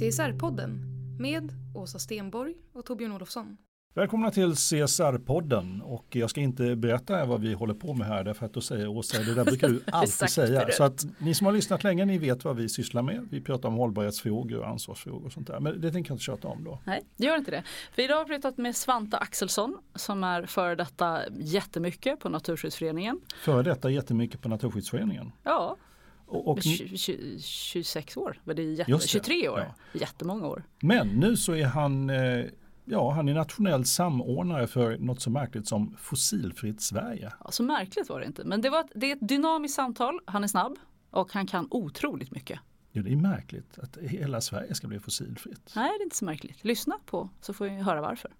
CSR-podden 0.00 0.78
med 1.18 1.52
Åsa 1.74 1.98
Stenborg 1.98 2.54
och 2.72 2.84
Torbjörn 2.84 3.12
Olofsson. 3.12 3.56
Välkomna 3.94 4.30
till 4.30 4.52
CSR-podden 4.52 5.80
och 5.82 6.06
jag 6.10 6.30
ska 6.30 6.40
inte 6.40 6.76
berätta 6.76 7.24
vad 7.24 7.40
vi 7.40 7.52
håller 7.52 7.74
på 7.74 7.94
med 7.94 8.06
här 8.06 8.24
därför 8.24 8.46
att 8.46 8.54
då 8.54 8.60
säger 8.60 8.88
Åsa, 8.88 9.22
det 9.22 9.34
där 9.34 9.44
brukar 9.44 9.68
du 9.68 9.82
alltid 9.92 10.30
säga. 10.30 10.68
Så 10.72 10.84
att 10.84 11.06
ni 11.18 11.34
som 11.34 11.46
har 11.46 11.52
lyssnat 11.52 11.84
länge, 11.84 12.04
ni 12.04 12.18
vet 12.18 12.44
vad 12.44 12.56
vi 12.56 12.68
sysslar 12.68 13.02
med. 13.02 13.28
Vi 13.30 13.40
pratar 13.40 13.68
om 13.68 13.74
hållbarhetsfrågor 13.74 14.58
och 14.58 14.68
ansvarsfrågor 14.68 15.26
och 15.26 15.32
sånt 15.32 15.46
där. 15.46 15.60
Men 15.60 15.80
det 15.80 15.92
tänker 15.92 16.10
jag 16.10 16.14
inte 16.14 16.24
tjata 16.24 16.48
om 16.48 16.64
då. 16.64 16.78
Nej, 16.84 17.02
det 17.16 17.26
gör 17.26 17.36
inte 17.36 17.50
det. 17.50 17.62
För 17.94 18.02
idag 18.02 18.16
har 18.16 18.24
vi 18.24 18.34
pratat 18.34 18.58
med 18.58 18.76
Svante 18.76 19.16
Axelsson 19.16 19.78
som 19.94 20.24
är 20.24 20.46
före 20.46 20.74
detta 20.74 21.20
jättemycket 21.36 22.20
på 22.20 22.28
Naturskyddsföreningen. 22.28 23.20
Före 23.44 23.62
detta 23.62 23.90
jättemycket 23.90 24.40
på 24.42 24.48
Naturskyddsföreningen. 24.48 25.32
Ja, 25.42 25.76
Och, 26.30 26.48
och, 26.48 26.58
tj- 26.58 26.92
tj- 26.92 27.38
26 27.42 28.16
år, 28.16 28.40
men 28.44 28.56
det 28.56 28.62
är 28.62 28.66
jätte, 28.66 28.92
det, 28.92 29.08
23 29.08 29.48
år, 29.48 29.58
ja. 29.58 29.98
jättemånga 30.00 30.46
år. 30.46 30.62
men 30.80 31.08
nu 31.08 31.36
så 31.36 31.52
är 31.54 31.64
han, 31.64 32.10
eh, 32.10 32.44
ja, 32.84 33.10
han 33.10 33.28
är 33.28 33.34
nationell 33.34 33.84
samordnare 33.84 34.66
för 34.66 34.98
något 34.98 35.20
så 35.20 35.30
märkligt 35.30 35.68
som 35.68 35.96
Fossilfritt 36.00 36.80
Sverige. 36.82 37.32
Ja, 37.44 37.50
så 37.50 37.62
märkligt 37.62 38.08
var 38.08 38.20
det 38.20 38.26
inte, 38.26 38.44
men 38.44 38.60
det, 38.60 38.70
var 38.70 38.80
ett, 38.80 38.90
det 38.94 39.10
är 39.10 39.16
ett 39.16 39.28
dynamiskt 39.28 39.76
samtal, 39.76 40.20
han 40.24 40.44
är 40.44 40.48
snabb 40.48 40.76
och 41.10 41.32
han 41.32 41.46
kan 41.46 41.68
otroligt 41.70 42.30
mycket. 42.30 42.60
Ja, 42.92 43.02
det 43.02 43.12
är 43.12 43.16
märkligt 43.16 43.78
att 43.78 43.96
hela 43.96 44.40
Sverige 44.40 44.74
ska 44.74 44.86
bli 44.88 44.98
fossilfritt. 45.00 45.72
Nej, 45.76 45.90
det 45.98 46.02
är 46.02 46.04
inte 46.04 46.16
så 46.16 46.24
märkligt. 46.24 46.64
Lyssna 46.64 46.94
på 47.06 47.30
så 47.40 47.52
får 47.52 47.64
vi 47.64 47.70
höra 47.70 48.00
varför. 48.00 48.30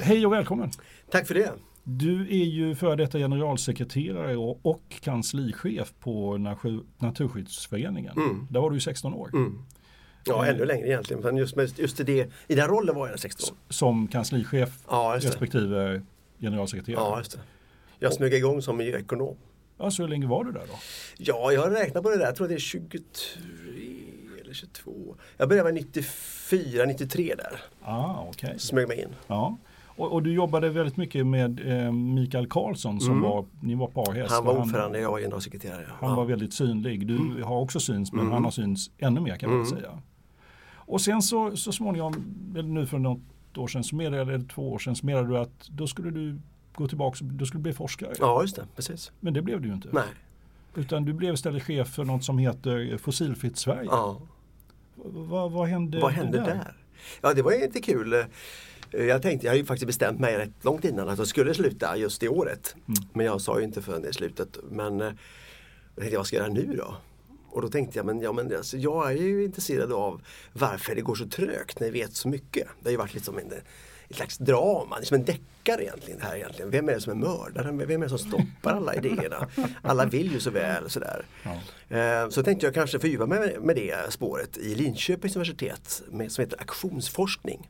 Hej 0.00 0.26
och 0.26 0.32
välkommen! 0.32 0.70
Tack 1.10 1.26
för 1.26 1.34
det. 1.34 1.52
Du 1.84 2.20
är 2.22 2.44
ju 2.44 2.74
före 2.74 2.96
detta 2.96 3.18
generalsekreterare 3.18 4.36
och, 4.36 4.80
kanslichef 5.00 5.92
på 6.00 6.36
Natur- 6.38 6.84
Naturskyddsföreningen. 6.98 8.16
Mm. 8.16 8.46
Där 8.50 8.60
var 8.60 8.70
du 8.70 8.76
i 8.76 8.80
16 8.80 9.14
år. 9.14 9.30
Ja, 10.24 10.46
ännu 10.46 10.64
längre 10.64 10.86
egentligen. 10.88 11.22
Men 11.22 11.36
just, 11.36 11.78
just 11.78 12.00
i, 12.00 12.04
det, 12.04 12.30
i 12.46 12.54
den 12.54 12.68
rollen 12.68 12.94
var 12.94 13.08
jag 13.08 13.18
16 13.20 13.54
år. 13.54 13.58
Som 13.72 14.08
kanslichef 14.08 14.78
Ja, 14.90 15.14
respektive 15.22 16.02
generalsekreterare. 16.40 17.00
Ja, 17.04 17.18
just 17.18 17.32
det. 17.32 17.38
Jag 17.98 18.12
smög 18.12 18.34
igång 18.34 18.62
som 18.62 18.76
miljöekonom. 18.76 19.36
Ja, 19.78 19.90
så 19.90 20.02
hur 20.02 20.08
länge 20.08 20.26
var 20.26 20.44
du 20.44 20.52
där 20.52 20.60
då? 20.68 20.74
Ja, 21.18 21.52
jag 21.52 21.60
har 21.62 21.70
räknat 21.70 22.02
på 22.02 22.10
det 22.10 22.16
där. 22.18 22.24
Jag 22.24 22.36
tror 22.36 22.48
det 22.48 22.54
är 22.54 22.58
23 22.58 23.00
eller 24.44 24.54
22. 24.54 25.16
Jag 25.36 25.48
började 25.48 25.72
med 25.72 25.82
94, 25.84 26.84
93 26.84 27.34
där. 27.38 27.60
Ah, 27.82 28.24
okej. 28.28 28.54
Smög 28.58 28.88
mig 28.88 29.00
in. 29.00 29.08
Ja. 29.26 29.58
Och, 30.02 30.12
och 30.12 30.22
du 30.22 30.32
jobbade 30.32 30.70
väldigt 30.70 30.96
mycket 30.96 31.26
med 31.26 31.60
eh, 31.86 31.92
Mikael 31.92 32.46
Karlsson 32.46 33.00
som 33.00 33.20
var, 33.20 33.44
ni 33.60 33.74
var 33.74 33.86
parhäst. 33.86 34.16
Mm. 34.16 34.28
Han 34.30 34.44
var 34.44 34.62
ordförande, 34.62 35.00
jag 35.00 35.10
var 35.10 35.20
generalsekreterare. 35.20 35.86
Han 36.00 36.10
Ja. 36.10 36.16
var 36.16 36.24
väldigt 36.24 36.52
synlig. 36.54 37.06
Du 37.06 37.42
har 37.42 37.60
också 37.60 37.80
syns 37.80 38.12
men 38.12 38.32
han 38.32 38.44
har 38.44 38.50
syns 38.50 38.90
ännu 38.98 39.20
mer 39.20 39.36
kan 39.36 39.50
man 39.50 39.58
Mm. 39.58 39.70
säga. 39.70 39.98
Och 40.74 41.00
sen 41.00 41.22
så, 41.22 41.56
så 41.56 41.72
småningom, 41.72 42.14
eller 42.52 42.68
nu 42.68 42.86
för 42.86 42.98
något 42.98 43.20
år 43.56 43.68
sedan, 43.68 43.84
så 43.84 43.96
meddelade, 43.96 44.34
eller 44.34 44.44
två 44.44 44.72
år 44.72 44.78
sedan, 44.78 44.96
så 44.96 45.06
meddelade 45.06 45.28
du 45.32 45.38
att 45.38 45.68
då 45.68 45.86
skulle 45.86 46.10
du 46.10 46.38
gå 46.74 46.88
tillbaka, 46.88 47.18
du 47.24 47.46
skulle 47.46 47.62
bli 47.62 47.72
forskare. 47.72 48.12
ja, 48.20 48.42
just 48.42 48.56
det. 48.56 48.66
Precis. 48.76 49.12
Men 49.20 49.34
det 49.34 49.42
blev 49.42 49.60
du 49.60 49.68
ju 49.68 49.74
inte. 49.74 49.88
Nej. 49.92 50.04
Utan 50.74 51.04
du 51.04 51.12
blev 51.12 51.34
istället 51.34 51.62
chef 51.62 51.88
för 51.88 52.04
något 52.04 52.24
som 52.24 52.38
heter 52.38 52.96
Fossilfritt 52.98 53.56
Sverige. 53.56 53.88
Ja. 53.90 54.18
Vad, 55.04 55.52
vad 55.52 55.68
hände, 55.68 56.00
Vad 56.00 56.12
hände 56.12 56.38
där? 56.38 56.44
där? 56.46 56.74
Ja, 57.22 57.34
det 57.34 57.42
var 57.42 57.50
lite 57.60 57.80
kul. 57.80 58.14
Eh, 58.92 59.04
Jag 59.04 59.22
tänkte, 59.22 59.46
jag 59.46 59.50
hade 59.50 59.60
ju 59.60 59.66
faktiskt 59.66 59.86
bestämt 59.86 60.20
mig 60.20 60.36
rätt 60.38 60.50
långt 60.64 60.84
innan 60.84 61.08
att 61.08 61.18
jag 61.18 61.26
skulle 61.26 61.54
sluta 61.54 61.96
just 61.96 62.20
det 62.20 62.28
året. 62.28 62.76
Men 63.12 63.26
jag 63.26 63.40
sa 63.40 63.58
ju 63.58 63.64
inte 63.64 63.82
förrän 63.82 64.02
det 64.02 64.12
slutet. 64.12 64.56
Men 64.70 65.00
eh, 65.00 65.06
jag 65.94 66.00
tänkte, 66.02 66.16
vad 66.16 66.26
ska 66.26 66.36
jag 66.36 66.42
göra 66.42 66.54
nu 66.54 66.76
då? 66.76 66.96
Och 67.50 67.62
då 67.62 67.68
tänkte 67.68 67.98
jag, 67.98 68.06
men, 68.06 68.20
ja, 68.20 68.32
men 68.32 68.56
alltså, 68.56 68.76
jag 68.76 69.10
är 69.12 69.16
ju 69.16 69.44
intresserad 69.44 69.92
av 69.92 70.20
varför 70.52 70.94
det 70.94 71.00
går 71.00 71.14
så 71.14 71.26
trögt 71.28 71.80
när 71.80 71.90
vi 71.90 72.00
vet 72.00 72.14
så 72.14 72.28
mycket. 72.28 72.66
Det 72.80 72.84
har 72.88 72.90
ju 72.90 72.96
varit 72.96 73.14
liksom 73.14 73.38
en, 73.38 73.52
ett 74.08 74.16
slags 74.16 74.38
drama, 74.38 74.98
liksom 74.98 75.14
en 75.14 75.24
deckare 75.24 75.82
egentligen. 75.82 76.20
Här 76.20 76.36
egentligen. 76.36 76.70
Vem 76.70 76.88
är 76.88 76.92
det 76.94 77.00
som 77.00 77.12
är 77.12 77.16
mördaren? 77.26 77.78
Vem 77.78 78.02
är 78.02 78.06
det 78.06 78.08
som 78.08 78.18
stoppar 78.18 78.72
alla 78.72 78.94
idéerna? 78.94 79.48
Alla 79.82 80.04
vill 80.06 80.32
ju 80.32 80.40
så 80.40 80.50
väl. 80.50 80.90
Sådär. 80.90 81.24
Eh, 81.88 82.28
Så 82.28 82.42
tänkte 82.42 82.66
jag 82.66 82.74
kanske 82.74 82.98
fördjupa 82.98 83.26
mig 83.26 83.56
med- 83.60 83.76
det 83.76 84.12
spåret 84.12 84.56
i 84.56 84.74
Linköpings 84.74 85.36
universitet 85.36 86.02
med, 86.10 86.32
som 86.32 86.44
heter 86.44 86.60
aktionsforskning. 86.60 87.68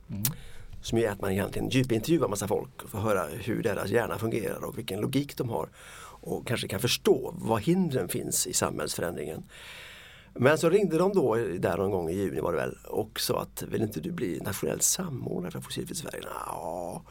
Som 0.82 0.98
är 0.98 1.08
att 1.08 1.20
man 1.20 1.32
egentligen 1.32 1.68
djupintervjuar 1.68 2.28
massa 2.28 2.48
folk 2.48 2.82
och 2.82 2.90
får 2.90 2.98
höra 2.98 3.26
hur 3.26 3.62
deras 3.62 3.90
hjärna 3.90 4.18
fungerar 4.18 4.64
och 4.64 4.78
vilken 4.78 5.00
logik 5.00 5.36
de 5.36 5.48
har. 5.48 5.68
Och 6.20 6.46
kanske 6.46 6.68
kan 6.68 6.80
förstå 6.80 7.34
var 7.38 7.58
hindren 7.58 8.08
finns 8.08 8.46
i 8.46 8.52
samhällsförändringen. 8.52 9.42
Men 10.34 10.58
så 10.58 10.70
ringde 10.70 10.98
de 10.98 11.12
då 11.12 11.34
där 11.34 11.76
någon 11.76 11.90
gång 11.90 12.10
i 12.10 12.14
juni 12.14 12.40
var 12.40 12.52
det 12.52 12.58
väl 12.58 12.78
och 12.88 13.20
sa 13.20 13.40
att 13.42 13.62
vill 13.62 13.82
inte 13.82 14.00
du 14.00 14.12
bli 14.12 14.40
nationell 14.40 14.80
samordnare 14.80 15.50
för 15.50 15.60
Fossilfritt 15.60 15.98
Sverige? 15.98 16.22
Ja, 16.46 17.02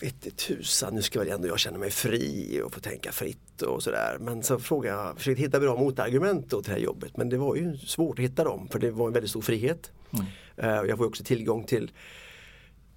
vette 0.00 0.30
tusan, 0.30 0.94
nu 0.94 1.02
ska 1.02 1.18
väl 1.18 1.28
ändå 1.28 1.48
jag 1.48 1.58
känna 1.58 1.78
mig 1.78 1.90
fri 1.90 2.60
och 2.64 2.72
få 2.72 2.80
tänka 2.80 3.12
fritt 3.12 3.62
och 3.62 3.82
sådär. 3.82 4.16
Men 4.20 4.42
så 4.42 4.58
frågade 4.58 4.96
jag, 4.96 5.16
försökte 5.16 5.42
hitta 5.42 5.60
bra 5.60 5.76
motargument 5.76 6.50
då 6.50 6.62
till 6.62 6.72
det 6.72 6.78
här 6.78 6.84
jobbet. 6.84 7.16
Men 7.16 7.28
det 7.28 7.36
var 7.36 7.56
ju 7.56 7.76
svårt 7.76 8.18
att 8.18 8.24
hitta 8.24 8.44
dem 8.44 8.68
för 8.68 8.78
det 8.78 8.90
var 8.90 9.06
en 9.06 9.12
väldigt 9.12 9.30
stor 9.30 9.42
frihet. 9.42 9.92
Eh, 10.56 10.78
och 10.78 10.86
Jag 10.86 10.98
får 10.98 11.06
också 11.06 11.24
tillgång 11.24 11.64
till 11.64 11.90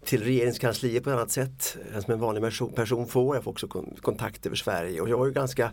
till 0.05 0.23
regeringskansliet 0.23 1.03
på 1.03 1.09
ett 1.09 1.15
annat 1.15 1.31
sätt 1.31 1.77
än 1.95 2.01
som 2.01 2.13
en 2.13 2.19
vanlig 2.19 2.43
person- 2.75 3.07
får. 3.07 3.35
Jag 3.35 3.43
får 3.43 3.51
också 3.51 3.67
kon- 3.67 3.95
kontakt 4.01 4.45
över 4.45 4.55
Sverige 4.55 5.01
och 5.01 5.09
jag 5.09 5.17
var 5.17 5.25
ju 5.25 5.31
ganska 5.31 5.71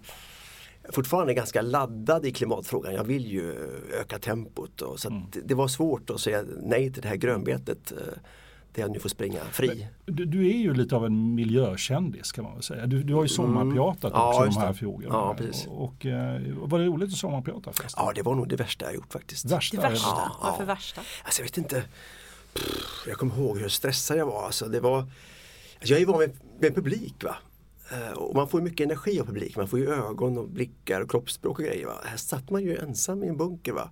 fortfarande 0.90 1.34
ganska 1.34 1.62
laddad 1.62 2.26
i 2.26 2.32
klimatfrågan. 2.32 2.94
Jag 2.94 3.04
vill 3.04 3.26
ju 3.26 3.52
öka 4.00 4.18
tempot 4.18 4.82
och 4.82 5.00
så 5.00 5.08
att 5.08 5.32
det, 5.32 5.40
det 5.40 5.54
var 5.54 5.68
svårt 5.68 6.10
att 6.10 6.20
säga 6.20 6.44
nej 6.62 6.92
till 6.92 7.02
det 7.02 7.08
här 7.08 7.16
grönbetet. 7.16 7.92
Där 8.74 8.82
jag 8.82 8.90
nu 8.90 8.98
får 9.00 9.08
springa 9.08 9.40
fri. 9.52 9.86
Du, 10.06 10.24
du 10.24 10.48
är 10.50 10.56
ju 10.56 10.74
lite 10.74 10.96
av 10.96 11.06
en 11.06 11.34
miljökändis 11.34 12.32
kan 12.32 12.44
man 12.44 12.54
väl 12.54 12.62
säga. 12.62 12.86
Du, 12.86 13.02
du 13.02 13.14
har 13.14 13.22
ju 13.22 13.28
sommarpratat 13.28 14.04
Mm. 14.12 14.20
Ja, 14.20 14.28
också 14.34 14.44
just 14.46 14.60
de 14.60 14.66
här 14.66 14.72
frågorna. 14.72 15.08
Ja, 15.14 15.34
precis. 15.38 15.66
Och, 15.66 15.82
och, 15.84 16.06
eh, 16.06 16.40
var 16.56 16.78
det 16.78 16.84
roligt 16.86 17.08
att 17.12 17.16
sommarprata 17.18 17.72
förresten? 17.72 18.04
Ja, 18.06 18.12
det 18.14 18.22
var 18.22 18.34
nog 18.34 18.48
det 18.48 18.56
värsta 18.56 18.84
jag 18.84 18.94
gjort 18.94 19.12
faktiskt. 19.12 19.44
Värsta? 19.44 19.76
Det 19.76 19.82
värsta? 19.88 20.08
Ja, 20.08 20.30
ja. 20.42 20.48
Varför 20.50 20.64
värsta? 20.64 21.00
Alltså 21.24 21.40
jag 21.42 21.46
vet 21.46 21.58
inte. 21.58 21.82
Pff, 22.54 23.04
Jag 23.08 23.16
kommer 23.16 23.38
ihåg 23.38 23.58
hur 23.58 23.68
stressad 23.68 24.16
jag 24.18 24.26
var. 24.26 24.44
Alltså, 24.46 24.68
det 24.68 24.80
var 24.80 24.98
alltså, 24.98 25.10
jag 25.80 25.96
är 25.96 26.00
ju 26.00 26.06
van 26.06 26.18
med, 26.18 26.30
med 26.60 26.74
publik. 26.74 27.24
Va? 27.24 27.36
Eh, 27.92 28.12
Och 28.18 28.34
man 28.34 28.48
får 28.48 28.60
ju 28.60 28.64
mycket 28.64 28.84
energi 28.84 29.20
av 29.20 29.24
publik. 29.26 29.56
Man 29.56 29.68
får 29.68 29.78
ju 29.78 29.88
ögon 29.94 30.38
och 30.38 30.48
blickar 30.48 31.00
och 31.00 31.10
kroppsspråk 31.10 31.58
och 31.58 31.64
grejer. 31.64 31.86
Va? 31.86 31.94
Här 32.04 32.16
satt 32.16 32.50
man 32.50 32.62
ju 32.62 32.76
ensam 32.78 33.24
i 33.24 33.28
en 33.28 33.36
bunker. 33.36 33.72
Va? 33.72 33.90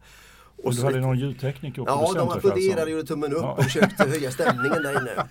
Och 0.64 0.70
du 0.70 0.76
så 0.76 0.82
hade 0.82 0.96
lite- 0.96 1.06
någon 1.06 1.18
ljudtekniker 1.18 1.82
och 1.82 1.88
Ja, 1.88 2.12
de 2.16 2.28
applåderade 2.28 2.82
och 2.82 2.90
gjorde 2.90 3.06
tummen 3.06 3.32
upp 3.32 3.42
Ja. 3.42 3.52
och 3.52 3.64
försökte 3.64 4.04
höja 4.08 4.30
stämningen 4.30 4.82
där 4.82 5.00
inne. 5.00 5.26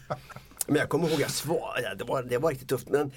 Men 0.67 0.75
jag 0.75 0.89
kommer 0.89 1.09
ihåg, 1.09 1.19
jag 1.21 1.31
svar, 1.31 1.79
ja, 1.83 1.95
det, 1.95 2.03
var, 2.03 2.23
det 2.23 2.37
var 2.37 2.49
riktigt 2.49 2.69
tufft. 2.69 2.89
Men 2.89 3.11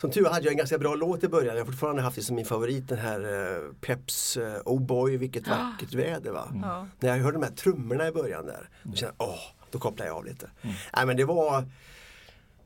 som 0.00 0.10
tur 0.10 0.24
hade 0.24 0.44
jag 0.44 0.50
en 0.52 0.56
ganska 0.58 0.78
bra 0.78 0.94
låt 0.94 1.24
i 1.24 1.28
början. 1.28 1.56
Jag 1.56 1.64
har 1.64 1.72
fortfarande 1.72 2.02
haft 2.02 2.16
det 2.16 2.22
som 2.22 2.36
min 2.36 2.44
favorit, 2.44 2.88
den 2.88 2.98
här 2.98 3.20
eh, 3.20 3.58
Peps 3.80 4.36
eh, 4.36 4.60
Oh 4.64 4.80
boy 4.80 5.16
vilket 5.16 5.48
vackert 5.48 5.94
väder. 5.94 6.30
Va? 6.30 6.48
Ja. 6.62 6.86
När 7.00 7.08
jag 7.16 7.24
hörde 7.24 7.36
de 7.38 7.42
här 7.44 7.52
trummorna 7.52 8.08
i 8.08 8.12
början 8.12 8.46
där, 8.46 8.68
då 8.82 8.96
kände 8.96 9.14
jag, 9.18 9.28
åh, 9.28 9.38
då 9.70 9.78
kopplade 9.78 10.10
jag 10.10 10.16
av 10.16 10.24
lite. 10.24 10.50
Mm. 10.62 10.76
Nej 10.96 11.06
men 11.06 11.16
det 11.16 11.24
var 11.24 11.64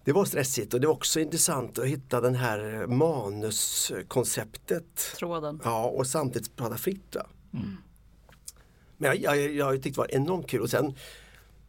det 0.05 0.13
var 0.13 0.25
stressigt 0.25 0.75
och 0.75 0.81
det 0.81 0.87
var 0.87 0.95
också 0.95 1.21
intressant 1.21 1.79
att 1.79 1.87
hitta 1.87 2.21
den 2.21 2.35
här 2.35 2.87
manuskonceptet. 2.87 5.13
Tråden. 5.17 5.61
Ja, 5.65 5.85
och 5.85 6.07
samtidigt 6.07 6.57
prata 6.57 6.77
fritt. 6.77 7.17
Va? 7.17 7.27
Men 8.97 9.23
jag, 9.23 9.37
jag, 9.37 9.55
jag 9.55 9.83
tyckte 9.83 9.91
det 9.91 9.99
var 9.99 10.15
enormt 10.15 10.49
kul. 10.49 10.61
Och 10.61 10.71
sen 10.71 10.95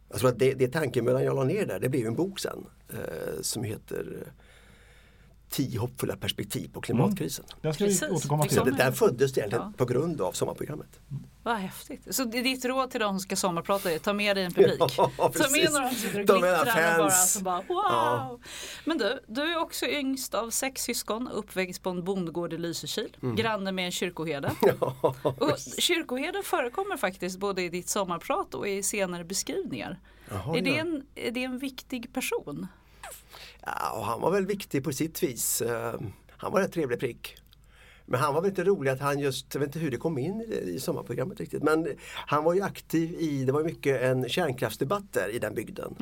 Jag 0.08 0.18
tror 0.18 0.30
att 0.30 0.38
det, 0.38 0.54
det 0.54 0.68
tankemödan 0.68 1.24
jag 1.24 1.36
la 1.36 1.44
ner 1.44 1.66
där, 1.66 1.80
det 1.80 1.88
blev 1.88 2.06
en 2.06 2.14
bok 2.14 2.38
sen 2.40 2.66
eh, 2.88 3.40
som 3.42 3.64
heter 3.64 4.16
eh, 4.22 4.32
Tio 5.50 5.78
hoppfulla 5.80 6.16
perspektiv 6.16 6.70
på 6.72 6.80
klimatkrisen. 6.80 7.44
Den 7.62 7.74
ska 7.74 7.84
Precis, 7.84 8.02
vi 8.02 8.06
återkomma 8.06 8.42
det 8.42 8.48
till. 8.48 8.58
Så 8.58 8.64
det 8.64 8.70
där 8.70 8.92
föddes 8.92 9.38
egentligen 9.38 9.64
Ja. 9.64 9.72
på 9.76 9.84
grund 9.84 10.20
av 10.20 10.32
sommarprogrammet. 10.32 11.00
Vad 11.42 11.56
häftigt. 11.56 12.14
Så 12.14 12.24
det 12.24 12.38
är 12.38 12.42
ditt 12.42 12.64
råd 12.64 12.90
till 12.90 13.00
de 13.00 13.08
som 13.08 13.20
ska 13.20 13.36
sommarprata 13.36 13.92
är 13.92 13.98
ta 13.98 14.12
med 14.12 14.36
dig 14.36 14.44
en 14.44 14.52
publik. 14.52 14.78
Ja, 14.96 15.10
ta 15.18 15.50
med 15.50 15.72
några 15.72 15.88
som 15.88 15.96
sitter 15.98 16.20
och 16.20 16.26
Ta 16.26 16.32
med 16.32 16.42
några 16.42 16.62
glittrar 16.64 16.92
och 16.92 16.98
bara, 16.98 17.10
fans. 17.10 17.32
så 17.32 17.40
bara 17.40 17.56
wow. 17.60 17.66
Ja. 17.68 18.38
Men 18.84 18.98
du, 18.98 19.20
du 19.26 19.42
är 19.42 19.58
också 19.58 19.86
yngst 19.86 20.34
av 20.34 20.50
sex 20.50 20.82
syskon, 20.82 21.28
uppväxt 21.28 21.82
på 21.82 21.90
en 21.90 22.04
bondgård 22.04 22.52
i 22.52 22.58
Lysekil, 22.58 23.16
Mm. 23.22 23.36
granne 23.36 23.72
med 23.72 23.84
en 23.86 23.92
kyrkoherde. 23.92 24.52
Och 25.22 25.58
kyrkoherden 25.78 26.42
förekommer 26.44 26.96
faktiskt 26.96 27.38
både 27.38 27.62
i 27.62 27.68
ditt 27.68 27.88
sommarprat 27.88 28.54
och 28.54 28.68
i 28.68 28.82
senare 28.82 29.24
beskrivningar. 29.24 30.00
Jaha, 30.30 30.56
är, 30.58 30.62
det 30.62 30.70
ja. 30.70 30.76
en, 30.76 31.06
är 31.14 31.30
det 31.30 31.44
en 31.44 31.58
viktig 31.58 32.12
person? 32.12 32.66
Ja, 33.66 33.92
och 33.98 34.04
han 34.04 34.20
var 34.20 34.30
väl 34.30 34.46
viktig 34.46 34.84
på 34.84 34.92
sitt 34.92 35.22
vis. 35.22 35.60
Eh, 35.62 35.94
Han 36.28 36.52
var 36.52 36.60
en 36.60 36.70
trevlig 36.70 37.00
prick. 37.00 37.36
Men 38.08 38.20
han 38.20 38.34
var 38.34 38.40
väl 38.40 38.48
inte 38.50 38.64
rolig 38.64 38.90
att 38.90 39.00
han 39.00 39.18
just, 39.18 39.54
jag 39.54 39.60
vet 39.60 39.66
inte 39.66 39.78
hur 39.78 39.90
det 39.90 39.96
kom 39.96 40.18
in 40.18 40.40
i, 40.40 40.80
sommarprogrammet 40.80 41.40
riktigt. 41.40 41.62
Men 41.62 41.88
han 42.06 42.44
var 42.44 42.54
ju 42.54 42.62
aktiv 42.62 43.14
i, 43.20 43.44
det 43.44 43.52
var 43.52 43.64
mycket 43.64 44.02
en 44.02 44.28
kärnkraftsdebatt 44.28 45.12
där 45.12 45.28
i 45.28 45.38
den 45.38 45.54
bygden. 45.54 45.94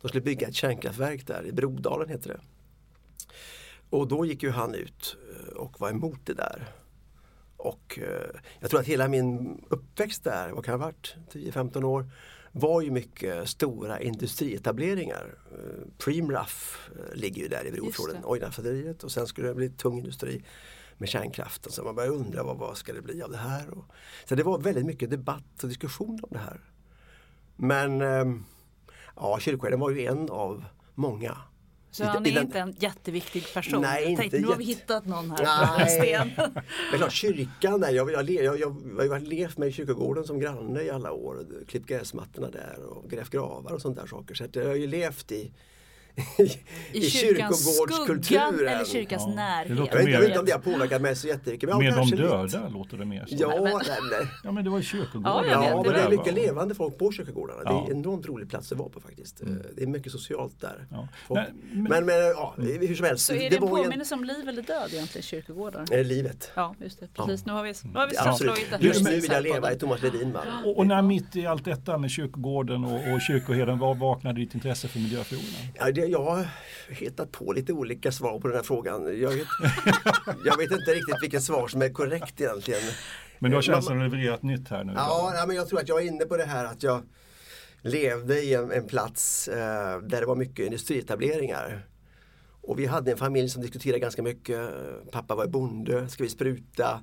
De 0.00 0.08
skulle 0.08 0.22
bygga 0.22 0.48
ett 0.48 0.54
kärnkraftverk 0.54 1.26
där, 1.26 1.46
i 1.46 1.52
Brodalen 1.52 2.08
heter 2.08 2.28
det. 2.28 2.40
Och 3.90 4.08
då 4.08 4.24
gick 4.24 4.42
ju 4.42 4.50
han 4.50 4.74
ut 4.74 5.16
eh, 5.48 5.56
och 5.56 5.80
var 5.80 5.90
emot 5.90 6.20
det 6.24 6.34
där. 6.34 6.68
Och 7.56 7.98
eh, 8.02 8.40
jag 8.60 8.70
tror 8.70 8.80
att 8.80 8.86
hela 8.86 9.08
min 9.08 9.60
uppväxt 9.68 10.24
där, 10.24 10.50
vad 10.50 10.64
kan 10.64 10.78
det 10.78 10.84
ha 10.84 10.86
varit, 10.86 11.14
10-15 11.32 11.84
år, 11.84 12.10
var 12.52 12.80
ju 12.80 12.90
mycket 12.90 13.48
stora 13.48 14.00
industrietableringar. 14.00 15.34
Eh, 15.52 15.86
Preemraff 15.98 16.90
eh, 16.96 17.14
ligger 17.14 17.42
ju 17.42 17.48
där 17.48 17.66
i 17.66 17.70
Brofjorden. 17.72 18.22
Ojnarfaderiet 18.24 19.04
och 19.04 19.12
sen 19.12 19.26
skulle 19.26 19.48
det 19.48 19.54
bli 19.54 19.70
tung 19.70 19.98
industri 19.98 20.44
med 20.98 21.08
kärnkraften. 21.08 21.72
Så 21.72 21.84
man 21.84 21.94
började 21.94 22.14
undra 22.14 22.42
vad, 22.42 22.56
vad 22.56 22.76
ska 22.76 22.92
det 22.92 23.02
bli 23.02 23.22
av 23.22 23.30
det 23.30 23.36
här? 23.36 23.70
Och, 23.70 23.84
så 24.28 24.34
det 24.34 24.42
var 24.42 24.58
väldigt 24.58 24.86
mycket 24.86 25.10
debatt 25.10 25.62
och 25.62 25.68
diskussion 25.68 26.20
om 26.22 26.28
det 26.30 26.38
här. 26.38 26.60
Men 27.56 28.00
ehm, 28.00 28.44
ja, 29.16 29.38
kyrkoherden 29.40 29.80
var 29.80 29.90
ju 29.90 30.06
en 30.06 30.30
av 30.30 30.64
många. 30.94 31.36
Så 31.90 32.04
han 32.04 32.26
är 32.26 32.40
inte 32.40 32.58
en 32.58 32.74
jätteviktig 32.78 33.54
person. 33.54 33.82
Nej, 33.82 34.02
jag 34.02 34.10
inte 34.10 34.22
tänkte, 34.22 34.38
nu 34.38 34.46
har 34.46 34.56
vi 34.56 34.64
hittat 34.64 35.06
någon 35.06 35.30
här. 35.30 35.78
Nej. 35.78 35.88
Sten. 35.88 36.30
Men 36.90 36.98
klart, 36.98 37.12
kyrkan 37.12 37.80
där, 37.80 37.90
jag, 37.90 38.12
jag, 38.12 38.30
jag, 38.30 38.60
jag, 38.60 38.70
har 39.10 39.20
levt 39.20 39.58
med 39.58 39.74
kyrkogården 39.74 40.24
som 40.24 40.40
granne 40.40 40.82
i 40.82 40.90
alla 40.90 41.12
år. 41.12 41.46
Klippt 41.68 41.86
gräsmattorna 41.86 42.50
där 42.50 42.84
och 42.84 43.10
grävt 43.10 43.30
gravar 43.30 43.72
och 43.72 43.82
sånt 43.82 43.96
där 43.96 44.06
saker. 44.06 44.34
Så 44.34 44.46
jag 44.52 44.66
har 44.66 44.74
ju 44.74 44.86
levt 44.86 45.32
i, 45.32 45.52
i, 46.92 46.98
I 46.98 47.10
kyrkogårdskulturen. 47.10 48.54
eller 48.68 48.84
kyrkans 48.84 49.22
Ja, 49.26 49.30
det 49.30 49.34
närhet. 49.36 49.78
Jag 49.78 49.96
vet, 50.04 50.10
jag 50.12 50.20
vet 50.20 50.28
inte 50.28 50.38
om 50.40 50.44
det 50.46 50.52
har 50.52 50.58
påverkat 50.58 51.02
mig 51.02 51.16
så 51.16 51.28
jättemycket. 51.28 51.68
Men 51.68 51.78
Med 51.78 51.92
de 51.92 51.96
kanske 51.96 52.16
lite. 52.16 52.28
döda 52.28 52.68
låter 52.68 52.96
det 52.96 53.04
mer 53.04 53.26
som. 53.26 53.36
Ja, 53.40 53.48
men- 53.54 53.62
nej, 53.64 53.82
nej. 54.10 54.28
Ja 54.44 54.52
men 54.52 54.64
det 54.64 54.70
var 54.70 54.78
ju 54.78 54.84
kyrkogården. 54.84 55.50
Ja, 55.50 55.64
Ja, 55.70 55.82
det 55.82 55.88
men 55.90 55.92
det 55.92 56.00
är 56.00 56.10
mycket 56.10 56.34
levande 56.34 56.74
folk 56.74 56.98
på 56.98 57.12
kyrkogårdarna. 57.12 57.58
Det 57.64 57.70
Ja. 57.70 57.86
är 57.86 57.90
en 57.90 57.96
enormt 57.98 58.26
rolig 58.26 58.50
plats 58.50 58.72
att 58.72 58.78
vara 58.78 58.88
på 58.88 59.00
faktiskt. 59.00 59.40
Det 59.76 59.82
är 59.82 59.86
mycket 59.86 60.12
socialt 60.12 60.60
där. 60.60 60.86
Ja. 60.90 61.08
Folk- 61.28 61.40
Nej, 61.40 61.52
men- 61.72 61.82
Men, 61.82 62.06
men 62.06 62.16
ja, 62.16 62.54
hur 62.58 62.94
som 62.94 63.06
helst. 63.06 63.26
Så 63.26 63.32
är 63.32 63.36
det, 63.38 63.42
det 63.48 63.48
ju 63.50 63.56
en, 63.56 63.68
påminnelse 63.68 64.14
om 64.14 64.24
liv 64.24 64.48
eller 64.48 64.62
död 64.62 64.88
egentligen, 64.92 65.22
kyrkogårdar? 65.22 65.80
är 65.92 65.96
det 65.96 66.04
livet. 66.04 66.50
Ja, 66.54 66.74
just 66.80 67.00
det. 67.00 67.06
Precis. 67.14 67.46
Nu 67.46 67.52
har 67.52 67.62
vi, 67.62 67.72
nu 67.82 67.98
har 67.98 68.06
vi 68.08 68.16
Absolut. 68.18 68.52
fastslagit 68.54 68.80
det. 68.80 68.86
Just 68.86 69.02
nu 69.04 69.10
vill 69.20 69.30
jag 69.32 69.42
leva 69.42 69.72
i. 69.72 69.78
Thomas 69.78 70.02
Ledin. 70.02 70.36
Och 70.76 70.86
när 70.86 71.02
mitt 71.02 71.36
i 71.36 71.46
allt 71.46 71.64
detta 71.64 71.98
med 71.98 72.10
kyrkogården 72.10 72.84
och, 72.84 73.12
och 73.14 73.20
kyrkoherden, 73.20 73.78
var 73.78 73.94
vaknade 73.94 74.40
ditt 74.40 74.54
intresse 74.54 74.88
för 74.88 74.98
miljöfrågorna? 74.98 75.58
Det, 76.00 76.06
jag 76.06 76.24
har 76.24 76.46
hittat 76.88 77.32
på 77.32 77.52
lite 77.52 77.72
olika 77.72 78.12
svar 78.12 78.40
på 78.40 78.48
den 78.48 78.56
här 78.56 78.62
frågan. 78.62 79.20
Jag 79.20 79.30
vet, 79.30 79.46
jag 80.44 80.56
vet 80.56 80.70
inte 80.70 80.94
riktigt 80.94 81.22
vilket 81.22 81.42
svar 81.42 81.68
som 81.68 81.82
är 81.82 81.88
korrekt 81.88 82.40
egentligen. 82.40 82.80
Men 83.38 83.50
du 83.50 83.56
har 83.56 83.62
Eh, 83.62 83.66
känslan 83.66 84.02
att 84.02 84.12
leverera 84.12 84.34
ett 84.34 84.42
nytt 84.42 84.68
här 84.68 84.84
nu? 84.84 84.92
Ja, 84.96 85.30
nej, 85.34 85.46
men 85.46 85.56
jag 85.56 85.68
tror 85.68 85.80
att 85.80 85.88
jag 85.88 86.02
är 86.02 86.06
inne 86.06 86.24
på 86.24 86.36
det 86.36 86.44
här 86.44 86.64
att 86.64 86.82
jag 86.82 87.02
levde 87.82 88.42
i 88.42 88.54
en, 88.54 88.72
en 88.72 88.86
plats 88.86 89.48
eh, 89.48 90.00
där 90.00 90.20
det 90.20 90.26
var 90.26 90.36
mycket 90.36 90.66
industrietableringar. 90.66 91.86
Och 92.62 92.78
vi 92.78 92.86
hade 92.86 93.10
en 93.10 93.16
familj 93.16 93.48
som 93.48 93.62
diskuterade 93.62 93.98
ganska 93.98 94.22
mycket. 94.22 94.70
Pappa 95.12 95.34
var 95.34 95.46
bonde, 95.46 96.08
ska 96.08 96.22
vi 96.22 96.28
spruta? 96.28 97.00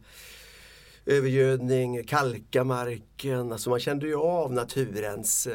Övergödning, 1.05 2.03
kalka 2.03 2.63
marken. 2.63 3.51
Alltså 3.51 3.69
man 3.69 3.79
kände 3.79 4.07
ju 4.07 4.15
av 4.15 4.53
naturens 4.53 5.47
eh, 5.47 5.53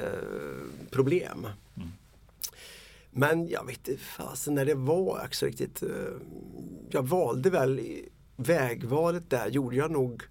problem. 0.91 1.47
Men 3.15 3.49
jag 3.49 3.67
vet 3.67 3.89
inte 3.89 4.03
fasen 4.03 4.55
när 4.55 4.65
det 4.65 4.75
var 4.75 5.25
också 5.25 5.47
riktigt. 5.47 5.83
eh, 5.83 5.89
Jag 6.91 7.03
valde 7.09 7.51
väl 7.51 7.81
vägvalet 8.37 9.31
där 9.31 9.49
gjorde 9.49 9.77
jag 9.77 9.91
nog 9.91 10.23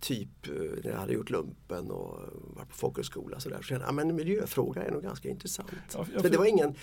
typ 0.00 0.46
eh, 0.46 0.52
när 0.84 0.90
jag 0.90 0.98
hade 0.98 1.12
gjort 1.12 1.30
lumpen 1.30 1.90
och 1.90 2.18
varit 2.56 2.68
på 2.68 2.74
folkhögskola 2.74 3.40
så 3.40 3.48
där. 3.48 3.56
Så 3.56 3.62
kände 3.62 3.84
jag, 3.84 3.88
ja, 3.88 3.92
men 3.92 4.16
miljöfråga 4.16 4.82
är 4.82 4.90
nog 4.90 5.02
ganska 5.02 5.28
intressant. 5.28 5.68
Ja, 5.94 6.04
för 6.04 6.28
det 6.30 6.38
var 6.38 6.44
ingen, 6.46 6.74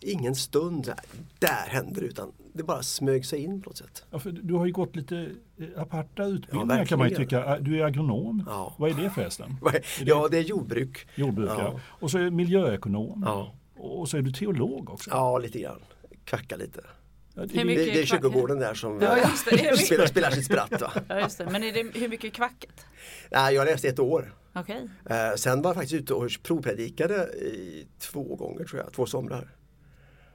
ingen 0.00 0.34
stund 0.34 0.86
här, 0.86 0.96
där 1.38 1.68
hände 1.68 2.00
det 2.00 2.06
utan 2.06 2.32
det 2.52 2.62
bara 2.62 2.82
smög 2.82 3.26
sig 3.26 3.38
in 3.42 3.62
på 3.62 3.70
något 3.70 3.76
sätt. 3.76 4.04
Ja, 4.10 4.18
för 4.18 4.30
du 4.32 4.54
har 4.54 4.66
ju 4.66 4.72
gått 4.72 4.96
lite 4.96 5.16
eh, 5.58 5.82
aparta 5.82 6.24
utbildningar 6.24 6.66
verkligen. 6.66 6.86
kan 6.86 6.98
man 6.98 7.08
ju 7.08 7.14
tycka. 7.16 7.58
Du 7.58 7.80
är 7.80 7.84
agronom. 7.84 8.44
Ja. 8.46 8.74
Vad 8.78 8.90
är 8.90 8.94
det 9.02 9.10
förresten? 9.10 9.56
Ja, 10.04 10.28
det 10.30 10.38
är 10.38 10.42
jordbruk. 10.42 11.06
Jordbrukare. 11.14 11.58
Ja. 11.74 11.80
Och 11.84 12.10
så 12.10 12.18
är 12.18 12.30
miljöekonom. 12.30 13.22
Ja. 13.26 13.54
Och 13.82 14.08
så 14.08 14.16
är 14.16 14.22
du 14.22 14.32
teolog 14.32 14.90
också. 14.90 15.10
Ja, 15.10 15.38
lite 15.38 15.58
grann. 15.60 15.80
Kvacka 16.24 16.56
lite. 16.56 16.80
Ja, 17.34 17.42
det- 17.46 17.64
Det, 17.64 17.74
det 17.74 18.00
är 18.00 18.06
kyrkogården 18.06 18.58
där 18.58 18.74
som 18.74 19.00
Ja, 19.00 19.14
det. 19.14 19.76
Spelar, 19.78 20.06
spelar 20.06 20.30
sitt 20.30 20.44
spratt. 20.46 20.80
Va? 20.80 20.92
Ja, 21.08 21.20
just 21.20 21.38
det. 21.38 21.46
Men 21.50 21.62
är 21.64 21.72
det, 21.72 22.00
hur 22.00 22.08
mycket 22.08 22.32
kvacket? 22.32 22.86
Nej, 23.30 23.54
jag 23.54 23.64
läste 23.66 23.88
ett 23.88 23.98
år. 23.98 24.34
Okej. 24.54 24.88
Eh, 25.10 25.34
sen 25.36 25.62
var 25.62 25.68
jag 25.70 25.74
faktiskt 25.76 25.94
ute 25.94 26.14
och 26.14 26.30
provpredikade 26.42 27.14
i 27.36 27.86
två 27.98 28.34
gånger 28.36 28.64
tror 28.64 28.82
jag, 28.82 28.92
två 28.92 29.06
somrar. 29.06 29.54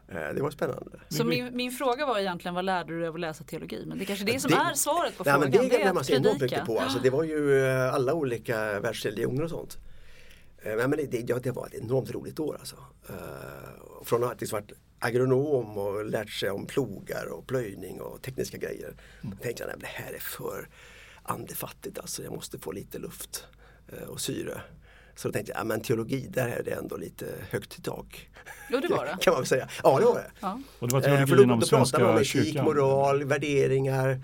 Eh, 0.10 0.16
det 0.36 0.42
var 0.42 0.52
spännande. 0.52 1.00
Så 1.10 1.24
min, 1.24 1.56
min 1.58 1.72
fråga 1.72 2.06
var 2.06 2.20
egentligen 2.20 2.56
vad 2.56 2.66
lärde 2.66 2.94
du 2.94 3.00
dig 3.00 3.08
av 3.08 3.14
att 3.16 3.20
läsa 3.22 3.44
teologi? 3.44 3.84
Men 3.88 3.98
det 3.98 4.04
är 4.04 4.06
kanske 4.06 4.26
det 4.26 4.40
som 4.40 4.52
Det- 4.52 4.58
är 4.58 4.74
svaret 4.74 5.18
på 5.18 5.24
Nej, 5.24 5.34
frågan. 5.34 5.52
men 5.52 5.70
det 5.70 5.78
lär 5.78 5.86
man 5.86 5.98
att 5.98 6.06
sig 6.06 6.16
enormt 6.16 6.40
predika. 6.40 6.56
mycket 6.56 6.68
på. 6.68 6.80
Alltså, 6.80 7.00
det 7.00 7.10
var 7.10 7.24
ju 7.24 7.66
eh, 7.66 7.94
alla 7.94 8.14
olika 8.14 8.80
världsreligioner 8.80 9.44
och 9.44 9.50
sånt. 9.50 9.78
Eh, 10.66 10.76
Nej, 10.76 10.88
men 10.88 10.92
det, 11.12 11.30
ja, 11.30 11.40
det 11.40 11.52
var 11.52 11.68
ett 11.68 11.74
enormt 11.74 12.12
roligt 12.12 12.40
år 12.40 12.56
alltså. 12.60 12.76
Eh, 13.10 13.16
Från 14.04 14.24
att 14.24 14.30
ha 14.30 14.36
liksom 14.40 14.60
varit 14.62 14.72
agronom 15.00 15.78
och 15.78 16.06
lärt 16.06 16.30
sig 16.30 16.50
om 16.50 16.66
plogar 16.66 17.26
och 17.26 17.48
plöjning 17.48 18.02
och 18.02 18.22
tekniska 18.22 18.58
grejer. 18.58 18.94
Då 19.22 19.36
tänkte 19.42 19.64
jag, 19.64 19.68
nej, 19.68 19.76
men 19.76 19.80
det 19.80 19.88
här 20.04 20.14
är 20.14 20.20
för 20.20 20.70
andefattigt 21.24 22.00
alltså. 22.00 22.24
Jag 22.24 22.34
måste 22.34 22.60
få 22.60 22.72
lite 22.72 23.00
luft 23.00 23.48
eh, 23.88 24.08
och 24.10 24.22
syre. 24.22 24.62
Så 25.16 25.28
då 25.28 25.32
tänkte 25.32 25.52
jag, 25.52 25.60
ja, 25.60 25.64
men 25.64 25.82
teologi, 25.82 26.28
där 26.30 26.48
är 26.48 26.64
det 26.64 26.72
ändå 26.72 26.98
lite 26.98 27.26
högt 27.50 27.80
i 27.80 27.82
tak. 27.82 28.30
Jo, 28.72 28.80
det 28.80 28.88
var 28.88 29.06
det. 29.18 29.18
kan 29.22 29.32
man 29.34 29.42
väl 29.42 29.48
säga. 29.48 29.70
Ja, 29.84 30.00
det 30.00 30.06
var 30.06 30.16
det. 30.16 30.32
Ja. 30.40 30.60
Och 30.80 30.88
det 30.88 30.94
var 30.94 31.02
Eh, 31.02 31.18
För 31.20 31.26
teologin 31.26 31.48
då, 31.48 31.54
om 31.54 31.60
då 31.60 31.68
pratar 31.68 32.00
man 32.00 32.10
om 32.10 32.16
Svenska 32.16 32.40
etik, 32.40 32.48
kyrkan. 32.48 32.66
moral, 32.66 33.24
värderingar. 33.24 34.22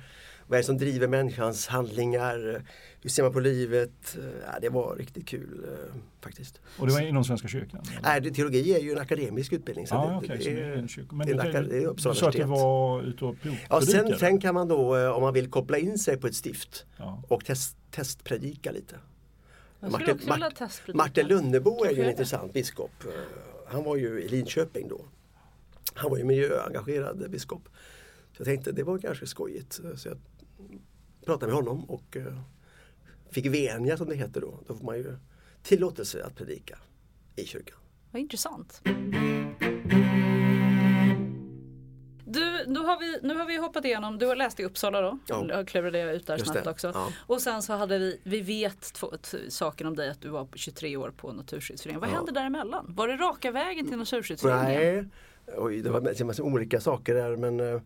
Vad 0.47 0.57
är 0.57 0.61
det 0.61 0.65
som 0.65 0.77
driver 0.77 1.07
människans 1.07 1.67
handlingar? 1.67 2.65
Hur 3.03 3.09
ser 3.09 3.23
man 3.23 3.33
på 3.33 3.39
livet? 3.39 4.17
Ja, 4.45 4.59
det 4.61 4.69
var 4.69 4.95
riktigt 4.95 5.27
kul 5.27 5.65
eh, 5.67 5.95
faktiskt. 6.21 6.61
Och 6.79 6.87
det 6.87 6.93
var 6.93 7.01
inom 7.01 7.23
Svenska 7.23 7.47
kyrkan? 7.47 7.81
eller? 7.91 8.01
Nej, 8.01 8.21
det- 8.21 8.31
teologi 8.31 8.73
är 8.73 8.79
ju 8.79 8.91
en 8.91 8.97
akademisk 8.97 9.53
utbildning. 9.53 9.87
Så 9.87 9.95
Ja, 9.95 10.09
det, 10.09 10.15
okej, 10.17 10.37
det 10.37 10.43
så 10.43 10.49
det 10.49 10.55
är 10.61 10.63
är, 10.71 10.75
en 10.77 10.87
kyrka. 10.87 11.15
Men 11.15 11.27
det 11.27 11.33
är 11.33 11.35
du, 11.35 11.49
en 11.49 11.55
akad- 11.55 11.69
det 11.69 11.77
är 11.77 11.93
du 11.95 12.01
sa 12.01 12.09
att 12.11 12.17
du 12.17 12.25
universitet. 12.25 12.47
var 12.47 13.01
ute 13.03 13.25
och 13.25 13.39
pro- 13.41 13.51
Ja, 13.69 13.81
sen, 13.81 14.19
sen 14.19 14.39
kan 14.41 14.53
man 14.53 14.67
då 14.67 14.97
eh, 14.97 15.09
om 15.11 15.21
man 15.21 15.33
vill 15.33 15.49
koppla 15.49 15.77
in 15.77 15.97
sig 15.99 16.17
på 16.17 16.27
ett 16.27 16.35
stift 16.35 16.85
Ja. 16.97 17.23
och 17.27 17.45
test, 17.45 17.77
testpredika 17.91 18.71
lite. 18.71 18.95
Martin, 19.79 20.19
Mart-. 20.27 20.93
Martin 20.93 21.27
Lunnebo 21.27 21.83
är 21.85 21.89
ju 21.89 21.95
en 21.95 22.01
är 22.01 22.05
det. 22.05 22.11
intressant 22.11 22.53
biskop. 22.53 22.91
Eh, 23.05 23.11
Han 23.67 23.83
var 23.83 23.95
ju 23.95 24.21
i 24.23 24.27
Linköping 24.27 24.87
då. 24.87 25.05
Han 25.93 26.11
var 26.11 26.17
ju 26.17 26.23
miljöengagerad 26.23 27.31
biskop. 27.31 27.69
Så 28.33 28.41
jag 28.41 28.45
tänkte 28.45 28.71
det 28.71 28.83
var 28.83 28.97
kanske 28.97 29.27
skojigt. 29.27 29.79
Så 29.95 30.07
jag 30.07 30.17
pratade 31.25 31.45
med 31.53 31.55
honom 31.55 31.83
och 31.89 32.17
eh, 32.17 32.37
fick 33.31 33.45
venia 33.45 33.97
som 33.97 34.09
det 34.09 34.15
heter 34.15 34.41
då. 34.41 34.59
Då 34.67 34.75
får 34.75 34.85
man 34.85 34.97
ju 34.97 35.15
tillåtelse 35.63 36.23
att 36.23 36.35
predika 36.35 36.77
i 37.35 37.45
kyrkan. 37.45 37.77
Vad 38.11 38.21
intressant. 38.21 38.81
Du, 42.25 42.63
nu, 42.67 42.79
har 42.79 42.99
vi, 42.99 43.27
nu 43.27 43.35
har 43.35 43.45
vi 43.45 43.57
hoppat 43.57 43.85
igenom, 43.85 44.17
du 44.17 44.25
har 44.25 44.35
läst 44.35 44.59
i 44.59 44.63
Uppsala 44.65 45.01
då, 45.01 45.19
Ja. 45.27 45.45
jag 45.49 45.67
klurade 45.67 45.99
jag 45.99 46.15
ut 46.15 46.27
där 46.27 46.37
Just 46.37 46.45
snabbt 46.51 46.63
det, 46.63 46.69
också. 46.71 46.91
ja. 46.93 47.07
Och 47.27 47.41
sen 47.41 47.61
så 47.61 47.73
hade 47.73 47.97
vi, 47.99 48.19
vi 48.23 48.41
vet 48.41 48.81
två 48.93 49.11
saker 49.49 49.85
om 49.87 49.95
dig 49.95 50.09
att 50.09 50.21
du 50.21 50.29
var 50.29 50.45
på 50.45 50.57
23 50.57 50.97
år 50.97 51.09
på 51.17 51.33
Naturskyddsföreningen. 51.33 51.99
Vad 52.01 52.09
Ja. 52.09 52.13
hände 52.15 52.31
däremellan? 52.31 52.85
Var 52.97 53.07
det 53.07 53.15
raka 53.15 53.51
vägen 53.51 53.87
till 53.87 53.97
Naturskyddsföreningen? 53.97 54.81
Nej, 54.81 55.05
Oj, 55.57 55.81
det 55.81 55.89
var 55.89 56.21
en 56.21 56.27
massa 56.27 56.43
olika 56.43 56.81
saker 56.81 57.15
där 57.15 57.35
men 57.35 57.59
eh, 57.59 57.81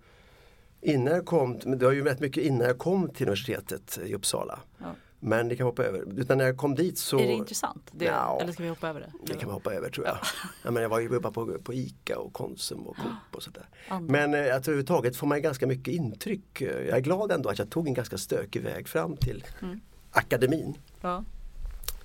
innan 0.82 1.14
jag 1.14 1.26
kom, 1.26 1.60
det 1.60 1.86
var 1.86 1.92
ju 1.92 2.04
rätt 2.04 2.20
mycket 2.20 2.44
innan 2.44 2.68
jag 2.68 2.78
kom 2.78 3.10
till 3.10 3.26
universitetet 3.28 4.00
i 4.06 4.14
Uppsala. 4.16 4.60
Ja. 4.78 4.86
Men 5.26 5.48
det 5.50 5.56
kan 5.56 5.66
vi 5.66 5.70
hoppa 5.70 5.84
över. 5.84 6.20
Utan 6.20 6.38
när 6.38 6.46
jag 6.46 6.58
kom 6.58 6.76
dit 6.76 6.98
så 6.98 7.20
Är 7.20 7.28
det 7.28 7.34
intressant? 7.34 7.90
Det, 7.92 8.06
Ja. 8.06 8.40
Eller 8.42 8.54
ska 8.54 8.64
vi 8.64 8.70
hoppa 8.70 8.90
över 8.90 9.00
det? 9.00 9.12
Det 9.26 9.34
kan 9.34 9.48
man 9.48 9.54
hoppa 9.54 9.74
över 9.74 9.90
tror 9.90 10.08
jag. 10.08 10.18
Ja. 10.64 10.72
men 10.72 10.84
jag 10.84 10.90
var 10.90 11.00
ju 11.00 11.08
jobba 11.14 11.32
på, 11.32 11.58
på 11.64 11.74
ICA 11.74 12.20
och 12.20 12.34
Konsum 12.34 12.80
och 12.88 12.96
Coop 12.96 13.36
och 13.36 13.44
sådär. 13.44 13.70
Andra. 13.90 14.12
Men 14.12 14.34
eh, 14.34 14.40
att 14.56 14.68
överhuvudtaget 14.68 15.16
får 15.16 15.28
man 15.28 15.42
ganska 15.42 15.68
mycket 15.68 15.94
intryck. 15.94 16.62
Jag 16.62 16.98
är 16.98 17.00
glad 17.00 17.32
ändå 17.32 17.50
att 17.50 17.60
jag 17.60 17.70
tog 17.70 17.88
en 17.88 17.94
ganska 17.94 18.18
stökig 18.18 18.62
väg 18.62 18.88
fram 18.88 19.18
till 19.18 19.44
Mm. 19.62 19.80
akademin. 20.12 20.78
Ja. 21.02 21.24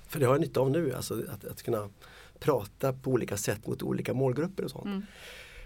För 0.07 0.19
det 0.19 0.25
har 0.25 0.33
jag 0.33 0.41
nytta 0.41 0.59
av 0.59 0.71
nu, 0.71 0.93
alltså 0.95 1.13
att, 1.33 1.45
att 1.45 1.63
kunna 1.63 1.89
prata 2.39 2.93
på 2.93 3.11
olika 3.11 3.37
sätt 3.37 3.67
mot 3.67 3.83
olika 3.83 4.13
målgrupper 4.13 4.63
och 4.63 4.71
sånt. 4.71 4.85
Mm. 4.85 5.05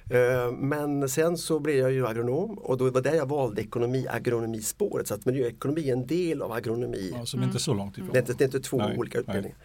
Eh, 0.09 0.51
Men 0.51 1.09
sen 1.09 1.37
så 1.37 1.59
blev 1.59 1.75
jag 1.75 1.91
ju 1.91 2.07
agronom 2.07 2.57
och 2.57 2.77
då 2.77 2.89
var 2.89 3.01
det 3.01 3.15
jag 3.15 3.29
valde 3.29 3.61
ekonomi 3.61 4.07
agronomispåret. 4.09 5.07
Så 5.07 5.13
att 5.13 5.25
miljöekonomi 5.25 5.89
är 5.89 5.93
en 5.93 6.07
del 6.07 6.41
av 6.41 6.51
agronomi. 6.51 7.11
Ja, 7.13 7.25
som 7.25 7.43
inte 7.43 7.57
är 7.57 7.59
så 7.59 7.73
långt 7.73 7.97
ifrån. 7.97 8.09
Det 8.11 8.17
är 8.17 8.21
inte, 8.21 8.33
det 8.33 8.43
är 8.43 8.45
inte 8.45 8.59
två 8.59 8.77
Nej, 8.77 8.97
olika 8.97 9.19
utbildningar. 9.19 9.57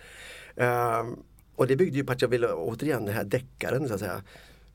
Ehm, 0.57 1.17
och 1.57 1.67
det 1.67 1.77
byggde 1.77 1.99
ju 1.99 2.05
på 2.05 2.13
att 2.13 2.23
jag 2.23 2.29
ville 2.29 2.53
återigen 2.53 3.05
den 3.05 3.15
här 3.15 3.25
deckaren 3.25 3.89
så 3.89 3.95
att 3.95 4.01
säga. 4.01 4.23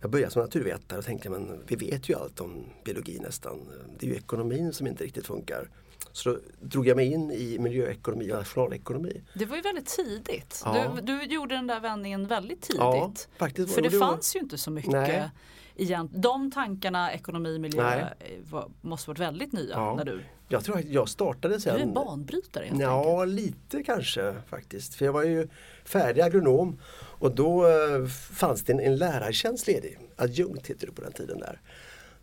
Jag 0.01 0.11
började 0.11 0.31
som 0.31 0.41
naturvetare 0.41 0.99
och 0.99 1.05
tänkte 1.05 1.29
men 1.29 1.59
vi 1.67 1.75
vet 1.75 2.09
ju 2.09 2.15
allt 2.15 2.39
om 2.41 2.65
biologi 2.83 3.19
nästan. 3.19 3.59
Det 3.99 4.05
är 4.05 4.09
ju 4.09 4.15
ekonomin 4.15 4.73
som 4.73 4.87
inte 4.87 5.03
riktigt 5.03 5.27
funkar. 5.27 5.69
Så 6.11 6.29
då 6.29 6.39
drog 6.61 6.87
jag 6.87 6.95
mig 6.95 7.11
in 7.13 7.31
i 7.31 7.59
miljöekonomi 7.59 8.31
och 8.31 8.35
nationalekonomi. 8.37 9.21
Det 9.33 9.45
var 9.45 9.55
ju 9.55 9.61
väldigt 9.61 9.85
tidigt. 9.85 10.61
Ja. 10.65 10.87
Du, 11.03 11.17
du 11.17 11.23
gjorde 11.33 11.55
den 11.55 11.67
där 11.67 11.79
vändningen 11.79 12.27
väldigt 12.27 12.61
tidigt. 12.61 12.79
Ja, 12.79 13.13
faktiskt 13.37 13.73
För 13.75 13.81
det 13.81 13.89
det 13.89 13.97
var- 13.97 14.07
fanns 14.07 14.35
ju 14.35 14.39
inte 14.39 14.57
så 14.57 14.71
mycket 14.71 14.91
Nej. 14.91 15.29
igen. 15.75 16.09
De 16.13 16.51
tankarna, 16.51 17.13
ekonomi, 17.13 17.59
miljö, 17.59 17.99
eh, 17.99 18.05
var, 18.49 18.69
måste 18.81 19.09
varit 19.09 19.19
väldigt 19.19 19.53
nya 19.53 19.75
Ja. 19.75 19.95
när 19.95 20.05
du, 20.05 20.21
Jag 20.49 20.63
tror 20.63 20.77
att 20.79 20.85
jag 20.85 21.09
startade 21.09 21.53
du 21.53 21.59
sen. 21.61 21.75
är 21.75 21.79
en 21.79 21.93
banbrytare 21.93 22.63
helt 22.63 22.73
enkelt. 22.73 22.81
Ja, 22.81 23.25
lite 23.25 23.83
kanske 23.83 24.35
faktiskt. 24.49 24.95
För 24.95 25.05
jag 25.05 25.13
var 25.13 25.23
ju 25.23 25.47
färdig 25.85 26.21
agronom 26.21 26.79
och 27.19 27.35
då 27.35 27.67
eh, 27.67 28.05
fanns 28.33 28.63
det 28.63 28.73
en, 28.73 28.79
en 28.79 28.95
lärartjänst 28.97 29.67
ledig. 29.67 29.99
Adjunkt 30.15 30.67
heter 30.67 30.87
det 30.87 30.93
på 30.93 31.01
den 31.01 31.11
tiden 31.13 31.39
där. 31.39 31.61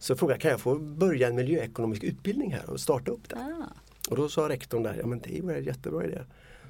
Så 0.03 0.11
jag 0.13 0.19
frågade, 0.19 0.41
kan 0.41 0.51
jag 0.51 0.61
få 0.61 0.79
börja 0.79 1.29
en 1.29 1.35
miljöekonomisk 1.35 2.03
utbildning 2.05 2.53
här 2.55 2.71
och 2.71 2.81
starta 2.81 3.11
upp 3.11 3.29
det? 3.29 3.37
Ah. 3.37 3.67
Och 4.11 4.17
då 4.17 4.29
sa 4.29 4.49
rektorn 4.49 4.83
där, 4.83 4.97
ja 5.01 5.07
men 5.07 5.21
det 5.21 5.39
är 5.39 5.51
en 5.51 5.65
jättebra 5.65 6.05
idé. 6.05 6.19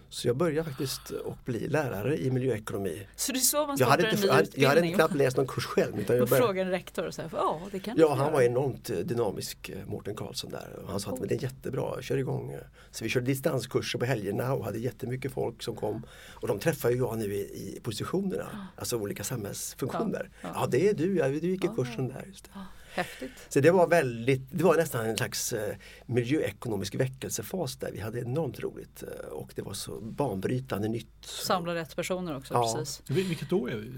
Så 0.09 0.29
jag 0.29 0.37
började 0.37 0.69
faktiskt 0.69 1.12
att 1.27 1.45
bli 1.45 1.69
lärare 1.69 2.19
i 2.19 2.31
miljöekonomi. 2.31 3.07
Så 3.17 3.33
det 3.33 3.39
är 3.39 3.41
så 3.41 3.67
man 3.67 3.77
Jag 3.79 3.87
hade, 3.87 4.11
inte, 4.11 4.27
jag, 4.27 4.47
jag 4.55 4.69
hade 4.69 4.89
knappt 4.93 5.15
läst 5.15 5.37
någon 5.37 5.47
kurs 5.47 5.65
själv. 5.67 6.01
Utan 6.01 6.17
jag 6.17 6.23
och 6.23 6.29
började, 6.29 6.47
frågar 6.47 6.65
en 6.65 6.71
rektor 6.71 7.07
och 7.07 7.15
säger 7.15 7.31
ja 7.33 7.61
det 7.73 7.81
kan 7.81 7.97
Ja, 7.99 8.05
du 8.05 8.11
han 8.11 8.19
göra. 8.19 8.31
var 8.31 8.43
enormt 8.43 8.91
eh, 8.91 8.97
dynamisk, 8.99 9.69
eh, 9.69 9.87
Mårten 9.87 10.15
Karlsson 10.15 10.51
där. 10.51 10.79
Och 10.85 10.91
Han 10.91 11.01
sa 11.01 11.11
att 11.12 11.19
men 11.19 11.29
det 11.29 11.35
är 11.35 11.43
jättebra, 11.43 12.03
kör 12.03 12.17
igång. 12.17 12.57
Så 12.91 13.05
vi 13.05 13.11
körde 13.11 13.27
distanskurser 13.27 13.99
på 13.99 14.05
helgerna 14.05 14.53
och 14.55 14.65
hade 14.65 14.79
jättemycket 14.79 15.33
folk 15.33 15.62
som 15.62 15.77
kom. 15.77 16.07
Och 16.31 16.49
de 16.49 16.59
träffar 16.59 16.91
ju 16.91 16.97
jag 16.97 17.19
nu 17.19 17.35
i, 17.35 17.41
i 17.41 17.81
positionerna, 17.83 18.69
alltså 18.77 18.97
olika 18.97 19.25
samhällsfunktioner. 19.25 20.31
Ja, 20.33 20.49
Ja, 20.49 20.61
ja. 20.61 20.67
det 20.71 20.89
är 20.89 20.95
du, 20.95 21.17
ja, 21.17 21.29
du 21.29 21.39
gick 21.39 21.65
i 21.65 21.69
kursen 21.77 22.09
där. 22.09 22.25
Just 22.29 22.45
det. 22.45 22.51
Häftigt. 22.95 23.31
Så 23.49 23.61
det 23.61 23.71
var 23.71 23.87
väldigt, 23.87 24.41
det 24.51 24.65
var 24.65 24.77
nästan 24.77 25.07
en 25.07 25.17
slags 25.17 25.53
eh, 25.53 25.77
miljöekonomisk 26.07 26.95
väckelsefas 26.95 27.77
där. 27.77 27.91
Vi 27.93 28.01
hade 28.01 28.21
enormt 28.21 28.61
roligt 28.61 29.03
eh, 29.03 29.27
och 29.33 29.53
det 29.55 29.63
var 29.63 29.73
så 29.75 30.01
banbrytande 30.01 30.89
nytt. 30.89 31.09
Samla 31.25 31.75
rätt 31.75 31.97
personer 31.97 32.37
också. 32.37 32.55
Ja. 32.55 32.75
Precis. 32.77 33.03
Vil- 33.11 33.29
Vilket 33.29 33.53
år 33.53 33.71
är 33.71 33.77
vi? 33.77 33.89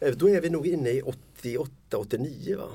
då? 0.00 0.06
Eh, 0.06 0.14
Då 0.16 0.28
är 0.28 0.40
vi 0.40 0.50
nog 0.50 0.66
inne 0.66 0.90
i 0.90 1.02
88, 1.02 1.70
89 1.96 2.56
va? 2.58 2.68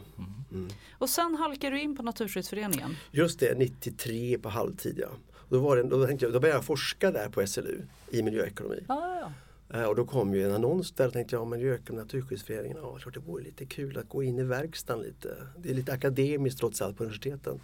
Mm. 0.52 0.70
Och 0.98 1.10
sen 1.10 1.36
halkar 1.36 1.72
du 1.72 1.82
in 1.82 1.98
på 1.98 2.04
Naturskyddsföreningen. 2.04 2.96
Just 3.12 3.40
det, 3.40 3.58
93 3.58 4.38
på 4.38 4.50
halvtid 4.50 5.00
ja. 5.02 5.08
Då, 5.50 5.60
var 5.60 5.78
det, 5.78 5.84
då, 5.84 6.06
tänkte 6.08 6.26
jag, 6.26 6.34
då 6.34 6.40
började 6.40 6.58
jag 6.58 6.66
forska 6.66 7.12
där 7.12 7.30
på 7.30 7.48
SLU 7.48 7.82
i 8.12 8.22
miljöekonomi. 8.24 8.84
Ja, 8.88 9.08
ja, 9.16 9.20
ja. 9.20 9.32
Och 9.70 9.96
då 9.96 10.06
kom 10.06 10.34
ju 10.34 10.46
en 10.46 10.52
annons 10.56 10.92
där 10.92 11.08
och 11.08 11.14
tänkte 11.14 11.36
jag, 11.36 11.48
miljöekonomi, 11.48 12.04
Naturskyddsföreningen, 12.04 12.78
ja 12.82 12.98
klart 12.98 13.14
det 13.14 13.20
vore 13.20 13.44
lite 13.44 13.66
kul 13.66 13.98
att 13.98 14.10
gå 14.10 14.24
in 14.24 14.40
i 14.40 14.44
verkstaden 14.44 15.04
lite. 15.04 15.38
Det 15.58 15.70
är 15.70 15.74
lite 15.74 15.94
akademiskt 15.94 16.60
trots 16.60 16.82
allt 16.82 16.98
på 16.98 17.04
universiteten. 17.04 17.60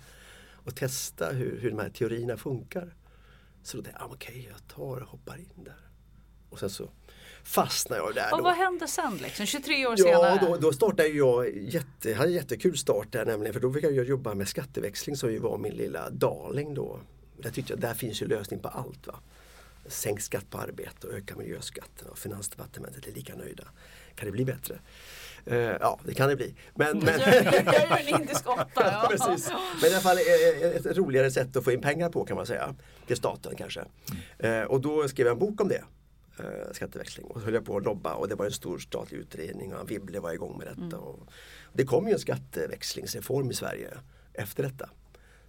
Och 0.65 0.75
testa 0.75 1.29
hur, 1.29 1.59
hur 1.59 1.69
de 1.69 1.79
här 1.79 1.89
teorierna 1.89 2.37
funkar. 2.37 2.95
Så 3.63 3.77
då 3.77 3.83
tänkte 3.83 4.01
jag, 4.01 4.09
ah, 4.11 4.13
okej 4.13 4.49
jag 4.51 4.75
tar 4.75 5.01
och 5.01 5.07
hoppar 5.07 5.37
in 5.37 5.63
där. 5.63 5.77
Och 6.49 6.59
sen 6.59 6.69
så 6.69 6.89
fastnade 7.43 8.01
jag 8.01 8.15
där. 8.15 8.31
Och 8.31 8.37
då. 8.37 8.43
vad 8.43 8.55
hände 8.55 8.87
sen 8.87 9.17
liksom? 9.17 9.45
23 9.45 9.87
år 9.87 9.95
Ja, 9.97 10.03
senare? 10.05 10.47
då, 10.51 10.57
då 10.57 10.73
startade 10.73 11.07
jag, 11.09 11.57
jätte, 11.57 12.13
hade 12.13 12.29
en 12.29 12.33
jättekul 12.35 12.77
start 12.77 13.11
där 13.11 13.25
nämligen 13.25 13.53
för 13.53 13.59
då 13.59 13.73
fick 13.73 13.83
jag 13.83 13.93
jobba 14.05 14.33
med 14.33 14.47
skatteväxling 14.47 15.15
som 15.15 15.31
ju 15.31 15.39
var 15.39 15.57
min 15.57 15.73
lilla 15.73 16.09
darling 16.09 16.73
då. 16.73 16.99
Där 17.37 17.51
tyckte 17.51 17.73
jag, 17.73 17.79
där 17.79 17.93
finns 17.93 18.21
ju 18.21 18.27
lösning 18.27 18.59
på 18.59 18.67
allt. 18.67 19.07
va. 19.07 19.19
Sänk 19.85 20.21
skatt 20.21 20.49
på 20.49 20.57
arbete 20.57 21.07
och 21.07 21.13
öka 21.13 21.35
miljöskatterna 21.35 22.11
och 22.11 22.17
Finansdepartementet 22.17 23.07
är 23.07 23.11
lika 23.11 23.35
nöjda. 23.35 23.63
Kan 24.15 24.25
det 24.25 24.31
bli 24.31 24.45
bättre? 24.45 24.79
Eh, 25.45 25.57
ja, 25.57 25.99
det 26.05 26.13
kan 26.13 26.29
det 26.29 26.35
bli. 26.35 26.55
Men, 26.75 26.99
men, 26.99 27.19
gör 27.19 27.97
en 27.99 28.21
indisk 28.21 28.49
åtta. 28.49 28.67
Ja, 28.75 29.07
precis. 29.11 29.51
Men 29.81 29.89
i 29.89 29.93
alla 29.93 30.01
fall 30.01 30.17
eh, 30.17 30.67
ett, 30.67 30.85
ett 30.85 30.97
roligare 30.97 31.31
sätt 31.31 31.55
att 31.55 31.63
få 31.63 31.71
in 31.71 31.81
pengar 31.81 32.09
på 32.09 32.25
kan 32.25 32.37
man 32.37 32.45
säga. 32.45 32.75
Till 33.07 33.17
staten 33.17 33.55
kanske. 33.55 33.85
Eh, 34.39 34.61
och 34.61 34.81
då 34.81 35.07
skrev 35.07 35.27
jag 35.27 35.33
en 35.33 35.39
bok 35.39 35.61
om 35.61 35.67
det. 35.67 35.83
Eh, 36.39 36.71
skatteväxling. 36.71 37.25
Och 37.25 37.39
så 37.39 37.45
höll 37.45 37.53
jag 37.53 37.65
på 37.65 37.77
att 37.77 37.83
lobba 37.83 38.13
och 38.13 38.27
det 38.27 38.35
var 38.35 38.45
en 38.45 38.51
stor 38.51 38.77
statlig 38.77 39.17
utredning 39.17 39.73
och 39.73 39.79
Anne 39.79 39.89
Wibble 39.89 40.19
var 40.19 40.33
igång 40.33 40.57
med 40.57 40.67
detta. 40.67 40.97
Och 40.97 41.19
det 41.73 41.85
kom 41.85 42.07
ju 42.07 42.13
en 42.13 42.19
skatteväxlingsreform 42.19 43.51
i 43.51 43.53
Sverige 43.53 43.89
efter 44.33 44.63
detta. 44.63 44.89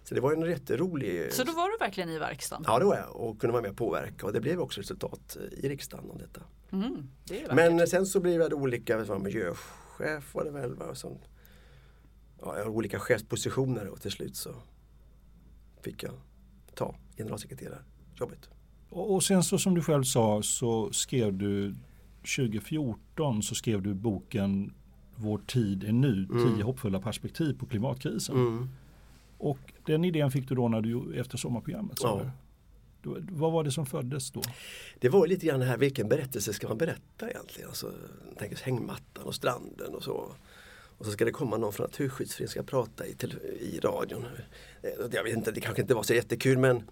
Så 0.05 0.15
det 0.15 0.21
var 0.21 0.33
en 0.33 0.41
jätterolig 0.41 1.33
Så 1.33 1.43
då 1.43 1.51
var 1.51 1.69
du 1.69 1.77
verkligen 1.77 2.09
i 2.09 2.19
verkstaden? 2.19 2.65
Ja 2.67 2.79
det 2.79 2.85
var 2.85 2.95
jag 2.95 3.15
och 3.15 3.39
kunde 3.39 3.51
vara 3.51 3.61
med 3.61 3.71
och 3.71 3.77
påverka 3.77 4.25
och 4.25 4.33
det 4.33 4.41
blev 4.41 4.59
också 4.59 4.81
resultat 4.81 5.37
i 5.51 5.69
riksdagen 5.69 6.09
om 6.09 6.17
detta. 6.17 6.41
Mm, 6.71 7.09
det. 7.23 7.53
Men 7.53 7.87
sen 7.87 8.05
så 8.05 8.19
blev 8.19 8.41
jag 8.41 8.49
det 8.49 8.55
olika, 8.55 8.97
det 8.97 9.03
var 9.03 9.19
miljöchef 9.19 10.33
var 10.33 10.45
det 10.45 10.51
väl. 10.51 10.75
Va? 10.75 10.85
Och 10.85 10.97
så, 10.97 11.17
ja, 12.41 12.57
jag 12.57 12.63
har 12.63 12.71
olika 12.71 12.99
chefspositioner 12.99 13.87
och 13.87 14.01
till 14.01 14.11
slut 14.11 14.35
så 14.35 14.55
fick 15.81 16.03
jag 16.03 16.13
ta 16.75 16.95
generalsekreterarjobbet. 17.17 18.49
Och, 18.89 19.13
och 19.13 19.23
sen 19.23 19.43
så 19.43 19.57
som 19.57 19.75
du 19.75 19.81
själv 19.81 20.03
sa 20.03 20.41
så 20.43 20.91
skrev 20.91 21.33
du 21.33 21.75
2014 22.37 23.43
så 23.43 23.55
skrev 23.55 23.81
du 23.81 23.93
boken 23.93 24.73
Vår 25.15 25.37
tid 25.37 25.83
är 25.83 25.91
nu, 25.91 26.27
tio 26.27 26.63
hoppfulla 26.63 26.99
perspektiv 26.99 27.59
på 27.59 27.65
klimatkrisen. 27.65 28.35
Mm. 28.35 28.69
Och 29.37 29.74
den 29.85 30.05
idén 30.05 30.31
fick 30.31 30.49
du 30.49 30.55
då 30.55 30.67
när 30.67 30.81
du 30.81 31.19
efter 31.19 31.37
sommarprogrammet. 31.37 31.99
Ja. 32.01 32.31
du. 33.01 33.25
Vad 33.29 33.51
var 33.51 33.63
det 33.63 33.71
som 33.71 33.85
föddes 33.85 34.31
då? 34.31 34.41
Det 34.99 35.09
var 35.09 35.25
ju 35.25 35.29
lite 35.29 35.45
grann 35.45 35.59
det 35.59 35.65
här, 35.65 35.77
vilken 35.77 36.09
berättelse 36.09 36.53
ska 36.53 36.67
man 36.67 36.77
berätta 36.77 37.29
egentligen? 37.29 37.69
Alltså, 37.69 37.91
tänk 38.37 38.53
oss 38.53 38.61
hängmattan 38.61 39.23
och 39.23 39.35
stranden 39.35 39.95
och 39.95 40.03
så. 40.03 40.31
Och 40.97 41.05
så 41.05 41.11
ska 41.11 41.25
det 41.25 41.31
komma 41.31 41.57
någon 41.57 41.73
från 41.73 41.83
Naturskyddsföreningen 41.83 42.49
ska 42.49 42.63
prata 42.63 43.05
i, 43.05 43.15
i 43.59 43.79
radion. 43.79 44.25
Jag 45.11 45.23
vet 45.23 45.37
inte, 45.37 45.51
det 45.51 45.61
kanske 45.61 45.81
inte 45.81 45.93
var 45.93 46.03
så 46.03 46.13
jättekul 46.13 46.57
men 46.57 46.83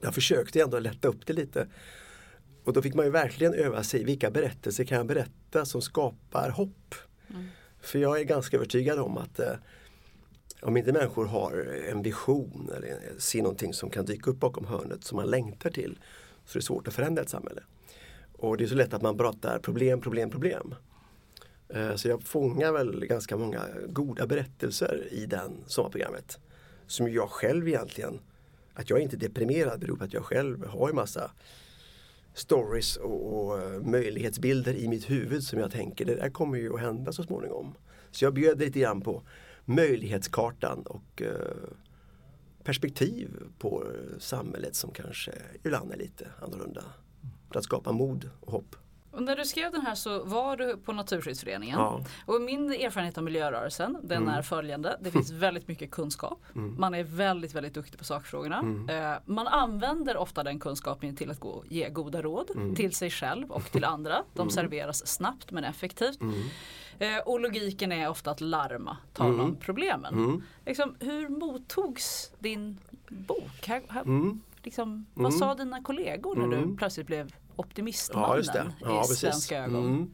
jag 0.00 0.14
försökte 0.14 0.60
ändå 0.60 0.78
lätta 0.78 1.08
upp 1.08 1.26
det 1.26 1.32
lite. 1.32 1.66
Och 2.64 2.72
då 2.72 2.82
fick 2.82 2.94
man 2.94 3.04
ju 3.04 3.10
verkligen 3.10 3.54
öva 3.54 3.82
sig, 3.82 4.04
vilka 4.04 4.30
berättelser 4.30 4.84
kan 4.84 4.96
jag 4.96 5.06
berätta 5.06 5.64
som 5.64 5.82
skapar 5.82 6.50
hopp? 6.50 6.94
För 7.80 7.98
jag 7.98 8.20
är 8.20 8.24
ganska 8.24 8.56
övertygad 8.56 8.98
om 8.98 9.18
att 9.18 9.40
eh, 9.40 9.52
om 10.62 10.76
inte 10.76 10.92
människor 10.92 11.26
har 11.26 11.52
en 11.90 12.02
vision 12.02 12.70
eller 12.76 12.98
ser 13.18 13.42
någonting 13.42 13.74
som 13.74 13.90
kan 13.90 14.04
dyka 14.04 14.30
upp 14.30 14.40
bakom 14.40 14.66
hörnet 14.66 15.04
som 15.04 15.16
man 15.16 15.26
längtar 15.26 15.70
till 15.70 15.98
så 16.44 16.58
är 16.58 16.60
det 16.60 16.66
svårt 16.66 16.88
att 16.88 16.94
förändra 16.94 17.22
ett 17.22 17.28
samhälle. 17.28 17.62
Och 18.32 18.56
det 18.56 18.64
är 18.64 18.68
så 18.68 18.74
lätt 18.74 18.94
att 18.94 19.02
man 19.02 19.16
pratar 19.16 19.58
problem, 19.58 20.00
problem, 20.00 20.30
problem. 20.30 20.74
Eh, 21.68 21.94
så 21.94 22.08
jag 22.08 22.22
fångar 22.22 22.72
väl 22.72 23.06
ganska 23.06 23.36
många 23.36 23.62
goda 23.88 24.26
berättelser 24.26 25.08
i 25.10 25.26
den 25.26 25.52
sommarprogrammet. 25.66 26.38
Som 26.86 27.12
jag 27.12 27.30
själv 27.30 27.68
egentligen, 27.68 28.20
att 28.74 28.90
jag 28.90 28.98
är 28.98 29.02
inte 29.02 29.16
deprimerad 29.16 29.80
beror 29.80 29.96
på 29.96 30.04
att 30.04 30.12
jag 30.12 30.24
själv 30.24 30.66
har 30.66 30.88
en 30.88 30.94
massa 30.94 31.30
stories 32.34 32.96
och, 32.96 33.44
och 33.44 33.62
eh, 33.62 33.80
möjlighetsbilder 33.80 34.74
i 34.74 34.88
mitt 34.88 35.10
huvud 35.10 35.42
som 35.42 35.58
jag 35.58 35.72
tänker 35.72 36.04
det 36.04 36.14
där 36.14 36.30
kommer 36.30 36.58
ju 36.58 36.74
att 36.74 36.80
hända 36.80 37.12
så 37.12 37.22
småningom. 37.22 37.74
Så 38.10 38.24
jag 38.24 38.34
bjöd 38.34 38.58
lite 38.58 38.78
grann 38.78 39.00
på 39.00 39.22
möjlighetskartan 39.64 40.82
och 40.82 41.22
eh, 41.22 41.70
perspektiv 42.64 43.30
på 43.58 43.84
eh, 43.84 44.18
samhället 44.18 44.74
som 44.74 44.90
kanske 44.90 45.32
ibland 45.62 45.92
är 45.92 45.96
lite 45.96 46.26
annorlunda. 46.40 46.84
För 47.52 47.58
att 47.58 47.64
skapa 47.64 47.92
mod 47.92 48.30
och 48.40 48.52
hopp. 48.52 48.76
Och 49.12 49.22
när 49.22 49.36
du 49.36 49.44
skrev 49.44 49.72
den 49.72 49.80
här 49.80 49.94
så 49.94 50.24
var 50.24 50.56
du 50.56 50.76
på 50.76 50.92
Naturskyddsföreningen. 50.92 51.78
Ja. 51.78 52.04
Och 52.26 52.40
min 52.40 52.72
erfarenhet 52.72 53.18
av 53.18 53.24
miljörörelsen 53.24 53.96
den 54.02 54.22
Mm. 54.22 54.34
är 54.34 54.42
följande. 54.42 54.96
Det 55.00 55.10
finns 55.10 55.30
väldigt 55.46 55.68
mycket 55.68 55.90
kunskap. 55.90 56.42
Man 56.54 56.94
är 56.94 57.04
väldigt, 57.04 57.54
väldigt 57.54 57.74
duktig 57.74 57.98
på 57.98 58.04
sakfrågorna. 58.04 58.58
Mm. 58.58 58.88
Eh, 59.12 59.18
man 59.24 59.46
använder 59.48 60.16
ofta 60.16 60.42
den 60.42 60.58
kunskapen 60.60 61.16
till 61.16 61.30
att 61.30 61.40
gå, 61.40 61.64
ge 61.68 61.88
goda 61.88 62.22
råd 62.22 62.50
Mm. 62.54 62.74
till 62.74 62.94
sig 62.94 63.10
själv 63.10 63.50
och 63.50 63.62
till 63.72 63.84
andra. 63.84 64.22
De 64.34 64.50
serveras 64.50 65.06
snabbt 65.06 65.50
men 65.50 65.64
effektivt. 65.64 66.20
Mm. 66.20 66.34
Eh, 66.98 67.18
och 67.18 67.40
logiken 67.40 67.92
är 67.92 68.08
ofta 68.08 68.30
att 68.30 68.40
larma, 68.40 68.96
tala 69.12 69.42
om 69.42 69.56
problemen. 69.56 70.14
Mm. 70.14 70.42
Liksom, 70.66 70.94
hur 71.00 71.28
mottogs 71.28 72.32
din 72.38 72.78
bok? 73.08 73.66
Här, 73.66 73.82
här, 73.88 74.02
Mm. 74.02 74.40
liksom, 74.62 75.06
vad 75.14 75.34
sa 75.34 75.54
dina 75.54 75.82
kollegor 75.82 76.36
när 76.36 76.56
du 76.56 76.76
plötsligt 76.76 77.06
blev 77.06 77.32
optimistmannen 77.60 78.72
Ja, 78.80 78.98
i 78.98 79.00
precis. 79.00 79.18
svenska 79.18 79.58
ögon? 79.58 79.86
Mm. 79.86 80.10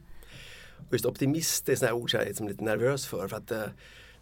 Just 0.91 1.05
optimist 1.05 1.69
är 1.69 1.75
sådana 1.75 1.95
ord 1.95 2.11
som 2.11 2.17
jag 2.17 2.23
är 2.25 2.29
liksom 2.29 2.47
lite 2.47 2.63
nervös 2.63 3.05
för. 3.07 3.27
för 3.27 3.37
att 3.37 3.51
eh, 3.51 3.63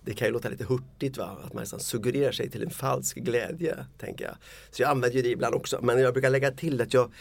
Det 0.01 0.13
kan 0.13 0.27
ju 0.27 0.33
låta 0.33 0.49
lite 0.49 0.63
hurtigt 0.65 1.17
va? 1.17 1.37
att 1.43 1.53
man 1.53 1.61
nästan 1.61 1.79
suggererar 1.79 2.31
sig 2.31 2.49
till 2.49 2.63
en 2.63 2.69
falsk 2.69 3.17
glädje. 3.17 3.85
tänker 3.97 4.25
jag. 4.25 4.35
Så 4.71 4.81
jag 4.81 4.89
använder 4.91 5.15
ju 5.17 5.21
det 5.21 5.29
ibland 5.29 5.55
också. 5.55 5.79
Men 5.81 5.99
jag 5.99 6.13
brukar 6.13 6.29
lägga 6.29 6.51
till 6.51 6.81
att 6.81 6.93
jag 6.93 7.11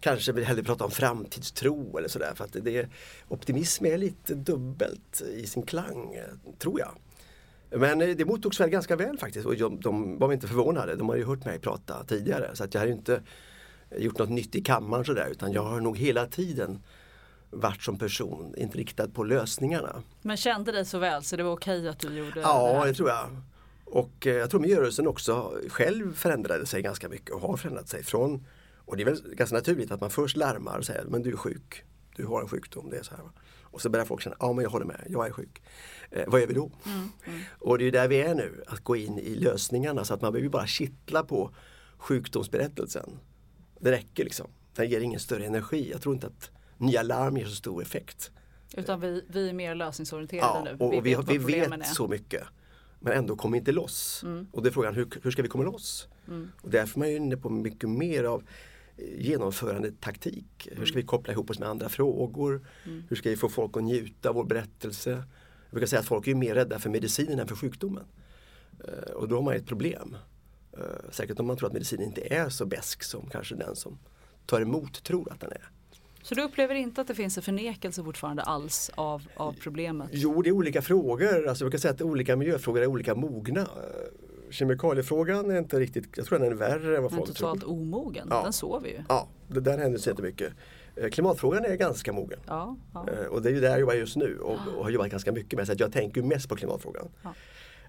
kanske 0.00 0.32
vill 0.32 0.44
hellre 0.44 0.62
prata 0.62 0.84
om 0.84 0.90
framtidstro 0.90 1.98
eller 1.98 2.08
sådär. 2.08 2.32
För 2.34 2.44
att 2.44 2.56
det, 2.60 2.88
optimism 3.28 3.86
är 3.86 3.98
lite 3.98 4.34
dubbelt 4.34 5.22
i 5.34 5.46
sin 5.46 5.62
klang, 5.62 6.20
tror 6.58 6.80
jag. 6.80 6.90
Men 7.80 8.00
eh, 8.02 8.08
det 8.08 8.24
mottogs 8.24 8.60
väl 8.60 8.70
ganska 8.70 8.96
väl 8.96 9.18
faktiskt 9.18 9.46
och 9.46 9.56
de, 9.56 9.80
de 9.80 10.18
var 10.18 10.32
inte 10.32 10.48
förvånade. 10.48 10.96
De 10.96 11.08
har 11.08 11.16
ju 11.16 11.24
hört 11.24 11.44
mig 11.44 11.58
prata 11.58 12.04
tidigare 12.04 12.50
så 12.56 12.64
att 12.64 12.74
jag 12.74 12.80
har 12.80 12.86
ju 12.86 12.92
inte 12.92 13.22
gjort 13.98 14.18
något 14.18 14.30
nytt 14.30 14.54
i 14.54 14.62
kammaren 14.62 15.04
sådär 15.04 15.28
utan 15.30 15.52
jag 15.52 15.62
har 15.62 15.80
nog 15.80 15.98
hela 15.98 16.26
tiden 16.26 16.82
varit 17.50 17.82
som 17.82 17.98
person 17.98 18.54
inriktad 18.56 19.08
på 19.08 19.24
lösningarna. 19.24 20.02
Men 20.22 20.36
kände 20.36 20.72
dig 20.72 20.84
så 20.84 20.98
väl 20.98 21.22
så 21.22 21.36
det 21.36 21.42
var 21.42 21.52
okej 21.52 21.88
att 21.88 21.98
du 21.98 22.18
gjorde 22.18 22.34
det 22.34 22.40
Ja, 22.40 22.84
det 22.86 22.94
tror 22.94 23.08
jag. 23.08 23.28
Och 23.84 24.26
eh, 24.26 24.34
jag 24.34 24.50
tror 24.50 24.60
miljörörelsen 24.60 25.06
också 25.06 25.52
själv 25.68 26.14
förändrade 26.14 26.66
sig 26.66 26.82
ganska 26.82 27.08
mycket 27.08 27.30
och 27.30 27.40
har 27.40 27.56
förändrat 27.56 27.88
sig 27.88 28.04
från 28.04 28.46
och 28.84 28.96
det 28.96 29.02
är 29.02 29.04
väl 29.04 29.34
ganska 29.34 29.56
naturligt 29.56 29.90
att 29.90 30.00
man 30.00 30.10
först 30.10 30.36
larmar 30.36 30.78
och 30.78 30.84
säger 30.84 31.04
men 31.04 31.22
du 31.22 31.32
är 31.32 31.36
sjuk, 31.36 31.84
du 32.16 32.26
har 32.26 32.42
en 32.42 32.48
sjukdom, 32.48 32.90
det 32.90 32.98
är 32.98 33.02
så 33.02 33.14
här. 33.14 33.24
Och 33.62 33.80
så 33.80 33.90
börjar 33.90 34.06
folk 34.06 34.22
känna, 34.22 34.36
ja 34.38 34.52
men 34.52 34.62
jag 34.62 34.70
håller 34.70 34.86
med, 34.86 35.06
jag 35.08 35.26
är 35.26 35.30
sjuk. 35.30 35.62
Eh, 36.10 36.24
vad 36.26 36.40
gör 36.40 36.46
vi 36.46 36.54
då? 36.54 36.70
Och 37.58 37.78
det 37.78 37.84
är 37.84 37.92
där 37.92 38.08
vi 38.08 38.20
är 38.20 38.34
nu, 38.34 38.62
att 38.66 38.80
gå 38.80 38.96
in 38.96 39.18
i 39.18 39.34
lösningarna 39.34 40.04
så 40.04 40.14
att 40.14 40.20
man 40.20 40.32
behöver 40.32 40.48
bara 40.48 40.66
kittla 40.66 41.22
på 41.22 41.50
sjukdomsberättelsen. 41.96 43.18
Det 43.82 43.90
räcker 43.90 44.24
liksom. 44.24 44.46
Den 44.74 44.88
ger 44.90 45.00
ingen 45.00 45.20
större 45.20 45.46
energi. 45.46 45.90
Jag 45.92 46.02
tror 46.02 46.14
inte 46.14 46.26
att 46.26 46.50
nya 46.76 47.02
larm 47.02 47.36
ger 47.36 47.46
så 47.46 47.54
stor 47.54 47.82
effekt. 47.82 48.30
Utan 48.76 49.00
vi, 49.00 49.24
vi 49.28 49.48
är 49.48 49.52
mer 49.52 49.74
lösningsorienterade 49.74 50.46
Ja, 50.70 50.76
nu. 50.78 50.84
och, 50.84 50.94
och 50.94 51.06
vi, 51.06 51.14
vad 51.14 51.26
vi 51.26 51.38
vet 51.38 51.86
så 51.86 52.08
mycket. 52.08 52.42
Men 53.00 53.12
ändå 53.12 53.36
kommer 53.36 53.58
inte 53.58 53.72
loss. 53.72 54.24
Och 54.52 54.62
det 54.62 54.68
är 54.68 54.70
frågan, 54.70 54.94
hur, 54.94 55.08
hur 55.22 55.30
ska 55.30 55.42
vi 55.42 55.48
komma 55.48 55.64
loss? 55.64 56.08
Och 56.62 56.70
därför 56.70 56.94
är 56.94 56.98
man 56.98 57.08
inne 57.08 57.36
på 57.36 57.50
mycket 57.50 57.88
mer 57.88 58.24
av 58.24 58.42
eh, 58.96 59.04
genomförande 59.26 59.92
taktik. 60.00 60.68
Hur 60.72 60.86
ska 60.86 60.96
vi 60.96 61.02
koppla 61.02 61.32
ihop 61.32 61.50
oss 61.50 61.58
med 61.58 61.68
andra 61.68 61.88
frågor? 61.88 62.66
Hur 63.08 63.16
ska 63.16 63.30
vi 63.30 63.36
få 63.36 63.48
folk 63.48 63.76
att 63.76 63.82
njuta 63.84 64.28
av 64.28 64.34
vår 64.34 64.44
berättelse? 64.44 65.10
Jag 65.10 65.70
brukar 65.70 65.86
säga 65.86 66.00
att 66.00 66.06
folk 66.06 66.26
är 66.26 66.34
mer 66.34 66.54
rädda 66.54 66.78
för 66.78 66.90
medicinen 66.90 67.38
än 67.38 67.48
för 67.48 67.56
sjukdomen. 67.56 68.04
Eh, 68.84 69.12
Och 69.12 69.28
då 69.28 69.34
har 69.36 69.42
man 69.42 69.54
ett 69.54 69.66
problem. 69.66 70.16
Eh, 70.78 71.10
Säkert 71.10 71.40
om 71.40 71.46
man 71.46 71.56
tror 71.56 71.66
att 71.66 71.72
medicinen 71.72 72.06
inte 72.06 72.34
är 72.34 72.48
så 72.48 72.66
besk 72.66 73.02
som 73.02 73.26
kanske 73.32 73.54
den 73.54 73.76
som 73.76 73.98
tar 74.46 74.60
emot 74.60 75.04
tror 75.04 75.32
att 75.32 75.40
den 75.40 75.52
är. 75.52 75.68
Så 76.22 76.34
du 76.34 76.42
upplever 76.42 76.74
inte 76.74 77.00
att 77.00 77.06
det 77.08 77.14
finns 77.14 77.36
en 77.36 77.42
förnekelse 77.42 78.04
fortfarande 78.04 78.42
alls 78.42 78.90
av, 78.94 79.22
av 79.36 79.52
problemet? 79.60 80.08
Jo, 80.12 80.42
det 80.42 80.48
är 80.50 80.52
olika 80.52 80.82
frågor. 80.82 81.46
Alltså, 81.48 81.64
jag 81.64 81.72
kan 81.72 81.80
säga 81.80 81.94
att 81.94 82.02
olika 82.02 82.36
miljöfrågor 82.36 82.82
är 82.82 82.86
olika 82.86 83.14
mogna. 83.14 83.60
Eh, 83.60 83.66
Kemikaliefrågan 84.50 85.50
är 85.50 85.58
inte 85.58 85.80
riktigt, 85.80 86.04
jag 86.16 86.26
tror 86.26 86.38
den 86.38 86.48
är 86.52 86.56
värre 86.56 86.96
än 86.96 87.02
vad 87.02 87.12
Men 87.12 87.18
folk 87.20 87.34
tror. 87.36 87.46
totalt 87.54 87.64
omogen, 87.64 88.26
Ja. 88.30 88.42
den 88.42 88.52
sover 88.52 88.88
ju. 88.88 89.02
Ja, 89.08 89.28
det 89.48 89.60
där 89.60 89.78
händer 89.78 90.08
inte 90.10 90.22
mycket. 90.22 90.52
Eh, 90.96 91.08
Klimatfrågan 91.08 91.64
är 91.64 91.76
ganska 91.76 92.12
mogen. 92.12 92.38
Ja, 92.46 92.76
ja. 92.94 93.06
Och 93.30 93.42
det 93.42 93.48
är 93.48 93.52
ju 93.52 93.60
där 93.60 93.70
jag 93.70 93.80
jobbar 93.80 93.94
just 93.94 94.16
nu 94.16 94.38
och, 94.38 94.58
och 94.76 94.84
har 94.84 94.90
jobbat 94.90 95.10
ganska 95.10 95.32
mycket 95.32 95.56
med. 95.58 95.66
Så 95.66 95.74
jag 95.78 95.92
tänker 95.92 96.22
mest 96.22 96.48
på 96.48 96.56
klimatfrågan. 96.56 97.08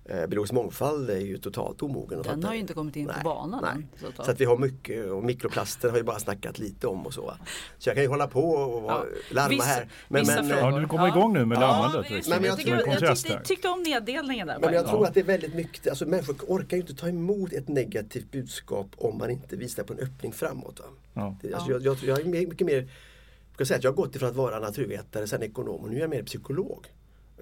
Ja. 0.05 0.13
Eh, 0.15 0.27
Biologisk 0.27 0.53
mångfald 0.53 1.09
är 1.09 1.17
ju 1.19 1.37
totalt 1.37 1.83
omogen. 1.83 2.21
Den 2.21 2.43
har 2.43 2.53
ju 2.53 2.59
inte 2.59 2.73
kommit 2.73 2.95
in 2.95 3.05
på 3.05 3.11
Nej, 3.13 3.23
banan 3.23 3.59
nej. 3.63 3.71
än. 4.07 4.13
Så 4.25 4.31
att- 4.31 4.41
vi 4.41 4.45
har 4.45 4.57
mycket 4.57 5.05
och 5.11 5.23
mikroplaster 5.23 5.89
har 5.89 5.95
vi 5.95 6.03
bara 6.03 6.19
snackat 6.19 6.59
lite 6.59 6.87
om 6.87 7.05
och 7.05 7.13
så. 7.13 7.21
va. 7.25 7.37
Så 7.77 7.89
jag 7.89 7.95
kan 7.95 8.03
ju 8.03 8.09
hålla 8.09 8.27
på 8.27 8.41
och 8.49 8.91
Ja. 8.91 9.05
larma 9.31 9.49
Vissa- 9.49 9.63
här. 9.65 9.87
vissa 10.07 10.39
eh, 10.39 10.45
frågor. 10.47 10.71
Ja, 10.73 10.79
du 10.79 10.87
kommer 10.87 11.07
igång 11.07 11.33
nu 11.33 11.45
med 11.45 11.59
larmandet. 11.59 12.05
Ja. 12.27 12.35
Men 12.35 12.43
jag 12.43 12.57
tycker, 12.57 12.71
jag, 13.01 13.17
tyckte, 13.17 13.39
tyckte 13.43 13.69
om 13.69 13.83
neddelningen 13.83 14.47
där. 14.47 14.59
Men 14.59 14.73
jag 14.73 14.87
tror 14.87 15.05
att 15.07 15.13
det 15.13 15.19
är 15.19 15.23
väldigt 15.23 15.55
mycket, 15.55 15.87
alltså 15.87 16.05
människor 16.05 16.35
orkar 16.47 16.77
ju 16.77 16.81
inte 16.81 16.95
ta 16.95 17.07
emot 17.07 17.53
ett 17.53 17.67
negativt 17.67 18.31
budskap 18.31 18.87
om 18.97 19.17
man 19.17 19.29
inte 19.29 19.55
visar 19.55 19.83
på 19.83 19.93
en 19.93 19.99
öppning 19.99 20.31
framåt. 20.31 20.79
Va? 20.79 20.85
Ja. 21.13 21.35
Det, 21.41 21.53
alltså, 21.53 21.71
jag, 21.71 21.81
jag, 21.81 21.97
jag 22.03 22.19
är 22.19 22.25
mycket 22.47 22.67
mer, 22.67 22.75
jag, 22.75 22.87
kan 23.57 23.65
säga 23.65 23.77
att 23.77 23.83
jag 23.83 23.91
har 23.91 23.95
gått 23.95 24.15
ifrån 24.15 24.29
att 24.29 24.35
vara 24.35 24.59
naturvetare, 24.59 25.27
sen 25.27 25.43
ekonom 25.43 25.75
och 25.81 25.89
nu 25.89 25.95
är 25.97 26.01
jag 26.01 26.09
mer 26.09 26.23
psykolog. 26.23 26.87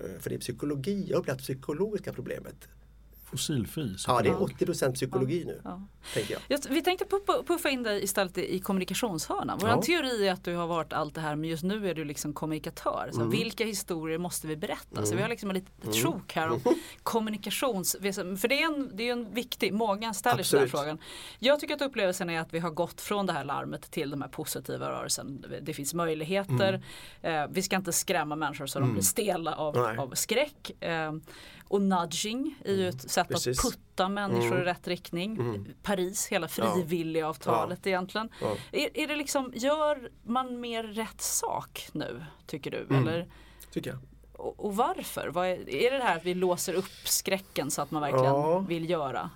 Eh, 0.03 0.19
för 0.19 0.29
det 0.29 0.35
är 0.35 0.39
psykologi, 0.39 1.05
jag 1.09 1.17
har 1.17 1.21
upplevt 1.21 1.37
det 1.37 1.43
psykologiska 1.43 2.13
problemet. 2.13 2.67
Fossilfri. 3.31 3.97
så 3.97 4.11
Ja, 4.11 4.21
det 4.21 4.29
är 4.29 4.33
kallat. 4.33 4.51
80% 4.51 4.93
psykologi 4.93 5.43
nu, 5.45 5.61
Ja. 5.63 5.81
tänker 6.13 6.33
jag. 6.33 6.41
Jag, 6.47 6.59
vi 6.69 6.81
tänkte 6.81 7.05
puffa, 7.47 7.69
in 7.69 7.83
dig 7.83 8.03
istället 8.03 8.37
i, 8.37 8.59
kommunikationshörnan. 8.59 9.57
Vår 9.61 9.69
Ja. 9.69 9.81
teori 9.81 10.27
är 10.27 10.33
att 10.33 10.43
du 10.43 10.55
har 10.55 10.67
varit 10.67 10.93
allt 10.93 11.15
det 11.15 11.21
här 11.21 11.35
men 11.35 11.49
just 11.49 11.63
nu 11.63 11.89
är 11.89 11.95
du 11.95 12.03
liksom 12.05 12.33
kommunikatör. 12.33 13.09
Så 13.13 13.17
Mm. 13.21 13.29
Vilka 13.31 13.65
historier 13.65 14.17
måste 14.17 14.47
vi 14.47 14.55
berätta? 14.57 15.05
Så 15.05 15.15
vi 15.15 15.21
har 15.21 15.29
liksom 15.29 15.49
ett 15.49 15.55
litet 15.55 16.03
sjok 16.03 16.33
här 16.33 16.49
om 16.49 16.61
kommunikations... 17.03 17.95
För 18.01 18.47
det 18.47 18.61
är, 18.61 18.65
en, 18.65 18.91
det 18.97 19.07
är 19.07 19.11
en 19.11 19.33
viktig, 19.33 19.73
många 19.73 20.13
ställer 20.13 20.43
sig 20.43 20.59
den 20.59 20.69
frågan. 20.69 20.97
Jag 21.39 21.59
tycker 21.59 21.73
att 21.75 21.81
upplevelsen 21.81 22.29
är 22.29 22.39
att 22.39 22.53
vi 22.53 22.59
har 22.59 22.69
gått 22.69 23.01
från 23.01 23.25
det 23.25 23.33
här 23.33 23.43
larmet 23.43 23.91
till 23.91 24.09
de 24.09 24.21
här 24.21 24.29
positiva 24.29 24.89
rörelsen. 24.89 25.45
Det 25.61 25.73
finns 25.73 25.93
möjligheter. 25.93 26.83
Eh, 27.21 27.45
vi 27.49 27.61
ska 27.61 27.75
inte 27.75 27.91
skrämma 27.91 28.35
människor 28.35 28.65
så 28.65 28.79
de 28.79 28.91
blir 28.93 29.03
stela 29.03 29.55
av, 29.55 29.77
av 29.77 30.11
skräck. 30.15 30.83
Eh, 30.83 31.11
och 31.73 31.81
nudging 31.81 32.55
är 32.65 32.73
ju 32.73 32.87
ett 32.89 33.11
sätt 33.11 33.27
Precis. 33.27 33.65
att 33.65 33.71
putta 33.71 34.09
människor 34.09 34.61
i 34.61 34.63
rätt 34.63 34.87
riktning. 34.87 35.65
Paris, 35.83 36.27
hela 36.27 36.47
frivilligavtalet 36.47 37.87
egentligen. 37.87 38.29
Ja. 38.41 38.55
Är, 38.71 38.89
är 38.97 39.07
det 39.07 39.15
liksom, 39.15 39.51
gör 39.55 40.09
man 40.23 40.59
mer 40.59 40.83
rätt 40.83 41.21
sak 41.21 41.87
nu 41.91 42.25
tycker 42.47 42.71
du? 42.71 42.77
Mm. 42.89 43.07
Eller, 43.07 43.27
Tycker 43.71 43.89
jag. 43.89 43.99
och, 44.33 44.65
och 44.65 44.75
varför? 44.75 45.37
Är, 45.45 45.69
är 45.69 45.91
det 45.91 45.97
det 45.97 46.03
här 46.03 46.17
att 46.17 46.25
vi 46.25 46.33
låser 46.33 46.73
upp 46.73 46.91
skräcken 47.07 47.71
så 47.71 47.81
att 47.81 47.91
man 47.91 48.01
verkligen 48.01 48.25
Ja. 48.25 48.59
vill 48.59 48.89
göra? 48.89 49.29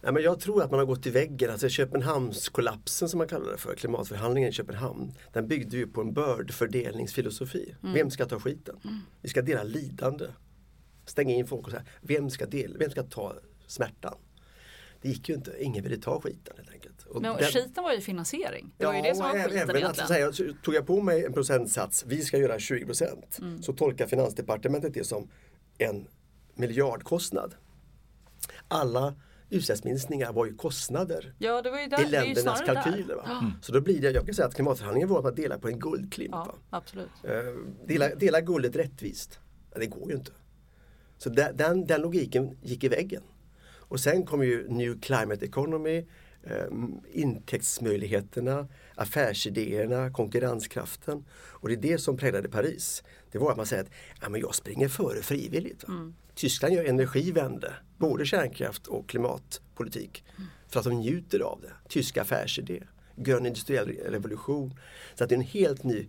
Nej, 0.00 0.12
men 0.12 0.22
jag 0.22 0.40
tror 0.40 0.62
att 0.62 0.70
man 0.70 0.78
har 0.78 0.86
gått 0.86 1.06
i 1.06 1.10
väggen. 1.10 1.50
Alltså 1.50 1.68
Köpenhamnskollapsen 1.68 3.08
som 3.08 3.18
man 3.18 3.28
kallar 3.28 3.52
det 3.52 3.58
för, 3.58 3.74
klimatförhandlingen 3.74 4.48
i 4.50 4.52
Köpenhamn. 4.52 5.12
Den 5.32 5.48
byggde 5.48 5.76
ju 5.76 5.86
på 5.86 6.00
en 6.00 6.12
bördfördelningsfilosofi. 6.12 7.74
Vem 7.80 8.10
ska 8.10 8.26
ta 8.26 8.40
skiten? 8.40 8.76
Vi 9.22 9.28
ska 9.28 9.42
dela 9.42 9.62
lidande. 9.62 10.26
Stänga 11.08 11.34
in 11.34 11.46
folk 11.46 11.64
och 11.66 11.70
säga, 11.70 11.84
vem 12.00 12.30
ska, 12.30 12.46
del, 12.46 12.76
vem 12.78 12.90
ska 12.90 13.02
ta 13.02 13.34
smärtan? 13.66 14.14
Det 15.02 15.08
gick 15.08 15.28
ju 15.28 15.34
inte, 15.34 15.52
ingen 15.60 15.82
ville 15.84 15.96
ta 15.96 16.20
skiten 16.20 16.54
helt 16.56 16.70
enkelt. 16.70 17.02
Och 17.06 17.22
Men 17.22 17.36
den- 17.36 17.44
skiten 17.44 17.84
var 17.84 17.92
ju 17.92 18.00
finansiering. 18.00 18.74
Det 18.76 18.86
var 18.86 18.94
ju 18.94 19.02
det 19.02 19.14
som 19.14 19.24
var 19.24 19.32
skiten 19.32 19.52
även 19.58 19.70
att 19.70 19.76
egentligen. 19.76 20.32
säga, 20.32 20.54
tog 20.62 20.74
jag 20.74 20.86
på 20.86 21.02
mig 21.02 21.24
en 21.24 21.32
procentsats, 21.32 22.04
vi 22.06 22.22
ska 22.24 22.38
göra 22.38 22.58
20 22.58 22.94
Mm. 23.40 23.62
så 23.62 23.72
tolkar 23.72 24.06
Finansdepartementet 24.06 24.94
det 24.94 25.04
som 25.04 25.30
en 25.78 26.08
miljardkostnad. 26.54 27.54
Alla 28.68 29.14
utsläppsminskningar 29.50 30.32
var 30.32 30.46
ju 30.46 30.54
kostnader 30.54 31.34
Ja 31.38 31.62
det 31.62 31.70
var 31.70 31.80
ju 31.80 31.86
där, 31.86 32.02
i 32.06 32.08
ländernas 32.10 32.60
kalkyler. 32.60 33.14
Va? 33.14 33.52
Så 33.62 33.72
då 33.72 33.80
blir 33.80 34.00
det, 34.00 34.10
jag 34.10 34.24
kan 34.26 34.34
säga 34.34 34.48
att 34.48 34.54
klimatförhandlingen 34.54 35.08
var 35.08 35.18
att 35.18 35.24
man 35.24 35.34
delar 35.34 35.58
på 35.58 35.68
en 35.68 35.78
guldklimp. 35.78 36.34
Ja. 36.34 36.54
Eh, 37.24 37.30
Dela, 37.86 38.14
dela 38.14 38.40
guldet 38.40 38.76
rättvist. 38.76 39.38
Ja, 39.72 39.78
det 39.78 39.86
går 39.86 40.10
ju 40.10 40.16
inte. 40.16 40.32
Så 41.18 41.28
den, 41.28 41.56
den, 41.56 41.86
den 41.86 42.00
logiken 42.00 42.56
gick 42.62 42.84
i 42.84 42.88
väggen. 42.88 43.22
Och 43.88 44.00
sen 44.00 44.26
kom 44.26 44.42
ju 44.42 44.68
New 44.68 45.00
Climate 45.00 45.44
Economy, 45.44 46.06
eh, 46.42 46.66
intäktsmöjligheterna, 47.12 48.68
affärsidéerna, 48.94 50.10
konkurrenskraften. 50.10 51.24
Och 51.32 51.68
det 51.68 51.74
är 51.74 51.92
det 51.92 51.98
som 51.98 52.16
präglade 52.16 52.48
Paris. 52.48 53.02
Det 53.30 53.38
var 53.38 53.50
att 53.50 53.56
man 53.56 53.66
säger 53.66 53.82
att 53.82 53.90
ja, 54.20 54.28
men 54.28 54.40
jag 54.40 54.54
springer 54.54 54.88
före 54.88 55.22
frivilligt. 55.22 55.88
Va? 55.88 56.12
Tyskland 56.34 56.74
gör 56.74 56.84
energivände, 56.84 57.74
både 57.96 58.26
kärnkraft 58.26 58.86
och 58.86 59.08
klimatpolitik. 59.08 60.24
För 60.68 60.80
att 60.80 60.84
de 60.84 60.94
njuter 60.94 61.40
av 61.40 61.60
det. 61.60 61.72
Tysk 61.88 62.16
affärsidé, 62.16 62.82
grön 63.16 63.46
industriell 63.46 63.88
revolution. 63.88 64.74
Så 65.14 65.24
att 65.24 65.30
det 65.30 65.34
är 65.34 65.38
en 65.38 65.44
helt 65.44 65.84
ny 65.84 66.08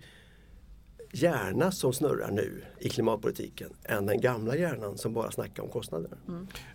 hjärna 1.11 1.71
som 1.71 1.93
snurrar 1.93 2.31
nu 2.31 2.61
i 2.79 2.89
klimatpolitiken 2.89 3.69
än 3.83 4.05
den 4.05 4.21
gamla 4.21 4.55
hjärnan 4.55 4.97
som 4.97 5.13
bara 5.13 5.31
snackar 5.31 5.63
om 5.63 5.69
kostnader. 5.69 6.09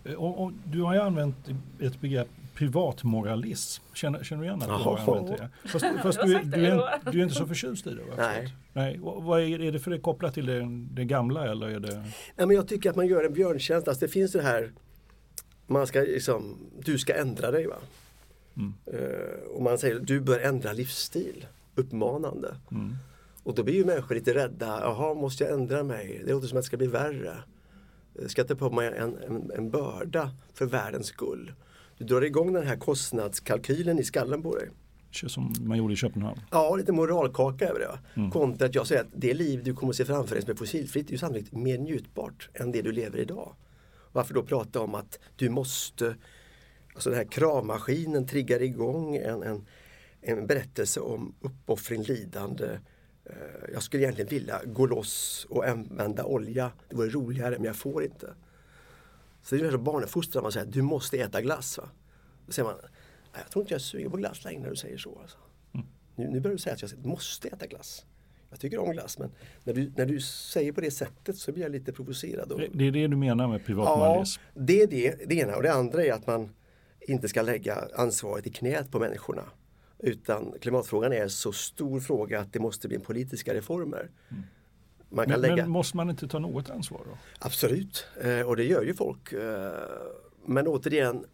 Eh, 0.05 0.13
Och, 0.13 0.43
och 0.43 0.51
du 0.65 0.81
har 0.81 0.93
ju 0.93 0.99
använt 1.01 1.35
ett 1.79 2.01
begrepp 2.01 2.27
privatmoralism. 2.53 3.83
Känner, 3.93 4.23
känner 4.23 4.41
du 4.41 4.47
igen 4.47 4.61
att 4.61 4.67
du 4.67 4.73
har 4.73 4.97
använt 4.97 5.37
det? 5.63 5.69
Fast, 5.69 5.85
fast 6.03 6.19
du, 6.21 6.27
du, 6.43 6.65
är, 6.65 6.73
inte- 6.73 7.11
du 7.11 7.19
är 7.19 7.23
inte 7.23 7.35
så 7.35 7.45
förtjust 7.47 7.87
i 7.87 7.89
det? 7.89 7.95
Va? 8.03 8.13
Nej. 8.17 8.53
Nej. 8.73 8.99
och 8.99 9.23
Vad 9.23 9.41
är, 9.41 9.61
är 9.61 9.71
det 9.71 9.79
för 9.79 9.91
det 9.91 9.99
kopplat 9.99 10.33
till 10.33 10.45
det, 10.45 10.67
det 10.91 11.05
gamla 11.05 11.47
eller 11.51 11.67
är 11.67 11.79
det? 11.79 11.95
Nej, 12.35 12.47
men 12.47 12.51
jag 12.55 12.67
tycker 12.67 12.89
att 12.89 12.95
man 12.95 13.07
gör 13.07 13.23
en 13.23 13.33
björntjänst. 13.33 13.87
Alltså 13.87 14.05
det 14.05 14.11
finns 14.11 14.31
det 14.31 14.41
här, 14.41 14.71
man 15.67 15.87
ska 15.87 15.99
liksom, 15.99 16.57
du 16.85 16.97
ska 16.97 17.13
ändra 17.13 17.51
dig. 17.51 17.67
va 17.67 17.75
Eh, 18.93 19.55
och 19.55 19.61
man 19.61 19.77
säger 19.77 19.99
du 19.99 20.19
bör 20.19 20.39
ändra 20.39 20.73
livsstil, 20.73 21.45
uppmanande. 21.75 22.55
Och 23.45 23.55
då 23.55 23.63
blir 23.63 23.73
ju 23.73 23.85
människor 23.85 24.15
lite 24.15 24.33
rädda. 24.33 24.79
Jaha, 24.81 25.13
måste 25.13 25.43
jag 25.43 25.53
ändra 25.53 25.83
mig? 25.83 26.21
Det 26.25 26.31
låter 26.31 26.47
som 26.47 26.57
att 26.57 26.63
det 26.63 26.67
ska 26.67 26.77
bli 26.77 26.87
värre. 26.87 27.37
Jag 28.13 28.31
ska 28.31 28.43
ta 28.43 28.55
på 28.55 28.69
mig 28.69 28.87
en, 28.87 29.17
en, 29.17 29.51
en 29.51 29.69
börda 29.69 30.31
för 30.53 30.65
världens 30.65 31.07
skull. 31.07 31.53
Du 31.97 32.05
drar 32.05 32.21
igång 32.21 32.53
den 32.53 32.67
här 32.67 32.75
kostnadskalkylen 32.75 33.99
i 33.99 34.03
skallen 34.03 34.43
på 34.43 34.55
dig. 34.55 34.69
Som 35.11 35.53
man 35.59 35.77
gjorde 35.77 35.93
i 35.93 35.97
Köpenhamn. 35.97 36.41
Ja, 36.51 36.75
lite 36.75 36.91
moralkaka 36.91 37.67
över 37.67 37.79
det. 37.79 37.87
Va? 37.87 38.29
Kontra 38.31 38.65
att 38.65 38.75
jag 38.75 38.87
säger 38.87 39.01
att 39.01 39.07
det 39.15 39.33
liv 39.33 39.63
du 39.63 39.73
kommer 39.73 39.89
att 39.89 39.97
se 39.97 40.05
framför 40.05 40.35
dig 40.35 40.41
som 40.43 40.51
är 40.51 40.55
fossilfritt 40.55 41.07
är 41.07 41.11
ju 41.11 41.17
sannolikt 41.17 41.51
mer 41.51 41.77
njutbart 41.77 42.49
än 42.53 42.71
det 42.71 42.81
du 42.81 42.91
lever 42.91 43.19
idag. 43.19 43.55
Varför 44.11 44.33
då 44.33 44.43
prata 44.43 44.79
om 44.79 44.95
att 44.95 45.19
du 45.35 45.49
måste, 45.49 46.15
alltså 46.93 47.09
den 47.09 47.17
här 47.17 47.25
kravmaskinen 47.25 48.27
triggar 48.27 48.61
igång 48.61 49.15
en, 49.15 49.43
en, 49.43 49.65
en 50.21 50.47
berättelse 50.47 50.99
om 50.99 51.35
uppoffring, 51.41 52.03
lidande. 52.03 52.67
Eh, 53.25 53.35
Jag 53.73 53.83
skulle 53.83 54.03
egentligen 54.03 54.29
vilja 54.29 54.61
gå 54.65 54.85
loss 54.85 55.47
och 55.49 55.65
använda 55.67 56.25
olja. 56.25 56.71
Det 56.89 56.95
vore 56.95 57.09
roligare 57.09 57.55
men 57.55 57.63
jag 57.65 57.75
får 57.75 58.03
inte. 58.03 58.33
Så 59.41 59.55
det 59.55 59.59
är 59.59 59.59
ungefär 59.59 59.77
som 59.77 59.83
barnuppfostran, 59.83 60.43
man 60.43 60.51
säger 60.51 60.65
du 60.67 60.81
måste 60.81 61.17
äta 61.17 61.41
glass. 61.41 61.77
Va? 61.77 61.89
Då 62.45 62.51
säger 62.51 62.67
man, 62.69 62.77
"Nej, 62.81 63.41
jag 63.43 63.51
tror 63.51 63.63
inte 63.63 63.73
jag 63.73 63.81
suger 63.81 64.09
på 64.09 64.17
glass 64.17 64.43
längre 64.43 64.61
när 64.61 64.69
du 64.69 64.75
säger 64.75 64.97
så. 64.97 65.19
Alltså. 65.21 65.37
Nu, 66.15 66.29
nu 66.29 66.39
börjar 66.39 66.55
du 66.55 66.61
säga 66.61 66.73
att 66.73 66.81
jag 66.81 67.05
måste 67.05 67.47
äta 67.47 67.67
glass. 67.67 68.05
Jag 68.49 68.59
tycker 68.59 68.77
om 68.79 68.91
glass 68.91 69.19
men 69.19 69.31
när 69.63 69.73
du, 69.73 69.91
när 69.97 70.05
du 70.05 70.19
säger 70.21 70.71
på 70.71 70.81
det 70.81 70.91
sättet 70.91 71.37
så 71.37 71.51
blir 71.51 71.63
jag 71.63 71.71
lite 71.71 71.93
provocerad. 71.93 72.51
Och, 72.51 72.59
Det- 72.59 72.87
är 72.87 72.91
det 72.91 73.07
du 73.07 73.15
menar 73.15 73.47
med 73.47 73.59
ja, 73.59 73.63
privatmoralism? 73.65 74.41
det 74.53 74.81
är 74.81 74.87
det, 74.87 75.15
det 75.29 75.35
ena. 75.35 75.55
Och 75.55 75.63
det 75.63 75.73
andra 75.73 76.03
är 76.05 76.11
att 76.13 76.27
man 76.27 76.49
inte 77.01 77.27
ska 77.27 77.41
lägga 77.41 77.87
ansvaret 77.95 78.47
i 78.47 78.49
knät 78.49 78.91
på 78.91 78.99
människorna. 78.99 79.43
Utan 80.05 80.53
klimatfrågan 80.61 81.13
är 81.13 81.27
så 81.27 81.51
stor 81.51 81.99
fråga 81.99 82.39
att 82.39 82.53
det 82.53 82.59
måste 82.59 82.87
bli 82.87 82.99
politiska 82.99 83.53
reformer. 83.53 84.09
Man 85.09 85.25
kan 85.25 85.31
Men, 85.31 85.41
lägga... 85.41 85.55
men 85.55 85.69
måste 85.69 85.97
man 85.97 86.09
inte 86.09 86.27
ta 86.27 86.39
något 86.39 86.69
ansvar 86.69 87.01
då? 87.05 87.17
Absolut, 87.39 88.05
eh, 88.21 88.41
och 88.41 88.55
det 88.55 88.63
gör 88.63 88.83
ju 88.83 88.93
folk. 88.93 89.33
Eh, 89.33 89.71
men 90.45 90.67
återigen, 90.67 91.25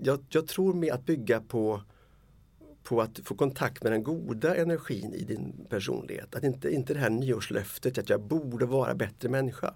jag, 0.00 0.24
jag 0.28 0.46
tror 0.48 0.74
med 0.74 0.92
att 0.92 1.06
bygga 1.06 1.40
på, 1.40 1.82
på 2.82 3.00
att 3.00 3.20
få 3.24 3.34
kontakt 3.34 3.82
med 3.82 3.92
den 3.92 4.02
goda 4.02 4.56
energin 4.56 5.14
i 5.14 5.24
din 5.24 5.66
personlighet. 5.68 6.34
Att 6.34 6.44
inte, 6.44 6.70
inte 6.70 6.94
det 6.94 7.00
här 7.00 7.10
nyårslöftet 7.10 7.98
att 7.98 8.08
jag 8.08 8.22
borde 8.22 8.66
vara 8.66 8.94
bättre 8.94 9.28
människa. 9.28 9.74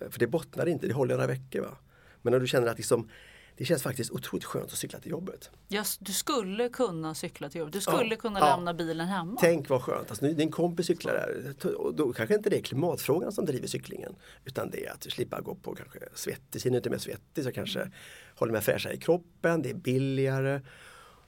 Eh, 0.00 0.08
För 0.08 0.18
det 0.18 0.26
bottnar 0.26 0.66
inte, 0.68 0.86
det 0.86 0.94
håller 0.94 1.14
några 1.14 1.26
veckor. 1.26 1.60
Va? 1.60 1.76
Men 2.22 2.32
när 2.32 2.40
du 2.40 2.46
känner 2.46 2.68
att 2.68 2.76
liksom, 2.76 3.08
det 3.56 3.64
känns 3.64 3.82
faktiskt 3.82 4.10
otroligt 4.10 4.44
skönt 4.44 4.72
att 4.72 4.78
cykla 4.78 4.98
till 4.98 5.10
jobbet. 5.10 5.50
Just, 5.68 5.98
du 6.06 6.12
skulle 6.12 6.68
kunna 6.68 7.14
cykla 7.14 7.48
till 7.50 7.58
jobbet. 7.58 7.72
Du 7.72 7.80
skulle 7.80 8.14
Ja, 8.14 8.16
kunna 8.16 8.38
ja. 8.40 8.56
lämna 8.56 8.74
bilen 8.74 9.06
hemma. 9.06 9.36
Tänk 9.40 9.68
vad 9.68 9.82
skönt, 9.82 10.10
alltså, 10.10 10.26
din 10.26 10.50
kompis 10.50 10.86
cyklar 10.86 11.12
där. 11.12 11.76
Och 11.76 11.94
då 11.94 12.12
kanske 12.12 12.34
inte 12.34 12.50
det 12.50 12.58
är 12.58 12.62
klimatfrågan 12.62 13.32
som 13.32 13.44
driver 13.44 13.68
cyklingen. 13.68 14.14
Utan 14.44 14.70
det 14.70 14.86
är 14.86 14.92
att 14.92 15.02
slippa 15.02 15.40
gå 15.40 15.54
på 15.54 15.74
kanske 15.74 15.98
svettis, 16.14 16.66
hinner 16.66 16.76
inte 16.76 16.90
med 16.90 17.00
svettis 17.00 17.44
så 17.44 17.52
kanske 17.52 17.90
håller 18.34 18.52
mig 18.52 18.62
fräschare 18.62 18.92
i 18.92 18.98
kroppen, 18.98 19.62
det 19.62 19.70
är 19.70 19.74
billigare. 19.74 20.60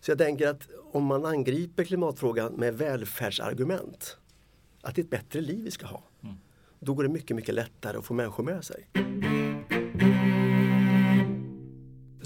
Så 0.00 0.10
jag 0.10 0.18
tänker 0.18 0.48
att 0.48 0.68
om 0.92 1.04
man 1.04 1.24
angriper 1.26 1.84
klimatfrågan 1.84 2.52
med 2.52 2.78
välfärdsargument, 2.78 4.16
att 4.82 4.94
det 4.94 5.00
är 5.00 5.04
ett 5.04 5.10
bättre 5.10 5.40
liv 5.40 5.64
vi 5.64 5.70
ska 5.70 5.86
ha. 5.86 6.02
Då 6.80 6.94
går 6.94 7.02
det 7.02 7.08
mycket, 7.08 7.36
mycket 7.36 7.54
lättare 7.54 7.96
att 7.98 8.04
få 8.04 8.14
människor 8.14 8.44
med 8.44 8.64
sig. 8.64 8.88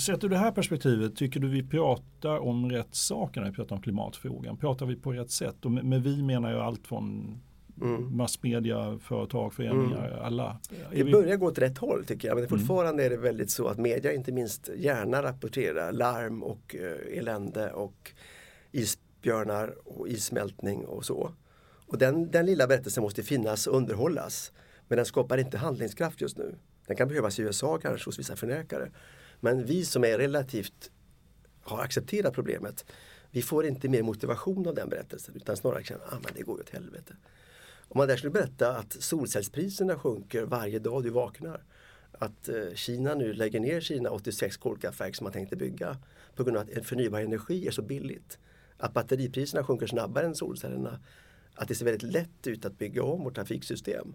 Sett 0.03 0.25
ur 0.25 0.29
det 0.29 0.37
här 0.37 0.53
perspektivet, 0.53 1.17
tycker 1.17 1.41
du 1.41 1.49
vi 1.49 1.63
pratar 1.63 2.39
om 2.39 2.71
rätt 2.71 2.95
saker 2.95 3.41
när 3.41 3.51
vi 3.51 3.57
pratar 3.57 3.77
om 3.77 3.83
klimatfrågan? 3.83 4.57
Pratar 4.57 4.87
vi 4.87 4.97
på 4.97 5.13
rätt 5.13 5.31
sätt? 5.31 5.65
Och 5.65 5.71
med, 5.71 5.85
med 5.85 6.03
vi 6.03 6.23
menar 6.23 6.53
jag 6.53 6.61
allt 6.61 6.87
från 6.87 7.41
massmedia, 8.11 8.99
företag, 9.03 9.55
föreningar, 9.55 10.21
alla. 10.23 10.61
Är 10.91 10.97
Det 10.97 11.05
vi, 11.05 11.13
börjar 11.13 11.37
gå 11.37 11.47
åt 11.47 11.59
rätt 11.59 11.79
håll 11.79 12.05
tycker 12.05 12.29
jag. 12.29 12.39
Men 12.39 12.49
fortfarande 12.49 13.05
är 13.05 13.11
det 13.11 13.17
väldigt 13.17 13.51
så 13.51 13.69
att 13.69 13.79
media 13.79 14.13
inte 14.13 14.33
minst 14.33 14.71
gärna 14.77 15.23
rapporterar 15.23 15.93
larm 15.93 16.43
och 16.43 16.77
eh, 16.77 17.19
elände 17.19 17.73
och 17.73 18.13
isbjörnar 18.73 19.75
och 19.85 20.09
issmältning 20.09 20.85
och 20.85 21.05
så. 21.05 21.33
Och 21.87 21.99
den, 21.99 22.31
den 22.31 22.47
lilla 22.47 22.67
berättelsen 22.67 23.03
måste 23.03 23.23
finnas 23.23 23.67
och 23.67 23.77
underhållas. 23.77 24.53
Men 24.89 24.97
den 24.97 25.07
skapar 25.07 25.39
inte 25.39 25.59
handlingskraft 25.59 26.21
just 26.21 26.39
nu. 26.39 26.55
Den 26.87 26.97
kan 26.97 27.09
behövas 27.09 27.39
i 27.39 27.43
USA 27.43 27.79
kanske 27.79 28.09
hos 28.09 28.19
vissa 28.19 28.37
förnekare. 28.37 28.91
Men 29.45 29.65
vi 29.65 29.85
som 29.85 30.05
är 30.05 30.19
relativt 30.19 30.91
har 31.63 31.81
accepterat 31.81 32.35
problemet, 32.35 32.85
vi 33.31 33.43
får 33.43 33.67
inte 33.67 33.89
mer 33.89 34.03
motivation 34.03 34.67
av 34.69 34.75
den 34.75 34.89
berättelsen 34.89 35.35
utan 35.37 35.57
snarare 35.57 35.85
känner 35.85 36.05
att 36.05 36.13
ah, 36.13 36.19
men 36.25 36.33
det 36.35 36.43
går 36.43 36.61
åt 36.61 36.71
helvete. 36.71 37.15
Om 37.89 37.99
man 37.99 38.09
där 38.09 38.17
skulle 38.17 38.31
berätta 38.31 38.77
att 38.77 38.93
solcellspriserna 38.93 39.99
sjunker 39.99 40.43
varje 40.43 40.79
dag 40.79 41.03
du 41.03 41.11
vaknar. 41.11 41.63
Att 42.13 42.49
eh, 42.49 42.75
Kina 42.75 43.15
nu 43.15 43.33
lägger 43.33 43.61
ner 43.61 43.81
sina 43.81 44.11
86 44.11 44.57
kolkraftverk 44.57 45.17
som 45.17 45.25
man 45.25 45.33
tänkte 45.33 45.57
bygga 45.57 45.97
på 46.37 46.45
grund 46.45 46.57
av 46.57 46.63
att 46.63 46.71
en 46.71 46.85
förnybar 46.85 47.21
energi 47.21 47.67
är 47.67 47.71
så 47.71 47.83
billigt. 47.83 48.39
Att 48.77 48.93
batteripriserna 48.93 49.65
sjunker 49.65 49.87
snabbare 49.87 50.27
än 50.27 50.35
solcellerna. 50.35 51.01
Att 51.55 51.69
det 51.69 51.75
ser 51.75 51.85
väldigt 51.85 52.13
lätt 52.13 52.47
ut 52.47 52.65
att 52.65 52.79
bygga 52.79 53.03
om 53.03 53.25
vårt 53.25 53.35
trafiksystem. 53.35 54.15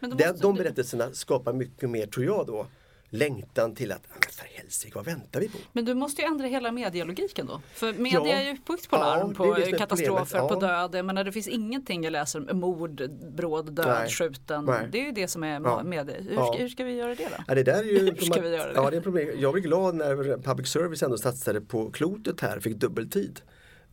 Men 0.00 0.10
måste 0.10 0.32
de 0.32 0.54
du- 0.54 0.62
berättelserna 0.62 1.12
skapar 1.12 1.52
mycket 1.52 1.90
mer, 1.90 2.06
tror 2.06 2.26
jag 2.26 2.46
då, 2.46 2.66
längtan 3.12 3.74
till 3.74 3.92
att, 3.92 4.02
"Ah, 4.08 4.12
men 4.12 4.30
för 4.30 4.44
helsike, 4.46 4.92
vad 4.94 5.04
väntar 5.04 5.40
vi 5.40 5.48
på? 5.48 5.58
Men 5.72 5.84
du 5.84 5.94
måste 5.94 6.22
ju 6.22 6.26
ändra 6.28 6.46
hela 6.46 6.72
medialogiken 6.72 7.46
då. 7.46 7.60
För 7.74 7.92
media 7.92 8.20
Ja. 8.26 8.32
är 8.32 8.42
ju 8.44 8.52
uppbyggt 8.52 8.90
på 8.90 8.96
Ja, 8.96 9.00
larm, 9.16 9.28
det 9.28 9.34
på 9.34 9.44
är 9.44 9.58
det 9.58 9.64
som 9.64 9.74
är 9.74 9.78
katastrofer, 9.78 10.38
problemet. 10.38 10.60
på 10.60 10.66
Ja. 10.66 10.68
död. 10.88 10.94
Jag 10.98 11.04
menar, 11.06 11.24
det 11.24 11.32
finns 11.32 11.48
ingenting 11.48 12.04
jag 12.04 12.10
läser 12.10 12.50
om 12.52 12.58
mord, 12.60 13.02
bråd, 13.36 13.72
död, 13.72 13.86
Nej. 13.86 14.08
skjuten. 14.10 14.64
Nej. 14.64 14.88
Det 14.92 15.00
är 15.00 15.04
ju 15.04 15.12
det 15.12 15.28
som 15.28 15.44
är 15.44 15.60
Ja. 15.60 15.82
media. 15.82 16.16
Hur, 16.20 16.32
Ja. 16.34 16.54
hur 16.58 16.68
ska 16.68 16.84
vi 16.84 16.92
göra 16.92 17.14
det 17.14 17.24
då? 17.36 17.44
Ja, 17.48 17.54
det 17.54 17.62
där 17.62 17.78
är 17.78 17.82
ju 17.84 17.98
Hur 17.98 18.16
ska 18.16 18.40
vi 18.40 18.48
göra 18.48 18.68
det? 18.68 18.74
Ja, 18.74 18.90
det 18.90 18.96
är 18.96 19.00
problem. 19.00 19.28
Jag 19.40 19.52
blir 19.52 19.62
glad 19.62 19.94
när 19.94 20.42
public 20.42 20.68
service 20.68 21.02
ändå 21.02 21.18
satsade 21.18 21.60
på 21.60 21.90
klotet 21.90 22.40
här, 22.40 22.60
fick 22.60 22.76
dubbeltid. 22.76 23.40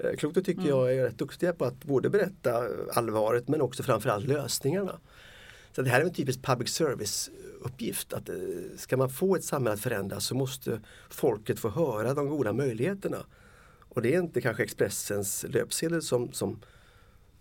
Eh, 0.03 0.17
Klotet 0.17 0.45
tycker 0.45 0.61
Mm. 0.61 0.75
jag 0.75 0.93
är 0.95 1.03
rätt 1.03 1.17
duktiga 1.17 1.53
på 1.53 1.65
att 1.65 1.83
både 1.83 2.09
berätta 2.09 2.63
allvaret 2.93 3.47
men 3.47 3.61
också 3.61 3.83
framförallt 3.83 4.27
lösningarna. 4.27 4.99
Så 5.75 5.81
det 5.81 5.89
här 5.89 6.01
är 6.01 6.05
en 6.05 6.13
typisk 6.13 6.41
public 6.41 6.69
service 6.69 7.29
uppgift. 7.59 8.13
Att 8.13 8.29
eh, 8.29 8.35
ska 8.77 8.97
man 8.97 9.09
få 9.09 9.35
ett 9.35 9.43
samhälle 9.43 9.73
att 9.73 9.79
förändras 9.79 10.25
så 10.25 10.35
måste 10.35 10.81
folket 11.09 11.59
få 11.59 11.69
höra 11.69 12.13
de 12.13 12.27
goda 12.27 12.53
möjligheterna. 12.53 13.25
Och 13.89 14.01
det 14.01 14.15
är 14.15 14.19
inte 14.19 14.41
kanske 14.41 14.63
Expressens 14.63 15.45
löpsedel 15.49 16.01
som, 16.01 16.31
som, 16.31 16.59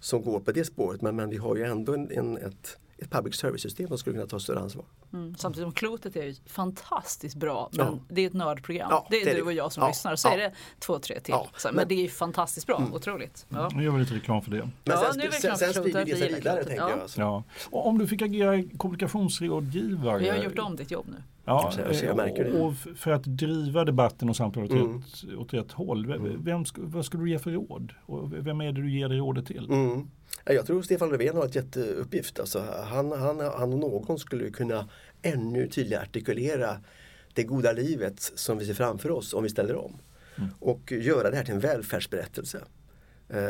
som 0.01 0.23
går 0.23 0.41
på 0.41 0.53
det 0.53 0.65
spåret 0.65 1.03
men, 1.03 1.17
men 1.17 1.31
vi 1.31 1.37
har 1.37 1.57
ju 1.57 1.63
ändå 1.63 1.95
en, 1.95 2.11
en, 2.11 2.37
ett, 2.37 2.79
ett 2.99 3.11
public 3.11 3.35
service-system 3.35 3.89
som 3.89 3.99
skulle 3.99 4.15
kunna 4.17 4.27
ta 4.27 4.39
större 4.41 4.61
ansvar. 4.61 4.85
Mm. 5.13 5.35
Samtidigt 5.37 5.65
som 5.67 5.73
klotet 5.73 6.17
är 6.17 6.25
ju 6.25 6.35
fantastiskt 6.47 7.37
bra. 7.37 7.69
Men 7.73 7.87
Ja. 7.87 7.99
det 8.09 8.23
är 8.23 8.27
ett 8.27 8.33
nördprogram. 8.33 8.89
Ja, 8.91 9.07
det 9.11 9.17
är 9.23 9.25
det 9.25 9.35
du 9.35 9.43
och 9.43 9.53
jag 9.53 9.73
som 9.73 9.81
Ja, 9.83 9.89
lyssnar. 9.89 10.17
Så 10.17 10.29
ja. 10.29 10.33
är 10.33 10.39
det 10.39 10.53
två, 10.79 10.99
tre 10.99 11.21
till. 11.21 11.35
Men, 11.65 11.75
men- 11.75 11.89
det 11.89 11.95
är 11.95 12.03
ju 12.03 12.09
fantastiskt 12.09 12.67
bra. 12.67 12.83
Otroligt. 12.93 13.47
Ja. 13.49 13.71
nu 13.75 13.85
gör 13.85 13.91
vi 13.93 13.99
lite 14.01 14.15
reklam 14.15 14.43
för 14.43 14.51
det. 14.51 14.57
Men 14.59 14.71
Ja, 14.85 14.97
sen, 15.11 15.19
nu 15.19 15.25
är 15.25 15.31
vi 15.31 15.37
sen, 15.37 15.57
sen 15.57 15.75
sprider 15.75 16.05
det 16.05 16.17
sig 16.17 16.29
vidare 16.29 16.41
klotet. 16.41 16.67
tänker 16.67 16.83
Ja. 16.83 16.91
jag. 16.91 17.01
Alltså. 17.01 17.21
Ja. 17.21 17.43
Och 17.71 17.87
om 17.87 17.99
du 17.99 18.07
fick 18.07 18.23
agera 18.23 18.63
kommunikationsrådgivare. 18.79 20.19
Vi 20.19 20.29
har 20.29 20.37
gjort 20.37 20.59
om 20.59 20.77
ditt 20.77 20.91
jobb 20.91 21.07
nu. 21.09 21.23
Ja, 21.45 21.73
Jag 21.87 21.97
ser, 21.97 22.07
jag 22.07 22.17
märker 22.17 22.45
det. 22.45 22.61
och, 22.61 22.67
och 22.67 22.75
för 22.97 23.11
att 23.11 23.25
driva 23.25 23.85
debatten 23.85 24.29
och 24.29 24.37
samtalet 24.37 24.71
åt, 24.71 24.77
Mm. 24.81 24.99
rätt, 24.99 25.39
åt 25.39 25.55
rätt 25.55 25.73
håll. 25.73 26.07
Vem, 26.07 26.45
vem 26.45 26.65
vad 26.77 27.05
skulle 27.05 27.23
du 27.23 27.31
ge 27.31 27.39
för 27.39 27.51
råd? 27.51 27.93
Och 28.07 28.33
vem 28.47 28.61
är 28.61 28.73
det 28.73 28.83
du 28.83 28.91
ger 28.99 29.09
det 29.09 29.17
rådet 29.17 29.47
till? 29.47 29.67
Mm. 29.71 30.11
Ja, 30.45 30.53
Jag 30.53 30.67
tror 30.67 30.83
Stefan 30.83 31.11
Löfven 31.11 31.37
har 31.37 31.47
ett 31.47 31.55
jätteuppgift. 31.55 32.41
Alltså, 32.41 32.59
han, 32.85 33.13
han, 33.13 33.41
han 33.41 33.73
och 33.73 33.79
någon 33.79 34.19
skulle 34.19 34.51
kunna 34.51 34.89
ännu 35.23 35.69
tydligare 35.69 36.03
artikulera 36.03 36.81
det 37.35 37.43
goda 37.43 37.73
livet 37.73 38.21
som 38.21 38.59
vi 38.59 38.67
ser 38.67 38.75
framför 38.75 39.11
oss 39.11 39.35
om 39.35 39.43
vi 39.43 39.49
ställer 39.49 39.77
om. 39.77 39.99
Och 40.61 40.93
göra 40.93 41.31
det 41.31 41.37
här 41.37 41.45
till 41.45 41.55
en 41.55 41.61
välfärdsberättelse. 41.61 42.61
Eh, 43.29 43.41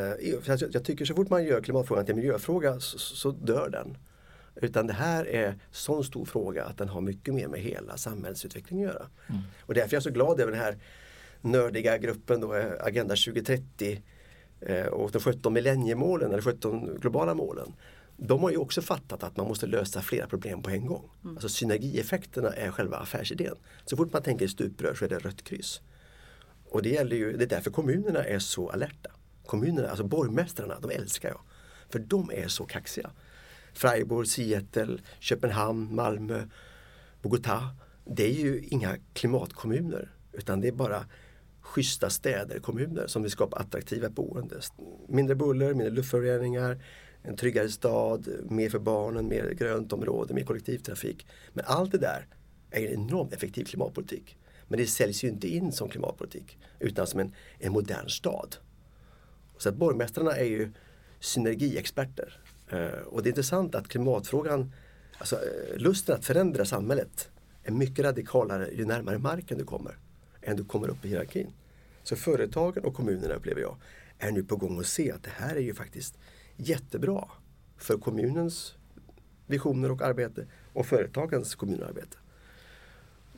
jag, 0.70 0.84
tycker 0.84 1.04
så 1.04 1.14
fort 1.14 1.30
man 1.30 1.44
gör 1.44 1.60
klimatfrågan 1.60 2.04
till 2.04 2.12
en 2.12 2.20
miljöfråga 2.20 2.80
så, 2.80 2.98
så 2.98 3.30
dör 3.30 3.68
den. 3.70 3.96
Utan 4.56 4.86
det 4.86 4.92
här 4.92 5.28
är 5.28 5.58
sån 5.70 6.04
stor 6.04 6.24
fråga 6.24 6.64
att 6.64 6.78
den 6.78 6.88
har 6.88 7.00
mycket 7.00 7.34
mer 7.34 7.48
med 7.48 7.60
hela 7.60 7.96
samhällsutvecklingen 7.96 8.88
att 8.88 8.94
göra. 8.94 9.06
Och 9.60 9.74
därför 9.74 9.88
är 9.88 9.96
jag 9.96 10.02
så 10.02 10.10
glad 10.10 10.40
över 10.40 10.52
den 10.52 10.60
här 10.60 10.78
nördiga 11.40 11.98
gruppen 11.98 12.40
då, 12.40 12.54
eh, 12.54 12.72
Agenda 12.80 13.16
2030 13.16 13.92
eh, 13.92 13.98
och 14.90 15.10
de 15.10 15.20
17 15.20 15.52
millenniemålen 15.52 16.32
eller 16.32 16.42
17 16.42 16.98
globala 17.00 17.34
målen. 17.34 17.72
De 18.16 18.42
har 18.42 18.50
ju 18.50 18.56
också 18.56 18.82
fattat 18.82 19.22
att 19.22 19.36
man 19.36 19.48
måste 19.48 19.66
lösa 19.66 20.02
flera 20.02 20.26
problem 20.26 20.62
på 20.62 20.70
en 20.70 20.86
gång. 20.86 21.10
Alltså 21.24 21.48
synergieffekterna 21.48 22.52
är 22.52 22.70
själva 22.70 22.96
affärsidén. 22.96 23.56
Så 23.84 23.96
fort 23.96 24.12
man 24.12 24.22
tänker 24.22 24.46
stuprör 24.46 24.94
så 24.94 25.04
är 25.04 25.08
det 25.08 25.18
rött 25.18 25.44
kryss. 25.44 25.80
Och 26.64 26.82
det, 26.82 26.88
gäller 26.88 27.16
ju, 27.16 27.36
det 27.36 27.44
är 27.44 27.48
därför 27.48 27.70
kommunerna 27.70 28.24
är 28.24 28.38
så 28.38 28.70
alerta. 28.70 29.10
Kommunerna, 29.46 29.88
alltså 29.88 30.04
borgmästarna, 30.04 30.80
de 30.80 30.90
älskar 30.90 31.28
jag. 31.28 31.40
För 31.88 31.98
de 31.98 32.30
är 32.30 32.48
så 32.48 32.64
kaxiga. 32.64 33.10
Freiburg, 33.72 34.28
Seattle, 34.28 34.98
Köpenhamn, 35.20 35.94
Malmö, 35.94 36.42
Bogotá. 37.22 37.68
Det 38.04 38.24
är 38.24 38.34
ju 38.34 38.64
inga 38.70 38.96
klimatkommuner 39.12 40.10
utan 40.32 40.60
det 40.60 40.68
är 40.68 40.72
bara 40.72 41.04
schyssta 41.60 42.10
städer, 42.10 42.58
kommuner 42.58 43.06
som 43.06 43.22
vill 43.22 43.30
skapa 43.30 43.56
attraktiva 43.56 44.08
boenden. 44.08 44.60
Mindre 45.08 45.36
buller, 45.36 45.74
mindre 45.74 45.90
luftföroreningar, 45.90 46.84
en 47.22 47.36
tryggare 47.36 47.68
stad, 47.68 48.28
mer 48.48 48.70
för 48.70 48.78
barnen, 48.78 49.28
mer 49.28 49.50
grönt 49.50 49.92
område, 49.92 50.34
mer 50.34 50.44
kollektivtrafik. 50.44 51.26
Men 51.52 51.64
allt 51.68 51.92
det 51.92 51.98
där 51.98 52.26
är 52.70 52.86
en 52.86 52.92
enormt 52.92 53.32
effektiv 53.32 53.64
klimatpolitik. 53.64 54.36
Men 54.68 54.78
det 54.78 54.86
säljs 54.86 55.24
ju 55.24 55.28
inte 55.28 55.48
in 55.48 55.72
som 55.72 55.88
klimatpolitik 55.88 56.58
utan 56.78 57.06
som 57.06 57.20
en, 57.20 57.34
en 57.58 57.72
modern 57.72 58.08
stad. 58.08 58.56
Så 59.58 59.68
att 59.68 59.74
borgmästarna 59.74 60.36
är 60.36 60.44
ju 60.44 60.70
synergiexperter. 61.20 62.40
Eh, 62.68 63.00
och 63.06 63.22
det 63.22 63.28
är 63.28 63.30
intressant 63.30 63.74
att 63.74 63.88
klimatfrågan, 63.88 64.72
alltså 65.18 65.36
eh, 65.36 65.78
lusten 65.78 66.14
att 66.14 66.24
förändra 66.24 66.64
samhället 66.64 67.30
är 67.62 67.72
mycket 67.72 68.04
radikalare 68.04 68.70
ju 68.70 68.84
närmare 68.84 69.18
marken 69.18 69.58
du 69.58 69.64
kommer 69.64 69.98
än 70.42 70.56
du 70.56 70.64
kommer 70.64 70.88
upp 70.88 71.04
i 71.04 71.08
hierarkin. 71.08 71.52
Så 72.02 72.16
företagen 72.16 72.84
och 72.84 72.94
kommunerna 72.94 73.34
upplever 73.34 73.60
jag 73.60 73.76
är 74.18 74.32
nu 74.32 74.44
på 74.44 74.56
gång 74.56 74.80
att 74.80 74.86
se 74.86 75.12
att 75.12 75.22
det 75.22 75.30
här 75.30 75.56
är 75.56 75.60
ju 75.60 75.74
faktiskt 75.74 76.18
jättebra 76.56 77.28
för 77.76 77.98
kommunens 77.98 78.74
visioner 79.46 79.90
och 79.90 80.02
arbete 80.02 80.46
och 80.72 80.86
företagens 80.86 81.54
kommunarbete. 81.54 82.18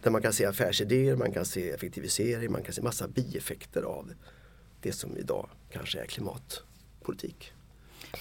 Där 0.03 0.11
man 0.11 0.23
kan 0.23 0.33
se 0.33 0.47
affärsidéer, 0.47 1.17
man 1.17 1.33
kan 1.33 1.45
se 1.45 1.71
effektivisering, 1.71 2.53
man 2.53 2.63
kan 2.63 2.75
se 2.75 2.83
massa 2.83 3.09
bieffekter 3.09 3.83
av 3.83 4.13
det 4.81 4.93
som 4.93 5.17
idag 5.17 5.51
kanske 5.71 6.01
är 6.01 6.07
klimatpolitik. 6.07 7.53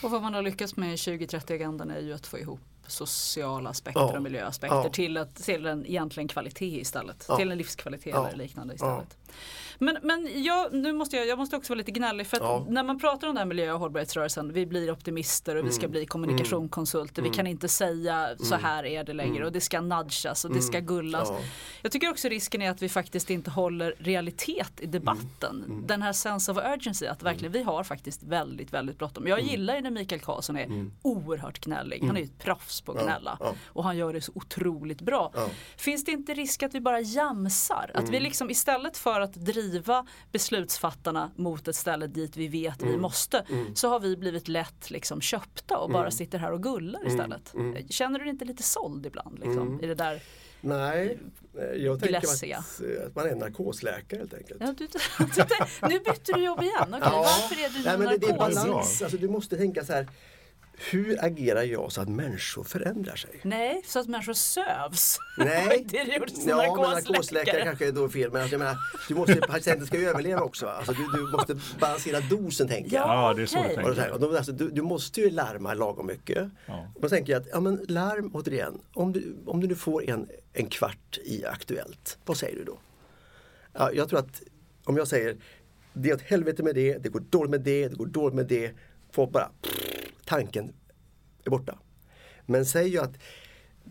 Och 0.03 0.11
vad 0.11 0.21
man 0.21 0.33
har 0.33 0.41
lyckats 0.41 0.75
med 0.75 0.93
i 0.93 0.95
2030-agendan 0.95 1.91
är 1.91 1.99
ju 1.99 2.13
att 2.13 2.27
få 2.27 2.39
ihop 2.39 2.59
sociala 2.89 3.69
aspekter 3.69 4.01
Ja. 4.01 4.15
och 4.17 4.21
miljöaspekter 4.23 4.77
Ja. 4.77 4.89
till, 4.89 5.17
att, 5.17 5.35
till 5.35 5.65
en 5.65 5.85
egentligen 5.85 6.27
kvalitet 6.27 6.79
istället. 6.81 7.27
Till 7.37 7.51
en 7.51 7.57
livskvalitet 7.57 8.15
eller 8.15 8.35
liknande 8.37 8.73
istället. 8.73 9.17
Men, 9.81 9.97
men 10.03 10.43
jag, 10.43 10.73
nu 10.73 10.93
måste 10.93 11.15
jag, 11.17 11.27
jag 11.27 11.37
måste 11.39 11.55
också 11.55 11.73
vara 11.73 11.77
lite 11.77 11.91
gnällig 11.91 12.27
för 12.27 12.37
Ja. 12.41 12.65
när 12.69 12.83
man 12.83 12.99
pratar 12.99 13.27
om 13.27 13.33
den 13.35 13.37
här 13.37 13.45
miljö 13.45 13.71
och 13.73 13.79
hållbarhetsrörelsen, 13.79 14.53
vi 14.53 14.65
blir 14.65 14.91
optimister 14.91 15.51
och 15.55 15.57
vi 15.59 15.61
Mm. 15.61 15.73
ska 15.73 15.87
bli 15.87 16.05
kommunikationskonsulter, 16.05 17.21
vi 17.21 17.29
kan 17.29 17.47
inte 17.47 17.67
säga 17.67 18.29
så 18.39 18.55
här 18.55 18.85
är 18.85 19.03
det 19.03 19.13
längre 19.13 19.45
och 19.45 19.51
det 19.51 19.61
ska 19.61 19.81
nudgas 19.81 20.45
och 20.45 20.53
det 20.53 20.61
ska 20.61 20.79
gullas. 20.79 21.29
Mm. 21.29 21.41
Ja. 21.41 21.47
Jag 21.81 21.91
tycker 21.91 22.09
också 22.09 22.27
risken 22.29 22.61
är 22.61 22.71
att 22.71 22.81
vi 22.81 22.89
faktiskt 22.89 23.29
inte 23.29 23.51
håller 23.51 23.95
realitet 23.99 24.71
i 24.79 24.85
debatten. 24.85 25.63
Mm. 25.67 25.87
Den 25.87 26.01
här 26.01 26.13
sense 26.13 26.51
of 26.51 26.57
urgency, 26.57 27.05
att 27.07 27.23
verkligen 27.23 27.51
vi 27.51 27.63
har 27.63 27.83
faktiskt 27.83 28.23
väldigt, 28.23 28.73
väldigt 28.73 28.97
bråttom. 28.97 29.27
Jag 29.27 29.39
Mm. 29.39 29.51
gillar 29.51 29.75
ju 29.75 29.81
när 29.81 29.91
Mikael 29.91 30.21
Karlsson 30.21 30.57
är 30.57 30.89
oerhört 31.01 31.59
gnällig. 31.59 32.03
Han 32.07 32.15
är 32.15 32.19
ju 32.21 32.25
ett 32.25 32.39
proffs 32.39 32.81
på 32.81 32.91
att 32.91 33.03
gnälla. 33.03 33.37
ja. 33.39 33.53
Och 33.67 33.83
han 33.83 33.97
gör 33.97 34.13
det 34.13 34.21
så 34.21 34.31
otroligt 34.35 35.01
bra. 35.01 35.31
Finns 35.77 36.05
det 36.05 36.11
inte 36.11 36.33
risk 36.33 36.63
att 36.63 36.73
vi 36.73 36.81
bara 36.81 36.99
jamsar? 36.99 37.91
Att 37.93 38.09
vi 38.09 38.19
liksom 38.19 38.49
istället 38.49 38.97
för 38.97 39.18
att 39.19 39.33
driva 39.33 40.05
beslutsfattarna 40.31 41.31
mot 41.35 41.67
ett 41.67 41.75
ställe 41.75 42.07
dit 42.07 42.37
vi 42.37 42.47
vet 42.47 42.81
vi 42.83 42.97
måste 42.97 43.45
så 43.75 43.89
har 43.89 43.99
vi 43.99 44.17
blivit 44.17 44.47
lätt 44.47 44.89
liksom 44.91 45.21
köpta 45.21 45.77
och 45.77 45.89
bara 45.89 46.11
sitter 46.11 46.37
här 46.37 46.51
och 46.51 46.63
gullar 46.63 47.07
istället. 47.07 47.53
Känner 47.89 48.19
du 48.19 48.25
dig 48.25 48.31
inte 48.31 48.45
lite 48.45 48.63
såld 48.63 49.05
ibland 49.05 49.39
liksom, 49.39 49.79
i 49.83 49.87
det 49.87 49.95
där? 49.95 50.21
Nej, 50.61 51.19
eh, 51.57 51.63
jag 51.63 51.99
tänker 51.99 52.17
att, 52.17 52.43
eh, 52.43 53.05
att 53.07 53.15
man 53.15 53.27
är 53.27 53.35
narkosläkare 53.35 54.19
helt 54.19 54.33
enkelt. 54.33 54.61
Ja, 54.61 54.75
du, 54.77 54.87
du, 55.35 55.87
nu 55.89 55.99
bytte 55.99 56.33
du 56.33 56.43
jobb 56.43 56.61
igen. 56.61 56.87
Okej, 56.87 56.99
Varför 57.01 57.55
är 57.55 57.69
du 57.69 57.83
Nej, 57.83 57.97
men 57.97 58.07
det, 58.07 58.17
det 58.17 58.27
är 58.27 58.37
narkos? 58.37 58.55
balans. 58.55 59.01
Alltså, 59.01 59.17
du 59.17 59.27
måste 59.27 59.57
tänka 59.57 59.85
så 59.85 59.93
här. 59.93 60.07
Hur 60.91 61.25
agerar 61.25 61.63
jag 61.63 61.91
så 61.91 62.01
att 62.01 62.09
människor 62.09 62.63
förändrar 62.63 63.15
sig? 63.15 63.39
Nej, 63.43 63.81
så 63.85 63.99
att 63.99 64.07
människor 64.07 64.33
sövs. 64.33 65.17
Nej, 65.37 65.85
det 65.89 65.97
är 65.97 66.05
det 66.05 66.15
gjort 66.15 66.29
som 66.29 66.49
ja, 66.49 66.75
men 66.75 66.91
narkosläkare. 66.91 67.63
kanske 67.63 67.87
är 67.87 67.91
då 67.91 68.09
fel. 68.09 68.31
Men 68.31 68.41
alltså, 68.41 68.53
jag 68.53 68.59
menar, 68.59 68.77
du 69.07 69.15
måste, 69.15 69.35
patienten 69.35 69.87
ska 69.87 69.97
ju 69.97 70.09
överleva 70.09 70.41
också. 70.41 70.67
Alltså, 70.67 70.93
du, 70.93 71.17
du 71.17 71.31
måste 71.31 71.59
balansera 71.79 72.19
dosen 72.19 72.67
tänker 72.67 72.95
jag. 72.95 73.07
Ja, 73.07 73.33
det 73.33 73.41
är 73.41 73.45
så 73.45 73.51
så 73.51 73.63
här, 73.63 73.75
tänker. 73.75 74.11
och 74.11 74.19
då, 74.19 74.37
alltså, 74.37 74.51
du, 74.51 74.69
du 74.69 74.81
måste 74.81 75.21
ju 75.21 75.29
larma 75.29 75.73
lagom 75.73 76.07
mycket. 76.07 76.49
Ja. 76.65 76.87
Och 76.95 77.01
då 77.01 77.09
tänker 77.09 77.33
jag 77.33 77.41
att 77.41 77.47
ja, 77.51 77.59
men 77.59 77.85
larm 77.87 78.31
återigen. 78.33 78.81
Om 78.93 79.13
du, 79.13 79.35
om 79.45 79.61
du 79.61 79.67
nu 79.67 79.75
får 79.75 80.09
en, 80.09 80.29
en 80.53 80.67
kvart 80.67 81.19
i 81.23 81.45
Aktuellt, 81.45 82.17
vad 82.25 82.37
säger 82.37 82.55
du 82.55 82.63
då? 82.63 82.79
Ja, 83.73 83.91
jag 83.93 84.09
tror 84.09 84.19
att 84.19 84.41
om 84.83 84.97
jag 84.97 85.07
säger 85.07 85.37
det 85.93 86.09
är 86.09 86.13
åt 86.13 86.21
helvete 86.21 86.63
med 86.63 86.75
det, 86.75 86.97
det 86.97 87.09
går 87.09 87.19
dåligt 87.19 87.51
med 87.51 87.61
det, 87.61 87.87
det 87.87 87.95
går 87.95 88.05
dåligt 88.05 88.35
med 88.35 88.47
det. 88.47 88.71
Folk 89.11 89.31
bara, 89.31 89.51
tanken 90.29 90.73
är 91.45 91.49
borta. 91.49 91.79
Men 92.45 92.65
säg 92.65 92.87
ju 92.87 92.99
att 92.99 93.17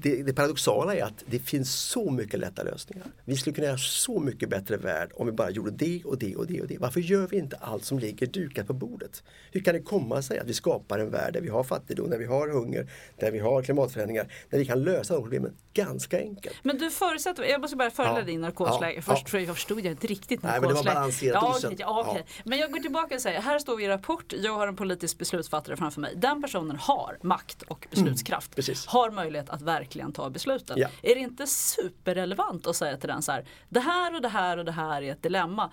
det, 0.03 0.23
det 0.23 0.33
paradoxala 0.33 0.95
är 0.95 1.03
att 1.03 1.25
det 1.27 1.39
finns 1.39 1.75
så 1.75 2.11
mycket 2.11 2.41
lätta 2.41 2.63
lösningar. 2.63 3.07
Vi 3.25 3.37
skulle 3.37 3.55
kunna 3.55 3.67
göra 3.67 3.79
så 3.79 4.21
mycket 4.21 4.49
bättre 4.49 4.77
värld 4.77 5.11
om 5.15 5.27
vi 5.27 5.33
bara 5.33 5.51
gjorde 5.51 5.71
det 5.71 6.03
och 6.05 6.19
det 6.19 6.37
och 6.37 6.47
det 6.47 6.61
och 6.61 6.67
det. 6.69 6.79
Varför 6.79 7.01
gör 7.01 7.27
vi 7.27 7.39
inte 7.39 7.57
allt 7.57 7.85
som 7.85 7.99
ligger 7.99 8.27
dukat 8.27 8.67
på 8.67 8.73
bordet? 8.73 9.23
Hur 9.53 9.61
kan 9.61 9.75
det 9.75 9.81
komma 9.83 10.23
sig 10.23 10.39
att 10.39 10.47
vi 10.47 10.55
skapar 10.55 10.99
en 10.99 11.11
värld 11.11 11.33
där 11.33 11.41
vi 11.41 11.49
har 11.49 11.65
fattigdom, 11.65 12.11
där 12.11 12.19
vi 12.19 12.25
har 12.25 12.49
hunger, 12.49 12.91
där 13.17 13.31
vi 13.31 13.39
har 13.39 13.63
klimatförändringar, 13.63 14.33
där 14.51 14.59
vi 14.59 14.65
kan 14.67 14.83
lösa 14.85 15.15
de 15.15 15.23
problemen 15.23 15.53
ganska 15.75 16.19
enkelt? 16.19 16.57
Men 16.63 16.79
du 16.79 16.91
förutsätter, 16.91 17.43
jag 17.45 17.61
måste 17.61 17.77
bara 17.77 17.91
följa 17.91 18.19
Ja. 18.19 18.23
din 18.25 18.41
narkosläge. 18.41 18.93
Ja. 18.97 19.03
Först 19.03 19.23
Ja. 19.25 19.29
för 19.31 19.39
jag 19.39 19.55
förstod 19.57 19.79
jag 19.81 19.87
inte 19.93 20.07
riktigt 20.07 20.43
Nej, 20.43 20.61
men 20.61 20.69
det 20.69 20.75
var 20.75 20.85
narkosläge. 20.85 20.95
balanserat 20.95 21.43
ja, 21.43 21.69
okej, 21.69 21.77
ja, 21.81 22.05
okej. 22.09 22.25
Men 22.45 22.59
jag 22.59 22.73
går 22.73 22.79
tillbaka 22.79 23.15
och 23.15 23.21
säger, 23.21 23.41
här 23.41 23.59
står 23.59 23.77
vi 23.77 23.85
i 23.85 23.89
rapport, 23.89 24.33
jag 24.43 24.53
har 24.53 24.69
en 24.69 24.77
politisk 24.77 25.19
beslutsfattare 25.19 25.77
framför 25.77 26.01
mig. 26.01 26.15
Den 26.17 26.43
personen 26.43 26.77
har 26.77 27.19
makt 27.23 27.63
och 27.63 27.87
beslutskraft. 27.91 28.57
precis. 28.57 28.87
Har 28.87 29.11
möjlighet 29.11 29.51
att 29.51 29.63
verkligen 29.89 30.13
ta 30.13 30.31
besluten. 30.31 30.79
Ja. 30.79 30.89
Är 31.03 31.15
det 31.15 31.21
inte 31.21 31.47
superrelevant 31.47 32.67
att 32.67 32.77
säga 32.77 32.97
till 32.97 33.09
den 33.09 33.23
så 33.23 33.33
här, 33.33 33.45
det 33.69 33.81
här 33.81 34.15
och 34.15 34.23
det 34.23 34.29
här 34.29 34.57
och 34.59 34.65
det 34.65 34.73
här 34.73 35.03
är 35.03 35.13
ett 35.13 35.23
dilemma. 35.23 35.71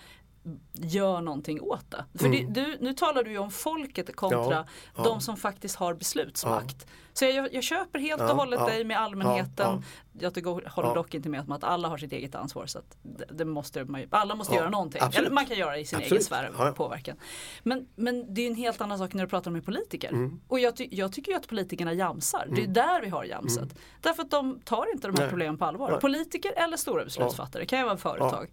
Gör 0.74 1.22
någonting 1.22 1.62
åt 1.62 1.92
det. 1.92 2.06
För 2.20 2.30
det, 2.30 2.46
du, 2.50 2.78
nu 2.82 2.94
talar 2.94 3.24
du 3.24 3.32
ju 3.32 3.38
om 3.38 3.52
folket 3.52 4.16
kontra 4.16 4.38
Mm. 4.38 4.52
Ja, 4.52 4.66
ja. 4.96 5.04
de 5.04 5.22
som 5.22 5.38
faktiskt 5.38 5.76
har 5.76 5.94
beslutsmakt. 5.94 6.88
Så 7.18 7.26
jag, 7.26 7.54
jag 7.54 7.64
köper 7.64 8.00
helt 8.00 8.22
och 8.22 8.28
Ja, 8.30 8.34
hållet 8.34 8.60
ja, 8.60 8.66
dig 8.68 8.84
med 8.84 9.00
allmänheten. 9.00 9.52
ja, 9.58 9.82
Jag 10.20 10.34
tycker, 10.34 10.70
håller 10.70 10.96
dock 10.96 11.14
inte 11.14 11.30
med 11.30 11.42
om 11.42 11.52
att 11.52 11.64
alla 11.64 11.88
har 11.88 11.98
sitt 11.98 12.12
eget 12.12 12.36
ansvar. 12.36 12.66
Så 12.66 12.80
att 12.80 12.98
det, 13.02 13.26
det 13.32 13.46
måste 13.46 13.84
man 13.86 14.04
alla 14.10 14.36
måste 14.36 14.56
göra 14.56 14.70
någonting. 14.70 15.02
absolut. 15.02 15.26
Eller 15.28 15.36
man 15.36 15.46
kan 15.46 15.58
göra 15.58 15.78
i 15.78 15.86
sin 15.86 15.98
egen 16.00 16.06
Absolut. 16.06 16.24
sfär 16.24 16.52
Ja, 16.58 16.66
ja. 16.66 16.72
påverkan. 16.72 17.16
Men, 17.64 17.88
men 17.96 18.34
det 18.34 18.42
är 18.42 18.48
en 18.48 18.56
helt 18.56 18.82
annan 18.82 18.98
sak 18.98 19.14
när 19.14 19.24
du 19.24 19.30
pratar 19.30 19.52
med 19.52 19.66
politiker. 19.66 20.10
Mm. 20.10 20.40
Och 20.48 20.60
jag, 20.60 20.76
ty, 20.76 20.88
jag 20.92 21.12
tycker 21.14 21.32
ju 21.32 21.38
att 21.38 21.48
politikerna 21.48 21.94
jamsar. 21.94 22.48
Det 22.56 22.64
är 22.64 22.68
där 22.68 23.02
vi 23.02 23.10
har 23.10 23.24
jamset. 23.24 23.70
Därför 24.02 24.24
att 24.24 24.32
de 24.32 24.60
tar 24.60 24.92
inte 24.94 25.08
de 25.08 25.12
här 25.12 25.16
Mm. 25.16 25.22
Nej. 25.24 25.30
problemen 25.30 25.58
på 25.58 25.66
allvar. 25.66 25.92
Nej. 25.92 26.00
Politiker 26.00 26.52
eller 26.56 26.78
stora 26.78 27.04
beslutsfattare, 27.06 27.62
det 27.62 27.66
kan 27.66 27.80
ju 27.80 27.86
vara 27.86 27.98
företag. 27.98 28.48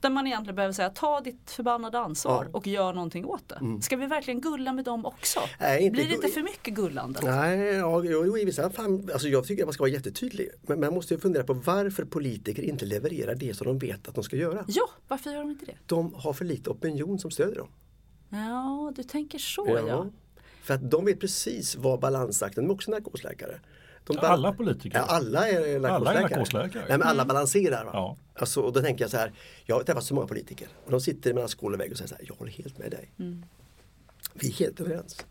Där 0.00 0.10
man 0.10 0.26
egentligen 0.26 0.54
behöver 0.56 0.72
säga 0.72 0.90
ta 0.90 1.20
ditt 1.20 1.50
förbannade 1.50 1.98
ansvar. 1.98 2.40
Mm. 2.42 2.54
och 2.54 2.66
gör 2.66 2.92
någonting 2.92 3.24
åt 3.24 3.48
det. 3.48 3.82
Ska 3.82 3.96
vi 3.96 4.06
verkligen 4.06 4.40
gulla 4.40 4.72
med 4.72 4.84
dem 4.84 5.06
också? 5.06 5.40
Nej, 5.60 5.90
Blir 5.90 6.08
det 6.08 6.14
inte 6.14 6.28
för 6.28 6.42
mycket 6.42 6.74
gullande? 6.74 7.20
Nej, 7.22 7.58
ja, 7.58 8.03
jo, 8.06 8.24
jo, 8.26 8.38
i 8.38 8.44
vissa 8.44 8.70
fall, 8.70 9.10
alltså 9.12 9.28
jag 9.28 9.44
tycker 9.44 9.62
att 9.62 9.66
man 9.66 9.72
ska 9.72 9.82
vara 9.82 9.92
jättetydlig. 9.92 10.50
Men 10.62 10.80
man 10.80 10.94
måste 10.94 11.14
ju 11.14 11.20
fundera 11.20 11.44
på 11.44 11.52
varför 11.52 12.04
politiker 12.04 12.62
inte 12.62 12.84
levererar 12.84 13.34
det 13.34 13.54
som 13.54 13.66
de 13.66 13.78
vet 13.78 14.08
att 14.08 14.14
de 14.14 14.24
ska 14.24 14.36
göra. 14.36 14.64
Ja, 14.68 14.90
varför 15.08 15.30
gör 15.30 15.38
de 15.38 15.50
inte 15.50 15.66
det? 15.66 15.76
De 15.86 16.14
har 16.14 16.32
för 16.32 16.44
lite 16.44 16.70
opinion 16.70 17.18
som 17.18 17.30
stöder 17.30 17.56
dem. 17.56 17.68
Ja, 18.28 18.92
du 18.96 19.02
tänker 19.02 19.38
så 19.38 19.82
ja. 19.88 20.10
För 20.62 20.74
att 20.74 20.90
de 20.90 21.04
vet 21.04 21.20
precis 21.20 21.76
vad 21.76 22.00
balansakten, 22.00 22.64
de 22.64 22.70
är 22.70 22.74
också 22.74 22.90
narkosläkare. 22.90 23.60
De 24.06 24.18
Alla 24.18 24.52
politiker. 24.52 24.98
Ja, 24.98 25.04
alla 25.04 25.48
är 25.48 25.80
narkosläkare. 25.80 25.94
Alla 25.94 26.12
är 26.12 26.22
narkosläkare. 26.22 26.84
Nej, 26.88 26.98
men 26.98 27.08
alla 27.08 27.24
balanserar. 27.24 27.84
Va? 27.84 27.90
Ja. 27.92 28.16
Alltså, 28.34 28.60
och 28.60 28.72
då 28.72 28.80
tänker 28.80 29.04
jag 29.04 29.10
så 29.10 29.16
här, 29.16 29.32
jag 29.64 29.76
har 29.76 29.82
träffat 29.82 30.04
så 30.04 30.14
många 30.14 30.26
politiker 30.26 30.68
och 30.84 30.90
de 30.90 31.00
sitter 31.00 31.34
mellan 31.34 31.48
skål 31.48 31.74
och 31.74 31.80
vägg 31.80 31.92
och 31.92 31.98
säger 31.98 32.08
så 32.08 32.14
här, 32.14 32.24
jag 32.28 32.34
håller 32.34 32.52
helt 32.52 32.78
med 32.78 32.90
dig. 32.90 33.12
Mm. 33.18 33.44
Vi 34.34 34.48
är 34.48 34.52
helt 34.52 34.80
överens. 34.80 35.26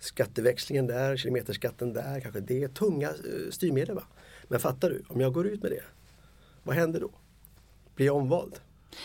Skatteväxlingen 0.00 0.86
där, 0.86 1.16
kilometerskatten 1.16 1.92
där, 1.92 2.20
kanske 2.20 2.40
det 2.40 2.62
är 2.62 2.68
tunga 2.68 3.08
eh, 3.08 3.50
styrmedel. 3.50 3.94
Va? 3.94 4.02
Men 4.48 4.60
fattar 4.60 4.90
du, 4.90 5.02
om 5.08 5.20
jag 5.20 5.32
går 5.32 5.46
ut 5.46 5.62
med 5.62 5.70
det, 5.72 5.82
vad 6.62 6.76
händer 6.76 7.00
då? 7.00 7.10
Blir 7.94 8.06
jag 8.06 8.16
omvald? 8.16 8.60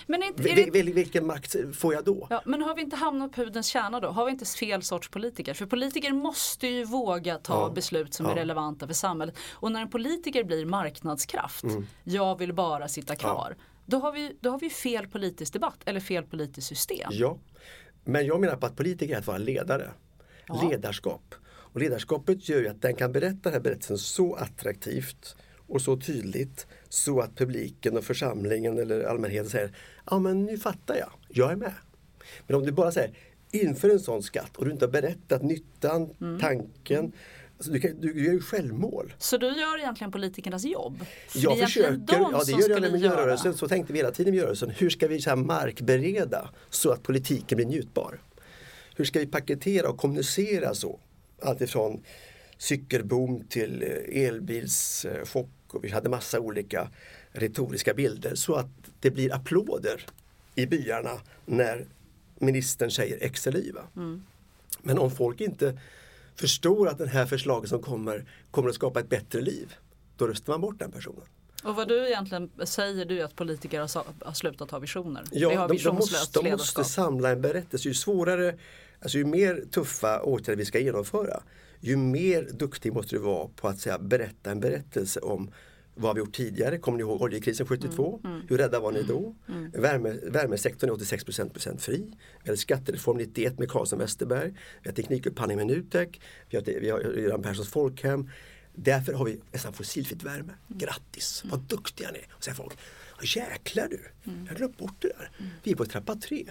Men, 0.08 0.24
inte, 0.24 0.50
är 0.50 0.56
det, 0.56 0.72
vil- 0.72 0.94
vilken 0.94 1.26
makt 1.28 1.56
får 1.76 1.94
jag 1.94 2.04
då? 2.04 2.28
ja, 2.30 2.42
men 2.46 2.62
har 2.62 2.76
vi 2.76 2.82
inte 2.82 2.96
hamnat 2.96 3.32
på 3.32 3.36
pudelns 3.42 3.68
kärna 3.68 4.00
då? 4.00 4.08
Har 4.08 4.26
vi 4.26 4.32
inte 4.32 4.46
fel 4.46 4.84
sorts 4.84 5.10
politiker? 5.10 5.54
För 5.54 5.66
politiker 5.66 6.12
måste 6.14 6.68
ju 6.68 6.84
våga 6.86 7.38
ta 7.38 7.54
Ja. 7.54 7.74
beslut 7.76 8.14
som 8.14 8.26
är 8.26 8.30
Ja. 8.30 8.36
relevanta 8.36 8.88
för 8.88 8.94
samhället. 8.94 9.36
Och 9.52 9.72
när 9.72 9.82
en 9.82 9.90
politiker 9.90 10.44
blir 10.44 10.66
marknadskraft, 10.66 11.64
jag 12.04 12.38
vill 12.40 12.54
bara 12.54 12.88
sitta 12.88 13.16
kvar. 13.16 13.56
Då 13.86 13.98
har, 14.00 14.12
vi, 14.12 14.38
då 14.42 14.50
har 14.50 14.60
vi 14.60 14.70
fel 14.70 15.08
politisk 15.08 15.54
debatt 15.54 15.78
eller 15.86 16.00
fel 16.00 16.24
politiskt 16.24 16.68
system. 16.68 17.10
Ja, 17.12 17.38
men 18.04 18.26
jag 18.26 18.42
menar 18.42 18.56
på 18.56 18.66
att 18.66 18.76
politiker 18.76 19.14
är 19.16 19.20
att 19.20 19.28
vara 19.28 19.38
ledare. 19.38 19.92
Ledarskap. 20.70 21.36
Och 21.46 21.80
ledarskapet 21.80 22.50
gör 22.50 22.60
ju 22.60 22.68
att 22.68 22.82
den 22.82 22.96
kan 22.96 23.12
berätta 23.12 23.40
den 23.44 23.54
här 23.54 23.60
berättelsen 23.60 23.98
så 23.98 24.36
attraktivt 24.36 25.36
och 25.68 25.82
så 25.82 25.98
tydligt 25.98 26.68
så 26.90 27.20
att 27.20 27.36
publiken 27.36 27.98
och 27.98 28.04
församlingen 28.04 28.80
eller 28.80 29.04
allmänheten 29.04 29.50
säger 29.50 29.72
Ja 30.06 30.20
men 30.20 30.46
nu 30.46 30.58
fattar 30.58 30.96
jag, 30.96 31.10
jag 31.30 31.52
är 31.52 31.56
med. 31.56 31.74
Men 32.48 32.58
om 32.58 32.66
du 32.66 32.72
bara 32.72 32.92
säger 32.92 33.14
inför 33.52 33.90
en 33.90 34.00
sån 34.00 34.24
skatt 34.24 34.58
och 34.58 34.66
du 34.66 34.72
inte 34.72 34.86
har 34.86 34.92
berättat 34.92 35.44
nyttan, 35.44 36.10
tanken. 36.42 37.12
Alltså 37.58 37.72
du, 37.72 37.80
kan, 37.80 38.02
du 38.02 38.26
gör 38.26 38.34
ju 38.34 38.42
självmål. 38.42 39.14
Så 39.18 39.38
du 39.38 39.48
gör 39.48 39.80
egentligen 39.80 40.12
politikernas 40.12 40.66
jobb? 40.66 41.06
För 41.28 41.40
Jag 41.40 41.60
försöker, 41.60 42.00
ja 42.10 42.44
det 42.46 42.52
gör 42.52 42.70
jag 42.70 42.82
med 42.82 42.92
miljörörelsen, 42.92 43.54
så 43.54 43.68
tänkte 43.68 43.94
vi 43.94 44.00
hela 44.00 44.12
tiden 44.12 44.28
i 44.28 44.32
miljörörelsen. 44.32 44.70
Hur 44.70 44.90
ska 44.90 45.08
vi 45.08 45.22
så 45.22 45.36
markbereda 45.36 46.50
så 46.70 46.92
att 46.92 47.04
politiken 47.04 47.56
blir 47.56 47.66
njutbar? 47.66 48.20
Hur 48.96 49.06
ska 49.06 49.20
vi 49.20 49.28
paketera 49.28 49.90
och 49.90 49.98
kommunicera 49.98 50.74
så? 50.76 51.00
Alltifrån 51.42 52.04
cykelboom 52.58 53.44
till 53.50 53.84
eh, 53.84 54.24
elbilschock 54.24 55.50
och 55.68 55.84
vi 55.84 55.90
hade 55.90 56.10
massa 56.10 56.40
olika 56.40 56.90
retoriska 57.32 57.94
bilder 57.94 58.36
så 58.36 58.56
att 58.56 58.68
det 59.00 59.12
blir 59.12 59.34
applåder 59.34 60.06
i 60.56 60.66
byarna 60.66 61.20
när 61.46 61.86
ministern 62.40 62.92
säger 62.92 63.18
X 63.22 63.48
eller 63.48 63.60
Y. 63.60 63.72
va? 63.72 63.82
Men 64.82 65.00
om 65.00 65.12
folk 65.12 65.42
inte 65.42 65.80
förstår 66.36 66.88
att 66.88 66.98
den 66.98 67.08
här 67.08 67.26
förslaget 67.26 67.70
som 67.70 67.82
kommer 67.82 68.26
kommer 68.52 68.70
att 68.70 68.76
skapa 68.76 69.00
ett 69.00 69.10
bättre 69.10 69.42
liv, 69.42 69.74
då 70.18 70.28
röstar 70.28 70.54
man 70.54 70.62
bort 70.62 70.80
den 70.80 70.92
personen. 70.92 71.24
Och 71.64 71.76
vad 71.76 71.88
du 71.88 72.08
egentligen 72.08 72.52
säger 72.64 73.06
du 73.06 73.22
att 73.22 73.36
politiker 73.36 73.80
har, 73.80 74.04
har 74.26 74.34
slutat 74.34 74.72
ha 74.72 74.80
visioner. 74.80 75.24
Vi 75.32 75.40
Ja, 75.40 75.58
har 75.60 75.68
de, 75.68 75.78
de, 75.78 75.96
måste, 75.96 76.40
de 76.42 76.52
måste 76.52 76.84
samla 76.84 77.30
en 77.30 77.42
berättelse. 77.42 77.88
Ju 77.88 77.94
svårare, 77.94 78.56
alltså 79.04 79.18
ju 79.18 79.26
mer 79.26 79.64
tuffa 79.72 80.22
åtgärder 80.22 80.58
vi 80.58 80.66
ska 80.66 80.80
genomföra, 80.80 81.44
ju 81.80 81.98
mer 81.98 82.50
duktig 82.54 82.94
måste 82.94 83.16
du 83.16 83.20
vara 83.20 83.48
på 83.56 83.68
att 83.68 83.80
säga, 83.80 84.00
berätta 84.00 84.52
en 84.52 84.60
berättelse 84.60 85.20
om 85.20 85.52
vad 85.96 86.10
har 86.10 86.14
vi 86.14 86.20
gjort 86.20 86.34
tidigare? 86.36 86.78
Kommer 86.78 86.98
ni 86.98 87.02
ihåg 87.02 87.22
oljekrisen 87.22 87.68
72? 87.68 88.20
Mm, 88.24 88.42
Hur 88.50 88.58
rädda 88.58 88.80
var 88.80 88.92
ni 88.92 89.02
då? 89.04 89.36
Värme, 89.74 90.14
värmesektorn 90.24 90.90
är 90.90 90.94
86 90.94 91.24
procent 91.24 91.82
fri. 91.82 92.12
Vi 92.44 92.50
hade 92.50 92.58
skattereform 92.58 93.18
91 93.18 93.60
med 93.60 93.70
Carlsson 93.72 94.00
Westerberg. 94.00 94.54
Vi 94.84 94.90
har 94.90 94.96
teknikupphandling 94.96 95.58
med 95.58 95.68
Nutek. 95.68 96.22
Vi 96.50 96.58
har, 96.58 96.64
vi 96.80 96.90
har 96.90 97.00
Göran 97.00 97.42
Perssons 97.42 97.70
folkhem. 97.70 98.30
Därför 98.76 99.14
har 99.14 99.26
vi 99.26 99.42
nästan 99.52 99.74
fossilfritt 99.74 100.24
värme. 100.24 100.54
Grattis, 100.68 101.44
vad 101.46 101.60
duktiga 101.60 102.12
ni 102.12 102.20
är! 102.20 102.28
Och 102.38 102.44
säger 102.44 102.56
folk, 102.56 102.78
"Ja, 103.22 103.42
jäklar 103.42 103.88
du, 103.90 104.00
jag 104.24 104.48
har 104.50 104.56
glömt 104.56 104.78
bort 104.78 104.96
det 105.02 105.08
där. 105.08 105.32
Vi 105.64 105.72
är 105.72 105.76
på 105.76 105.86
trappa 105.86 106.16
tre. 106.16 106.46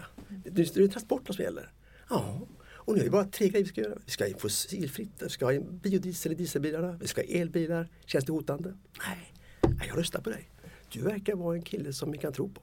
Det 0.45 0.63
är 0.77 0.89
transporterna 0.89 1.35
som 1.35 1.45
gäller. 1.45 1.71
Ja, 2.13 2.41
och 2.75 2.95
nu 2.95 3.01
är 3.01 3.05
det 3.05 3.11
bara 3.11 3.25
tre 3.25 3.49
grejer 3.49 3.65
vi 3.65 3.69
ska 3.69 3.81
göra. 3.81 3.99
Vi 4.05 4.11
ska 4.11 4.25
ha 4.25 4.39
fossilfritt, 4.39 5.11
vi 5.19 5.29
ska 5.29 5.45
ha 5.47 5.61
biodiesel 5.61 6.33
i 6.33 6.35
dieselbilarna, 6.35 6.99
vi 7.01 7.07
ska 7.07 7.21
ha 7.21 7.29
elbilar. 7.29 7.89
Känns 8.07 8.25
det 8.25 8.33
hotande? 8.33 8.75
Nej, 9.09 9.33
Nej, 9.63 9.89
jag 9.89 9.99
röstar 9.99 10.21
på 10.21 10.31
dig. 10.31 10.51
Du 10.93 11.01
verkar 11.01 11.35
vara 11.35 11.57
en 11.57 11.63
kille 11.63 11.93
som 11.93 12.13
vi 12.13 12.19
kan 12.19 12.33
tro 12.33 12.49
på. 12.49 12.61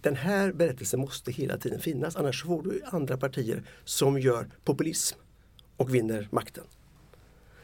Den 0.00 0.16
här 0.16 0.52
berättelsen 0.52 1.00
måste 1.00 1.32
hela 1.32 1.58
tiden 1.58 1.80
finnas 1.80 2.16
annars 2.16 2.44
får 2.44 2.62
du 2.62 2.82
andra 2.84 3.16
partier 3.16 3.62
som 3.84 4.20
gör 4.20 4.48
populism 4.64 5.18
och 5.76 5.94
vinner 5.94 6.28
makten. 6.30 6.64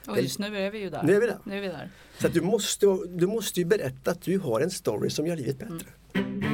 Och 0.06 0.20
just 0.20 0.38
nu 0.38 0.58
är 0.58 0.70
vi 0.70 0.78
ju 0.78 0.90
där. 0.90 1.02
Nu 1.02 1.14
är 1.16 1.20
vi 1.20 1.26
där. 1.26 1.38
Nu 1.44 1.56
är 1.56 1.60
vi 1.60 1.68
där. 1.68 1.90
Så 2.18 2.28
du, 2.28 2.40
måste, 2.40 2.86
du 3.08 3.26
måste 3.26 3.60
ju 3.60 3.66
berätta 3.66 4.10
att 4.10 4.22
du 4.22 4.38
har 4.38 4.60
en 4.60 4.70
story 4.70 5.10
som 5.10 5.26
gör 5.26 5.36
livet 5.36 5.58
bättre. 5.58 6.53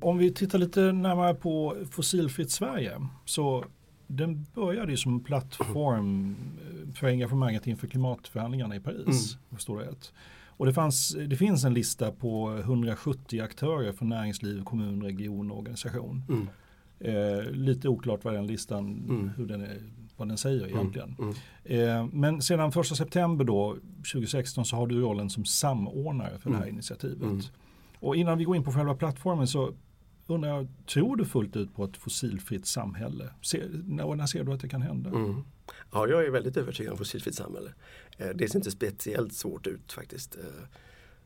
Om 0.00 0.18
vi 0.18 0.32
tittar 0.32 0.58
lite 0.58 0.92
närmare 0.92 1.34
på 1.34 1.76
Fossilfritt 1.90 2.50
Sverige 2.50 2.92
så 3.24 3.64
den 4.06 4.46
började 4.54 4.90
ju 4.90 4.96
som 4.96 5.14
en 5.14 5.20
plattform 5.20 6.36
eh, 6.60 6.94
för 6.94 7.06
engagemanget 7.06 7.66
inför 7.66 7.86
klimatförhandlingarna 7.86 8.76
i 8.76 8.80
Paris. 8.80 9.36
Förstår 9.54 9.82
jag 9.82 9.90
rätt. 9.90 10.12
Och 10.46 10.66
det, 10.66 10.72
fanns, 10.74 11.16
det 11.26 11.36
finns 11.36 11.64
en 11.64 11.74
lista 11.74 12.12
på 12.12 12.56
170 12.58 13.40
aktörer 13.42 13.92
från 13.92 14.08
näringsliv, 14.08 14.62
kommun, 14.64 15.02
region 15.02 15.50
och 15.50 15.58
organisation. 15.58 16.22
Mm. 16.28 16.48
Eh, 17.00 17.50
lite 17.50 17.88
oklart 17.88 18.24
vad 18.24 18.34
den 18.34 18.46
listan, 18.46 18.86
Mm. 19.08 19.30
hur 19.36 19.46
den 19.46 19.60
är, 19.60 19.78
vad 20.16 20.28
den 20.28 20.38
säger 20.38 20.66
egentligen. 20.66 21.16
Mm. 21.18 21.34
Eh, 21.64 22.06
men 22.12 22.42
sedan 22.42 22.68
1 22.70 22.86
september 22.96 23.44
då, 23.44 23.76
2016 24.12 24.64
så 24.64 24.76
har 24.76 24.86
du 24.86 25.00
rollen 25.00 25.30
som 25.30 25.44
samordnare 25.44 26.38
för 26.38 26.50
det 26.50 26.56
här 26.56 26.62
Mm. 26.62 26.74
initiativet. 26.74 27.22
Mm. 27.22 27.40
Och 28.00 28.16
innan 28.16 28.38
vi 28.38 28.44
går 28.44 28.56
in 28.56 28.64
på 28.64 28.72
själva 28.72 28.94
plattformen 28.94 29.46
så 29.46 29.72
undrar 30.34 30.48
jag, 30.50 30.66
tror 30.86 31.16
du 31.16 31.24
fullt 31.24 31.56
ut 31.56 31.74
på 31.74 31.84
ett 31.84 31.96
fossilfritt 31.96 32.66
samhälle? 32.66 33.30
Ser, 33.42 33.70
när, 33.86 34.14
när 34.14 34.26
ser 34.26 34.44
du 34.44 34.52
att 34.52 34.60
det 34.60 34.68
kan 34.68 34.82
hända? 34.82 35.10
Mm. 35.10 35.44
Ja, 35.92 36.08
jag 36.08 36.24
är 36.24 36.30
väldigt 36.30 36.56
övertygad 36.56 36.92
om 36.92 36.98
fossilfritt 36.98 37.34
samhälle. 37.34 37.72
Eh, 38.18 38.28
Det 38.34 38.48
ser 38.48 38.58
inte 38.58 38.70
speciellt 38.70 39.32
svårt 39.32 39.66
ut 39.66 39.92
faktiskt. 39.92 40.36
Eh, 40.36 40.42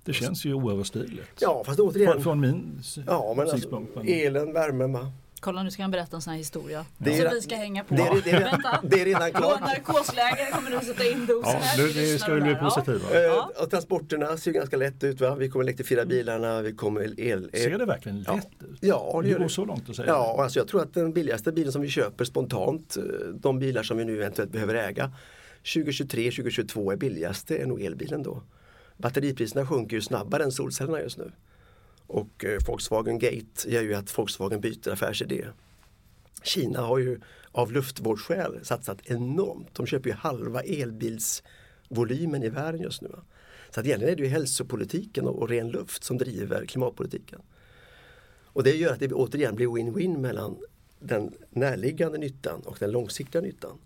Det 0.05 0.13
känns 0.13 0.45
ju 0.45 0.55
oöverstigligt. 0.55 1.39
Ja, 1.41 1.63
fast 1.67 1.81
återigen. 1.81 2.13
Från, 2.13 2.23
från 2.23 2.41
min 2.41 2.81
Ja, 3.07 3.35
men 3.37 3.49
alltså, 3.51 4.03
elen, 4.05 4.53
värmen, 4.53 4.93
va? 4.93 5.13
Kolla 5.43 5.63
nu 5.63 5.71
ska 5.71 5.83
han 5.83 5.91
berätta 5.91 6.17
en 6.17 6.23
sån 6.23 6.31
här 6.31 6.39
historia. 6.39 6.85
Det 6.99 7.19
är- 7.19 7.23
som 7.29 7.35
vi 7.35 7.41
ska 7.41 7.57
hänga 7.57 7.85
på. 7.85 7.95
det 7.95 8.03
är- 8.03 8.21
det 8.25 8.31
är- 8.31 8.41
Vänta. 8.41 8.81
det 8.83 9.01
är 9.01 9.05
redan 9.05 9.31
klart. 9.33 9.61
Vår 9.61 9.67
narkosläkare 9.67 10.51
kommer 10.51 10.71
nu 10.71 10.79
sätta 10.81 11.05
in 11.05 11.27
dosen 11.27 11.53
Ja, 11.53 11.59
här. 11.63 11.79
nu, 11.79 11.89
Vi 11.89 12.13
nu 12.13 12.19
ska 12.19 12.35
vi 12.35 12.41
bli 12.41 12.51
där. 12.51 12.59
Ja. 12.63 12.69
positiva. 12.71 13.25
Eh, 13.27 13.63
och 13.63 13.71
transporterna 13.71 14.37
ser 14.37 14.53
ganska 14.53 14.77
lätt 14.77 15.05
ut. 15.05 15.21
Va? 15.21 15.35
Vi 15.35 15.49
kommer 15.49 15.65
elektrifiera 15.65 16.05
bilarna, 16.05 16.63
vi 16.63 16.73
kommer 16.73 17.21
el... 17.21 17.51
Ser 17.55 17.79
det 17.79 17.85
verkligen 17.87 18.23
lätt 18.23 18.35
ut? 18.61 18.79
Ja, 18.81 19.21
det 19.25 19.29
Det 19.29 19.35
går 19.39 19.49
så 19.49 19.65
långt 19.65 19.91
att 19.91 19.97
säga. 19.97 20.09
Ja, 20.09 20.43
alltså 20.43 20.59
jag 20.59 20.69
tror 20.69 20.83
att 20.83 20.95
den 20.95 21.13
billigaste 21.13 21.53
bilen 21.53 21.73
som 21.73 21.83
vi 21.83 21.89
köper 21.89 22.25
spontant, 22.25 22.97
eh, 22.97 23.03
de 23.35 23.59
bilar 23.59 23.83
som 23.83 23.97
vi 23.99 24.05
nu 24.05 24.17
eventuellt 24.23 24.51
behöver 24.53 24.75
äga, 24.75 25.13
2023, 25.75 26.31
2022 26.31 26.93
är 26.93 26.97
billigaste 26.97 27.57
är 27.57 27.67
nog 27.67 27.83
elbilen 27.83 28.23
då. 28.23 28.43
Batteripriserna 28.97 29.67
sjunker 29.67 29.97
ju 29.97 30.03
snabbare 30.03 30.45
än 30.45 30.53
solcellerna 30.53 31.01
just 31.01 31.19
nu. 31.19 31.33
Och 32.13 32.45
eh, 32.45 32.59
Volkswagen 32.67 33.19
Gate 33.19 33.69
gör 33.71 33.83
ju 33.83 33.95
att 33.95 34.19
Volkswagen 34.19 34.61
byter 34.61 34.93
affärsidé. 34.93 35.47
Kina 36.43 36.81
har 36.81 36.99
ju 36.99 37.21
av 37.53 37.73
luftvårdsskäl 37.73 38.65
satsat 38.65 38.99
enormt. 39.05 39.75
De 39.75 39.87
köper 39.87 40.11
ju 40.11 40.17
halva 40.17 40.63
elbilsvolymen 40.63 42.43
i 42.43 42.49
världen 42.49 42.81
just 42.81 43.03
nu. 43.03 43.15
Så 43.71 43.81
att 43.81 43.87
egentligen 43.87 44.13
är 44.13 44.17
det 44.17 44.23
ju 44.23 44.29
hälsopolitiken 44.29 45.27
och 45.27 45.49
ren 45.49 45.71
luft 45.71 46.05
som 46.05 46.19
driver 46.19 46.67
klimatpolitiken. 46.67 47.41
Och 48.45 48.63
det 48.63 48.77
gör 48.77 48.93
att 48.93 49.01
det 49.01 49.13
återigen 49.13 49.55
blir 49.55 49.67
win-win 49.67 50.19
mellan 50.19 50.57
den 50.99 51.35
närliggande 51.51 52.19
nyttan 52.19 52.61
och 52.61 52.77
den 52.81 52.91
långsiktiga 52.91 53.41
nyttan. 53.41 53.79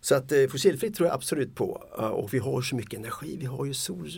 Så 0.00 0.14
att 0.14 0.32
eh, 0.32 0.46
fossilfritt 0.46 0.96
tror 0.96 1.06
jag 1.06 1.14
absolut 1.14 1.54
på. 1.54 1.84
Eh, 1.98 2.04
och 2.04 2.34
vi 2.34 2.38
har 2.38 2.62
så 2.62 2.76
mycket 2.76 2.98
energi. 2.98 3.36
Vi 3.36 3.46
har 3.46 3.64
ju 3.64 3.74
sol, 3.74 4.10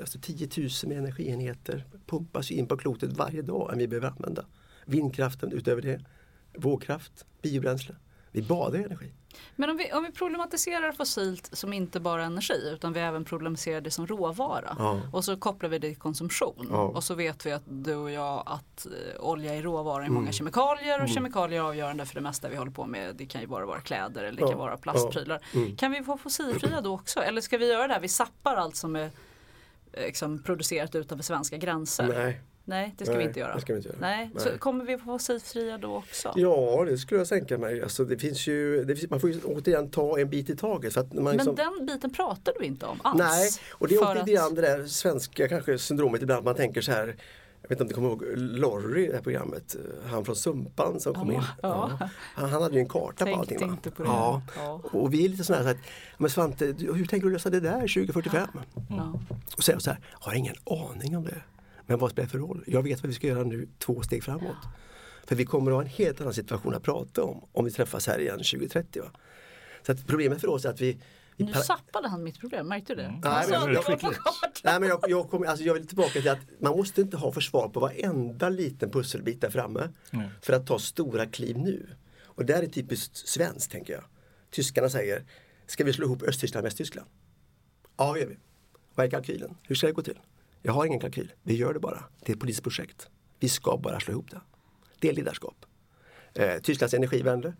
alltså 0.00 0.18
10 0.22 0.48
000 0.56 0.68
med 0.86 0.98
energienheter. 0.98 1.84
Pumpas 2.06 2.50
in 2.50 2.66
på 2.66 2.76
klotet 2.76 3.12
varje 3.12 3.42
dag 3.42 3.72
än 3.72 3.78
vi 3.78 3.88
behöver 3.88 4.08
använda. 4.08 4.44
Vindkraften 4.86 5.52
utöver 5.52 5.82
det. 5.82 6.00
Vågkraft, 6.56 7.26
biobränsle. 7.42 7.94
Vi 8.32 8.42
badar 8.42 8.78
i 8.78 8.82
energi. 8.84 9.12
Men 9.56 9.70
om 9.70 9.76
vi, 9.76 9.92
om 9.92 10.04
vi 10.04 10.12
problematiserar 10.12 10.92
fossilt 10.92 11.48
som 11.52 11.72
inte 11.72 12.00
bara 12.00 12.24
energi 12.24 12.70
utan 12.72 12.92
vi 12.92 13.00
även 13.00 13.24
problematiserar 13.24 13.80
det 13.80 13.90
som 13.90 14.06
råvara 14.06 14.76
Ja. 14.78 15.00
och 15.12 15.24
så 15.24 15.36
kopplar 15.36 15.68
vi 15.70 15.78
det 15.78 15.88
till 15.88 15.98
konsumtion 15.98 16.66
Ja. 16.70 16.82
och 16.82 17.04
så 17.04 17.14
vet 17.14 17.46
vi 17.46 17.52
att 17.52 17.62
du 17.66 17.94
och 17.94 18.10
jag 18.10 18.42
att 18.46 18.86
eh, 18.86 19.20
olja 19.20 19.54
är 19.54 19.62
råvara 19.62 20.02
i 20.02 20.06
Mm. 20.06 20.14
många 20.14 20.32
kemikalier 20.32 21.02
och 21.02 21.08
kemikalier 21.08 21.60
är 21.60 21.64
avgörande 21.64 22.06
för 22.06 22.14
det 22.14 22.20
mesta 22.20 22.48
vi 22.48 22.56
håller 22.56 22.70
på 22.72 22.86
med. 22.86 23.16
Det 23.16 23.26
kan 23.26 23.40
ju 23.40 23.46
bara 23.46 23.66
vara 23.66 23.80
kläder 23.80 24.24
eller 24.24 24.36
det 24.36 24.42
kan 24.42 24.50
Ja. 24.50 24.56
vara 24.56 24.76
plastprylar. 24.76 25.40
Mm. 25.54 25.76
Kan 25.76 25.92
vi 25.92 26.02
få 26.02 26.16
fossilfria 26.18 26.80
då 26.80 26.94
också 26.94 27.20
eller 27.20 27.40
ska 27.40 27.58
vi 27.58 27.66
göra 27.72 27.86
det 27.88 27.92
här? 27.94 28.00
Vi 28.00 28.08
sappar 28.08 28.56
allt 28.56 28.76
som 28.76 28.96
är 28.96 29.10
eh, 29.92 30.04
liksom, 30.06 30.42
producerat 30.42 30.94
utanför 30.94 31.24
svenska 31.24 31.56
gränser. 31.56 32.06
Nej, 32.08 32.40
Nej, 32.64 32.94
det 32.98 33.04
ska 33.04 33.12
vi 33.12 33.18
Nej, 33.18 33.26
inte 33.26 33.40
göra. 33.40 33.54
det 33.54 33.60
ska 33.60 33.72
vi 33.72 33.76
inte 33.76 33.88
göra. 33.88 33.98
Nej. 34.00 34.30
Nej. 34.34 34.44
Så 34.44 34.58
kommer 34.58 34.84
vi 34.84 34.98
få 34.98 35.04
fossilfria 35.04 35.78
då 35.78 35.96
också? 35.96 36.32
ja 36.36 36.84
det 36.84 36.98
skulle 36.98 37.20
jag 37.20 37.28
tänka 37.28 37.58
mig. 37.58 37.82
Alltså, 37.82 38.04
det 38.04 38.18
finns 38.18 38.46
ju, 38.46 38.84
det 38.84 38.96
finns, 38.96 39.10
man 39.10 39.20
får 39.20 39.30
ju 39.30 39.40
återigen 39.44 39.90
ta 39.90 40.18
en 40.18 40.30
bit 40.30 40.50
i 40.50 40.56
taget. 40.56 40.94
För 40.94 41.00
att 41.00 41.12
man 41.12 41.32
liksom, 41.32 41.54
Men 41.54 41.76
den 41.78 41.86
biten 41.86 42.12
pratar 42.12 42.52
du 42.58 42.64
inte 42.64 42.86
om 42.86 43.00
alls. 43.02 43.18
Nej, 43.18 43.50
och 43.72 43.88
det 43.88 43.94
är 43.94 44.02
också 44.02 44.14
lite 44.14 44.32
grann 44.32 44.54
det 44.54 44.60
där 44.60 44.86
svenska 44.86 45.48
kanske 45.48 45.78
syndromet 45.78 46.22
ibland. 46.22 46.44
Man 46.44 46.54
tänker 46.54 46.80
så 46.80 46.92
här 46.92 47.16
jag 47.62 47.68
vet 47.68 47.80
inte 47.80 47.82
om 47.82 47.88
du 47.88 47.94
kommer 47.94 48.08
ihåg 48.08 48.38
Lorry, 48.38 49.06
det 49.06 49.14
här 49.14 49.22
programmet, 49.22 49.76
han 50.06 50.24
från 50.24 50.36
Sumpan 50.36 51.00
som 51.00 51.14
kom 51.14 51.28
Ja, 51.32 51.34
in. 51.38 51.42
ja. 51.62 51.90
Han, 52.34 52.50
han 52.50 52.62
hade 52.62 52.74
ju 52.74 52.80
en 52.80 52.88
karta 52.88 53.24
Tänkte 53.24 53.34
på 53.34 53.40
allting. 53.40 53.70
Inte 53.70 53.90
på 53.90 54.02
det. 54.02 54.08
Ja. 54.08 54.42
Och 54.92 55.14
vi 55.14 55.24
är 55.24 55.28
lite 55.28 55.44
sådana 55.44 55.64
här, 55.64 55.72
så 55.74 55.78
att, 55.78 55.84
men 56.18 56.30
Svante, 56.30 56.64
hur 56.78 57.06
tänker 57.06 57.26
du 57.26 57.32
lösa 57.32 57.50
det 57.50 57.60
där 57.60 57.80
2045? 57.80 58.48
Ja. 58.90 59.20
Och 59.56 59.64
säger 59.64 59.78
så 59.78 59.90
här, 59.90 60.00
har 60.12 60.34
ingen 60.34 60.54
aning 60.64 61.16
om 61.16 61.24
det. 61.24 61.42
Men 61.90 61.98
vad 61.98 62.10
spelar 62.10 62.26
det 62.26 62.30
för 62.30 62.38
roll? 62.38 62.64
Jag 62.66 62.82
vet 62.82 63.02
vad 63.02 63.08
vi 63.08 63.14
ska 63.14 63.26
göra 63.26 63.42
nu 63.44 63.68
två 63.78 64.02
steg 64.02 64.24
framåt. 64.24 64.56
För 65.26 65.36
vi 65.36 65.44
kommer 65.44 65.70
att 65.70 65.74
ha 65.74 65.82
en 65.82 65.88
helt 65.88 66.20
annan 66.20 66.34
situation 66.34 66.74
att 66.74 66.82
prata 66.82 67.22
om 67.24 67.48
om 67.52 67.64
vi 67.64 67.70
träffas 67.70 68.06
här 68.06 68.18
igen 68.18 68.38
2030. 68.38 69.02
Va? 69.02 69.10
Så 69.86 69.92
att 69.92 70.06
problemet 70.06 70.40
för 70.40 70.48
oss 70.48 70.64
är 70.64 70.68
att 70.68 70.80
vi, 70.80 70.98
Nu 71.36 71.52
sappade 71.52 72.08
han 72.08 72.22
mitt 72.22 72.40
problem, 72.40 72.68
märkte 72.68 72.94
du 72.94 73.02
det? 73.02 73.08
Nej, 73.08 73.20
Han 73.24 73.44
sa 73.44 73.50
men 73.66 73.74
jag- 73.74 73.84
det 73.86 73.96
kartan. 73.96 74.14
Nej, 74.64 74.80
men 74.80 74.88
jag, 74.88 75.00
jag, 75.08 75.30
kommer, 75.30 75.46
alltså 75.46 75.64
jag 75.64 75.74
vill 75.74 75.86
tillbaka 75.86 76.10
till 76.10 76.28
att 76.28 76.38
man 76.60 76.76
måste 76.76 77.00
inte 77.00 77.16
ha 77.16 77.32
försvar 77.32 77.68
på 77.68 77.80
varenda 77.80 78.48
liten 78.48 78.90
pusselbit 78.90 79.40
där 79.40 79.50
framme 79.50 79.88
Nej. 80.10 80.28
för 80.42 80.52
att 80.52 80.66
ta 80.66 80.78
stora 80.78 81.26
kliv 81.26 81.58
nu. 81.58 81.88
Och 82.24 82.44
där 82.44 82.62
är 82.62 82.66
typiskt 82.66 83.16
svenskt 83.16 83.70
tänker 83.72 83.92
jag. 83.92 84.04
Tyskarna 84.50 84.88
säger, 84.90 85.24
ska 85.66 85.84
vi 85.84 85.92
slå 85.92 86.04
ihop 86.06 86.22
Östtyskland 86.22 86.64
och 86.64 86.66
Västtyskland? 86.66 87.08
Ja, 87.96 88.12
det 88.12 88.20
gör 88.20 88.26
vi. 88.26 88.38
Vad 88.94 89.06
är 89.06 89.10
kalkylen? 89.10 89.56
Hur 89.62 89.74
ska 89.74 89.86
det 89.86 89.92
gå 89.92 90.02
till? 90.02 90.18
Jag 90.62 90.72
har 90.72 90.86
ingen 90.86 91.00
kalkyl, 91.00 91.32
vi 91.42 91.56
gör 91.56 91.74
det 91.74 91.80
bara. 91.80 92.04
Det 92.20 92.32
är 92.32 92.36
ett 92.36 92.40
politiskt 92.40 92.62
projekt. 92.62 93.08
Vi 93.38 93.48
ska 93.48 93.76
bara 93.76 94.00
slå 94.00 94.12
ihop 94.12 94.30
det. 94.30 94.40
Det 94.98 95.08
är 95.08 95.14
ledarskap. 95.14 95.66
Eh, 96.34 96.58
Tysklands 96.58 96.94
energivände, 96.94 97.54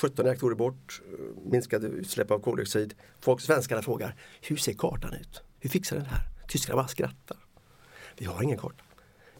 17 0.00 0.24
reaktorer 0.26 0.54
bort, 0.54 1.02
eh, 1.12 1.50
minskade 1.50 1.86
utsläpp 1.86 2.30
av 2.30 2.38
koldioxid. 2.38 2.94
Folk, 3.20 3.40
svenskarna 3.40 3.82
frågar, 3.82 4.16
hur 4.40 4.56
ser 4.56 4.72
kartan 4.72 5.14
ut? 5.14 5.42
Hur 5.60 5.70
fixar 5.70 5.96
den 5.96 6.06
här? 6.06 6.20
Tyskarna 6.48 6.76
bara 6.76 6.88
skrattar. 6.88 7.36
Vi 8.16 8.24
har 8.24 8.42
ingen 8.42 8.58
karta. 8.58 8.84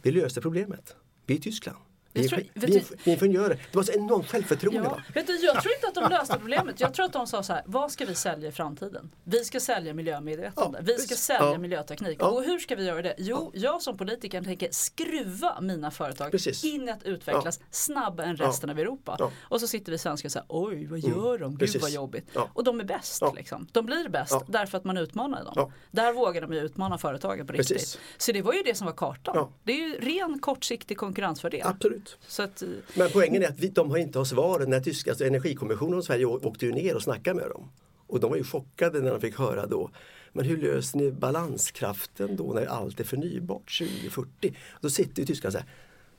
Vi 0.03 0.13
löser 0.13 0.41
problemet. 0.41 0.97
Vi 1.27 1.37
är 1.37 1.41
Tyskland. 1.41 1.79
Jag 2.23 2.31
tror-. 2.31 3.59
Det 3.71 3.77
var 3.77 3.83
så 3.83 3.93
enormt 3.93 4.29
självförtroende. 4.31 4.81
Ja. 4.85 5.01
Vet 5.15 5.27
du, 5.27 5.37
jag 5.37 5.63
tror 5.63 5.75
inte 5.75 5.89
att 5.89 5.95
de 5.95 6.11
löste 6.17 6.39
problemet. 6.39 6.81
Jag 6.81 6.95
tror 6.95 7.07
att 7.07 7.13
de 7.13 7.27
sa 7.27 7.43
så 7.43 7.53
här, 7.53 7.63
vad 7.67 7.93
ska 7.93 8.05
vi 8.05 8.15
sälja 8.15 8.49
i 8.49 8.53
framtiden? 8.53 9.11
Vi 9.25 9.45
ska 9.45 9.61
sälja 9.61 9.95
miljömedvetande. 9.95 10.79
Ja, 10.79 10.85
vi 10.87 10.99
ska 10.99 11.15
sälja 11.15 11.53
Ja. 11.53 11.59
miljöteknik. 11.59 12.19
Ja. 12.21 12.27
Och 12.29 12.43
hur 12.43 12.59
ska 12.59 12.77
vi 12.77 12.85
göra 12.85 13.03
det? 13.03 13.15
Jo, 13.19 13.51
jag 13.55 13.83
som 13.83 13.97
politiker 13.97 14.43
tänker 14.43 14.69
skruva 14.71 15.61
mina 15.61 15.91
företag 15.91 16.31
Precis. 16.31 16.65
in 16.65 16.89
i 16.89 16.91
att 16.91 17.03
utvecklas 17.03 17.61
snabbare 17.71 18.27
än 18.27 18.37
resten 18.37 18.71
av 18.71 18.79
Europa. 18.79 19.31
Och 19.43 19.61
så 19.61 19.67
sitter 19.67 19.93
vi 19.93 19.99
svenskar 19.99 20.29
och 20.29 20.33
säger, 20.33 20.47
oj 20.49 20.87
vad 20.87 20.99
gör 20.99 21.39
de? 21.39 21.51
Gud 21.51 21.59
Precis. 21.59 21.83
vad 21.83 21.91
jobbigt. 21.91 22.37
Och 22.53 22.65
de 22.65 22.81
är 22.81 22.85
bäst. 22.85 23.23
Liksom. 23.37 23.67
De 23.73 23.87
blir 23.87 24.09
bäst 24.09 24.37
därför 24.47 24.79
att 24.79 24.85
man 24.85 24.97
utmanar 24.97 25.45
dem. 25.45 25.73
Där 25.91 26.13
vågar 26.13 26.41
de 26.43 26.53
ju 26.53 26.61
utmana 26.61 26.99
företagen 26.99 27.47
på 27.47 27.53
riktigt. 27.53 27.77
Precis. 27.77 27.99
Så 28.17 28.33
det 28.33 28.43
var 28.43 28.53
ju 28.53 28.63
det 28.63 28.75
som 28.75 28.87
var 28.87 28.95
kartan. 28.95 29.53
Det 29.65 29.73
är 29.73 29.77
ju 29.89 29.95
ren 30.01 30.39
kortsiktig 30.39 30.99
konkurrensfördel. 30.99 31.63
Absolut. 31.65 32.06
Så 32.27 32.43
att, 32.43 32.63
eh, 32.63 32.69
Men 32.95 33.11
poängen 33.13 33.43
är 33.43 33.49
att 33.49 33.61
vi, 33.61 33.69
de 33.69 33.91
har 33.91 33.99
inte 33.99 34.19
har 34.19 34.25
svaren. 34.25 34.71
När 34.71 34.81
tyska 34.81 35.11
alltså 35.11 35.25
energikommissionen 35.25 36.01
i 36.01 36.03
Sverige 36.03 36.25
åkte 36.25 36.67
ju 36.67 36.73
ner 36.73 36.95
och 36.95 37.03
snackade 37.03 37.41
med 37.41 37.51
dem. 37.51 37.71
Och 38.07 38.21
de 38.21 38.31
var 38.31 38.37
ju 38.37 38.45
chockade 38.45 39.01
när 39.01 39.11
de 39.11 39.21
fick 39.21 39.39
höra 39.39 39.67
då 39.67 39.91
men 40.37 40.45
hur 40.45 40.57
löser 40.57 40.99
ni 40.99 41.11
balanskraften 41.11 42.37
då 42.37 42.53
när 42.53 42.67
allt 42.67 43.01
är 43.01 43.05
förnybart 43.05 43.79
2040? 43.79 44.57
Då 44.81 44.91
sitter 44.91 45.21
ju 45.21 45.27
tyskarna 45.27 45.53
så 45.53 45.59
här, 45.59 45.67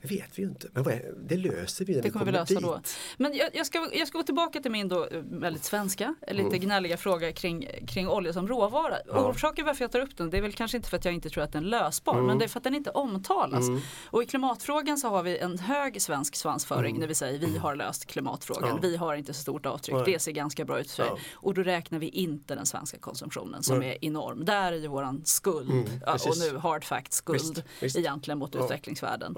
det 0.10 0.16
vet 0.16 0.40
vi 0.40 0.42
ju 0.44 0.50
inte, 0.50 0.68
men 0.74 0.88
är, 0.88 1.14
det 1.30 1.38
löser 1.38 1.86
vi 1.86 1.96
när 1.96 2.02
Det 2.02 2.10
kommer 2.10 2.26
vi 2.26 2.32
kommer 2.32 2.40
lösa 2.40 2.54
dit. 2.54 2.64
då. 2.64 2.82
Men 3.18 3.34
jag, 3.38 3.50
jag, 3.54 3.66
ska, 3.66 3.90
jag 3.94 4.08
ska 4.08 4.18
gå 4.18 4.24
tillbaka 4.24 4.60
till 4.62 4.72
min 4.72 4.88
då 4.88 5.06
eh, 5.08 5.22
väldigt 5.32 5.64
svenska, 5.64 6.16
lite 6.32 6.42
Mm. 6.48 6.60
gnälliga 6.60 6.98
fråga 6.98 7.32
kring, 7.32 7.68
kring 7.88 8.08
olja 8.10 8.34
som 8.34 8.48
råvara. 8.48 8.96
Orsaken 9.10 9.66
varför 9.66 9.84
jag 9.84 9.92
tar 9.92 10.00
upp 10.00 10.18
den 10.18 10.30
det 10.30 10.38
är 10.38 10.42
väl 10.42 10.54
kanske 10.54 10.78
inte 10.78 10.90
för 10.90 10.98
att 10.98 11.06
jag 11.06 11.14
inte 11.14 11.30
tror 11.30 11.44
att 11.44 11.52
den 11.52 11.64
är 11.64 11.68
lösbar 11.68 12.14
Mm. 12.14 12.26
men 12.26 12.38
det 12.40 12.46
är 12.46 12.50
för 12.50 12.60
att 12.60 12.64
den 12.64 12.76
inte 12.76 12.90
omtalas. 12.92 13.66
Och 14.10 14.24
i 14.24 14.26
klimatfrågan 14.26 14.98
så 14.98 15.08
har 15.10 15.24
vi 15.24 15.38
en 15.38 15.60
hög 15.60 16.02
svensk 16.02 16.36
svansföring 16.36 17.00
när 17.00 17.08
vi 17.08 17.16
säger 17.16 17.40
vi 17.40 17.58
har 17.58 17.76
löst 17.76 18.06
klimatfrågan, 18.06 18.64
Mm. 18.70 18.80
Ja. 18.84 18.90
vi 18.90 18.96
har 18.98 19.16
inte 19.16 19.34
så 19.34 19.42
stort 19.42 19.66
avtryck, 19.66 19.96
Nej. 19.96 20.04
det 20.06 20.20
ser 20.20 20.32
ganska 20.32 20.66
bra 20.66 20.80
ut 20.80 20.92
för. 20.92 21.04
Ja. 21.06 21.18
Och 21.34 21.54
då 21.54 21.64
räknar 21.64 22.00
vi 22.00 22.10
inte 22.10 22.56
den 22.56 22.66
svenska 22.66 22.98
konsumtionen 22.98 23.64
som 23.64 23.80
Nej. 23.80 23.90
är 24.02 24.06
enorm. 24.06 24.46
Där 24.46 24.72
är 24.74 24.78
ju 24.78 24.88
våran 24.88 25.22
skuld, 25.26 26.02
ja, 26.06 26.14
och 26.14 26.38
nu 26.52 26.58
hard 26.58 26.84
fact 26.86 27.14
skuld 27.14 27.40
Visst, 27.42 27.64
visst. 27.82 27.98
egentligen 27.98 28.38
mot 28.40 28.56
Ja. 28.56 28.64
utvecklingsvärlden. 28.64 29.36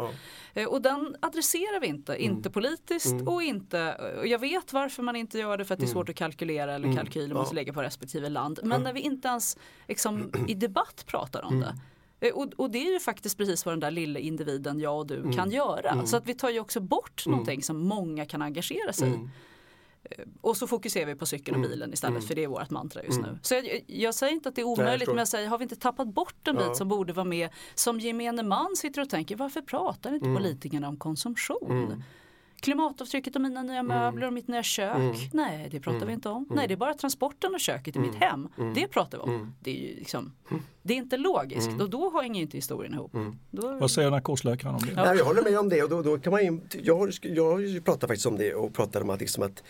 Eh, 0.61 0.67
Och 0.67 0.81
den 0.81 1.15
adresserar 1.19 1.79
vi 1.79 1.87
inte, 1.87 2.15
Mm. 2.15 2.31
inte 2.31 2.49
politiskt 2.49 3.15
och 3.27 3.43
inte, 3.43 3.95
och 4.19 4.27
jag 4.27 4.39
vet 4.39 4.73
varför 4.73 5.03
man 5.03 5.15
inte 5.15 5.39
gör 5.39 5.57
det 5.57 5.65
för 5.65 5.73
att 5.73 5.79
det 5.79 5.85
är 5.85 5.87
svårt 5.87 6.09
att 6.09 6.15
kalkylera 6.15 6.73
eller 6.75 6.95
kalkyler 6.95 7.35
måste 7.35 7.51
Mm. 7.51 7.55
Ja. 7.57 7.61
lägga 7.61 7.73
på 7.73 7.81
respektive 7.81 8.29
land. 8.29 8.59
Men 8.63 8.81
när 8.81 8.93
vi 8.93 8.99
inte 8.99 9.27
ens 9.27 9.57
liksom, 9.87 10.31
i 10.47 10.53
debatt 10.53 11.03
pratar 11.07 11.45
om 11.45 11.59
det. 11.59 11.75
Eh, 12.27 12.33
Och, 12.33 12.47
och 12.57 12.71
det 12.71 12.87
är 12.87 12.93
ju 12.93 12.99
faktiskt 12.99 13.37
precis 13.37 13.65
vad 13.65 13.73
den 13.73 13.79
där 13.79 13.91
lilla 13.91 14.19
individen, 14.19 14.79
jag 14.79 14.97
och 14.99 15.07
du, 15.07 15.15
Mm. 15.17 15.33
kan 15.33 15.51
göra. 15.51 16.05
Så 16.05 16.17
att 16.17 16.25
vi 16.25 16.33
tar 16.33 16.49
ju 16.49 16.59
också 16.59 16.79
bort 16.79 17.25
någonting 17.25 17.63
som 17.63 17.77
många 17.77 18.25
kan 18.25 18.41
engagera 18.41 18.93
sig 18.93 19.09
i. 19.09 19.29
Mm. 20.03 20.29
Eh, 20.29 20.33
Och 20.41 20.57
så 20.57 20.67
fokuserar 20.67 21.05
vi 21.05 21.15
på 21.15 21.25
cykeln 21.25 21.63
och 21.63 21.69
bilen 21.69 21.93
istället 21.93 22.23
för 22.27 22.35
det 22.35 22.43
är 22.43 22.47
vårt 22.47 22.69
mantra 22.69 23.03
just 23.03 23.21
nu. 23.21 23.39
Så 23.41 23.53
jag, 23.53 23.83
jag 23.87 24.15
säger 24.15 24.33
inte 24.33 24.49
att 24.49 24.55
det 24.55 24.61
är 24.61 24.65
omöjligt 24.65 24.99
förstår. 24.99 25.13
men 25.13 25.19
jag 25.19 25.27
säger 25.27 25.47
har 25.47 25.57
vi 25.57 25.63
inte 25.63 25.75
tappat 25.75 26.07
bort 26.07 26.47
en 26.47 26.55
Ja. 26.59 26.67
bit 26.67 26.77
som 26.77 26.87
borde 26.87 27.13
vara 27.13 27.25
med 27.25 27.49
som 27.75 27.99
gemene 27.99 28.43
man 28.43 28.75
sitter 28.75 29.01
och 29.01 29.09
tänker 29.09 29.35
varför 29.35 29.61
pratar 29.61 30.13
inte 30.13 30.25
politikerna 30.37 30.87
om 30.87 30.97
konsumtion? 30.97 32.03
Klimatavtrycket 32.61 33.35
av 33.35 33.41
mina 33.41 33.63
nya 33.63 33.83
möbler 33.83 34.27
och 34.27 34.33
mitt 34.33 34.47
nya 34.47 34.63
kök. 34.63 35.29
Nej, 35.33 35.67
det 35.71 35.79
pratar 35.79 36.05
vi 36.05 36.13
inte 36.13 36.29
om. 36.29 36.45
Nej, 36.49 36.67
det 36.67 36.73
är 36.73 36.75
bara 36.77 36.93
transporten 36.93 37.53
och 37.53 37.59
köket 37.59 37.95
i 37.95 37.99
mitt 37.99 38.15
hem. 38.15 38.47
Det 38.75 38.87
pratar 38.87 39.17
vi 39.17 39.23
om. 39.23 39.53
Det 39.59 39.71
är 39.71 39.89
ju 39.89 39.95
liksom, 39.95 40.31
det 40.81 40.93
är 40.93 40.97
inte 40.97 41.17
logiskt 41.17 41.81
och 41.81 41.89
då 41.89 42.19
hänger 42.21 42.35
ju 42.35 42.41
inte 42.41 42.57
historien 42.57 42.93
ihop. 42.93 43.11
Då, 43.51 43.71
Vad 43.79 43.91
säger 43.91 44.11
narkosläkaren 44.11 44.75
om 44.75 44.81
det? 44.85 44.95
Nej, 44.95 45.17
jag 45.17 45.25
håller 45.25 45.41
med 45.43 45.59
om 45.59 45.69
det 45.69 45.83
och 45.83 45.89
då, 45.89 46.01
då 46.01 46.17
kan 46.19 46.31
man 46.31 46.41
in, 46.41 46.61
jag, 46.83 46.97
har- 46.97 47.11
jag 47.21 47.51
har 47.51 47.59
ju 47.59 47.81
pratat 47.81 48.07
faktiskt 48.09 48.25
om 48.25 48.37
det 48.37 48.53
och 48.53 48.73
pratat 48.73 49.01
om 49.01 49.09
att, 49.09 49.19
liksom 49.19 49.43
att 49.43 49.63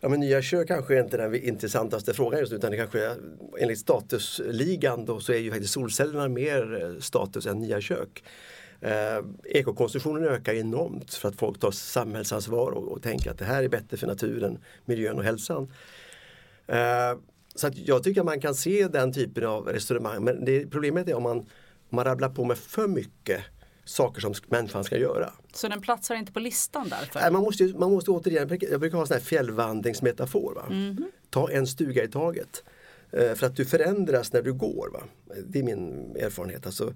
ja, 0.00 0.08
men 0.08 0.20
nya 0.20 0.42
kök 0.42 0.68
kanske 0.68 0.96
är 0.98 1.02
inte 1.04 1.16
den 1.16 1.34
intressantaste 1.34 2.14
frågan 2.14 2.40
just 2.40 2.52
nu 2.52 2.58
utan 2.58 2.70
det 2.70 2.76
kanske 2.76 3.04
är, 3.06 3.16
enligt 3.60 3.78
statusligan 3.78 5.04
då 5.04 5.20
så 5.20 5.32
är 5.32 5.38
ju 5.38 5.50
faktiskt 5.50 5.72
solcellerna 5.72 6.28
mer 6.28 6.82
eh, 6.94 7.00
status 7.00 7.46
än 7.46 7.58
nya 7.58 7.80
kök. 7.80 8.24
Eh, 8.80 9.24
ekokonsumtionen 9.44 10.24
ökar 10.24 10.54
enormt 10.54 11.14
för 11.14 11.28
att 11.28 11.36
folk 11.36 11.60
tar 11.60 11.70
samhällsansvar 11.70 12.70
och, 12.70 12.92
och 12.92 13.02
tänker 13.02 13.30
att 13.30 13.38
det 13.38 13.44
här 13.44 13.62
är 13.62 13.68
bättre 13.68 13.96
för 13.96 14.06
naturen, 14.06 14.58
miljön 14.84 15.18
och 15.18 15.24
hälsan. 15.24 15.72
Eh, 16.66 17.18
så 17.54 17.66
att 17.66 17.78
jag 17.78 18.02
tycker 18.04 18.20
att 18.20 18.26
man 18.26 18.40
kan 18.40 18.54
se 18.54 18.88
den 18.88 19.12
typen 19.12 19.46
av 19.46 19.66
resonemang 19.66 20.24
men 20.24 20.44
det, 20.44 20.66
problemet 20.66 21.08
är 21.08 21.14
om 21.14 21.22
man, 21.22 21.38
om 21.38 21.46
man 21.90 22.04
rabblar 22.04 22.28
på 22.28 22.44
med 22.44 22.58
för 22.58 22.88
mycket 22.88 23.42
saker 23.84 24.20
som 24.20 24.34
människan 24.46 24.84
ska 24.84 24.96
göra. 24.96 25.32
Så 25.52 25.68
den 25.68 25.80
platsar 25.80 26.14
inte 26.14 26.32
på 26.32 26.40
listan 26.40 26.88
därför? 26.88 27.20
Nej, 27.20 27.30
man, 27.32 27.42
måste, 27.42 27.64
man 27.64 27.90
måste 27.90 28.10
återigen, 28.10 28.58
jag 28.70 28.80
brukar 28.80 28.96
ha 28.96 29.02
en 29.02 29.06
sån 29.06 29.14
här 29.14 29.20
fjällvandringsmetafor. 29.20 30.54
Va? 30.54 30.66
Mhm. 30.70 31.10
Ta 31.30 31.50
en 31.50 31.66
stuga 31.66 32.04
i 32.04 32.08
taget. 32.08 32.64
Eh, 33.12 33.34
för 33.34 33.46
att 33.46 33.56
du 33.56 33.64
förändras 33.64 34.32
när 34.32 34.42
du 34.42 34.52
går. 34.52 34.90
Va? 34.92 35.02
Det 35.46 35.58
är 35.58 35.62
min 35.62 36.16
erfarenhet. 36.16 36.66
Alltså, 36.66 36.94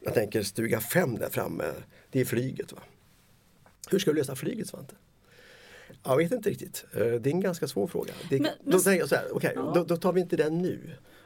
jag 0.00 0.14
tänker 0.14 0.42
stuga 0.42 0.80
fem 0.80 1.14
där 1.18 1.28
framme, 1.30 1.64
det 2.10 2.20
är 2.20 2.24
flyget. 2.24 2.72
Va? 2.72 2.78
Hur 3.90 3.98
ska 3.98 4.10
du 4.12 4.16
lösa 4.18 4.36
flyget 4.36 4.68
Svante? 4.68 4.94
Jag 6.04 6.16
vet 6.16 6.32
inte 6.32 6.50
riktigt. 6.50 6.84
Eh, 6.92 6.98
Det 6.98 7.04
är 7.06 7.28
en 7.28 7.40
ganska 7.40 7.68
svår 7.68 7.86
fråga. 7.86 8.12
Det, 8.30 8.40
Men- 8.40 8.50
då 8.64 8.70
men- 8.70 8.80
tänker 8.80 9.00
jag 9.00 9.08
så 9.08 9.14
här, 9.14 9.36
okej, 9.36 9.52
Ja. 9.54 9.72
då, 9.74 9.84
då 9.84 9.96
tar 9.96 10.12
vi 10.12 10.20
inte 10.20 10.36
den 10.36 10.58
nu. 10.58 10.80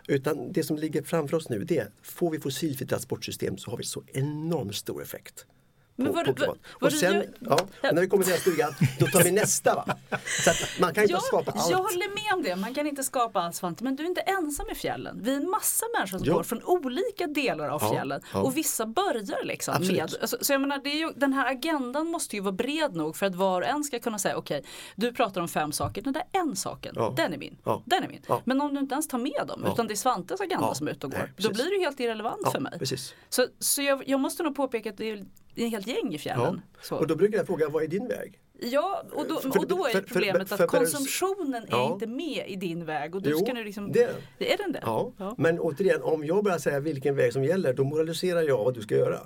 Utan 0.09 0.53
det 0.53 0.62
som 0.64 0.77
ligger 0.77 1.03
framför 1.03 1.37
oss 1.37 1.49
nu 1.49 1.64
det 1.64 1.79
är, 1.79 1.89
får 2.03 2.31
vi 2.31 2.41
fossilfritt 2.41 2.89
transportsystem 2.89 3.59
så 3.59 3.70
har 3.70 3.79
vi 3.79 3.85
så 3.85 4.03
enormt 4.07 4.75
stor 4.75 5.03
effekt. 5.03 5.47
På- 6.07 6.13
vad- 6.13 6.27
på 6.27 6.35
klimat. 6.35 6.59
vad- 6.81 6.93
Och 6.93 6.99
sen, 6.99 7.13
du- 7.15 7.33
ja, 7.41 7.55
och 7.55 7.95
när 7.95 8.01
vi 8.01 8.09
kommer 8.09 8.25
till 8.25 8.33
den 8.33 8.41
stugan, 8.41 8.73
då 9.01 9.07
tar 9.07 9.23
vi 9.25 9.31
nästa. 9.33 9.75
Va? 9.75 9.85
Så 10.45 10.51
man 10.81 10.95
kan 10.95 11.03
inte 11.05 11.15
Ja, 11.15 11.21
skapa 11.21 11.51
allt. 11.51 11.71
jag 11.71 11.79
håller 11.79 12.15
med 12.15 12.35
om 12.35 12.43
det, 12.43 12.57
man 12.57 12.75
kan 12.75 12.87
inte 12.87 13.05
skapa 13.05 13.41
allt 13.41 13.55
Svante. 13.55 13.85
Men 13.85 13.97
du 13.97 14.03
är 14.03 14.07
inte 14.07 14.21
ensam 14.21 14.67
i 14.73 14.75
fjällen. 14.75 15.19
Vi 15.23 15.33
är 15.33 15.37
en 15.37 15.51
massa 15.51 15.87
människor 15.99 16.19
som 16.19 16.27
Ja. 16.27 16.35
går 16.35 16.43
från 16.43 16.63
olika 16.63 17.27
delar 17.27 17.69
av 17.69 17.83
Ja, 17.83 17.93
fjällen. 17.93 18.21
ja. 18.33 18.41
Och 18.43 18.57
vissa 18.57 18.87
börjar 18.87 19.45
liksom 19.45 19.75
Absolut. 19.75 19.97
med, 20.13 20.17
alltså, 20.21 20.37
så 20.41 20.53
jag 20.53 20.61
menar, 20.61 20.81
det 20.85 20.91
är 20.91 20.99
ju, 20.99 21.13
den 21.17 21.33
här 21.33 21.47
agendan 21.53 22.07
måste 22.07 22.37
ju 22.37 22.43
vara 22.43 22.53
bred 22.53 22.95
nog 22.97 23.17
för 23.17 23.27
att 23.27 23.35
var 23.35 23.61
och 23.61 23.67
en 23.67 23.85
ska 23.85 23.99
kunna 23.99 24.19
säga 24.19 24.37
okej, 24.37 24.65
du 24.97 25.13
pratar 25.13 25.41
om 25.41 25.49
fem 25.49 25.73
saker, 25.73 26.03
den 26.03 26.13
där 26.13 26.23
en 26.33 26.57
saken, 26.57 26.93
Ja. 26.97 27.15
den 27.17 27.33
är 27.35 27.39
min. 27.39 27.59
Den 27.85 28.05
är 28.05 28.09
min. 28.09 28.23
Men 28.45 28.61
om 28.61 28.75
du 28.75 28.81
inte 28.81 28.93
ens 28.95 29.09
tar 29.09 29.19
med 29.19 29.45
dem, 29.49 29.67
utan 29.73 29.87
det 29.87 29.95
är 29.95 29.97
Svantes 29.97 30.41
agenda 30.41 30.75
som 30.75 30.89
är 30.89 30.93
ute 30.93 31.07
och 31.07 31.13
går, 31.13 31.19
Nej, 31.19 31.29
då 31.37 31.51
blir 31.53 31.79
det 31.79 31.85
helt 31.85 32.01
irrelevant 32.01 32.53
för 32.53 32.61
mig. 32.61 32.79
precis. 32.79 33.15
Så, 33.29 33.47
så 33.59 33.83
jag, 33.83 34.03
jag 34.09 34.21
måste 34.21 34.43
nog 34.43 34.55
påpeka 34.57 34.91
att 34.91 34.97
det 34.97 35.11
är 35.11 35.25
det 35.55 35.63
är 35.63 35.67
ett 35.67 35.73
helt 35.73 35.87
gäng 35.87 36.15
i 36.15 36.19
fjällen. 36.19 36.61
Ja. 36.91 36.97
Och 36.97 37.07
då 37.07 37.17
brukar 37.17 37.37
jag 37.39 37.47
fråga, 37.47 37.69
vad 37.69 37.83
är 37.83 37.89
din 37.89 38.09
väg? 38.09 38.39
Ja, 38.65 39.05
och 39.13 39.27
då, 39.29 39.37
För- 39.41 39.59
och 39.59 39.67
då 39.67 39.87
är 39.87 39.91
för- 39.93 40.01
för- 40.01 40.07
problemet 40.15 40.49
för- 40.49 40.55
att 40.55 40.61
för- 40.61 40.67
konsumtionen 40.79 41.55
är 41.63 41.67
Ja. 41.71 41.93
inte 41.93 42.07
med 42.07 42.45
i 42.49 42.57
din 42.57 42.85
väg. 42.85 43.15
Och 43.15 43.23
du 43.23 43.31
Jo, 43.31 43.39
ska 43.39 43.53
nu 43.53 43.65
liksom, 43.65 43.93
det 43.93 44.03
är 44.03 44.15
det 44.39 44.53
är 44.53 44.59
den 44.59 44.73
det? 44.73 44.81
Ja. 44.83 45.13
Ja. 45.19 45.35
Men 45.39 45.61
återigen, 45.61 46.03
om 46.03 46.25
jag 46.25 46.45
börjar 46.45 46.59
säga 46.59 46.81
vilken 46.81 47.17
väg 47.17 47.33
som 47.33 47.45
gäller, 47.45 47.73
då 47.75 47.85
moraliserar 47.85 48.43
jag 48.43 48.65
vad 48.65 48.75
du 48.75 48.83
ska 48.83 48.95
göra. 48.97 49.21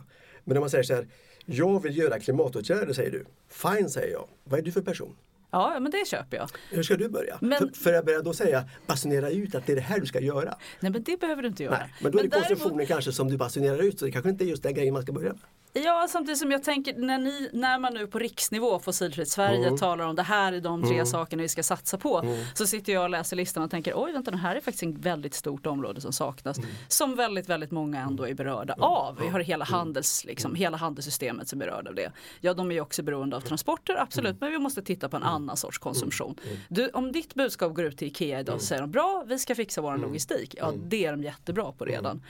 Men 0.44 0.54
när 0.54 0.60
man 0.60 0.70
säger 0.70 0.84
så 0.84 0.94
här, 0.94 1.06
jag 1.46 1.82
vill 1.82 1.96
göra 1.98 2.18
klimatåtgärder, 2.20 2.92
säger 2.92 3.10
du. 3.10 3.24
Fine, 3.48 3.90
säger 3.90 4.12
jag. 4.12 4.28
Vad 4.44 4.58
är 4.60 4.64
du 4.64 4.72
för 4.72 4.82
person? 4.82 5.16
Ja, 5.50 5.80
men 5.80 5.92
det 5.92 6.06
köper 6.06 6.36
jag. 6.36 6.48
Hur 6.70 6.82
ska 6.82 6.96
du 6.96 7.08
börja? 7.08 7.38
Men- 7.40 7.58
För, 7.58 7.68
för 7.82 7.92
jag 7.92 8.04
börjar 8.04 8.22
då 8.22 8.32
säga, 8.32 8.64
basunera 8.86 9.30
ut 9.30 9.54
att 9.54 9.66
det 9.66 9.72
är 9.72 9.76
det 9.76 9.82
här 9.82 10.00
du 10.00 10.06
ska 10.06 10.20
göra. 10.20 10.56
Nej, 10.80 10.92
men 10.92 11.02
det 11.02 11.20
behöver 11.20 11.42
du 11.42 11.48
inte 11.48 11.62
göra. 11.64 11.78
Nej, 11.78 11.94
men 12.00 12.12
då 12.12 12.18
är 12.18 12.22
det 12.22 12.28
däremot- 12.28 12.48
konsumtionen 12.48 12.86
kanske 12.86 13.12
som 13.12 13.28
du 13.30 13.36
basunerar 13.36 13.82
ut, 13.82 13.98
så 13.98 14.04
det 14.04 14.10
kanske 14.10 14.30
inte 14.30 14.44
är 14.44 14.46
just 14.46 14.62
den 14.62 14.74
grejen 14.74 14.92
man 14.94 15.02
ska 15.02 15.12
börja 15.12 15.28
med. 15.32 15.40
Ja, 15.84 16.06
samtidigt 16.10 16.38
som 16.38 16.50
jag 16.50 16.62
tänker 16.62 16.94
när, 16.94 17.18
ni, 17.18 17.50
när 17.52 17.78
man 17.78 17.94
nu 17.94 18.06
på 18.06 18.18
riksnivå, 18.18 18.78
Fossilfritt 18.78 19.28
Sverige, 19.28 19.66
Mm. 19.66 19.78
talar 19.78 20.04
om 20.06 20.16
det 20.16 20.22
här 20.22 20.52
är 20.52 20.60
de 20.60 20.88
tre 20.88 21.06
sakerna 21.06 21.42
vi 21.42 21.48
ska 21.48 21.62
satsa 21.62 21.98
på. 21.98 22.24
Så 22.54 22.66
sitter 22.66 22.92
jag 22.92 23.02
och 23.02 23.10
läser 23.10 23.36
listan 23.36 23.62
och 23.62 23.70
tänker 23.70 23.92
oj 23.96 24.12
vänta 24.12 24.30
det 24.30 24.36
här 24.36 24.56
är 24.56 24.60
faktiskt 24.60 24.82
ett 24.82 24.98
väldigt 25.04 25.34
stort 25.34 25.66
område 25.66 26.00
som 26.00 26.12
saknas. 26.12 26.56
Som 26.88 27.14
väldigt, 27.16 27.48
väldigt 27.48 27.70
många 27.70 28.00
ändå 28.00 28.28
är 28.28 28.34
berörda 28.34 28.74
av. 28.78 29.18
Vi 29.22 29.28
har 29.28 29.40
hela, 29.40 29.64
handels, 29.64 30.24
liksom, 30.24 30.54
hela 30.54 30.76
handelssystemet 30.76 31.48
som 31.48 31.60
är 31.60 31.66
berörd 31.66 31.88
av 31.88 31.94
det. 31.94 32.12
Ja, 32.40 32.54
de 32.54 32.70
är 32.70 32.74
ju 32.74 32.80
också 32.80 33.02
beroende 33.02 33.36
av 33.36 33.40
transporter, 33.40 33.96
absolut, 34.02 34.40
men 34.40 34.50
vi 34.52 34.58
måste 34.58 34.82
titta 34.82 35.08
på 35.08 35.16
en 35.16 35.22
annan 35.22 35.56
sorts 35.56 35.78
konsumtion. 35.78 36.34
Du, 36.68 36.88
om 36.88 37.12
ditt 37.12 37.34
budskap 37.34 37.74
går 37.74 37.84
ut 37.84 37.96
till 37.98 38.08
Ikea 38.08 38.40
idag 38.40 38.60
så 38.60 38.66
säger 38.66 38.82
de 38.82 38.90
bra, 38.90 39.24
vi 39.26 39.38
ska 39.38 39.54
fixa 39.54 39.80
vår 39.80 39.96
logistik. 39.96 40.54
Ja, 40.58 40.72
det 40.84 41.04
är 41.06 41.10
de 41.12 41.22
jättebra 41.22 41.72
på 41.72 41.84
redan. 41.84 42.22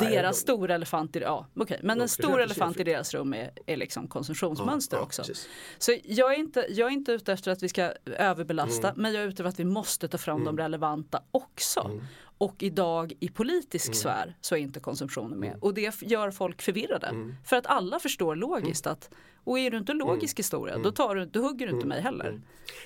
Deras 0.00 0.36
de- 0.36 0.40
stora 0.42 0.74
elefant 0.74 1.16
i, 1.16 1.20
ja, 1.20 1.46
okej, 1.56 1.80
men 1.82 2.00
en 2.00 2.08
stor 2.08 2.40
elefant 2.40 2.80
i. 2.80 2.85
deras 2.86 3.14
rum 3.14 3.32
är, 3.34 3.50
är 3.66 3.76
liksom 3.76 4.08
konsumtionsmönster 4.08 4.96
Ja, 4.96 5.00
ja, 5.00 5.04
också. 5.06 5.22
precis. 5.22 5.48
Så 5.78 5.92
jag 6.04 6.34
är, 6.34 6.38
inte, 6.38 6.66
jag 6.68 6.88
är 6.88 6.92
inte 6.92 7.12
ute 7.12 7.32
efter 7.32 7.50
att 7.50 7.62
vi 7.62 7.68
ska 7.68 7.92
överbelasta 8.06 8.88
Mm. 8.88 9.02
men 9.02 9.12
jag 9.14 9.22
är 9.22 9.26
ute 9.26 9.32
efter 9.42 9.44
att 9.44 9.60
vi 9.60 9.64
måste 9.64 10.08
ta 10.08 10.18
fram 10.18 10.44
de 10.44 10.58
relevanta 10.58 11.22
också. 11.30 11.80
Mm. 11.80 12.00
Och 12.38 12.62
idag 12.62 13.12
i 13.20 13.28
politisk 13.28 13.94
sfär 13.94 14.36
så 14.40 14.54
är 14.54 14.58
inte 14.58 14.80
konsumtionen 14.80 15.38
med. 15.38 15.58
Och 15.60 15.74
det 15.74 16.02
gör 16.02 16.30
folk 16.30 16.62
förvirrade. 16.62 17.06
Mm. 17.06 17.34
För 17.44 17.56
att 17.56 17.66
alla 17.66 17.98
förstår 17.98 18.36
logiskt 18.36 18.86
att 18.86 19.10
och 19.44 19.58
är 19.58 19.70
du 19.70 19.76
inte 19.76 19.92
logisk 19.92 20.34
Mm. 20.38 20.38
historia 20.42 20.78
då, 20.78 20.92
tar 20.92 21.14
du, 21.14 21.26
då 21.26 21.40
hugger 21.40 21.66
du 21.66 21.72
inte 21.72 21.86
mig 21.86 22.00
heller. 22.00 22.40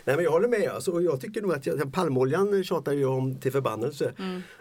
Nej 0.04 0.16
men 0.16 0.24
jag 0.24 0.30
håller 0.32 0.48
med. 0.48 0.68
Alltså, 0.68 1.00
jag 1.00 1.20
tycker 1.20 1.42
nog 1.42 1.52
att 1.52 1.66
jag, 1.66 1.92
palmoljan 1.92 2.64
tjatar 2.64 2.92
ju 2.92 3.04
om 3.04 3.40
till 3.40 3.52
förbannelse. 3.52 4.12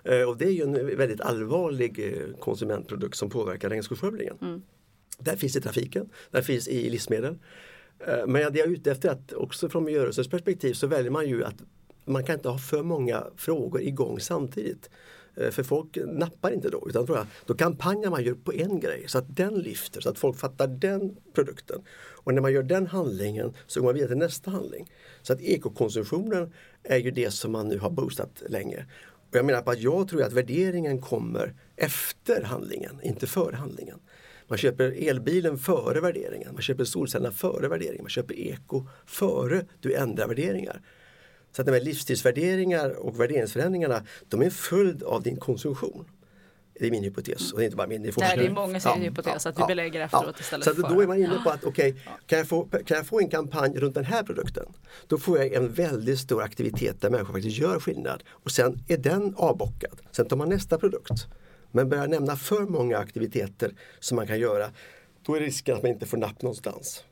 Eh, 0.03 0.29
och 0.29 0.37
det 0.37 0.45
är 0.45 0.51
ju 0.51 0.61
en 0.63 0.97
väldigt 0.97 1.21
allvarlig 1.21 1.99
eh, 2.13 2.35
konsumentprodukt 2.39 3.17
som 3.17 3.29
påverkar 3.29 3.69
regnskogsskövlingen. 3.69 4.63
Där 5.19 5.35
finns 5.35 5.55
i 5.55 5.61
trafiken, 5.61 6.09
där 6.31 6.41
finns 6.41 6.67
i 6.67 6.89
livsmedel. 6.89 7.37
Eh, 8.07 8.27
men 8.27 8.53
det 8.53 8.59
jag 8.59 8.67
är 8.67 8.71
ute 8.71 8.91
efter 8.91 9.09
att 9.09 9.33
också 9.33 9.69
från 9.69 9.83
miljörörelsens 9.83 10.29
perspektiv 10.29 10.73
så 10.73 10.87
väljer 10.87 11.11
man 11.11 11.27
ju 11.27 11.43
att 11.43 11.55
man 12.05 12.23
kan 12.23 12.35
inte 12.35 12.49
ha 12.49 12.57
för 12.57 12.83
många 12.83 13.23
frågor 13.37 13.81
igång 13.81 14.19
samtidigt. 14.19 14.89
Eh, 15.35 15.49
för 15.49 15.63
folk 15.63 15.97
nappar 16.07 16.51
inte 16.51 16.69
då 16.69 16.85
utan 16.89 17.05
tror 17.05 17.17
jag, 17.17 17.27
då 17.45 17.53
kampanjar 17.53 18.09
man 18.09 18.23
ju 18.23 18.35
på 18.35 18.53
en 18.53 18.79
grej 18.79 19.03
så 19.07 19.17
att 19.17 19.35
den 19.35 19.53
lyfter, 19.53 20.01
så 20.01 20.09
att 20.09 20.19
folk 20.19 20.37
fattar 20.37 20.67
den 20.67 21.17
produkten. 21.33 21.81
Och 22.23 22.33
när 22.33 22.41
man 22.41 22.53
gör 22.53 22.63
den 22.63 22.87
handlingen 22.87 23.53
så 23.67 23.79
går 23.79 23.87
man 23.87 23.93
vidare 23.93 24.09
till 24.09 24.17
nästa 24.17 24.51
handling. 24.51 24.91
Så 25.21 25.33
att 25.33 25.41
ekokonsumtionen 25.41 26.53
är 26.83 26.97
ju 26.97 27.11
det 27.11 27.31
som 27.31 27.51
man 27.51 27.67
nu 27.67 27.79
har 27.79 27.89
boostat 27.89 28.43
länge. 28.49 28.85
Och 29.29 29.35
jag 29.35 29.45
menar 29.45 29.61
på 29.61 29.71
att 29.71 29.79
jag 29.79 30.07
tror 30.07 30.23
att 30.23 30.33
värderingen 30.33 31.01
kommer 31.01 31.53
efter 31.75 32.43
handlingen, 32.43 32.99
inte 33.03 33.27
före 33.27 33.55
handlingen. 33.55 33.99
Man 34.49 34.57
köper 34.57 35.09
elbilen 35.09 35.57
före 35.57 36.01
värderingen, 36.01 36.53
man 36.53 36.61
köper 36.61 36.83
solcellerna 36.83 37.31
före 37.31 37.67
värderingen, 37.67 38.03
man 38.03 38.09
köper 38.09 38.39
eko 38.39 38.87
före 39.05 39.65
du 39.79 39.93
ändrar 39.93 40.27
värderingar. 40.27 40.81
Så 41.51 41.61
att 41.61 41.65
de 41.65 41.71
här 41.71 41.81
livsstilsvärderingar 41.81 42.89
och 42.89 43.19
värderingsförändringarna, 43.19 44.03
de 44.29 44.41
är 44.41 44.45
en 44.45 44.51
följd 44.51 45.03
av 45.03 45.23
din 45.23 45.37
konsumtion. 45.37 46.05
Det 46.79 46.87
är 46.87 46.91
min 46.91 47.03
hypotes 47.03 47.51
och 47.51 47.59
det 47.59 47.63
är 47.63 47.65
inte 47.65 47.77
bara 47.77 47.87
min, 47.87 48.03
det 48.03 48.09
är 48.09 48.19
Nej, 48.19 48.37
det 48.37 48.45
är 48.45 48.49
många 48.49 48.79
som 48.79 48.91
säger 48.91 49.05
hypotes, 49.09 49.45
att 49.45 49.59
vi 49.59 49.63
belägger 49.67 50.01
efteråt 50.01 50.39
istället 50.39 50.65
Så 50.65 50.71
att 50.71 50.75
för. 50.77 50.95
då 50.95 51.01
är 51.01 51.07
man 51.07 51.17
inne 51.17 51.41
på 51.43 51.49
att 51.49 51.63
okej, 51.63 51.95
kan, 52.25 52.37
jag 52.37 52.47
få, 52.47 52.63
kan 52.65 52.97
jag 52.97 53.07
få 53.07 53.19
en 53.19 53.29
kampanj 53.29 53.77
runt 53.77 53.95
den 53.95 54.05
här 54.05 54.23
produkten? 54.23 54.65
Då 55.07 55.17
får 55.17 55.37
jag 55.37 55.53
en 55.53 55.73
väldigt 55.73 56.19
stor 56.19 56.43
aktivitet 56.43 57.01
där 57.01 57.09
människor 57.09 57.33
faktiskt 57.33 57.57
gör 57.57 57.79
skillnad. 57.79 58.23
Och 58.29 58.51
sen 58.51 58.83
är 58.87 58.97
den 58.97 59.33
avbockad. 59.37 60.01
Sen 60.11 60.27
tar 60.27 60.37
man 60.37 60.49
nästa 60.49 60.77
produkt. 60.77 61.27
Men 61.71 61.89
börjar 61.89 62.07
nämna 62.07 62.35
för 62.35 62.61
många 62.61 62.97
aktiviteter 62.97 63.71
som 63.99 64.15
man 64.15 64.27
kan 64.27 64.39
göra, 64.39 64.69
då 65.25 65.35
är 65.35 65.39
risken 65.39 65.75
att 65.75 65.83
man 65.83 65.91
inte 65.91 66.05
får 66.05 66.17
napp 66.17 66.41
någonstans. 66.41 67.03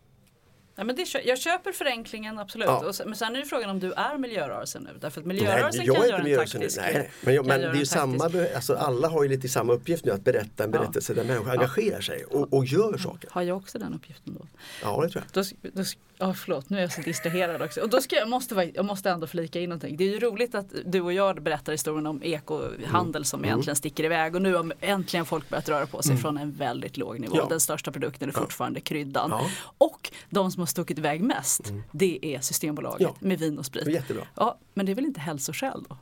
Ja, 0.79 0.83
men 0.83 0.95
det, 0.95 1.07
jag 1.25 1.39
köper 1.39 1.71
förenklingen 1.71 2.39
absolut. 2.39 2.67
Ja. 2.67 2.93
Sen, 2.93 3.07
men 3.07 3.15
sen 3.15 3.35
är 3.35 3.39
det 3.39 3.45
frågan 3.45 3.69
om 3.69 3.79
du 3.79 3.93
är 3.93 4.17
miljörörelsen 4.17 4.83
nu. 4.83 4.89
Därför 5.01 5.21
att 5.21 5.27
Nej, 5.27 5.35
miljörörelsen 5.35 5.85
jag 5.85 5.95
kan 5.95 6.07
göra 6.07 6.27
en 6.27 6.37
taktisk 6.37 6.77
Nej, 6.77 6.93
nej. 6.93 7.11
Men, 7.21 7.35
jag, 7.35 7.45
men 7.45 7.61
det 7.61 7.81
är 7.81 7.85
samma, 7.85 8.23
alltså 8.55 8.75
alla 8.75 9.07
har 9.07 9.23
ju 9.23 9.29
lite 9.29 9.49
samma 9.49 9.73
uppgift 9.73 10.05
nu 10.05 10.11
att 10.11 10.23
berätta 10.23 10.63
en 10.63 10.71
berättelse 10.71 11.13
där 11.13 11.23
människor 11.23 11.51
engagerar 11.51 12.01
sig 12.01 12.25
och, 12.25 12.53
och 12.53 12.65
gör 12.65 12.97
saker. 12.97 13.29
Har 13.31 13.41
jag 13.41 13.57
också 13.57 13.79
den 13.79 13.93
uppgiften 13.93 14.33
då? 14.39 14.47
Ja, 14.81 15.01
det 15.03 15.09
tror 15.09 15.23
jag. 15.33 15.43
Då, 15.43 15.71
då, 15.73 15.83
ja, 16.17 16.33
förlåt, 16.33 16.69
nu 16.69 16.77
är 16.77 16.81
jag 16.81 16.91
så 16.93 17.01
distraherad 17.01 17.61
också. 17.61 17.81
Och 17.81 17.89
då 17.89 18.01
ska 18.01 18.15
jag, 18.15 18.29
måste, 18.29 18.71
jag 18.75 18.85
måste 18.85 19.09
ändå 19.09 19.27
flika 19.27 19.59
in 19.59 19.69
någonting. 19.69 19.97
Det 19.97 20.03
är 20.03 20.07
ju 20.13 20.19
roligt 20.19 20.55
att 20.55 20.65
du 20.85 21.01
och 21.01 21.13
jag 21.13 21.41
berättar 21.41 21.71
historien 21.71 22.07
om 22.07 22.23
ekohandel 22.23 23.25
som 23.25 23.39
Mm. 23.39 23.49
egentligen 23.49 23.75
sticker 23.75 24.03
iväg. 24.03 24.35
Och 24.35 24.41
nu 24.41 24.55
har 24.55 24.73
äntligen 24.81 25.25
folk 25.25 25.49
börjat 25.49 25.69
röra 25.69 25.85
på 25.85 26.01
sig 26.01 26.17
från 26.17 26.37
en 26.37 26.51
väldigt 26.51 26.97
låg 26.97 27.19
nivå. 27.19 27.37
Ja. 27.37 27.45
Den 27.49 27.59
största 27.59 27.91
produkten 27.91 28.29
är 28.29 28.33
fortfarande 28.33 28.79
kryddan. 28.81 29.29
Ja. 29.31 29.49
Och 29.77 30.11
de 30.29 30.51
som 30.51 30.61
har 30.61 30.67
stuckit 30.67 30.97
iväg 30.97 31.21
mest, 31.21 31.73
det 31.91 32.19
är 32.21 32.39
Systembolaget 32.39 33.01
Ja. 33.01 33.15
med 33.19 33.39
vin 33.39 33.57
och 33.59 33.65
sprit. 33.65 33.87
Jättebra. 33.87 34.23
Ja, 34.35 34.57
men 34.73 34.85
det 34.85 34.91
är 34.91 34.95
väl 34.95 35.05
inte 35.05 35.19
hälsoskäl 35.19 35.83
då? 35.89 35.97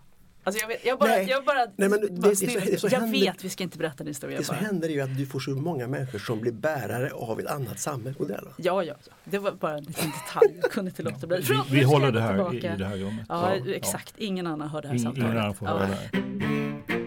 Alltså 0.47 0.61
jag, 0.61 0.67
vet, 0.67 0.85
jag 0.85 0.99
bara, 0.99 1.09
Nej. 1.09 1.27
jag 1.29 1.45
bara, 1.45 1.55
Nej, 1.75 1.89
men 1.89 1.89
det- 1.89 1.97
bara 1.97 2.05
det- 2.11 2.21
det 2.21 2.29
är 2.29 2.35
så- 2.35 2.45
det 2.45 2.73
är 2.73 2.77
så 2.77 2.87
jag 2.91 2.99
händer- 2.99 3.19
vet, 3.19 3.43
vi 3.43 3.49
ska 3.49 3.63
inte 3.63 3.77
berätta 3.77 3.97
din 3.97 4.07
historia. 4.07 4.37
Det 4.37 4.43
som 4.43 4.55
händer 4.55 4.89
är 4.89 4.93
ju 4.93 5.01
att 5.01 5.17
du 5.17 5.25
får 5.25 5.39
så 5.39 5.49
många 5.51 5.87
människor 5.87 6.19
som 6.19 6.39
blir 6.41 6.51
bärare 6.51 7.11
av 7.13 7.39
ett 7.39 7.47
annat 7.47 7.79
samhällsmodell. 7.79 8.47
Ja, 8.57 8.83
ja, 8.83 8.93
ja, 9.05 9.11
det 9.23 9.37
var 9.37 9.51
bara 9.51 9.77
en 9.77 9.83
liten 9.83 10.11
detalj. 10.25 10.59
Jag 10.61 10.71
kunde 10.71 10.89
inte 10.91 11.03
låta 11.03 11.27
bli. 11.27 11.37
Vi, 11.37 11.43
Förlåt, 11.43 11.67
vi 11.71 11.83
håller 11.83 12.11
det 12.11 12.21
här 12.21 12.33
i, 12.33 12.35
tillbaka. 12.35 12.75
i 12.75 12.77
det 12.77 12.85
här 12.85 12.97
rummet. 12.97 13.25
Ja, 13.29 13.55
exakt. 13.67 14.13
Ingen 14.17 14.47
annan 14.47 14.69
hör 14.69 14.81
det 14.81 14.87
här 14.87 14.95
Ing- 14.95 15.03
samtalet. 15.03 15.29
Ingen 15.29 15.37
annan 15.41 15.55
får 15.55 15.67
Ja. 15.67 15.73
höra 15.77 15.87
det 15.87 15.95
här. 15.95 17.04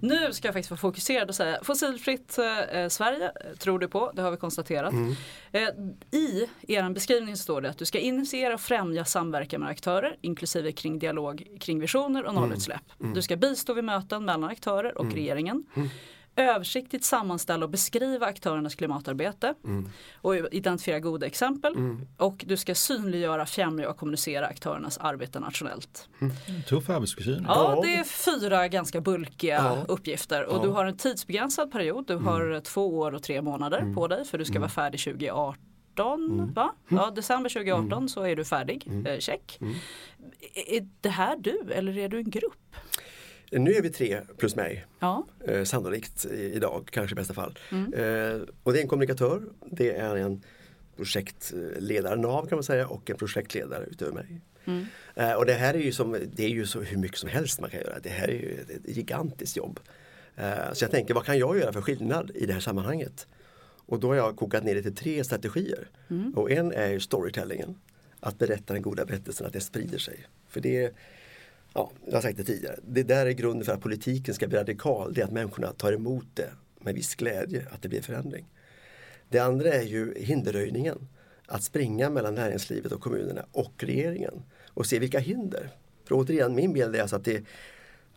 Nu 0.00 0.32
ska 0.32 0.48
jag 0.48 0.54
faktiskt 0.54 0.70
vara 0.70 0.78
fokuserad 0.78 1.28
och 1.28 1.34
säga 1.34 1.58
fossilfritt 1.62 2.38
eh, 2.72 2.88
Sverige 2.88 3.24
eh, 3.24 3.56
tror 3.58 3.78
du 3.78 3.88
på, 3.88 4.12
det 4.14 4.22
har 4.22 4.30
vi 4.30 4.36
konstaterat. 4.36 4.92
Mm. 4.92 5.14
Eh, 5.52 5.68
I 6.10 6.46
er 6.68 6.90
beskrivning 6.90 7.36
står 7.36 7.60
det 7.60 7.70
att 7.70 7.78
du 7.78 7.84
ska 7.84 7.98
initiera 7.98 8.54
och 8.54 8.60
främja 8.60 9.04
samverkan 9.04 9.60
med 9.60 9.68
aktörer 9.70 10.16
inklusive 10.20 10.72
kring 10.72 10.98
dialog 10.98 11.46
kring 11.60 11.80
visioner 11.80 12.24
och 12.24 12.30
Mm. 12.30 12.42
nollutsläpp. 12.42 12.82
Du 13.14 13.22
ska 13.22 13.36
bistå 13.36 13.74
vid 13.74 13.84
möten 13.84 14.24
mellan 14.24 14.50
aktörer 14.50 14.98
och 14.98 15.12
regeringen. 15.12 15.64
Översiktligt 16.36 17.04
sammanställa 17.04 17.64
och 17.64 17.70
beskriva 17.70 18.26
aktörernas 18.26 18.74
klimatarbete 18.74 19.54
Mm. 19.64 19.88
och 20.20 20.36
identifiera 20.36 21.00
goda 21.00 21.26
exempel. 21.26 21.74
Och 22.16 22.44
du 22.48 22.56
ska 22.56 22.74
synliggöra, 22.74 23.46
främja 23.46 23.90
och 23.90 23.96
kommunicera 23.96 24.46
aktörernas 24.46 24.98
arbete 24.98 25.40
nationellt. 25.40 26.08
Tuff 26.68 26.90
arbetsbeskrivning. 26.90 27.46
Ja, 27.48 27.80
det 27.84 27.96
är 27.96 28.04
fyra 28.04 28.68
ganska 28.68 29.00
bulkiga 29.00 29.54
Ja. 29.54 29.84
uppgifter 29.88 30.44
och 30.44 30.56
Ja. 30.58 30.62
du 30.62 30.68
har 30.68 30.86
en 30.86 30.96
tidsbegränsad 30.96 31.72
period. 31.72 32.06
Du 32.06 32.14
har 32.16 32.60
två 32.60 32.98
år 32.98 33.14
och 33.14 33.22
tre 33.22 33.42
månader 33.42 33.78
Mm. 33.78 33.94
på 33.94 34.08
dig 34.08 34.24
för 34.24 34.38
du 34.38 34.44
ska 34.44 34.58
vara 34.58 34.68
färdig 34.70 35.00
2018. 35.00 36.52
Va? 36.54 36.72
Ja, 36.88 37.10
december 37.10 37.50
2018 37.50 37.92
Mm. 37.92 38.08
så 38.08 38.22
är 38.22 38.36
du 38.36 38.44
färdig. 38.44 38.88
Eh, 39.06 39.18
check. 39.18 39.58
Är 40.54 40.88
det 41.00 41.08
här 41.08 41.36
du 41.36 41.72
eller 41.72 41.98
är 41.98 42.08
du 42.08 42.18
en 42.18 42.30
grupp? 42.30 42.76
Nu 43.50 43.74
är 43.74 43.82
vi 43.82 43.90
tre 43.90 44.20
plus 44.36 44.56
mig. 44.56 44.86
Ja. 44.98 45.26
Eh, 45.46 45.64
sannolikt 45.64 46.24
idag, 46.24 46.88
kanske 46.92 47.14
i 47.14 47.16
bästa 47.16 47.34
fall. 47.34 47.58
Mm. 47.70 47.94
Eh, 47.94 48.40
och 48.62 48.72
det 48.72 48.78
är 48.78 48.82
en 48.82 48.88
kommunikatör, 48.88 49.42
det 49.70 49.96
är 49.96 50.16
en 50.16 50.42
projektledare, 50.96 52.16
NAV 52.16 52.46
kan 52.46 52.56
man 52.56 52.62
säga, 52.64 52.88
och 52.88 53.10
en 53.10 53.16
projektledare 53.16 53.84
utöver 53.84 54.12
mig. 54.12 54.40
Mm. 54.64 54.86
Eh, 55.14 55.32
och 55.32 55.46
det 55.46 55.54
här 55.54 55.74
är 55.74 55.78
ju, 55.78 55.92
som, 55.92 56.18
det 56.32 56.44
är 56.44 56.48
ju 56.48 56.66
så 56.66 56.80
hur 56.80 56.98
mycket 56.98 57.18
som 57.18 57.28
helst 57.28 57.60
man 57.60 57.70
kan 57.70 57.80
göra. 57.80 57.98
Det 58.02 58.08
här 58.08 58.28
är 58.28 58.32
ju 58.32 58.60
ett, 58.60 58.70
ett 58.70 58.96
gigantiskt 58.96 59.56
jobb. 59.56 59.80
Eh, 60.36 60.72
så 60.72 60.84
jag 60.84 60.90
tänker, 60.90 61.14
vad 61.14 61.24
kan 61.24 61.38
jag 61.38 61.58
göra 61.58 61.72
för 61.72 61.82
skillnad 61.82 62.30
i 62.34 62.46
det 62.46 62.52
här 62.52 62.60
sammanhanget? 62.60 63.26
Och 63.86 64.00
då 64.00 64.08
har 64.08 64.14
jag 64.14 64.36
kokat 64.36 64.64
ner 64.64 64.74
det 64.74 64.82
till 64.82 64.94
tre 64.94 65.24
strategier. 65.24 65.88
Mm. 66.10 66.32
Och 66.32 66.50
en 66.50 66.72
är 66.72 66.88
ju 66.88 67.00
storytellingen. 67.00 67.78
Att 68.20 68.38
berätta 68.38 68.72
den 68.72 68.82
goda 68.82 69.04
berättelsen, 69.04 69.46
att 69.46 69.52
det 69.52 69.60
sprider 69.60 69.98
sig. 69.98 70.26
För 70.48 70.60
det 70.60 70.94
ja, 71.76 71.90
jag 72.06 72.12
har 72.12 72.20
sagt 72.20 72.36
det 72.36 72.44
tidigare, 72.44 72.76
det 72.86 73.02
där 73.02 73.26
är 73.26 73.30
grunden 73.30 73.64
för 73.64 73.72
att 73.72 73.80
politiken 73.80 74.34
ska 74.34 74.48
bli 74.48 74.58
radikal, 74.58 75.14
det 75.14 75.20
är 75.20 75.24
att 75.24 75.32
människorna 75.32 75.72
tar 75.72 75.92
emot 75.92 76.26
det 76.34 76.50
med 76.80 76.94
viss 76.94 77.14
glädje, 77.14 77.66
att 77.70 77.82
det 77.82 77.88
blir 77.88 78.02
förändring. 78.02 78.46
Det 79.28 79.38
andra 79.38 79.72
är 79.72 79.82
ju 79.82 80.14
hinderröjningen, 80.18 81.08
att 81.46 81.62
springa 81.62 82.10
mellan 82.10 82.34
näringslivet 82.34 82.92
och 82.92 83.00
kommunerna 83.00 83.46
och 83.52 83.72
regeringen 83.78 84.42
och 84.68 84.86
se 84.86 84.98
vilka 84.98 85.18
hinder. 85.18 85.70
För 86.04 86.14
återigen, 86.14 86.54
min 86.54 86.72
bild 86.72 86.96
är 86.96 87.00
alltså 87.00 87.16
att 87.16 87.24
det, 87.24 87.44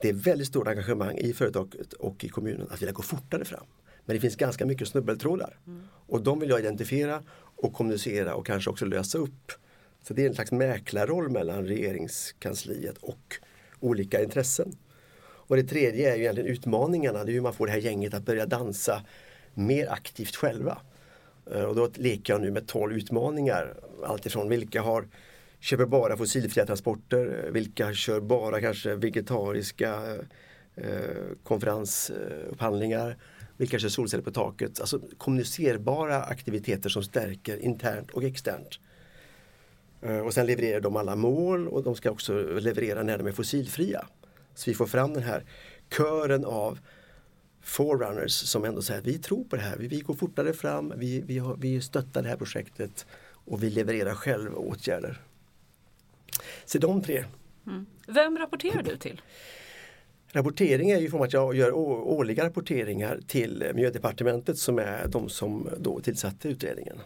det 0.01 0.09
är 0.09 0.13
väldigt 0.13 0.47
stort 0.47 0.67
engagemang 0.67 1.17
i 1.17 1.33
företaget 1.33 1.93
och 1.93 2.23
i 2.23 2.29
kommunen 2.29 2.67
att 2.71 2.81
vilja 2.81 2.93
gå 2.93 3.01
fortare 3.01 3.45
fram. 3.45 3.65
Men 4.05 4.15
det 4.15 4.19
finns 4.19 4.35
ganska 4.35 4.65
mycket 4.65 4.87
snubbeltrådar 4.87 5.59
och 6.07 6.21
de 6.21 6.39
vill 6.39 6.49
jag 6.49 6.59
identifiera 6.59 7.23
och 7.55 7.73
kommunicera 7.73 8.35
och 8.35 8.45
kanske 8.45 8.69
också 8.69 8.85
lösa 8.85 9.17
upp. 9.17 9.51
Så 10.03 10.13
det 10.13 10.23
är 10.23 10.27
en 10.27 10.35
slags 10.35 10.51
mäklarroll 10.51 11.29
mellan 11.29 11.65
regeringskansliet 11.65 12.97
och 12.97 13.39
olika 13.79 14.23
intressen. 14.23 14.75
Och 15.21 15.55
det 15.55 15.63
tredje 15.63 16.11
är 16.11 16.15
ju 16.15 16.21
egentligen 16.21 16.49
utmaningarna, 16.49 17.23
det 17.23 17.31
är 17.31 17.33
hur 17.33 17.41
man 17.41 17.53
får 17.53 17.65
det 17.65 17.71
här 17.71 17.79
gänget 17.79 18.13
att 18.13 18.25
börja 18.25 18.45
dansa 18.45 19.01
mer 19.53 19.91
aktivt 19.91 20.35
själva. 20.35 20.77
Eh, 21.51 21.63
och 21.63 21.75
då 21.75 21.89
leker 21.95 22.33
jag 22.33 22.41
nu 22.41 22.51
med 22.51 22.67
12 22.67 22.97
utmaningar. 22.97 23.73
Alltifrån 24.03 24.49
vilka 24.49 24.81
har 24.81 25.07
köper 25.59 25.85
bara 25.85 26.17
fossilfria 26.17 26.65
transporter, 26.65 27.43
eh, 27.45 27.51
vilka 27.51 27.93
kör 27.93 28.19
bara 28.19 28.61
kanske 28.61 28.95
vegetariska 28.95 29.93
eh, 29.93 30.85
eh, 30.85 31.15
konferensupphandlingar, 31.43 33.17
vilka 33.57 33.79
kör 33.79 33.89
solceller 33.89 34.23
på 34.23 34.31
taket. 34.31 34.79
Alltså 34.79 35.01
kommunicerbara 35.17 36.23
aktiviteter 36.23 36.89
som 36.89 37.03
stärker 37.03 37.57
internt 37.57 38.11
och 38.11 38.23
externt. 38.23 38.79
Eh, 40.01 40.19
Och 40.19 40.33
sen 40.33 40.45
levererar 40.45 40.79
de 40.79 40.95
alla 40.95 41.15
mål 41.15 41.67
och 41.67 41.83
de 41.83 41.95
ska 41.95 42.11
också 42.11 42.33
leverera 42.41 43.03
när 43.03 43.17
de 43.17 43.27
är 43.27 43.31
fossilfria. 43.31 44.07
Så 44.55 44.69
vi 44.69 44.75
får 44.75 44.87
fram 44.87 45.13
den 45.13 45.23
här 45.23 45.43
kören 45.97 46.45
av 46.45 46.79
forerunners 47.61 48.31
som 48.31 48.65
ändå 48.65 48.81
säger 48.81 48.99
att 48.99 49.07
vi 49.07 49.17
tror 49.17 49.43
på 49.43 49.55
det 49.55 49.61
här, 49.61 49.77
vi, 49.77 49.87
vi 49.87 49.99
går 49.99 50.13
fortare 50.13 50.53
fram, 50.53 50.93
vi, 50.97 51.21
vi, 51.21 51.37
har, 51.37 51.55
vi 51.55 51.81
stöttar 51.81 52.21
det 52.23 52.29
här 52.29 52.37
projektet 52.37 53.05
och 53.45 53.63
vi 53.63 53.69
levererar 53.69 54.13
själv 54.13 54.55
åtgärder. 54.55 55.21
Så 56.65 56.77
de 56.77 57.01
tre. 57.01 57.25
Vem 58.07 58.37
rapporterar 58.37 58.83
du 58.83 58.97
till? 58.97 59.21
Rapportering 60.31 60.89
är 60.89 60.99
ju 60.99 61.09
form 61.09 61.21
att 61.21 61.33
jag 61.33 61.55
gör 61.55 61.71
årliga 61.73 62.45
rapporteringar 62.45 63.19
till 63.27 63.71
Miljödepartementet 63.75 64.57
som 64.57 64.79
är 64.79 65.07
de 65.07 65.29
som 65.29 65.69
då 65.77 65.99
tillsatte 65.99 66.49
utredningen. 66.49 66.99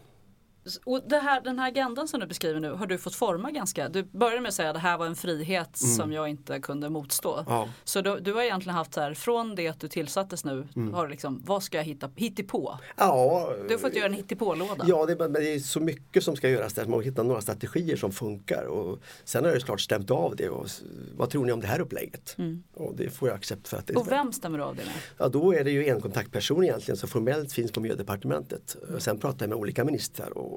Och 0.86 1.01
här, 1.11 1.41
den 1.41 1.59
här 1.59 1.68
agendan 1.68 2.07
som 2.07 2.20
du 2.20 2.26
beskriver 2.28 2.59
nu 2.59 2.72
har 2.72 2.86
du 2.86 2.97
fått 2.97 3.16
forma 3.16 3.51
ganska. 3.51 3.89
Du 3.89 4.03
började 4.03 4.41
med 4.41 4.49
att 4.49 4.55
säga 4.55 4.70
att 4.70 4.76
det 4.76 4.80
här 4.80 4.97
var 4.97 5.05
en 5.05 5.16
frihet 5.16 5.82
Mm. 5.84 5.95
som 5.95 6.11
jag 6.14 6.30
inte 6.30 6.59
kunde 6.59 6.89
motstå. 6.89 7.43
Ja. 7.47 7.70
Så 7.84 8.01
du, 8.01 8.20
du 8.20 8.34
har 8.34 8.41
egentligen 8.41 8.76
haft 8.76 8.93
så 8.93 9.01
här 9.01 9.14
från 9.14 9.55
det 9.55 9.68
att 9.68 9.80
du 9.80 9.88
tillsattes 9.88 10.45
nu, 10.45 10.68
Mm. 10.76 10.93
har 10.93 11.07
liksom, 11.07 11.41
vad 11.45 11.64
ska 11.64 11.78
jag 11.78 11.84
hitta, 11.84 12.09
hittepå? 12.16 12.78
Ja, 12.97 13.53
Du 13.68 13.74
har 13.74 13.80
fått 13.80 13.95
göra 13.95 14.05
en 14.05 14.14
hittepålåda. 14.14 14.86
Ja, 14.88 15.05
det, 15.05 15.16
men 15.16 15.34
det 15.34 15.53
är 15.53 15.59
så 15.59 15.80
mycket 15.80 16.24
som 16.24 16.36
ska 16.36 16.49
göras 16.49 16.74
där. 16.74 16.84
Man 16.84 16.91
måste 16.91 17.09
hitta 17.09 17.24
några 17.24 17.41
strategier 17.41 17.95
som 17.97 18.11
funkar. 18.11 18.64
Och 18.66 18.99
sen 19.24 19.43
har 19.43 19.51
jag 19.51 19.59
ju 19.59 19.66
klart 19.66 19.82
stämt 19.82 20.11
av 20.11 20.36
det. 20.36 20.49
Och, 20.49 20.68
vad 21.18 21.30
tror 21.30 21.45
ni 21.45 21.51
om 21.51 21.59
det 21.61 21.68
här 21.68 21.80
upplägget? 21.82 22.38
Och 22.74 22.95
det 22.95 23.09
får 23.09 23.30
jag 23.30 23.36
accept 23.36 23.68
för 23.68 23.78
att 23.78 23.88
det 23.88 23.93
Mm. 23.93 24.01
Och 24.01 24.11
vem 24.11 24.34
stämmer 24.34 24.59
av 24.59 24.76
det 24.76 24.84
med? 24.86 24.93
Ja, 25.18 25.28
då 25.28 25.53
är 25.53 25.64
det 25.64 25.72
ju 25.72 25.88
en 25.89 26.01
kontaktperson 26.01 26.64
egentligen 26.64 26.97
som 26.97 27.09
formellt 27.09 27.51
finns 27.53 27.72
på 27.72 27.80
Miljödepartementet. 27.80 28.76
Sen 28.99 29.20
pratar 29.20 29.45
jag 29.45 29.49
med 29.49 29.57
olika 29.57 29.86
ministrar 29.86 30.38
och 30.38 30.53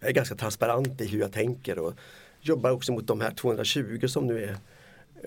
jag 0.00 0.08
är 0.08 0.14
ganska 0.14 0.34
transparent 0.34 1.00
i 1.00 1.06
hur 1.06 1.20
jag 1.20 1.32
tänker 1.32 1.78
och 1.78 1.94
jobbar 2.40 2.70
också 2.70 2.92
mot 2.92 3.06
de 3.06 3.20
här 3.20 3.30
220 3.30 4.06
som 4.06 4.26
nu 4.26 4.44
är 4.44 4.56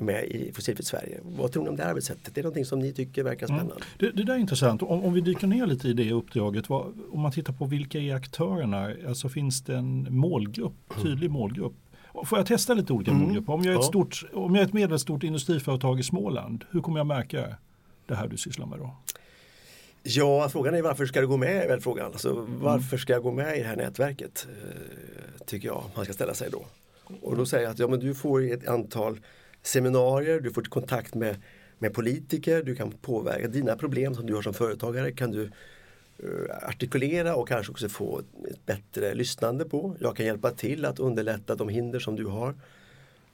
med 0.02 0.24
i 0.26 0.52
Fossilfritt 0.54 0.88
Sverige. 0.88 1.20
Vad 1.24 1.52
tror 1.52 1.64
ni 1.64 1.70
om 1.70 1.76
det 1.76 1.86
arbetssättet? 1.86 2.36
Det 2.36 2.42
är 2.42 2.44
någonting 2.44 2.66
som 2.66 2.80
ni 2.80 2.94
tycker 2.94 3.24
verkar 3.24 3.48
spännande? 3.48 3.76
Det, 4.00 4.10
det 4.12 4.24
där 4.24 4.34
är 4.34 4.38
intressant. 4.38 4.82
Om, 4.84 5.04
om 5.04 5.14
vi 5.14 5.22
dyker 5.22 5.48
ner 5.48 5.66
lite 5.66 5.88
i 5.88 5.94
det 5.94 6.12
uppdraget. 6.12 6.70
Vad, 6.70 6.86
om 7.12 7.20
man 7.20 7.32
tittar 7.32 7.54
på 7.54 7.66
vilka 7.66 8.00
är 8.00 8.16
aktörerna? 8.16 8.92
Alltså 9.08 9.30
finns 9.30 9.62
det 9.62 9.76
en 9.76 10.08
målgrupp, 10.10 10.74
tydlig 11.02 11.32
målgrupp? 11.32 11.74
Får 12.26 12.40
jag 12.40 12.46
testa 12.48 12.74
lite 12.74 12.94
olika 12.94 13.12
Mm. 13.12 13.24
målgrupper? 13.24 13.54
Om 13.54 13.64
jag, 13.64 13.74
är 13.74 13.78
ett 13.78 13.84
Ja. 13.84 13.88
stort, 13.88 14.24
om 14.34 14.56
jag 14.56 14.62
är 14.64 14.68
ett 14.68 14.74
medelstort 14.74 15.24
industriföretag 15.24 16.00
i 16.00 16.04
Småland, 16.04 16.66
hur 16.72 16.82
kommer 16.82 17.00
jag 17.00 17.08
märka 17.08 17.56
det 18.08 18.16
här 18.16 18.28
du 18.28 18.38
sysslar 18.38 18.66
med 18.66 18.80
då? 18.80 18.96
Ja, 20.06 20.50
frågan 20.50 20.76
är 20.76 20.82
varför 20.82 21.06
ska 21.06 21.22
du 21.22 21.28
gå 21.28 21.38
med? 21.38 21.64
Är 21.64 21.68
väl 21.68 21.82
frågan. 21.82 22.06
Alltså, 22.06 22.48
varför 22.48 22.98
ska 22.98 23.14
jag 23.14 23.24
gå 23.24 23.32
med 23.32 23.58
i 23.58 23.60
det 23.60 23.68
här 23.68 23.76
nätverket? 23.76 24.48
Eh, 24.64 25.46
tycker 25.46 25.68
jag 25.68 25.84
man 25.96 26.06
ska 26.06 26.14
ställa 26.14 26.34
sig 26.34 26.50
då. 26.52 26.66
Och 27.22 27.38
då 27.38 27.46
säger 27.46 27.64
jag 27.64 27.72
att 27.72 27.80
ja, 27.80 27.88
men 27.88 28.00
du 28.00 28.16
får 28.16 28.44
ett 28.44 28.68
antal 28.68 29.20
seminarier, 29.62 30.40
du 30.40 30.52
får 30.52 30.62
kontakt 30.62 31.16
med, 31.16 31.42
med 31.80 31.94
politiker, 31.94 32.64
du 32.64 32.76
kan 32.76 32.92
påverka 32.92 33.48
dina 33.48 33.76
problem 33.76 34.16
som 34.16 34.26
du 34.26 34.36
har 34.36 34.42
som 34.42 34.54
företagare 34.54 35.12
kan 35.12 35.32
du 35.32 35.44
eh, 36.18 36.70
artikulera 36.70 37.36
och 37.36 37.48
kanske 37.48 37.72
också 37.72 37.90
få 37.90 38.22
ett 38.52 38.66
bättre 38.66 39.14
lyssnande 39.14 39.66
på. 39.66 39.96
Jag 40.00 40.16
kan 40.16 40.26
hjälpa 40.26 40.52
till 40.52 40.86
att 40.86 41.00
underlätta 41.00 41.56
de 41.56 41.70
hinder 41.70 42.00
som 42.00 42.16
du 42.16 42.26
har. 42.26 42.56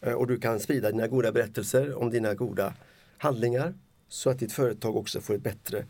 Eh, 0.02 0.14
och 0.14 0.28
du 0.28 0.40
kan 0.40 0.60
sprida 0.60 0.92
dina 0.92 1.08
goda 1.08 1.32
berättelser 1.32 1.94
om 2.02 2.10
dina 2.10 2.34
goda 2.34 2.74
handlingar 3.18 3.74
så 4.08 4.30
att 4.30 4.40
ditt 4.40 4.54
företag 4.54 4.96
också 4.96 5.22
får 5.22 5.36
ett 5.36 5.44
bättre 5.44 5.86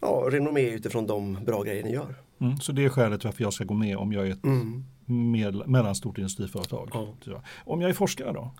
ja, 0.00 0.26
renommé 0.30 0.70
utifrån 0.70 1.06
de 1.06 1.44
bra 1.44 1.62
grejer 1.62 1.84
ni 1.84 1.92
gör. 1.92 2.14
Mm, 2.40 2.56
så 2.56 2.72
det 2.72 2.84
är 2.84 2.88
skälet 2.88 3.24
varför 3.24 3.42
jag 3.42 3.52
ska 3.52 3.64
gå 3.64 3.74
med 3.74 3.96
om 3.96 4.12
jag 4.12 4.26
är 4.26 4.30
ett 4.30 4.44
Mm. 4.44 4.84
medel, 5.32 5.66
mellanstort 5.66 6.18
industriföretag. 6.18 6.90
Så. 7.24 7.42
Om 7.64 7.80
jag 7.80 7.90
är 7.90 7.94
forskare 7.94 8.32
då? 8.32 8.54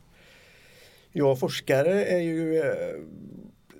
Ja, 1.12 1.36
forskare 1.36 2.04
är 2.04 2.20
ju 2.20 2.56
eh, 2.58 2.64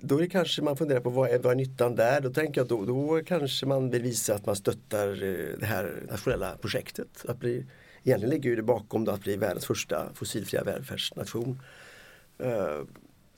då 0.01 0.17
är 0.17 0.21
det 0.21 0.27
kanske 0.29 0.61
man 0.61 0.77
funderar 0.77 0.99
på 0.99 1.09
vad 1.09 1.29
är, 1.29 1.39
vad 1.39 1.51
är 1.51 1.55
nyttan 1.55 1.95
där? 1.95 2.21
Då 2.21 2.29
tänker 2.33 2.61
jag 2.61 2.67
då, 2.67 2.85
då 2.85 3.21
kanske 3.25 3.65
man 3.65 3.89
vill 3.89 4.01
visa 4.01 4.35
att 4.35 4.45
man 4.45 4.55
stöttar 4.55 5.07
eh, 5.07 5.59
det 5.59 5.65
här 5.65 6.03
nationella 6.11 6.57
projektet. 6.61 7.25
Att 7.27 7.39
bli, 7.39 7.65
egentligen 8.03 8.33
ligger 8.33 8.55
det 8.55 8.63
bakom 8.63 9.05
då 9.05 9.11
att 9.11 9.21
bli 9.21 9.37
världens 9.37 9.65
första 9.65 10.13
fossilfria 10.13 10.63
välfärdsnation. 10.63 11.59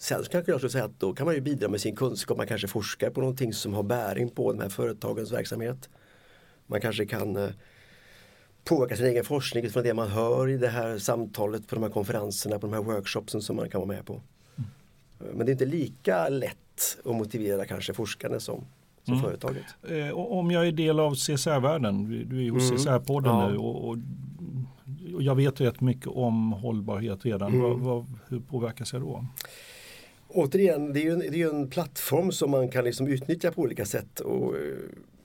Sen 0.03 0.23
kanske 0.31 0.51
jag 0.51 0.59
skulle 0.59 0.69
säga 0.71 0.85
att 0.85 0.99
då 0.99 1.13
kan 1.13 1.25
man 1.25 1.35
ju 1.35 1.41
bidra 1.41 1.67
med 1.67 1.81
sin 1.81 1.95
kunskap. 1.95 2.37
Man 2.37 2.47
kanske 2.47 2.67
forskar 2.67 3.09
på 3.09 3.19
någonting 3.19 3.53
som 3.53 3.73
har 3.73 3.83
bäring 3.83 4.29
på 4.29 4.53
de 4.53 4.59
här 4.61 4.69
företagens 4.69 5.31
verksamhet. 5.31 5.89
Man 6.67 6.81
kanske 6.81 7.05
kan 7.05 7.35
eh, 7.35 7.49
påverka 8.63 8.95
sin 8.95 9.05
egen 9.05 9.23
forskning 9.23 9.63
utifrån 9.63 9.83
det 9.83 9.93
man 9.93 10.07
hör 10.07 10.49
i 10.49 10.57
det 10.57 10.67
här 10.67 10.97
samtalet 10.97 11.67
på 11.67 11.75
de 11.75 11.83
här 11.83 11.89
konferenserna, 11.91 12.59
på 12.59 12.67
de 12.67 12.73
här 12.73 12.81
workshopsen 12.83 13.41
som 13.41 13.55
man 13.55 13.69
kan 13.69 13.81
vara 13.81 13.87
med 13.87 14.05
på. 14.05 14.21
Men 15.33 15.45
det 15.45 15.49
är 15.49 15.53
inte 15.53 15.65
lika 15.65 16.29
lätt 16.29 16.97
att 17.05 17.15
motivera 17.15 17.65
kanske 17.65 17.93
forskarna 17.93 18.39
som, 18.39 18.65
som 19.03 19.13
Mm. 19.13 19.25
företaget. 19.25 19.65
Eh, 19.89 20.09
om 20.17 20.51
jag 20.51 20.67
är 20.67 20.71
del 20.71 20.99
av 20.99 21.15
CSR-världen, 21.15 22.09
du 22.29 22.37
är 22.37 22.41
ju 22.41 22.49
Mm. 22.49 22.59
CSR-podden 22.61 23.27
Ja. 23.39 23.49
nu 23.49 23.57
och, 23.57 23.89
och, 23.89 23.97
och 25.15 25.23
jag 25.23 25.35
vet 25.35 25.61
rätt 25.61 25.81
mycket 25.81 26.07
om 26.07 26.51
hållbarhet 26.51 27.25
redan. 27.25 27.53
Mm. 27.53 27.61
Vad, 27.61 27.79
vad, 27.79 28.05
hur 28.27 28.39
påverkas 28.39 28.93
jag 28.93 29.01
då? 29.01 29.25
Återigen, 30.35 30.93
det 30.93 30.99
är 30.99 31.03
ju 31.03 31.11
en, 31.11 31.19
det 31.19 31.41
är 31.41 31.49
en 31.49 31.69
plattform 31.69 32.31
som 32.31 32.51
man 32.51 32.69
kan 32.69 32.85
liksom 32.85 33.07
utnyttja 33.07 33.51
på 33.51 33.61
olika 33.61 33.85
sätt. 33.85 34.19
Och, 34.19 34.57
eh, 34.57 34.77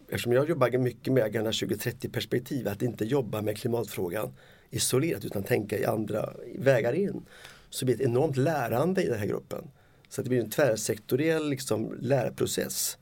eftersom 0.08 0.32
jag 0.32 0.48
jobbar 0.48 0.78
mycket 0.78 1.12
med 1.12 1.24
Agenda 1.24 1.52
2030 1.52 2.08
perspektiv, 2.08 2.68
att 2.68 2.82
inte 2.82 3.04
jobba 3.04 3.42
med 3.42 3.58
klimatfrågan 3.58 4.32
isolerat 4.70 5.24
utan 5.24 5.42
tänka 5.42 5.78
i 5.78 5.84
andra 5.84 6.32
vägar 6.58 6.92
in. 6.92 7.22
Så 7.70 7.84
blir 7.84 7.94
ett 7.94 8.00
enormt 8.00 8.36
lärande 8.36 9.02
i 9.02 9.06
den 9.06 9.18
här 9.18 9.26
gruppen. 9.26 9.70
Så 10.08 10.20
att 10.20 10.24
det 10.24 10.28
blir 10.28 10.40
en 10.40 10.50
tvärsektoriell 10.50 11.50
liksom, 11.50 11.96
lärprocess. 12.00 12.98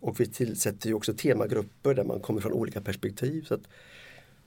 Och 0.00 0.20
vi 0.20 0.26
tillsätter 0.26 0.88
ju 0.88 0.94
också 0.94 1.14
temagrupper 1.14 1.94
där 1.94 2.04
man 2.04 2.20
kommer 2.20 2.40
från 2.40 2.52
olika 2.52 2.80
perspektiv. 2.80 3.44
Så 3.48 3.54
att, 3.54 3.62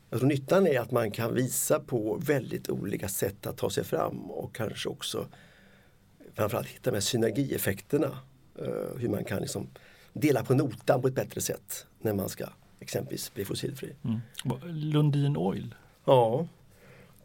jag 0.09 0.19
tror 0.19 0.29
nyttan 0.29 0.67
är 0.67 0.79
att 0.79 0.91
man 0.91 1.11
kan 1.11 1.35
visa 1.35 1.79
på 1.79 2.21
väldigt 2.25 2.69
olika 2.69 3.09
sätt 3.09 3.47
att 3.47 3.57
ta 3.57 3.69
sig 3.69 3.83
fram 3.83 4.31
och 4.31 4.55
kanske 4.55 4.89
också 4.89 5.27
framförallt 6.33 6.67
hitta 6.67 6.91
med 6.91 7.03
synergieffekterna. 7.03 8.17
Uh, 8.61 8.97
hur 8.97 9.09
man 9.09 9.23
kan 9.23 9.41
liksom 9.41 9.67
dela 10.13 10.43
på 10.43 10.53
notan 10.53 11.01
på 11.01 11.07
ett 11.07 11.15
bättre 11.15 11.41
sätt 11.41 11.85
när 12.01 12.13
man 12.13 12.29
ska 12.29 12.45
exempelvis 12.79 13.33
bli 13.33 13.45
fossilfri. 13.45 13.95
Mm. 14.03 14.19
Lundin 14.65 15.37
Oil? 15.37 15.75
Ja, 16.05 16.47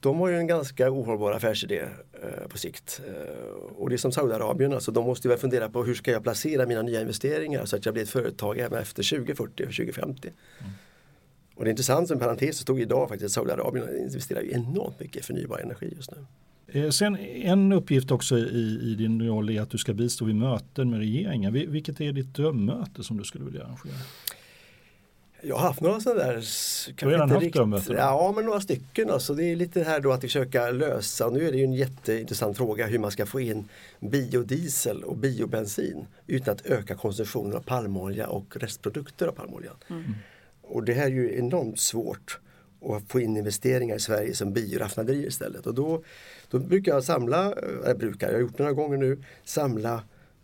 de 0.00 0.20
har 0.20 0.28
ju 0.28 0.36
en 0.36 0.46
ganska 0.46 0.90
ohållbar 0.90 1.32
affärsidé 1.32 1.80
eh, 2.22 2.48
på 2.48 2.59
sikt. 2.59 3.00
Eh, 3.07 3.55
och 3.76 3.88
det 3.88 3.96
är 3.96 3.98
som 3.98 4.12
Saudiarabien, 4.12 4.72
alltså 4.72 4.92
de 4.92 5.07
måste 5.07 5.28
väl 5.28 5.38
fundera 5.38 5.68
på 5.68 5.84
hur 5.84 5.94
ska 5.94 6.11
jag 6.11 6.22
placera 6.22 6.66
mina 6.66 6.82
nya 6.82 7.00
investeringar 7.00 7.64
så 7.64 7.76
att 7.76 7.84
jag 7.84 7.94
blir 7.94 8.02
ett 8.02 8.11
företag 8.11 8.59
även 8.59 8.82
efter 8.82 9.16
2040 9.16 9.62
och 9.62 9.74
2050. 9.74 10.32
Mm. 10.61 10.72
Och 11.55 11.64
det 11.64 11.68
är 11.68 11.70
intressant 11.70 12.09
som 12.09 12.18
parentes 12.18 12.57
så 12.57 12.62
stod 12.62 12.80
idag 12.80 13.09
faktiskt 13.09 13.24
att 13.24 13.32
Saudiarabien 13.32 13.98
investerar 13.98 14.40
ju 14.40 14.52
enormt 14.52 15.00
mycket 15.00 15.16
i 15.16 15.22
förnybar 15.22 15.59
energi 15.59 15.92
just 15.96 16.11
nu. 16.11 16.26
Eh, 16.66 16.90
sen 16.90 17.16
en 17.16 17.72
uppgift 17.72 18.10
också 18.10 18.38
i, 18.38 18.80
i 18.82 18.94
din 18.94 19.26
roll 19.26 19.50
är 19.50 19.60
att 19.60 19.70
du 19.70 19.78
ska 19.78 19.94
bistå 19.94 20.24
vid 20.24 20.36
möten 20.36 20.90
med 20.90 20.98
regeringen. 20.98 21.52
Vilket 21.52 22.00
är 22.00 22.12
ditt 22.12 22.34
drömmöte 22.34 23.04
som 23.04 23.16
du 23.16 23.24
skulle 23.24 23.44
vilja 23.44 23.64
arrangera? 23.64 23.94
Jag 25.46 25.56
har 25.56 25.66
haft 25.66 25.80
några 25.80 26.00
sådana 26.00 26.24
där. 26.24 26.44
Du 26.96 27.04
har 27.04 27.12
redan 27.12 27.30
haft 27.30 27.52
drömmöten? 27.52 27.96
Ja, 27.96 28.32
men 28.36 28.44
några 28.44 28.60
stycken. 28.60 29.10
Alltså. 29.10 29.34
Det 29.34 29.44
är 29.44 29.56
lite 29.56 29.82
här 29.82 30.00
då 30.00 30.12
att 30.12 30.20
försöka 30.20 30.70
lösa, 30.70 31.30
nu 31.30 31.48
är 31.48 31.52
det 31.52 31.58
ju 31.58 31.64
en 31.64 31.72
jätteintressant 31.72 32.56
fråga 32.56 32.86
hur 32.86 32.98
man 32.98 33.10
ska 33.10 33.26
få 33.26 33.40
in 33.40 33.68
biodiesel 34.00 35.02
och 35.02 35.16
biobensin 35.16 36.06
utan 36.26 36.54
att 36.54 36.66
öka 36.66 36.94
konsumtionen 36.94 37.56
av 37.56 37.60
palmolja 37.60 38.28
och 38.28 38.56
restprodukter 38.56 39.26
av 39.26 39.32
palmoljan. 39.32 39.76
Mm. 39.90 40.14
Och 40.62 40.84
det 40.84 40.94
här 40.94 41.06
är 41.06 41.10
ju 41.10 41.38
enormt 41.38 41.80
svårt 41.80 42.38
att 42.88 43.02
få 43.08 43.20
in 43.20 43.36
investeringar 43.36 43.96
i 43.96 44.00
Sverige 44.00 44.34
som 44.34 44.52
bioraffinaderier 44.52 45.28
istället. 45.28 45.66
Och 45.66 45.74
då, 45.74 46.02
då 46.55 46.61
brukar 46.61 46.92
jag 46.92 47.05
samla, 47.05 47.46
eh, 47.46 47.84
eller 47.84 47.94
brukar, 47.94 48.26
jag 48.26 48.34
har 48.34 48.40
gjort 48.40 48.57
det 48.57 48.62
några 48.62 48.74
gånger 48.74 48.96
nu, 48.96 49.22
samla 49.44 50.02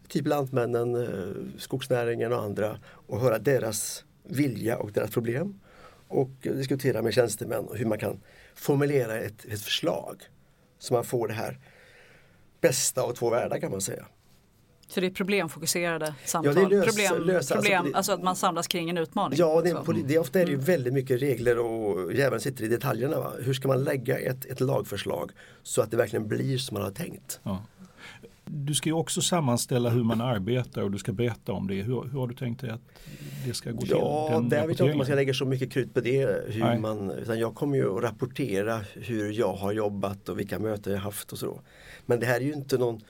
typ 0.09 0.27
Lantmännen, 0.27 0.95
eh, 0.95 1.59
skogsnäringen 1.59 2.33
och 2.33 2.43
andra 2.43 2.79
och 2.85 3.21
höra 3.21 3.39
deras 3.39 4.05
vilja 4.25 4.79
och 4.79 4.93
deras 4.93 5.11
problem. 5.11 5.61
Och 6.09 6.31
diskutera 6.41 7.03
med 7.03 7.15
tjänstemän 7.15 7.69
hur 7.75 7.87
man 7.87 7.99
kan 7.99 8.21
formulera 8.55 9.19
ett, 9.19 9.45
ett 9.45 9.61
förslag. 9.61 10.23
Så 10.79 10.95
man 10.95 11.05
får 11.05 11.29
det 11.29 11.35
här 11.35 11.59
bästa 12.61 13.03
av 13.03 13.13
två 13.13 13.31
världar 13.31 13.59
kan 13.59 13.71
man 13.71 13.81
säga. 13.81 14.07
Så 14.91 15.01
det 15.01 15.07
är 15.07 15.11
problemfokuserade 15.11 16.15
samtal? 16.25 16.55
Ja, 16.57 16.69
det 16.69 16.77
är 16.77 16.79
lös, 16.79 16.87
problem, 16.87 17.27
lösa, 17.27 17.55
problem, 17.55 17.79
alltså, 17.79 17.91
det, 17.91 17.97
alltså, 17.97 18.13
att 18.13 18.23
man 18.23 18.37
samlas 18.37 18.67
kring 18.67 18.91
en 18.91 18.99
utmaning? 18.99 19.39
Ja, 19.39 19.61
det, 19.63 19.71
är, 19.71 20.09
det, 20.09 20.19
ofta 20.19 20.41
är 20.41 20.45
det 20.45 20.51
ju 20.51 20.55
mm. 20.55 20.67
väldigt 20.67 20.93
mycket 20.93 21.23
regler 21.23 21.59
och 21.59 22.13
djävulen 22.13 22.41
sitter 22.41 22.65
i 22.65 22.69
detaljerna. 22.69 23.19
Va? 23.19 23.33
Hur 23.41 23.55
ska 23.55 23.69
man 23.69 23.85
lägga 23.85 24.19
ett, 24.19 24.45
ett 24.45 24.61
lagförslag 24.61 25.31
så 25.63 25.83
att 25.83 25.91
det 25.91 25.97
verkligen 25.97 26.29
blir 26.29 26.59
som 26.59 26.75
man 26.75 26.83
har 26.83 26.91
tänkt? 26.91 27.41
Ja. 27.43 27.63
Du 28.45 28.75
ska 28.75 28.89
ju 28.89 28.95
också 28.95 29.21
sammanställa 29.21 29.91
hur 29.91 30.05
man 30.05 30.21
arbetar 30.21 30.83
och 30.83 30.91
du 30.91 30.99
ska 30.99 31.13
berätta 31.13 31.53
om 31.53 31.67
det. 31.67 31.75
Hur, 31.75 32.03
hur 32.13 32.21
har 32.21 32.27
du 32.27 32.35
tänkt 32.35 32.61
dig 32.61 32.71
att 32.71 32.81
det 33.47 33.55
ska 33.55 33.71
gå 33.71 33.81
till? 33.81 33.91
Ja, 33.91 34.45
där 34.51 34.67
vet 34.67 34.79
jag 34.79 34.87
inte 34.87 34.93
om 34.93 34.99
man 34.99 35.07
ska 35.07 35.15
lägga 35.15 35.35
så 35.35 35.45
mycket 35.45 35.73
krut 35.73 35.95
på 35.95 36.01
det. 36.01 36.45
Hur 36.49 36.79
man, 36.79 37.11
utan 37.11 37.39
jag 37.39 37.55
kommer 37.55 37.77
ju 37.77 37.97
att 37.97 38.03
rapportera 38.03 38.81
hur 38.95 39.33
jag 39.33 39.53
har 39.53 39.73
jobbat 39.73 40.29
och 40.29 40.39
vilka 40.39 40.59
möten 40.59 40.93
jag 40.93 41.01
haft 41.01 41.33
och 41.33 41.39
så. 41.39 41.61
Men 42.07 42.21
det 42.21 42.27
här 42.27 42.37
är 42.37 42.45
ju 42.45 42.53
inte 42.53 42.79
någon 42.79 43.01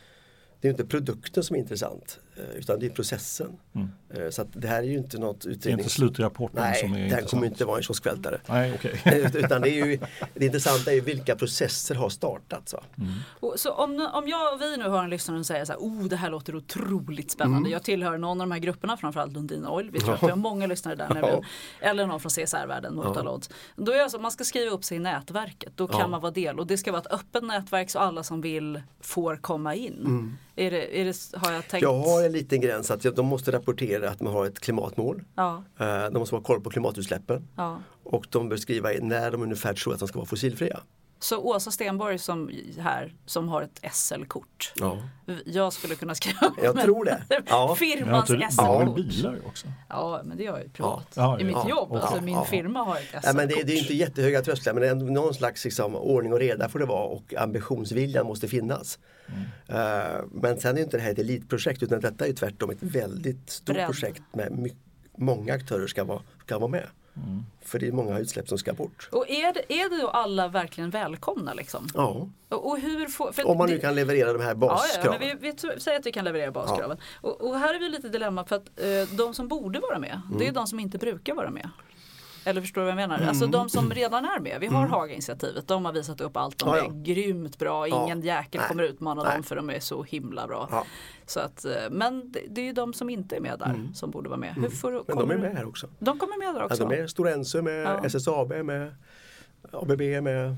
det 0.60 0.68
är 0.68 0.70
inte 0.70 0.84
produkten 0.84 1.44
som 1.44 1.56
är 1.56 1.60
intressant 1.60 2.20
utan 2.54 2.80
det 2.80 2.86
är 2.86 2.90
processen. 2.90 3.56
Mm. 3.74 3.88
Eh, 4.10 4.30
så 4.30 4.44
det 4.52 4.68
här 4.68 4.78
är 4.78 4.86
ju 4.86 4.98
inte 4.98 5.18
något 5.18 5.36
utrednings... 5.36 5.62
Det 5.62 5.70
är 5.70 5.72
inte 5.72 5.90
slutrapporten 5.90 6.60
Nej, 6.62 6.80
som 6.80 6.92
är 6.92 6.98
intressant? 6.98 7.12
Nej, 7.12 7.22
det 7.22 7.30
kommer 7.30 7.46
inte 7.46 7.64
vara 7.64 7.76
en 7.76 7.82
kioskvältare. 7.82 8.40
Nej, 8.46 8.74
okay. 8.74 9.20
utan 9.34 9.62
det, 9.62 9.70
är 9.70 9.86
ju, 9.86 9.98
det 10.34 10.44
intressanta 10.46 10.90
är 10.90 10.94
ju 10.94 11.00
vilka 11.00 11.36
processer 11.36 11.94
har 11.94 12.08
startats. 12.08 12.74
Mm. 12.98 13.10
Så 13.56 13.72
om, 13.72 14.08
om 14.12 14.28
jag 14.28 14.54
och 14.54 14.60
vi 14.60 14.76
nu 14.76 14.88
har 14.88 15.04
en 15.04 15.10
lyssnare 15.10 15.38
som 15.38 15.44
säger 15.44 15.64
så 15.64 15.72
här, 15.72 15.78
oh 15.78 16.04
det 16.04 16.16
här 16.16 16.30
låter 16.30 16.56
otroligt 16.56 17.30
spännande. 17.30 17.58
Mm. 17.58 17.72
Jag 17.72 17.82
tillhör 17.82 18.18
någon 18.18 18.40
av 18.40 18.46
de 18.46 18.52
här 18.52 18.58
grupperna, 18.58 18.96
framförallt 18.96 19.32
Lundin 19.32 19.66
Oil. 19.66 19.90
Vi 19.90 20.00
tror 20.00 20.14
att 20.14 20.22
vi 20.22 20.28
har 20.28 20.36
många 20.36 20.66
lyssnare 20.66 20.94
där 20.94 21.14
nu. 21.14 21.42
Eller 21.80 22.06
någon 22.06 22.20
från 22.20 22.30
CSR-världen, 22.30 22.94
Mortalod. 22.94 23.46
Ja. 23.48 23.84
Då 23.84 23.92
är 23.92 24.02
alltså, 24.02 24.18
man 24.18 24.30
ska 24.30 24.44
skriva 24.44 24.70
upp 24.70 24.84
sig 24.84 24.96
i 24.96 25.00
nätverket. 25.00 25.72
Då 25.76 25.86
kan 25.86 26.00
ja. 26.00 26.08
man 26.08 26.20
vara 26.20 26.32
del 26.32 26.60
och 26.60 26.66
det 26.66 26.78
ska 26.78 26.92
vara 26.92 27.02
ett 27.02 27.12
öppet 27.12 27.42
nätverk 27.42 27.90
så 27.90 27.98
alla 27.98 28.22
som 28.22 28.40
vill 28.40 28.82
får 29.00 29.36
komma 29.36 29.74
in. 29.74 30.00
Mm. 30.00 30.36
Är 30.56 30.70
det, 30.70 31.00
är 31.00 31.04
det, 31.04 31.38
har 31.38 31.52
jag 31.52 31.68
tänkt? 31.68 31.82
Jag 31.82 31.94
har 31.94 32.22
en 32.30 32.38
liten 32.38 32.60
gräns 32.60 32.90
att 32.90 33.16
de 33.16 33.26
måste 33.26 33.52
rapportera 33.52 34.10
att 34.10 34.20
man 34.20 34.32
har 34.32 34.46
ett 34.46 34.60
klimatmål. 34.60 35.22
Ja. 35.34 35.64
Eh, 35.78 35.86
de 35.86 36.18
måste 36.18 36.36
ha 36.36 36.42
koll 36.42 36.60
på 36.60 36.70
klimatutsläppen. 36.70 37.48
Ja. 37.56 37.78
Och 38.04 38.26
de 38.30 38.48
bör 38.48 38.56
skriva 38.56 38.88
när 39.00 39.30
de 39.30 39.42
ungefär 39.42 39.74
tror 39.74 39.92
att 39.94 39.98
de 39.98 40.08
ska 40.08 40.18
vara 40.18 40.26
fossilfria. 40.26 40.80
Så 41.22 41.38
Åsa 41.38 41.70
Stenborg 41.70 42.18
som 42.18 42.50
här 42.78 43.14
som 43.26 43.48
har 43.48 43.62
ett 43.62 43.94
SL-kort. 43.94 44.72
Ja. 44.76 44.98
Jag 45.44 45.72
skulle 45.72 45.94
kunna 45.94 46.14
skriva 46.14 46.54
Jag 46.62 46.80
tror 46.80 47.04
det. 47.04 47.22
Ja. 47.46 47.74
Firmans 47.74 48.26
SL-kort. 48.28 48.54
Ja, 48.56 48.92
bilar 48.96 49.38
också. 49.46 49.66
Ja 49.88 50.20
men 50.24 50.36
det 50.36 50.42
gör 50.42 50.52
jag 50.52 50.62
ju 50.62 50.68
privat. 50.68 51.12
Ja. 51.14 51.40
I 51.40 51.44
mitt 51.44 51.68
jobb. 51.68 51.92
Alltså, 51.92 52.20
min 52.20 52.44
firma 52.44 52.82
har 52.82 52.96
ett 52.96 53.02
SL-kort. 53.02 53.24
Ja, 53.24 53.32
men 53.32 53.48
det, 53.48 53.62
det, 53.62 53.72
är 53.72 53.78
inte 53.78 53.94
jättehöga 53.94 54.42
trösklar 54.42 54.74
men 54.74 54.82
det 54.82 54.88
är 54.88 54.94
någon 54.94 55.34
slags 55.34 55.64
liksom, 55.64 55.96
ordning 55.96 56.32
och 56.32 56.38
reda 56.38 56.68
får 56.68 56.78
det 56.78 56.86
vara 56.86 57.04
och 57.04 57.34
ambitionsviljan 57.34 58.26
måste 58.26 58.48
finnas. 58.48 58.98
Mm. 59.26 59.40
Uh, 59.40 60.24
men 60.32 60.60
sen 60.60 60.78
är 60.78 60.82
inte 60.82 60.96
det 60.96 61.02
här 61.02 61.12
ett 61.12 61.18
elitprojekt 61.18 61.82
utan 61.82 62.00
detta 62.00 62.26
är 62.26 62.32
tvärtom 62.32 62.70
ett 62.70 62.82
väldigt 62.82 63.50
stort 63.50 63.74
Bredd. 63.74 63.86
projekt 63.86 64.22
med 64.32 64.52
mycket, 64.52 64.78
många 65.16 65.54
aktörer 65.54 65.86
ska 65.86 66.04
vara, 66.04 66.22
ska 66.44 66.58
vara 66.58 66.70
med. 66.70 66.86
Mm. 67.26 67.44
För 67.60 67.78
det 67.78 67.88
är 67.88 67.92
många 67.92 68.18
utsläpp 68.18 68.48
som 68.48 68.58
ska 68.58 68.72
bort. 68.72 69.08
Och 69.12 69.30
är 69.30 69.52
det, 69.52 69.72
är 69.72 69.90
det 69.90 70.02
då 70.02 70.08
alla 70.08 70.48
verkligen 70.48 70.90
välkomna? 70.90 71.54
Liksom? 71.54 71.88
Ja. 71.94 72.28
Och, 72.48 72.70
och 72.70 72.78
hur 72.78 73.06
får, 73.06 73.46
Om 73.46 73.58
man 73.58 73.68
nu 73.68 73.78
kan 73.78 73.94
leverera 73.94 74.32
de 74.32 74.42
här 74.42 74.54
baskraven. 74.54 75.20
Ja, 75.20 75.28
ja 75.28 75.36
vi, 75.40 75.52
vi 75.74 75.80
säger 75.80 75.98
att 75.98 76.06
vi 76.06 76.12
kan 76.12 76.24
leverera 76.24 76.50
baskraven. 76.50 76.96
Ja. 77.00 77.28
Och, 77.28 77.40
och, 77.40 77.58
här 77.58 77.74
är 77.74 77.78
vi 77.78 77.88
lite 77.88 78.08
dilemma 78.08 78.44
för 78.44 78.56
att 78.56 78.68
eh, 78.76 79.16
de 79.16 79.34
som 79.34 79.48
borde 79.48 79.80
vara 79.80 79.98
med, 79.98 80.22
mm. 80.26 80.38
det 80.38 80.44
är 80.44 80.48
mm. 80.48 80.54
de 80.54 80.66
som 80.66 80.80
inte 80.80 80.98
brukar 80.98 81.34
vara 81.34 81.50
med. 81.50 81.68
Eller 82.44 82.60
förstår 82.60 82.80
du 82.80 82.84
vad 82.84 82.90
jag 82.90 82.96
menar? 82.96 83.14
Alltså, 83.14 83.44
mm. 83.44 83.60
Alltså 83.60 83.78
de 83.78 83.88
som 83.88 83.94
redan 83.94 84.24
är 84.24 84.40
med. 84.40 84.60
Vi 84.60 84.66
har 84.66 84.78
mm. 84.78 84.90
Haga-initiativet. 84.90 85.68
De 85.68 85.84
har 85.84 85.92
visat 85.92 86.20
upp 86.20 86.36
allt. 86.36 86.58
De 86.58 86.68
ja, 86.68 86.76
ja. 86.78 86.84
är 86.84 87.02
grymt 87.02 87.58
bra. 87.58 87.88
Ingen 87.88 88.22
ja. 88.22 88.34
jäkel 88.34 88.60
kommer 88.60 88.82
utmana 88.82 89.22
Nej. 89.22 89.34
dem 89.34 89.42
för 89.42 89.56
de 89.56 89.70
är 89.70 89.80
så 89.80 90.02
himla 90.02 90.46
bra. 90.46 90.68
Ja. 90.70 90.84
Så 91.26 91.40
att, 91.40 91.64
eh, 91.64 91.72
men 91.90 92.32
det, 92.48 92.60
är 92.60 92.64
ju 92.64 92.72
de 92.72 92.92
som 92.92 93.10
inte 93.10 93.36
är 93.36 93.40
med 93.40 93.58
där 93.58 93.66
mm. 93.66 93.94
som 93.94 94.10
borde 94.10 94.28
vara 94.28 94.40
med. 94.40 94.56
Mm. 94.56 94.70
Får, 94.70 95.04
men 95.06 95.16
de 95.16 95.30
är 95.30 95.38
med 95.38 95.56
här 95.56 95.68
också. 95.68 95.88
De 95.98 96.18
kommer 96.18 96.38
med 96.38 96.54
där 96.54 96.64
också. 96.64 96.88
De 96.88 97.02
är 97.02 97.06
Stora 97.06 97.30
Enso 97.30 97.62
med, 97.62 98.04
SSAB 98.04 98.52
med, 98.52 98.94
ABB 99.72 100.00
med, 100.00 100.56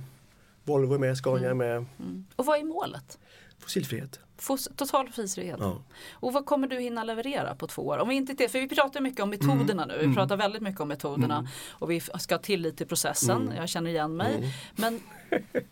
Volvo 0.65 0.99
med, 0.99 1.17
Scania 1.17 1.51
mm. 1.51 1.59
med. 1.59 1.77
Mm. 1.77 2.27
Och 2.37 2.47
vad 2.47 2.59
är 2.59 2.65
målet? 2.65 3.19
Fossilfrihet. 3.59 4.21
Total 4.77 5.09
frisfrihet. 5.09 5.57
Ja. 5.61 5.83
Och 6.13 6.33
vad 6.33 6.47
kommer 6.47 6.69
du 6.69 6.81
hinna 6.81 7.05
leverera 7.05 7.55
på 7.55 7.67
två 7.67 7.83
år? 7.83 7.99
Om 7.99 8.09
vi 8.09 8.15
inte 8.15 8.49
för 8.49 8.61
vi 8.61 8.69
pratar 8.69 9.01
mycket 9.01 9.21
om 9.21 9.31
metoderna 9.31 9.83
mm. 9.83 9.89
nu. 9.89 9.99
Vi 9.99 10.05
mm. 10.05 10.17
pratar 10.17 10.37
väldigt 10.37 10.63
mycket 10.63 10.81
om 10.81 10.89
metoderna 10.89 11.39
mm. 11.39 11.51
och 11.71 11.91
vi 11.91 12.01
ska 12.01 12.35
ha 12.35 12.43
tillit 12.43 12.77
till 12.77 12.87
processen. 12.87 13.43
Mm. 13.43 13.57
Jag 13.57 13.69
känner 13.69 13.91
igen 13.91 14.17
mig. 14.17 14.35
Mm. 14.35 14.51
Men 14.77 15.01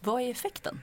vad 0.01 0.23
är 0.23 0.31
effekten? 0.31 0.81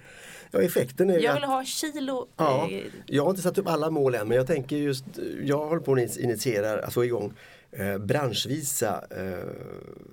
Ja, 0.52 0.62
effekten 0.62 1.10
är 1.10 1.20
jag 1.20 1.34
vill 1.34 1.44
att, 1.44 1.50
ha 1.50 1.66
kilo. 1.66 2.28
Ja, 2.38 2.70
eh, 2.72 2.84
jag 3.06 3.24
har 3.24 3.30
inte 3.30 3.42
satt 3.42 3.58
upp 3.58 3.68
alla 3.68 3.90
mål 3.90 4.16
än 4.16 4.28
men 4.28 4.38
jag 4.38 4.48
tänker 4.48 4.76
just, 4.76 5.06
jag 5.44 5.68
håller 5.68 5.82
på 5.82 5.94
att 5.94 6.18
initiera 6.18 6.86
att 6.86 6.94
få 6.94 7.06
igång 7.06 7.34
eh, 7.72 7.98
branschvisa 7.98 9.04
eh, 9.10 9.50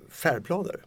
färdplaner. 0.09 0.79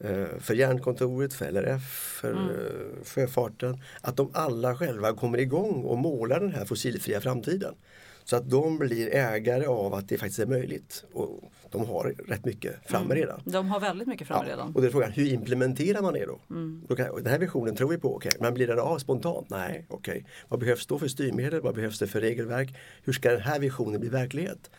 Mm. 0.00 0.22
Eh, 0.22 0.28
för 0.38 0.54
Järnkontoret, 0.54 1.34
för 1.34 1.52
LRF, 1.52 1.82
för 2.20 2.32
mm. 2.32 2.48
Eh, 2.48 3.04
sjöfarten. 3.04 3.78
Att 4.00 4.16
de 4.16 4.30
alla 4.34 4.76
själva 4.76 5.12
kommer 5.12 5.38
igång 5.38 5.84
och 5.84 5.98
målar 5.98 6.40
den 6.40 6.52
här 6.52 6.64
fossilfria 6.64 7.20
framtiden. 7.20 7.74
Så 8.24 8.36
att 8.36 8.50
de 8.50 8.78
blir 8.78 9.14
ägare 9.14 9.66
av 9.66 9.94
att 9.94 10.08
det 10.08 10.18
faktiskt 10.18 10.38
är 10.38 10.46
möjligt. 10.46 11.04
Och 11.12 11.52
de 11.70 11.86
har 11.86 12.14
rätt 12.28 12.44
mycket 12.44 12.74
framme 12.86 13.04
mm. 13.04 13.16
redan. 13.16 13.40
De 13.44 13.68
har 13.68 13.80
väldigt 13.80 14.08
mycket 14.08 14.26
framme 14.26 14.44
ja. 14.46 14.52
redan. 14.52 14.74
Och 14.74 14.80
då 14.80 14.86
är 14.86 14.90
frågan, 14.90 15.12
hur 15.12 15.32
implementerar 15.32 16.02
man 16.02 16.14
det 16.14 16.26
då? 16.26 16.40
Mm. 16.50 16.82
den 16.88 17.26
här 17.26 17.38
visionen 17.38 17.76
tror 17.76 17.88
vi 17.88 17.98
på, 17.98 18.16
okay. 18.16 18.32
men 18.40 18.54
blir 18.54 18.66
den 18.66 18.78
av 18.78 18.98
spontant? 18.98 19.50
Nej, 19.50 19.86
okej. 19.88 20.12
Okay. 20.12 20.30
Vad 20.48 20.60
behövs 20.60 20.86
då 20.86 20.98
för 20.98 21.08
styrmedel? 21.08 21.60
Vad 21.60 21.74
behövs 21.74 21.98
det 21.98 22.06
för 22.06 22.20
regelverk? 22.20 22.74
Hur 23.02 23.12
ska 23.12 23.30
den 23.30 23.40
här 23.40 23.58
visionen 23.58 24.00
bli 24.00 24.08
verklighet? 24.08 24.70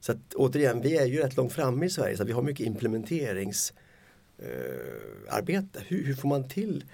Så 0.00 0.12
att, 0.12 0.34
återigen, 0.34 0.80
vi 0.80 0.96
är 0.96 1.06
ju 1.06 1.18
rätt 1.18 1.36
långt 1.36 1.52
framme 1.52 1.86
i 1.86 1.90
Sverige 1.90 2.16
så 2.16 2.24
vi 2.24 2.32
har 2.32 2.42
mycket 2.42 2.66
implementerings 2.66 3.72
eh, 4.38 5.34
arbete. 5.34 5.82
Hur, 5.86 6.04
hur, 6.04 6.14
får 6.14 6.28
man 6.28 6.48
till 6.48 6.84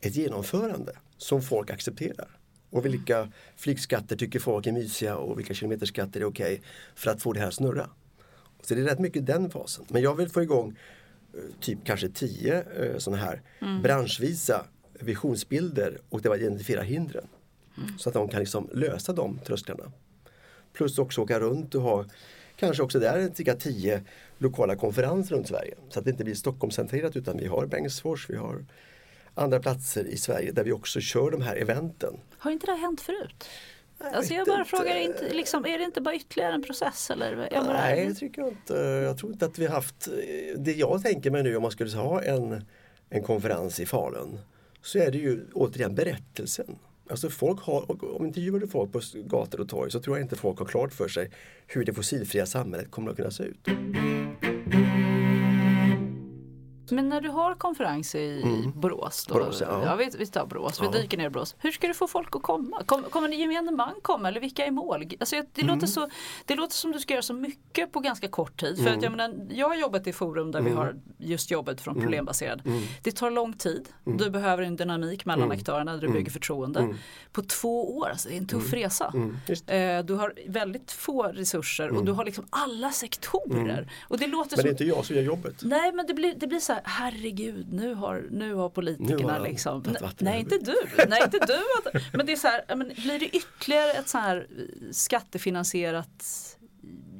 ett 0.00 0.16
genomförande 0.16 0.92
som 1.16 1.42
folk 1.42 1.70
accepterar? 1.70 2.28
Och 2.70 2.84
vilka 2.86 3.32
flygskatter 3.56 4.16
tycker 4.16 4.38
folk 4.38 4.66
är 4.66 4.72
mysiga 4.72 5.16
och 5.16 5.38
vilka 5.38 5.54
kilometerskatter 5.54 6.20
är 6.20 6.24
okej 6.24 6.54
okay 6.54 6.66
för 6.94 7.10
att 7.10 7.22
få 7.22 7.32
det 7.32 7.40
här 7.40 7.48
att 7.48 7.54
snurra. 7.54 7.90
Så 8.62 8.74
det 8.74 8.80
är 8.80 8.84
rätt 8.84 8.98
mycket 8.98 9.26
den 9.26 9.50
fasen. 9.50 9.84
Men 9.88 10.02
jag 10.02 10.14
vill 10.14 10.28
få 10.28 10.42
igång 10.42 10.78
eh, 11.34 11.40
typ 11.60 11.78
kanske 11.84 12.08
tio 12.08 12.62
eh, 12.62 12.98
sådana 12.98 13.22
här 13.22 13.42
mm. 13.60 13.82
branschvisa 13.82 14.66
visionsbilder 15.00 15.98
och 16.08 16.22
det 16.22 16.28
var 16.28 16.36
identifiera 16.36 16.82
hindren. 16.82 17.26
Mm. 17.76 17.98
Så 17.98 18.08
att 18.08 18.14
de 18.14 18.28
kan 18.28 18.40
liksom 18.40 18.70
lösa 18.72 19.12
de 19.12 19.38
trösklarna. 19.38 19.92
Plus 20.72 20.98
också 20.98 21.20
åka 21.20 21.40
runt 21.40 21.74
och 21.74 21.82
ha 21.82 22.04
kanske 22.56 22.82
också 22.82 22.98
där 22.98 23.30
cirka 23.34 23.54
tio 23.54 24.02
lokala 24.38 24.76
konferenser 24.76 25.34
runt 25.36 25.48
Sverige. 25.48 25.74
Så 25.88 25.98
att 25.98 26.04
det 26.04 26.10
inte 26.10 26.24
blir 26.24 26.34
Stockholmscentrerat 26.34 27.16
utan 27.16 27.36
vi 27.38 27.46
har 27.46 27.66
Bengtsfors, 27.66 28.30
vi 28.30 28.36
har 28.36 28.64
andra 29.34 29.60
platser 29.60 30.04
i 30.04 30.16
Sverige 30.16 30.52
där 30.52 30.64
vi 30.64 30.72
också 30.72 31.00
kör 31.00 31.30
de 31.30 31.42
här 31.42 31.56
eventen. 31.56 32.20
Har 32.38 32.50
inte 32.50 32.66
det 32.66 32.72
här 32.72 32.78
hänt 32.78 33.00
förut? 33.00 33.48
Jag 33.98 34.14
Alltså 34.14 34.34
jag 34.34 34.46
bara 34.46 34.58
inte. 34.58 34.70
frågar, 34.70 34.96
inte, 34.96 35.32
liksom, 35.32 35.64
är 35.66 35.78
det 35.78 35.84
inte 35.84 36.00
bara 36.00 36.14
ytterligare 36.14 36.54
en 36.54 36.62
process? 36.62 37.10
Eller? 37.10 37.48
Jag 37.52 37.64
bara, 37.64 37.72
Nej, 37.72 38.06
det 38.06 38.14
tycker 38.14 38.42
jag 38.42 38.50
inte. 38.50 38.74
Jag 38.74 39.18
tror 39.18 39.32
inte 39.32 39.46
att 39.46 39.58
vi 39.58 39.66
haft, 39.66 40.08
det 40.56 40.72
jag 40.72 41.02
tänker 41.02 41.30
mig 41.30 41.42
nu 41.42 41.56
om 41.56 41.62
man 41.62 41.70
skulle 41.70 41.96
ha 41.96 42.22
en, 42.22 42.64
en 43.10 43.22
konferens 43.22 43.80
i 43.80 43.86
Falun 43.86 44.38
så 44.82 44.98
är 44.98 45.10
det 45.10 45.18
ju 45.18 45.46
återigen 45.54 45.94
berättelsen. 45.94 46.78
Alltså 47.10 47.30
folk 47.30 47.60
har, 47.60 48.04
om 48.16 48.26
intervjuar 48.26 48.60
du 48.60 48.68
folk 48.68 48.92
på 48.92 49.00
gator 49.14 49.60
och 49.60 49.68
torg 49.68 49.90
så 49.90 50.00
tror 50.00 50.16
jag 50.16 50.24
inte 50.24 50.36
folk 50.36 50.58
har 50.58 50.66
klart 50.66 50.92
för 50.92 51.08
sig 51.08 51.30
hur 51.66 51.84
det 51.84 51.94
fossilfria 51.94 52.46
samhället 52.46 52.90
kommer 52.90 53.10
att 53.10 53.16
kunna 53.16 53.30
se 53.30 53.44
ut. 53.44 53.68
Men 56.90 57.08
när 57.08 57.20
du 57.20 57.28
har 57.28 57.54
konferens 57.54 58.14
i 58.14 58.44
Borås, 58.74 59.26
då, 59.28 59.34
Mm. 59.34 59.44
Borås, 59.44 59.60
ja. 59.60 59.82
ja. 59.84 59.94
vi, 59.96 60.10
vi 60.18 60.26
tar 60.26 60.46
Borås, 60.46 60.80
vi 60.80 60.84
Ja. 60.84 60.90
dyker 60.92 61.18
ner 61.18 61.26
i 61.26 61.30
Borås. 61.30 61.54
Hur 61.58 61.72
ska 61.72 61.86
du 61.88 61.94
få 61.94 62.06
folk 62.08 62.36
att 62.36 62.42
komma? 62.42 62.82
Kom, 62.86 63.02
kommer 63.02 63.28
gemene 63.28 63.70
man 63.70 63.94
komma 64.02 64.28
eller 64.28 64.40
vilka 64.40 64.66
är 64.66 64.70
mål? 64.70 65.04
Alltså, 65.20 65.36
det, 65.54 65.62
Mm. 65.62 65.74
låter 65.74 65.86
så, 65.86 66.08
det 66.44 66.54
låter 66.54 66.74
som 66.74 66.92
du 66.92 67.00
ska 67.00 67.14
göra 67.14 67.22
så 67.22 67.34
mycket 67.34 67.92
på 67.92 68.00
ganska 68.00 68.28
kort 68.28 68.60
tid. 68.60 68.84
För 68.84 68.90
att 68.90 69.02
jag, 69.02 69.10
menar, 69.12 69.34
jag 69.50 69.68
har 69.68 69.76
jobbat 69.76 70.06
i 70.06 70.12
forum 70.12 70.50
där 70.52 70.60
vi 70.60 70.66
Mm. 70.70 70.78
har 70.78 70.94
just 71.18 71.50
jobbet 71.50 71.80
från 71.80 72.00
problembaserad. 72.00 72.62
Det 73.02 73.12
tar 73.16 73.30
lång 73.30 73.52
tid. 73.52 73.88
Mm. 74.06 74.18
Du 74.18 74.30
behöver 74.30 74.62
en 74.62 74.76
dynamik 74.76 75.24
mellan 75.24 75.50
aktörerna, 75.52 75.96
du 75.96 76.08
bygger 76.08 76.30
förtroende. 76.30 76.94
På 77.32 77.42
två 77.42 77.98
år, 77.98 78.08
alltså, 78.10 78.28
det 78.28 78.34
är 78.34 78.38
en 78.38 78.46
tuff 78.46 78.72
resa. 78.72 79.12
Mm. 79.14 79.36
Eh, 79.66 80.04
Du 80.04 80.14
har 80.14 80.32
väldigt 80.46 80.92
få 80.92 81.22
resurser 81.22 81.96
och 81.96 82.04
du 82.04 82.12
har 82.12 82.24
liksom 82.24 82.46
alla 82.50 82.90
sektorer. 82.90 83.90
Och 84.08 84.18
det 84.18 84.26
låter 84.26 84.38
Mm. 84.38 84.38
Men 84.38 84.48
det 84.48 84.56
som 84.56 84.66
är 84.66 84.70
inte 84.70 84.84
jag 84.84 85.04
som 85.04 85.16
gör 85.16 85.22
jobbet. 85.22 85.54
Nej 85.62 85.92
men 85.92 86.06
det 86.06 86.14
blir, 86.14 86.34
det 86.36 86.46
blir 86.46 86.58
så 86.60 86.72
här, 86.72 86.77
herregud 86.84 87.72
nu 87.72 87.94
har, 87.94 88.24
nu 88.30 88.54
har 88.54 88.68
politikerna 88.68 89.38
Nu 89.38 89.44
liksom. 89.48 89.82
Nej 90.18 90.40
inte 90.40 90.58
du, 90.58 90.76
nej 91.08 91.20
inte 91.24 91.38
du. 91.46 91.62
Men 92.12 92.26
det 92.26 92.32
är 92.32 92.36
så 92.36 92.48
här, 92.48 92.76
men 92.76 92.88
blir 92.88 93.18
det 93.18 93.36
ytterligare 93.36 93.92
ett 93.92 94.08
så 94.08 94.18
här 94.18 94.36
eh, 94.36 94.90
skattefinansierat 94.90 96.24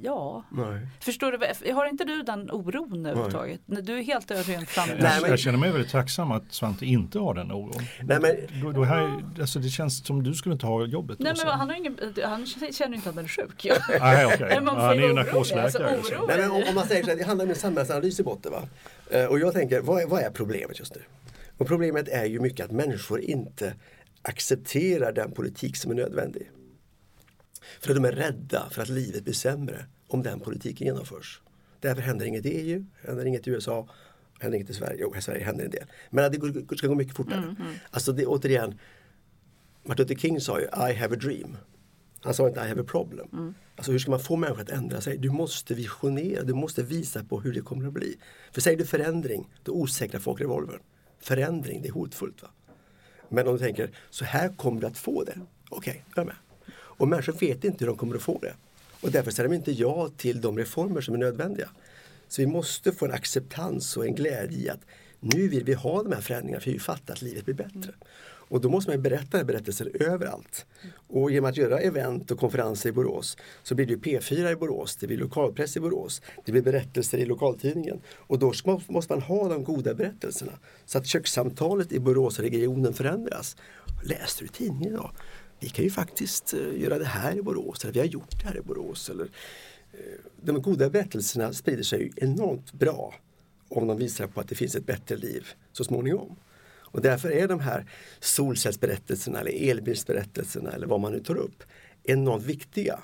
Ja, 0.03 0.45
Nej. 0.53 0.87
förstår 1.01 1.33
du? 1.33 1.73
Har 1.75 1.87
inte 1.87 2.05
du 2.05 2.23
den 2.23 2.51
oron 2.51 3.07
överhuvudtaget? 3.07 3.61
Nej, 3.67 3.83
Du 3.83 3.99
är 3.99 4.03
helt. 4.03 4.29
Nej, 4.29 4.39
Jag, 4.79 4.99
men- 5.23 5.31
jag 5.31 5.39
känner 5.39 5.59
mig 5.59 5.71
väldigt 5.73 5.91
tacksam 5.91 6.31
att 6.33 6.53
Svante 6.53 6.87
inte 6.87 7.19
har 7.19 7.35
den 7.35 7.53
oron. 7.53 7.83
Nej, 8.03 8.19
men, 8.21 8.63
Då, 8.63 8.73
då 8.73 8.85
här, 8.85 9.25
alltså 9.41 9.59
det 9.59 9.69
känns 9.69 10.07
som 10.07 10.23
du 10.23 10.35
skulle 10.35 10.53
inte 10.53 10.67
ha 10.67 10.85
jobbet. 10.87 11.19
Nej 11.19 11.33
men 11.37 11.47
han, 11.59 11.69
har 11.69 11.77
ingen, 11.77 11.99
han 12.25 12.47
känner 12.73 12.97
inte 12.97 13.09
att 13.09 13.15
han 13.15 13.25
är 13.25 13.29
sjuk. 13.29 13.67
Nej, 14.01 14.27
okej. 14.27 14.37
Nej, 14.41 14.61
man 14.61 14.75
får 14.75 14.83
Han 14.83 14.99
är 14.99 15.03
ju 15.03 15.13
narkosläkare. 15.13 15.91
alltså. 15.97 16.25
Nej, 16.29 16.39
men 16.39 16.51
om, 16.51 16.63
om 16.69 16.75
man 16.75 16.87
säger 16.87 17.03
så 17.05 17.11
här, 17.11 17.17
det 17.17 17.25
handlar 17.25 17.45
om 17.45 17.51
en 17.51 17.57
samhällsanalys 17.57 18.21
i 18.21 18.23
botten. 18.23 18.53
Va? 18.53 18.63
Eh, 19.11 19.25
och 19.25 19.39
jag 19.39 19.53
tänker, 19.53 19.81
vad 19.81 20.03
är, 20.03 20.07
vad 20.07 20.23
är 20.23 20.31
problemet 20.31 20.79
just 20.79 20.95
nu? 20.95 21.03
Och 21.59 21.67
problemet 21.67 22.09
är 22.09 22.25
ju 22.25 22.41
mycket 22.41 22.65
att 22.67 22.73
människor 22.73 23.21
inte 23.21 23.75
accepterar 24.23 25.13
den 25.13 25.33
politik 25.33 25.77
som 25.77 25.91
är 25.91 25.95
nödvändig. 25.95 26.51
För 27.81 27.91
att 27.91 27.97
de 27.97 28.05
är 28.05 28.13
rädda 28.13 28.69
för 28.71 28.83
att 28.83 28.89
livet 28.89 29.25
blir 29.25 29.35
sämre 29.35 29.87
om 30.09 30.23
den 30.23 30.41
politiken 30.41 30.87
genomförs. 30.87 31.41
Därför 31.81 32.03
händer 32.03 32.27
inget 32.27 32.47
i 32.47 32.49
EU, 32.49 32.85
händer 33.07 33.25
inget 33.25 33.49
i 33.49 33.51
USA, 33.51 33.89
händer 34.41 34.57
inget 34.57 34.71
i 34.71 34.75
Sverige. 34.75 34.97
Jo, 35.01 35.17
i 35.17 35.23
Sverige 35.23 35.45
händer 35.45 35.65
en 35.65 35.71
del. 35.71 35.87
Men 36.11 36.33
det 36.33 36.79
ska 36.79 36.87
gå 36.87 36.95
mycket 36.95 37.17
fortare. 37.17 37.55
Alltså 37.91 38.13
det, 38.13 38.27
återigen, 38.27 38.79
Martin 39.85 40.07
Luther 40.07 40.21
King 40.21 40.41
sa 40.41 40.61
ju 40.61 40.65
I 40.65 40.95
have 40.95 41.17
a 41.17 41.19
dream. 41.23 41.57
Han 42.21 42.35
sa 42.35 42.49
inte 42.49 42.61
I 42.61 42.69
have 42.69 42.81
a 42.81 42.85
problem. 42.89 43.55
Alltså 43.77 43.93
hur 43.93 43.99
ska 43.99 44.11
man 44.11 44.21
få 44.21 44.37
människor 44.37 44.63
att 44.63 44.71
ändra 44.71 45.01
sig? 45.01 45.19
Du 45.19 45.31
måste 45.31 45.75
visionera, 45.75 46.43
du 46.43 46.55
måste 46.55 46.83
visa 46.83 47.25
på 47.25 47.41
hur 47.41 47.53
det 47.53 47.61
kommer 47.61 47.87
att 47.87 47.93
bli. 47.93 48.19
För 48.53 48.61
säger 48.61 48.79
du 48.79 48.87
förändring, 48.87 49.49
då 49.63 49.73
osäkrar 49.73 50.21
folk 50.21 50.41
revolvern. 50.41 50.81
Förändring, 51.21 51.83
det 51.83 51.89
är 51.89 51.93
hotfullt. 51.93 52.43
Va? 52.43 52.49
Men 53.29 53.47
om 53.47 53.53
du 53.53 53.59
tänker, 53.59 53.91
så 54.11 54.25
här 54.25 54.57
kommer 54.57 54.81
du 54.81 54.87
att 54.87 54.99
få 54.99 55.25
det. 55.25 55.41
Okej, 55.69 56.05
jag 56.15 56.23
är 56.23 56.27
med. 56.27 56.37
Och 56.99 57.09
människor 57.09 57.33
vet 57.33 57.65
inte 57.65 57.85
hur 57.85 57.87
de 57.87 57.97
kommer 57.97 58.17
att 58.17 58.23
få 58.23 58.39
det. 58.43 58.55
Och 59.01 59.11
därför 59.11 59.31
säger 59.31 59.49
de 59.49 59.55
inte 59.55 59.73
ja 59.73 60.11
till 60.17 60.41
de 60.41 60.59
reformer 60.59 61.01
som 61.01 61.15
är 61.15 61.19
nödvändiga. 61.19 61.69
Så 62.29 62.43
vi 62.43 62.47
måste 62.47 62.93
få 62.93 63.05
en 63.05 63.13
acceptans 63.13 63.97
och 63.97 64.07
en 64.07 64.15
glädje 64.15 64.59
i 64.59 64.71
att 64.71 64.81
nu 65.21 65.49
vill 65.49 65.65
vi 65.65 65.75
ha 65.75 66.03
de 66.03 66.13
här 66.13 66.21
förändringarna 66.21 66.61
för 66.61 66.71
vi 66.71 66.79
fattar 66.79 67.15
att 67.15 67.23
livet 67.23 67.45
blir 67.45 67.55
bättre. 67.55 67.93
Och 68.51 68.61
då 68.61 68.69
måste 68.69 68.91
man 68.91 68.97
ju 68.97 69.03
berätta 69.03 69.27
den 69.31 69.41
här 69.41 69.45
berättelsen 69.45 69.89
överallt. 70.01 70.67
Och 71.07 71.31
genom 71.31 71.51
att 71.51 71.57
göra 71.57 71.81
event 71.81 72.31
och 72.31 72.39
konferenser 72.41 72.89
i 72.89 72.93
Borås 72.93 73.37
så 73.63 73.75
blir 73.75 73.87
det 73.87 73.93
ju 73.93 73.99
P4 73.99 74.53
i 74.53 74.57
Borås, 74.57 74.97
det 74.97 75.07
blir 75.07 75.17
lokalpress 75.17 75.77
i 75.77 75.81
Borås, 75.81 76.23
det 76.45 76.53
blir 76.53 76.63
berättelser 76.63 77.19
i 77.19 77.25
lokaltidningen. 77.25 78.01
Och 78.15 78.39
då 78.39 78.53
måste 78.89 79.13
man 79.13 79.23
ha 79.23 79.49
de 79.49 79.65
goda 79.65 79.95
berättelserna. 79.95 80.53
Så 80.87 80.99
att 80.99 81.07
kökssamtalet 81.07 81.93
i 81.93 82.01
Boråsregionen 82.01 82.93
förändras. 82.95 83.57
Läste 84.05 84.45
du 84.45 84.49
tidningen 84.49 84.93
idag? 84.93 85.11
Vi 85.61 85.69
kan 85.69 85.85
ju 85.85 85.91
faktiskt 85.91 86.55
eh, 86.55 86.81
göra 86.81 86.99
det 86.99 87.05
här 87.05 87.37
i 87.37 87.43
Borås, 87.43 87.85
eller 87.85 87.93
vi 87.93 88.01
har 88.01 88.07
gjort 88.07 88.41
det 88.43 88.49
här 88.49 88.57
i 88.57 88.61
Borås. 88.61 89.11
Eller, 89.11 89.25
eh, 89.93 89.99
de 90.43 90.63
goda 90.63 90.91
berättelserna 90.91 91.53
sprider 91.53 91.83
sig 91.83 92.13
enormt 92.17 92.73
bra 92.73 93.15
om 93.69 93.87
de 93.87 93.97
visar 93.97 94.27
på 94.27 94.41
att 94.41 94.49
det 94.49 94.55
finns 94.55 94.75
ett 94.75 94.87
bättre 94.87 95.17
liv 95.17 95.47
så 95.73 95.85
småningom. 95.85 96.37
Och 96.91 97.03
därför 97.03 97.31
är 97.31 97.49
de 97.49 97.61
här 97.61 97.91
solcellsberättelserna 98.21 99.41
eller 99.41 99.71
elbilsberättelserna 99.71 100.71
eller 100.71 100.87
vad 100.87 101.01
man 101.01 101.13
nu 101.13 101.21
tar 101.21 101.37
upp 101.37 101.63
enormt 102.03 102.45
viktiga. 102.45 103.01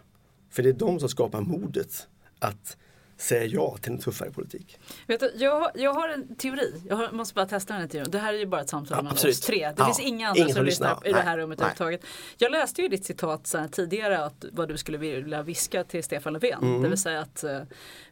För 0.51 0.63
det 0.63 0.69
är 0.69 0.73
de 0.73 1.01
som 1.01 1.09
skapar 1.09 1.41
modet 1.41 2.09
att 2.39 2.77
säga 3.17 3.45
ja 3.45 3.77
till 3.81 3.93
en 3.93 3.99
tuffare 3.99 4.31
politik. 4.31 4.79
Vet 5.07 5.21
du, 5.21 5.33
jag, 5.37 5.71
jag 5.75 5.95
har 5.95 6.09
en 6.09 6.37
teori, 6.37 6.83
jag 6.89 6.97
har, 6.97 7.13
måste 7.13 7.35
bara 7.35 7.47
testa 7.47 7.73
den 7.73 7.81
här 7.83 7.89
teorin. 7.89 8.11
Det 8.11 8.19
här 8.19 8.35
är 8.35 8.39
ju 8.39 8.47
bara 8.47 8.61
ett 8.61 8.69
samtal 8.69 8.91
Ja, 8.91 8.97
mellan 8.97 9.13
absolut. 9.13 9.35
oss 9.37 9.41
tre. 9.41 9.67
Det 9.69 9.75
Ja, 9.79 9.85
finns 9.85 10.01
inga 10.01 10.29
andra 10.29 10.49
som 10.49 10.65
lyssnar 10.65 11.07
i 11.09 11.13
det 11.13 11.21
här 11.21 11.39
rummet 11.39 11.59
överhuvudtaget. 11.61 12.01
Jag 12.39 12.53
läste 12.53 12.83
ju 12.83 12.89
ditt 12.89 13.05
citat 13.05 13.51
här, 13.55 13.69
tidigare 13.69 14.25
att 14.25 14.45
vad 14.53 14.69
du 14.69 14.77
skulle 14.77 14.99
vilja 14.99 15.43
viska 15.43 15.85
till 15.85 16.05
Stefan 16.05 16.33
Löfven. 16.33 16.63
Mm. 16.63 16.83
Det 16.83 16.89
vill 16.89 16.99
säga 16.99 17.21
att 17.21 17.45
eh, 17.45 17.61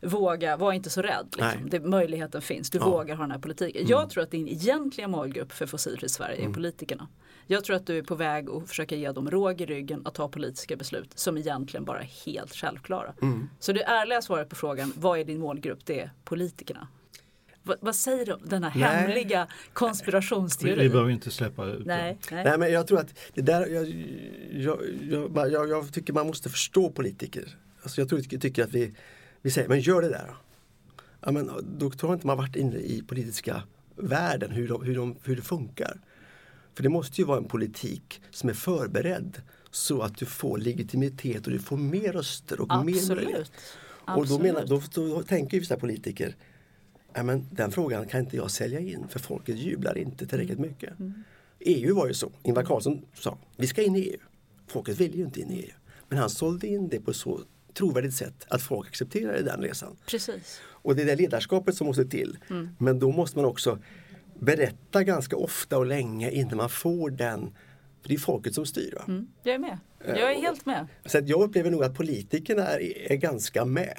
våga, 0.03 0.57
var 0.57 0.73
inte 0.73 0.91
så 0.91 1.03
rädd. 1.03 1.27
Liksom. 1.37 1.71
Det, 1.71 1.81
möjligheten 1.81 2.43
finns, 2.43 2.71
du 2.71 2.79
Ja. 2.79 2.85
Mm. 2.85 2.93
vågar 2.93 3.15
ha 3.15 3.23
den 3.25 3.31
här 3.31 3.39
politiken. 3.39 3.87
Jag 3.89 4.11
tror 4.11 4.23
att 4.23 4.31
din 4.31 4.49
egentliga 4.49 5.09
målgrupp 5.09 5.53
för 5.53 5.67
fossilfritt 5.67 6.11
Sverige 6.11 6.45
är 6.49 6.53
politikerna. 6.53 7.09
Jag 7.47 7.65
tror 7.65 7.77
att 7.77 7.87
du 7.87 7.99
är 7.99 8.03
på 8.03 8.15
väg 8.15 8.51
att 8.51 8.69
försöka 8.69 8.97
ge 8.97 9.13
dem 9.13 9.31
råg 9.31 9.61
i 9.61 9.67
ryggen 9.67 10.03
att 10.05 10.15
ta 10.15 10.29
politiska 10.29 10.77
beslut 10.77 11.19
som 11.19 11.39
egentligen 11.39 11.85
bara 11.85 12.01
är 12.01 12.11
helt 12.27 12.55
självklara. 12.55 13.15
Mm. 13.23 13.49
Så 13.59 13.73
det 13.73 13.83
ärliga 13.83 14.23
svaret 14.23 14.49
på 14.49 14.57
frågan, 14.57 14.93
vad 14.97 15.19
är 15.19 15.25
din 15.25 15.41
målgrupp? 15.41 15.79
Det 15.85 16.01
är 16.01 16.11
politikerna. 16.25 16.89
Vad, 17.63 17.77
vad 17.81 17.97
säger 17.97 18.27
du 18.27 18.33
om 18.33 18.41
denna 18.45 18.73
Nej. 18.75 18.85
hemliga 18.85 19.45
Vi, 19.51 19.71
konspirationsteori? 19.73 20.83
vi 20.83 20.89
behöver 20.89 21.11
inte 21.11 21.31
släppa 21.31 21.67
ut 21.67 21.87
Nej, 21.87 22.19
nej. 22.31 22.45
Nej 22.45 22.59
men 22.59 22.73
jag 22.73 22.87
tror 22.87 23.01
att 23.01 23.19
det 23.35 23.43
där, 23.43 23.67
jag, 23.67 23.89
jag, 24.53 24.79
jag, 25.03 25.53
jag, 25.53 25.69
jag 25.69 25.93
tycker 25.93 26.13
man 26.13 26.27
måste 26.27 26.49
förstå 26.49 26.91
politiker. 26.91 27.57
Alltså 27.83 28.01
jag 28.01 28.09
tror, 28.09 28.21
tycker 28.21 28.65
att 28.65 28.73
vi, 28.73 28.95
vi 29.43 29.51
säger, 29.51 29.69
men 29.69 29.81
gör 29.81 30.03
det 30.03 30.09
där 30.09 30.25
då. 30.29 30.35
Ja, 31.21 31.33
men 31.33 31.51
då 31.79 31.91
tror 31.91 32.11
jag 32.11 32.17
inte 32.17 32.27
man 32.27 32.37
varit 32.37 32.57
inne 32.57 32.77
i 32.77 33.03
politiska 33.09 33.63
världen, 33.97 34.51
hur, 34.51 34.69
de, 34.69 34.83
hur, 34.83 34.97
de, 34.97 35.17
hur 35.25 35.37
det 35.37 35.43
funkar. 35.43 36.01
För 36.75 36.83
det 36.83 36.89
måste 36.89 37.21
ju 37.21 37.27
vara 37.27 37.39
en 37.39 37.49
politik 37.49 38.21
som 38.31 38.49
är 38.49 38.55
förberedd 38.55 39.43
så 39.71 40.03
att 40.03 40.17
du 40.19 40.27
får 40.27 40.59
legitimitet 40.59 41.47
och 41.47 41.53
du 41.53 41.59
får 41.59 41.77
mer 41.77 42.13
röster 42.13 42.61
och 42.61 42.69
mer 42.69 42.77
möjlighet. 42.85 43.09
Absolut. 43.09 43.51
Och 44.05 44.15
då, 44.17 44.21
Absolut. 44.23 44.43
menar, 44.43 44.67
då, 44.67 44.83
då 44.95 45.23
tänker 45.23 45.61
vissa 45.61 45.77
politiker, 45.77 46.37
men 47.25 47.47
den 47.51 47.71
frågan 47.73 48.07
kan 48.09 48.21
inte 48.21 48.37
jag 48.37 48.51
sälja 48.51 48.81
in 48.81 49.09
för 49.09 49.19
folket 49.19 49.57
jublar 49.59 49.99
inte 49.99 50.27
tillräckligt 50.27 50.59
Mm. 50.59 50.71
mycket. 50.71 50.93
EU 51.61 51.95
var 51.95 52.07
ju 52.09 52.15
så, 52.15 52.33
Ingvar 52.43 52.63
Carlsson 52.65 53.05
sa, 53.15 53.39
vi 53.57 53.67
ska 53.67 53.83
in 53.83 53.97
i 53.97 54.01
EU. 54.01 54.19
Folket 54.67 55.01
vill 55.01 55.15
ju 55.15 55.25
inte 55.25 55.41
in 55.41 55.51
i 55.51 55.61
EU. 55.61 55.73
Men 56.09 56.19
han 56.19 56.31
sålde 56.31 56.67
in 56.67 56.89
det 56.89 57.01
på 57.01 57.13
så 57.13 57.41
trovärdigt 57.75 58.15
sätt 58.15 58.47
att 58.49 58.63
folk 58.63 58.89
accepterade 58.89 59.43
den 59.43 59.61
resan. 59.61 59.97
Precis. 60.07 60.61
Och 60.65 60.97
det 60.97 61.03
är 61.03 61.07
det 61.07 61.17
ledarskapet 61.17 61.75
som 61.75 61.87
måste 61.87 62.05
till. 62.05 62.39
Mm. 62.51 62.69
Men 62.79 62.99
då 62.99 63.13
måste 63.13 63.39
man 63.39 63.45
också 63.45 63.79
berätta 64.43 65.05
ganska 65.05 65.37
ofta 65.37 65.79
och 65.79 65.87
länge 65.87 66.31
innan 66.31 66.57
man 66.57 66.69
får 66.69 67.11
den, 67.11 67.41
för 68.03 68.09
det 68.09 68.15
är 68.15 68.19
folket 68.19 68.55
som 68.55 68.67
styr. 68.67 68.95
Va? 68.97 69.03
Mm. 69.09 69.27
Jag 69.43 69.55
är 69.55 69.59
med. 69.59 69.79
Jag 70.07 70.33
är 70.33 70.41
helt 70.41 70.67
med. 70.67 70.87
Så 71.07 71.19
att 71.19 71.29
jag 71.29 71.43
upplever 71.43 71.71
nog 71.71 71.85
att 71.85 71.95
politikerna 71.95 72.67
är, 72.67 73.13
är 73.13 73.17
ganska 73.17 73.65
med. 73.65 73.99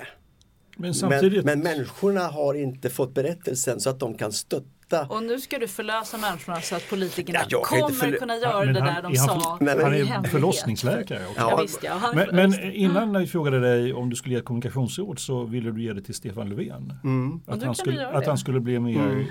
Men 0.78 0.94
samtidigt, 0.94 1.46
Men, 1.46 1.60
men 1.60 1.74
människorna 1.74 2.22
har 2.28 2.54
inte 2.54 2.90
fått 2.90 3.14
berättelsen 3.14 3.80
så 3.80 3.90
att 3.90 4.00
de 4.00 4.14
kan 4.18 4.32
stötta. 4.32 5.08
Och 5.10 5.24
nu 5.24 5.40
ska 5.40 5.60
du 5.60 5.68
förlösa 5.68 6.18
människorna 6.18 6.62
så 6.62 6.76
att 6.76 6.90
politikerna 6.90 7.40
Ja, 7.40 7.46
jag 7.50 7.64
kommer 7.64 7.90
förlö- 7.90 8.20
kunna 8.20 8.36
Ja, 8.36 8.42
göra 8.42 8.66
men 8.66 8.74
det 8.74 8.80
han- 8.82 8.94
där 8.96 9.02
de 9.10 9.18
han 9.18 9.28
sa 9.42 9.58
han 9.84 9.96
i 9.96 10.00
är 10.00 10.24
förlossningsläkare 10.30 11.20
också. 11.28 11.40
Ja, 11.42 11.50
Ja, 11.52 11.62
visst, 11.62 11.84
ja. 11.84 11.94
Han, 11.94 12.16
Men, 12.16 12.36
men 12.36 12.72
innan 12.74 13.12
när 13.14 13.20
vi 13.20 13.28
frågade 13.28 13.60
dig 13.60 13.94
om 13.94 14.10
du 14.10 14.16
skulle 14.16 14.34
ge 14.36 14.40
ett 14.40 14.46
kommunikationsråd 14.46 15.20
så 15.20 15.44
ville 15.44 15.72
du 15.72 15.84
ge 15.84 15.94
det 15.94 16.02
till 16.02 16.14
Stefan 16.14 16.50
Löfven. 16.50 16.94
Nu 17.04 17.40
Att, 17.54 17.64
han 17.64 17.76
skulle, 17.76 18.08
att 18.08 18.26
han 18.28 18.38
skulle 18.38 18.60
bli 18.60 18.80
mer 18.80 19.26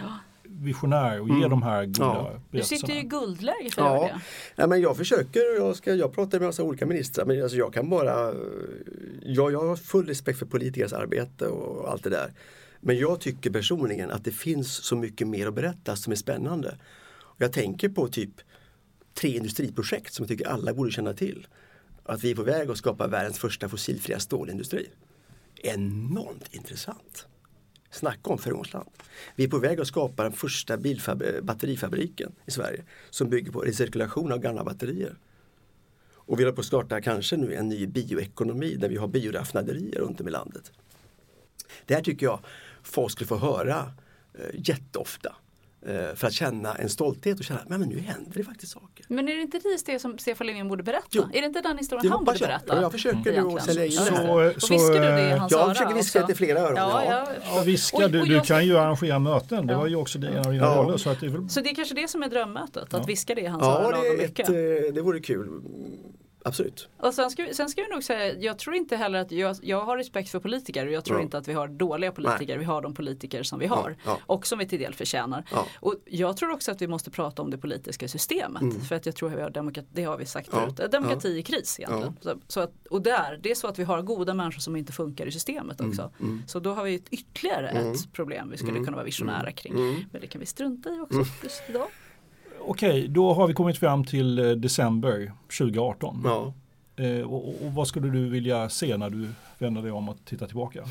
visionär 0.63 1.21
och 1.21 1.29
ge 1.29 1.35
Mm. 1.35 1.51
de 1.51 1.63
här 1.63 1.85
goda 1.87 1.95
Ja. 1.99 2.41
Du 2.51 2.63
sitter 2.63 2.93
ju 2.93 2.99
i 2.99 3.03
guldläge 3.03 3.71
för 3.71 3.83
Ja, 3.83 4.03
det. 4.15 4.21
ja 4.63 4.67
men 4.67 4.81
jag 4.81 4.97
försöker, 4.97 5.41
jag, 5.59 5.77
ska, 5.77 5.95
jag 5.95 6.13
pratar 6.13 6.39
med 6.39 6.49
massa 6.49 6.63
olika 6.63 6.87
ministrar 6.87 7.25
men 7.25 7.43
alltså 7.43 7.57
jag 7.59 7.75
kan 7.75 7.91
bara, 7.91 8.35
jag, 9.23 9.53
jag 9.53 9.61
har 9.69 9.77
full 9.77 10.07
respekt 10.07 10.39
för 10.39 10.47
politikers 10.47 10.93
arbete 10.93 11.47
och 11.47 11.91
allt 11.91 12.05
det 12.05 12.11
där. 12.11 12.33
Men 12.81 12.99
jag 12.99 13.21
tycker 13.21 13.51
personligen 13.51 14.11
att 14.11 14.25
det 14.25 14.33
finns 14.33 14.73
så 14.85 14.97
mycket 14.97 15.27
mer 15.29 15.47
att 15.47 15.55
berätta 15.55 15.97
som 15.97 16.11
är 16.13 16.17
spännande. 16.17 16.79
Och 17.21 17.43
jag 17.43 17.53
tänker 17.53 17.89
på 17.89 18.09
typ 18.09 18.31
tre 19.15 19.37
industriprojekt 19.37 20.13
som 20.15 20.23
jag 20.23 20.29
tycker 20.29 20.49
alla 20.49 20.75
borde 20.75 20.91
känna 20.91 21.13
till. 21.13 21.47
Att 22.05 22.25
vi 22.25 22.31
är 22.31 22.35
på 22.35 22.43
väg 22.43 22.71
att 22.71 22.77
skapa 22.79 23.07
världens 23.07 23.39
första 23.39 23.69
fossilfria 23.69 24.19
stålindustri. 24.19 24.89
Enormt 25.63 26.49
intressant. 26.55 27.27
Snacka 27.93 28.31
om 28.31 28.39
föregångsland. 28.39 28.89
Vi 29.37 29.45
är 29.45 29.49
på 29.49 29.59
väg 29.59 29.81
att 29.81 29.87
skapa 29.87 30.23
den 30.23 30.33
första 30.33 30.79
batterifabriken 31.43 32.33
i 32.47 32.51
Sverige 32.51 32.85
som 33.11 33.29
bygger 33.29 33.53
på 33.53 33.61
recirkulation 33.61 34.33
av 34.33 34.39
gamla 34.39 34.65
batterier. 34.65 35.17
Och 36.15 36.39
vi 36.39 36.45
håller 36.45 36.55
på 36.55 36.61
att 36.61 36.67
starta 36.67 37.01
kanske 37.01 37.37
nu 37.37 37.55
en 37.55 37.69
ny 37.69 37.87
bioekonomi 37.87 38.77
där 38.77 38.89
vi 38.89 38.97
har 38.97 39.09
bioraffinaderier 39.09 40.01
runt 40.01 40.21
om 40.21 40.29
i 40.29 40.31
landet. 40.31 40.73
Det 41.87 41.95
här 41.95 42.03
tycker 42.03 42.27
jag 42.27 42.41
folk 42.83 43.13
skulle 43.13 43.29
få 43.29 43.37
höra 43.37 43.93
eh, 44.35 44.51
jätteofta. 44.55 45.37
Eh, 45.87 46.15
för 46.15 46.27
att 46.27 46.33
känna 46.33 46.75
en 46.75 46.89
stolthet 46.89 47.39
och 47.39 47.45
känna 47.45 47.61
att 47.61 47.69
men 47.69 47.81
nu 47.81 47.99
händer 47.99 48.33
det 48.35 48.45
faktiskt 48.45 48.73
saker. 48.73 49.07
Men 49.09 49.29
är 49.29 49.35
det 49.37 49.43
inte 49.43 49.61
precis 49.61 49.85
det 49.85 49.99
som 49.99 50.19
Stefan 50.19 50.47
Löfven 50.47 50.69
borde 50.69 50.83
berätta? 50.83 51.07
Jo. 51.11 51.23
Är 51.33 51.41
det 51.41 51.47
inte 51.47 51.61
den 51.61 51.79
historien 51.79 52.03
Det 52.07 52.11
han 52.17 52.25
borde 52.25 52.39
jag. 52.39 52.49
berätta? 52.49 52.75
Ja, 52.77 52.81
jag 52.83 52.93
försöker 52.93 53.33
nu 53.43 53.57
att 53.57 53.65
sälja 53.65 53.85
in 53.85 53.91
det 53.91 53.97
Så, 53.97 54.15
här. 54.15 54.31
Och 54.31 54.47
viskar 54.71 54.93
du 54.93 54.99
det 55.01 55.29
i 55.29 55.31
hans 55.39 55.53
Jag 55.53 55.69
försöker 55.69 55.95
viska 55.95 56.19
också? 56.19 56.27
det 56.27 56.27
till 56.27 56.47
flera 56.47 56.61
öron. 56.61 56.77
Ja, 56.77 57.03
ja. 57.05 57.27
ja. 57.45 57.57
Ja, 57.57 57.63
visst 57.67 57.87
ska 57.89 58.05
Och- 58.05 58.11
du, 58.11 58.23
du 58.23 58.41
kan 58.41 58.67
ju 58.67 58.79
arrangera 58.79 59.19
möten. 59.19 59.67
Det 59.67 59.75
var 59.75 59.87
ju 59.87 59.97
också 59.97 60.19
en 60.19 60.39
av 60.39 60.53
dina 60.53 60.77
roller. 60.77 60.97
Så 60.97 61.11
att 61.11 61.21
det 61.21 61.27
är 61.27 61.31
väl 61.31 61.49
Så 61.49 61.61
det 61.61 61.71
är 61.71 61.75
kanske 61.75 61.95
det 61.95 62.09
som 62.09 62.23
är 62.23 62.29
drömmötet, 62.29 62.95
att 62.95 63.09
viska 63.09 63.35
det 63.35 63.41
i 63.41 63.47
hans 63.47 63.63
Ja, 63.63 63.79
det, 63.79 63.91
lagom 63.97 64.17
mycket. 64.17 64.49
ett, 64.49 64.87
eh, 64.89 64.95
det 64.95 65.01
vore 65.03 65.21
kul. 65.21 65.49
Absolut. 66.45 66.89
Och 66.99 67.15
sen 67.15 67.31
ska, 67.31 67.47
sen 67.53 67.69
ska 67.69 67.83
vi 67.83 67.89
nog 67.89 68.03
säga, 68.05 68.35
jag 68.39 68.59
tror 68.59 68.77
inte 68.77 68.97
heller 68.97 69.19
att 69.19 69.33
jag, 69.33 69.57
jag 69.63 69.85
har 69.85 69.97
respekt 69.97 70.29
för 70.31 70.41
politiker 70.41 70.87
och 70.87 70.93
jag 70.93 71.05
tror 71.05 71.19
Ja. 71.19 71.23
inte 71.23 71.39
att 71.39 71.49
vi 71.49 71.53
har 71.53 71.69
dåliga 71.69 72.13
politiker, 72.13 72.59
vi 72.59 72.65
har 72.65 72.83
de 72.83 72.95
politiker 72.95 73.43
som 73.43 73.59
vi 73.59 73.67
har 73.67 73.91
Ja, 74.05 74.11
ja. 74.11 74.19
och 74.27 74.47
som 74.47 74.59
vi 74.59 74.67
till 74.69 74.79
del 74.79 74.95
förtjänar. 74.95 75.45
Och 75.81 75.95
jag 76.05 76.37
tror 76.37 76.51
också 76.51 76.73
att 76.73 76.83
vi 76.83 76.87
måste 76.87 77.11
prata 77.11 77.43
om 77.43 77.51
det 77.51 77.59
politiska 77.59 78.09
systemet 78.09 78.89
för 78.89 78.97
att 78.97 79.07
jag 79.07 79.15
tror 79.17 79.31
att 79.33 79.39
vi 79.39 79.43
har 79.43 79.51
demokrati, 79.51 79.89
det 79.93 80.05
har 80.05 80.17
vi 80.19 80.27
sagt 80.27 80.53
Mm. 80.53 80.75
Förut, 80.77 80.93
demokrati 80.93 81.29
i 81.39 81.43
kris 81.43 81.81
egentligen. 81.81 82.17
Så, 82.21 82.39
så 82.49 82.61
att, 82.61 82.73
och 82.91 83.03
där, 83.03 83.39
det 83.43 83.51
är 83.51 83.55
så 83.55 83.67
att 83.67 83.79
vi 83.79 83.85
har 83.85 84.03
goda 84.03 84.35
människor 84.35 84.61
som 84.61 84.77
inte 84.77 84.93
funkar 84.93 85.27
i 85.27 85.33
systemet 85.33 85.81
Mm, 85.81 85.91
också. 85.91 86.11
Så 86.47 86.61
då 86.61 86.73
har 86.75 86.85
vi 86.85 86.95
ett, 86.95 87.09
ytterligare 87.11 87.69
ett 87.71 88.13
problem 88.13 88.51
vi 88.51 88.57
skulle 88.57 88.79
kunna 88.79 88.91
vara 88.93 89.05
visionära 89.05 89.53
kring. 89.53 89.73
Mm. 89.73 89.95
Men 90.13 90.21
det 90.21 90.27
kan 90.27 90.41
vi 90.41 90.47
strunta 90.47 90.91
i 90.91 91.01
också 91.01 91.19
just 91.43 91.63
idag. 91.69 91.89
Okej, 92.67 93.09
då 93.09 93.33
har 93.33 93.47
vi 93.49 93.55
kommit 93.55 93.79
fram 93.79 94.05
till 94.05 94.39
eh, 94.39 94.51
december 94.51 95.33
2018. 95.59 96.21
Ja. 96.25 96.55
Eh, 96.97 97.21
och, 97.33 97.49
och- 97.49 97.73
vad 97.73 97.89
skulle 97.89 98.09
du 98.11 98.29
vilja 98.29 98.69
se 98.69 98.97
när 98.97 99.11
du 99.11 99.29
vänder 99.59 99.83
dig 99.83 99.91
om 99.91 100.09
och 100.09 100.17
tittar 100.25 100.47
tillbaka? 100.47 100.85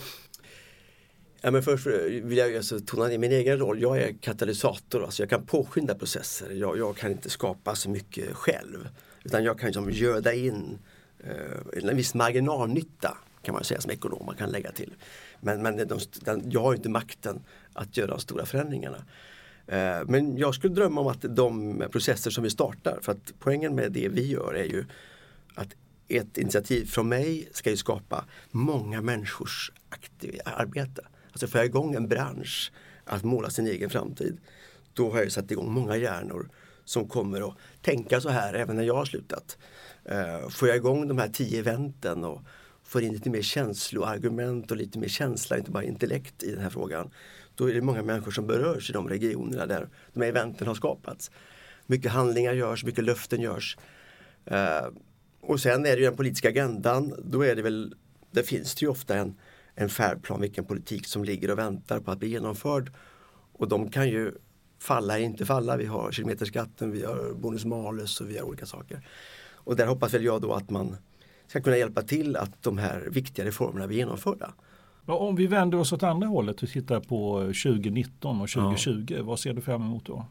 Ja, 1.41 1.51
men 1.51 1.63
först 1.63 1.87
vill 2.23 2.37
jag 2.37 2.55
alltså 2.55 2.79
tona 2.79 3.07
ner 3.07 3.17
min 3.17 3.31
egen 3.31 3.57
roll. 3.59 3.81
Jag 3.81 3.97
är 4.01 4.13
katalysator, 4.21 5.03
alltså 5.03 5.21
jag 5.23 5.29
kan 5.29 5.45
påskynda 5.45 5.95
processer. 5.95 6.51
Jag, 6.51 6.77
jag 6.77 6.95
kan 6.95 7.11
inte 7.11 7.29
skapa 7.29 7.75
så 7.75 7.89
mycket 7.89 8.33
själv. 8.35 8.89
Utan 9.23 9.43
jag 9.43 9.59
kan 9.59 9.67
liksom 9.67 9.91
göda 9.91 10.33
in 10.33 10.77
eh, 11.23 11.83
en 11.89 11.97
viss 11.97 12.13
marginalnytta 12.13 13.17
kan 13.41 13.53
man 13.53 13.63
säga 13.63 13.81
som 13.81 13.91
ekonom 13.91 14.25
man 14.25 14.35
kan 14.35 14.49
lägga 14.49 14.71
till. 14.71 14.93
Men, 15.39 15.61
men 15.61 15.77
de, 15.87 15.99
den, 16.21 16.43
jag 16.51 16.61
har 16.61 16.73
inte 16.73 16.89
makten 16.89 17.43
att 17.73 17.97
göra 17.97 18.07
de 18.07 18.19
stora 18.19 18.45
förändringarna. 18.45 18.97
Eh, 19.67 19.99
men 20.07 20.37
jag 20.37 20.55
skulle 20.55 20.73
drömma 20.73 21.01
om 21.01 21.07
att 21.07 21.25
de 21.35 21.83
processer 21.91 22.31
som 22.31 22.43
vi 22.43 22.49
startar, 22.49 22.99
för 23.01 23.11
att 23.11 23.33
poängen 23.39 23.75
med 23.75 23.91
det 23.91 24.09
vi 24.09 24.27
gör 24.27 24.53
är 24.53 24.65
ju 24.65 24.85
att 25.55 25.75
ett 26.07 26.37
initiativ 26.37 26.85
från 26.85 27.09
mig 27.09 27.49
ska 27.51 27.69
ju 27.69 27.77
skapa 27.77 28.25
många 28.51 29.01
människors 29.01 29.71
aktiv 29.89 30.39
arbete. 30.45 31.01
Alltså 31.31 31.47
får 31.47 31.59
jag 31.59 31.65
igång 31.65 31.95
en 31.95 32.07
bransch 32.07 32.71
att 33.05 33.23
måla 33.23 33.49
sin 33.49 33.67
egen 33.67 33.89
framtid. 33.89 34.37
Då 34.93 35.11
har 35.11 35.19
jag 35.19 35.31
satt 35.31 35.51
igång 35.51 35.71
många 35.71 35.97
hjärnor 35.97 36.49
som 36.85 37.07
kommer 37.07 37.47
att 37.49 37.57
tänka 37.81 38.21
så 38.21 38.29
här 38.29 38.53
även 38.53 38.75
när 38.75 38.83
jag 38.83 38.95
har 38.95 39.05
slutat. 39.05 39.57
Eh, 40.05 40.49
får 40.49 40.67
jag 40.67 40.77
igång 40.77 41.07
de 41.07 41.17
här 41.17 41.29
tio 41.29 41.59
eventen 41.59 42.23
och 42.23 42.41
får 42.83 43.03
in 43.03 43.13
lite 43.13 43.29
mer 43.29 43.41
känsloargument 43.41 44.71
och 44.71 44.77
lite 44.77 44.99
mer 44.99 45.07
känsla, 45.07 45.57
inte 45.57 45.71
bara 45.71 45.83
intellekt 45.83 46.43
i 46.43 46.51
den 46.51 46.61
här 46.61 46.69
frågan. 46.69 47.11
Då 47.55 47.69
är 47.69 47.73
det 47.73 47.81
många 47.81 48.03
människor 48.03 48.31
som 48.31 48.47
berörs 48.47 48.89
i 48.89 48.93
de 48.93 49.09
regionerna 49.09 49.65
där 49.65 49.89
de 50.13 50.21
här 50.21 50.29
eventen 50.29 50.67
har 50.67 50.75
skapats. 50.75 51.31
Mycket 51.85 52.11
handlingar 52.11 52.53
görs, 52.53 52.83
mycket 52.83 53.03
löften 53.03 53.41
görs. 53.41 53.77
Eh, 54.45 54.87
och 55.41 55.59
sen 55.59 55.85
är 55.85 55.89
det 55.89 55.97
ju 55.97 56.05
den 56.05 56.15
politiska 56.15 56.49
agendan, 56.49 57.13
då 57.23 57.41
är 57.41 57.55
det 57.55 57.61
väl, 57.61 57.95
det 58.31 58.43
finns 58.43 58.75
det 58.75 58.83
ju 58.83 58.89
ofta 58.89 59.17
en, 59.17 59.35
en 59.75 59.89
färdplan 59.89 60.41
vilken 60.41 60.65
politik 60.65 61.07
som 61.07 61.23
ligger 61.23 61.51
och 61.51 61.57
väntar 61.57 61.99
på 61.99 62.11
att 62.11 62.19
bli 62.19 62.29
genomförd. 62.29 62.91
Och 63.53 63.67
de 63.67 63.91
kan 63.91 64.09
ju 64.09 64.31
falla 64.79 65.15
eller 65.15 65.25
inte 65.25 65.45
falla. 65.45 65.77
Vi 65.77 65.85
har 65.85 66.11
kilometerskatten, 66.11 66.91
vi 66.91 67.05
har 67.05 67.33
bonus 67.33 67.65
malus 67.65 68.21
och 68.21 68.29
vi 68.29 68.37
har 68.37 68.45
olika 68.45 68.65
saker. 68.65 69.07
Och 69.53 69.75
där 69.75 69.87
hoppas 69.87 70.13
väl 70.13 70.23
jag 70.23 70.41
då 70.41 70.53
att 70.53 70.69
man 70.69 70.97
ska 71.51 71.61
kunna 71.61 71.77
hjälpa 71.77 72.01
till 72.01 72.35
att 72.35 72.63
de 72.63 72.77
här 72.77 73.07
viktiga 73.11 73.45
reformerna 73.45 73.87
blir 73.87 73.97
genomförda. 73.97 74.53
Ja, 75.05 75.13
Om 75.13 75.35
vi 75.35 75.47
vänder 75.47 75.77
oss 75.77 75.93
åt 75.93 76.03
andra 76.03 76.27
hållet 76.27 76.63
och 76.63 76.69
tittar 76.69 76.99
på 76.99 77.39
2019 77.39 78.41
och 78.41 78.49
2020, 78.49 79.17
vad 79.21 79.39
ser 79.39 79.53
du 79.53 79.61
fram 79.61 79.81
emot 79.81 80.05
då? 80.05 80.25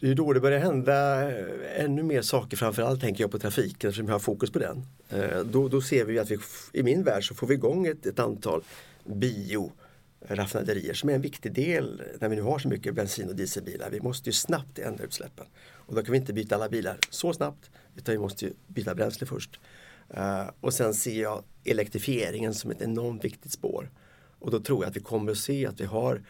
Det 0.00 0.10
är 0.10 0.14
då 0.14 0.32
det 0.32 0.40
börjar 0.40 0.58
hända 0.58 1.30
eh, 1.30 1.84
ännu 1.84 2.02
mer 2.02 2.22
saker, 2.22 2.56
framförallt 2.56 3.00
tänker 3.00 3.24
jag 3.24 3.30
på 3.30 3.38
trafiken 3.38 3.88
eftersom 3.88 4.06
jag 4.06 4.14
har 4.14 4.18
fokus 4.18 4.50
på 4.50 4.58
den. 4.58 4.86
Eh, 5.08 5.40
Då, 5.40 5.68
då 5.68 5.80
ser 5.80 6.04
vi 6.04 6.18
att 6.18 6.30
vi, 6.30 6.38
i 6.72 6.82
min 6.82 7.02
värld 7.02 7.28
så 7.28 7.34
får 7.34 7.46
vi 7.46 7.54
igång 7.54 7.86
ett, 7.86 8.06
ett 8.06 8.18
antal 8.18 8.62
bioraffinaderier 9.04 10.94
som 10.94 11.08
är 11.10 11.14
en 11.14 11.22
viktig 11.22 11.52
del 11.52 12.02
när 12.20 12.28
vi 12.28 12.36
nu 12.36 12.42
har 12.42 12.58
så 12.58 12.68
mycket 12.68 12.94
bensin 12.94 13.28
och 13.28 13.36
dieselbilar. 13.36 13.90
Vi 13.90 14.00
måste 14.00 14.28
ju 14.28 14.32
snabbt 14.32 14.78
ändra 14.78 15.04
utsläppen. 15.04 15.46
Och 15.72 15.94
då 15.94 16.02
kan 16.02 16.12
vi 16.12 16.18
inte 16.18 16.32
byta 16.32 16.54
alla 16.54 16.68
bilar 16.68 16.96
så 17.10 17.32
snabbt 17.32 17.70
utan 17.96 18.12
vi 18.12 18.18
måste 18.18 18.44
ju 18.44 18.52
byta 18.66 18.94
bränsle 18.94 19.26
först. 19.26 19.60
Eh, 20.08 20.50
och 20.60 20.74
sen 20.74 20.94
ser 20.94 21.22
jag 21.22 21.44
elektrifieringen 21.64 22.54
som 22.54 22.70
ett 22.70 22.82
enormt 22.82 23.24
viktigt 23.24 23.52
spår. 23.52 23.90
Och 24.38 24.50
då 24.50 24.60
tror 24.60 24.84
jag 24.84 24.90
att 24.90 24.96
vi 24.96 25.00
kommer 25.00 25.32
att 25.32 25.38
se 25.38 25.66
att 25.66 25.80
vi 25.80 25.84
har 25.84 26.22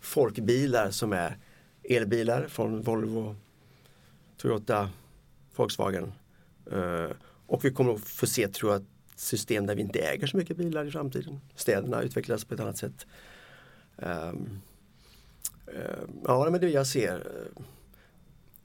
folkbilar 0.00 0.90
som 0.90 1.12
är 1.12 1.36
elbilar 1.82 2.46
från 2.48 2.82
Volvo, 2.82 3.36
Toyota, 4.36 4.90
Volkswagen. 5.56 6.12
Eh, 6.72 7.10
och 7.46 7.64
vi 7.64 7.70
kommer 7.70 7.94
att 7.94 8.00
få 8.00 8.26
se, 8.26 8.48
tror 8.48 8.72
jag, 8.72 8.84
system 9.16 9.66
där 9.66 9.74
vi 9.74 9.82
inte 9.82 9.98
äger 9.98 10.26
så 10.26 10.36
mycket 10.36 10.56
bilar 10.56 10.84
i 10.84 10.90
framtiden. 10.90 11.40
Städerna 11.54 12.02
utvecklas 12.02 12.44
på 12.44 12.54
ett 12.54 12.60
annat 12.60 12.78
sätt. 12.78 13.06
Um, 13.96 14.06
ehm, 14.06 14.60
ja, 16.24 16.50
men 16.50 16.60
det 16.60 16.68
jag 16.68 16.86
ser. 16.86 17.26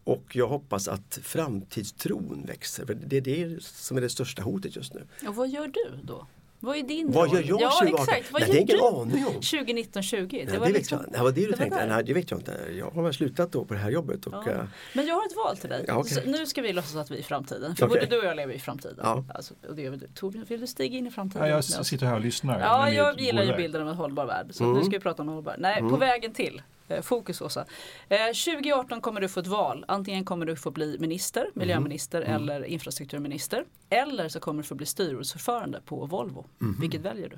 Och 0.03 0.23
jag 0.35 0.47
hoppas 0.47 0.87
att 0.87 1.19
framtidstron 1.23 2.43
växer. 2.47 2.85
För 2.85 2.93
det 2.93 3.17
är 3.17 3.21
det 3.21 3.63
som 3.63 3.97
är 3.97 4.01
det 4.01 4.09
största 4.09 4.41
hotet 4.41 4.75
just 4.75 4.93
nu. 4.93 5.03
Och 5.27 5.35
vad 5.35 5.49
gör 5.49 5.67
du 5.67 5.99
då? 6.03 6.27
Vad 6.59 6.77
är 6.77 6.83
din 6.83 7.11
Vad 7.11 7.27
roll? 7.27 7.35
gör 7.35 7.43
jag 7.49 7.61
Ja 7.61 7.71
2018? 7.79 8.07
exakt, 8.09 8.31
vad 8.33 8.41
Nej, 8.41 8.49
gör 8.51 8.55
det 8.59 8.65
du? 8.65 8.73
ingen 8.77 8.85
aning 9.01 9.25
om. 9.27 9.41
2019-20. 9.41 10.27
Det, 10.45 10.51
det 10.65 10.71
vet 10.73 10.91
jag. 10.91 11.05
Det 11.11 11.19
var 11.19 11.31
det 11.31 11.41
du 11.41 11.49
var 11.49 11.57
tänkte? 11.57 11.85
Nej, 11.85 12.03
det 12.03 12.13
vet 12.13 12.31
jag 12.31 12.39
inte. 12.39 12.57
Jag 12.77 12.91
har 12.91 13.03
väl 13.03 13.13
slutat 13.13 13.51
då 13.51 13.65
på 13.65 13.73
det 13.73 13.79
här 13.79 13.91
jobbet. 13.91 14.27
Och, 14.27 14.33
Ja. 14.33 14.51
eh, 14.51 14.63
Men 14.93 15.05
jag 15.05 15.15
har 15.15 15.25
ett 15.25 15.35
val 15.35 15.57
till 15.57 15.69
dig. 15.69 15.85
Ja. 15.87 16.03
Så 16.03 16.19
Nu 16.25 16.45
ska 16.45 16.61
vi 16.61 16.73
låtsas 16.73 16.95
att 16.95 17.11
vi 17.11 17.15
är 17.15 17.19
i 17.19 17.23
framtiden. 17.23 17.75
För 17.75 17.85
Okej. 17.85 17.99
både 17.99 18.15
du 18.15 18.19
och 18.19 18.25
jag 18.25 18.35
lever 18.35 18.53
i 18.53 18.59
framtiden. 18.59 18.97
Ja. 19.01 19.23
Alltså, 19.35 19.53
och 19.69 19.75
det 19.75 19.81
gör 19.81 19.89
väl 19.89 19.99
du. 19.99 20.07
Torbjörn, 20.15 20.45
vill 20.49 20.61
du 20.61 20.67
stiga 20.67 20.97
in 20.97 21.07
i 21.07 21.11
framtiden? 21.11 21.47
Ja, 21.47 21.55
jag 21.55 21.85
sitter 21.85 22.05
här 22.05 22.15
och 22.15 22.21
lyssnar. 22.21 22.59
Ja, 22.59 22.89
jag 22.89 23.19
gillar 23.21 23.43
ju 23.43 23.55
bilden 23.55 23.81
av 23.81 23.89
en 23.89 23.95
hållbar 23.95 24.25
värld. 24.25 24.47
Så 24.51 24.63
Mm. 24.63 24.75
nu 24.77 24.81
ska 24.83 24.91
vi 24.91 24.99
prata 24.99 25.21
om 25.21 25.27
hållbar. 25.27 25.55
Nej, 25.59 25.79
på 25.81 25.95
vägen 25.97 26.33
till. 26.33 26.61
Eh, 26.95 27.01
Fokus 27.01 27.41
Åsa. 27.41 27.65
Eh, 28.09 28.17
2018 28.25 29.01
kommer 29.01 29.21
du 29.21 29.29
få 29.29 29.39
ett 29.39 29.47
val. 29.47 29.85
Antingen 29.87 30.25
kommer 30.25 30.45
du 30.45 30.55
få 30.55 30.71
bli 30.71 30.97
minister, 30.99 31.49
miljöminister 31.53 32.21
eller 32.21 32.63
infrastrukturminister. 32.63 33.65
Eller 33.89 34.29
så 34.29 34.39
kommer 34.39 34.63
du 34.63 34.67
få 34.67 34.75
bli 34.75 34.85
styrelseordförande 34.85 35.81
på 35.85 36.05
Volvo. 36.05 36.45
Vilket 36.79 37.01
väljer 37.01 37.29
du? 37.29 37.37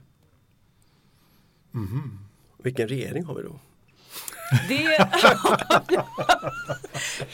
vilken 2.64 2.88
regering 2.88 3.24
har 3.24 3.36
vi 3.36 3.44
då? 3.44 3.60
Det, 4.70 4.78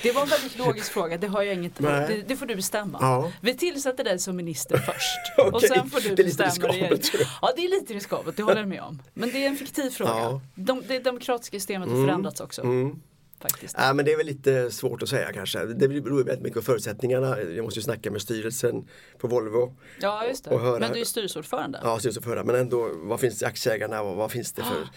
det 0.04 0.12
var 0.12 0.22
en 0.22 0.28
väldigt 0.28 0.58
logisk 0.58 0.92
fråga, 0.94 1.18
det 1.18 1.28
har 1.28 1.42
jag 1.44 1.54
inget 1.56 1.78
det, 1.78 2.24
det 2.28 2.36
får 2.38 2.46
du 2.46 2.56
bestämma. 2.56 2.98
Ja. 3.02 3.32
Vi 3.42 3.54
tillsätter 3.58 4.04
dig 4.04 4.20
som 4.20 4.36
minister 4.36 4.78
först. 4.78 5.38
Och 5.38 5.48
Okej, 5.54 5.70
sen 5.70 5.90
får 5.90 6.00
du 6.00 6.16
det 6.16 6.22
är 6.22 6.26
lite 6.26 6.44
bestämma 6.46 6.74
riskabelt. 6.74 7.12
Ja 7.42 7.54
det 7.56 7.66
är 7.66 7.70
lite 7.70 7.94
riskabelt, 7.94 8.38
det 8.38 8.44
håller 8.44 8.60
jag 8.60 8.68
med 8.70 8.82
om. 8.82 9.02
Men 9.14 9.32
det 9.32 9.44
är 9.46 9.48
en 9.48 9.56
fiktiv 9.58 9.90
fråga. 9.90 10.12
Ja. 10.12 10.42
De, 10.56 10.84
det 10.88 11.00
demokratiska 11.00 11.56
systemet 11.58 11.90
har 11.90 12.06
förändrats 12.06 12.42
också. 12.42 12.62
Mm. 12.62 12.96
Faktiskt. 13.42 13.76
Ja, 13.78 13.94
men 13.94 14.06
det 14.06 14.12
är 14.14 14.18
väl 14.18 14.26
lite 14.26 14.72
svårt 14.72 15.02
att 15.04 15.10
säga 15.10 15.34
kanske. 15.34 15.66
Det 15.66 15.88
beror 15.88 16.24
väldigt 16.24 16.44
mycket 16.44 16.56
på 16.60 16.62
förutsättningarna. 16.62 17.42
Jag 17.42 17.64
måste 17.64 17.80
ju 17.80 17.84
snacka 17.84 18.12
med 18.12 18.22
styrelsen 18.22 18.88
på 19.18 19.28
Volvo. 19.28 19.76
Ja 20.00 20.26
just 20.28 20.48
och 20.48 20.60
det. 20.60 20.66
höra- 20.66 20.80
Men 20.80 20.94
du 20.94 21.00
är 21.02 21.06
styrelseordförande. 21.06 21.80
Ja, 21.84 22.00
styrelseförare. 22.00 22.44
Men 22.44 22.56
ändå, 22.56 22.90
vad 22.96 23.20
finns 23.20 23.44
aktieägarna 23.44 24.02
och 24.02 24.16
vad 24.16 24.32
finns 24.32 24.54
det 24.54 24.64
för 24.64 24.88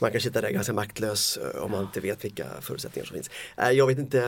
man 0.00 0.10
kan 0.12 0.20
sitta 0.20 0.40
där 0.40 0.50
ganska 0.50 0.72
maktlös 0.72 1.36
eh, 1.36 1.62
om 1.62 1.70
man 1.70 1.82
inte 1.84 2.00
vet 2.00 2.24
vilka 2.24 2.46
förutsättningar 2.60 3.06
som 3.06 3.14
finns. 3.14 3.30
Eh, 3.56 3.70
Jag 3.70 3.86
vet 3.86 3.98
inte 3.98 4.20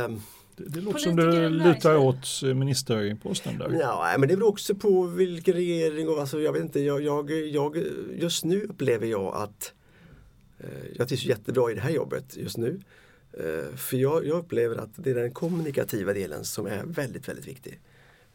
Det, 0.56 0.64
det 0.68 0.80
låter 0.80 0.98
som 0.98 1.16
du 1.16 1.48
lutar 1.48 1.96
åt 1.96 2.26
eh, 2.44 2.54
ministerposten 2.54 3.58
där. 3.58 3.78
Ja, 3.80 4.14
men 4.18 4.28
det 4.28 4.36
beror 4.36 4.48
också 4.48 4.74
på 4.74 5.02
vilken 5.06 5.54
regering 5.54 6.08
och 6.08 6.20
alltså, 6.20 6.40
jag 6.40 6.52
vet 6.52 6.62
inte, 6.62 6.80
jag, 6.80 7.02
jag, 7.02 7.30
jag, 7.30 7.76
just 8.14 8.44
nu 8.44 8.62
upplever 8.62 9.06
jag 9.06 9.34
att 9.34 9.72
eh, 10.58 10.66
jag 10.96 11.08
trivs 11.08 11.24
jättebra 11.24 11.70
i 11.70 11.74
det 11.74 11.80
här 11.80 11.90
jobbet 11.90 12.36
just 12.36 12.56
nu. 12.56 12.80
Eh, 13.32 13.76
för 13.76 13.96
jag, 13.96 14.26
jag 14.26 14.38
upplever 14.38 14.76
att 14.76 14.90
det 14.96 15.10
är 15.10 15.14
den 15.14 15.32
kommunikativa 15.32 16.12
delen 16.12 16.44
som 16.44 16.66
är 16.66 16.82
väldigt, 16.86 17.28
väldigt 17.28 17.48
viktig. 17.48 17.80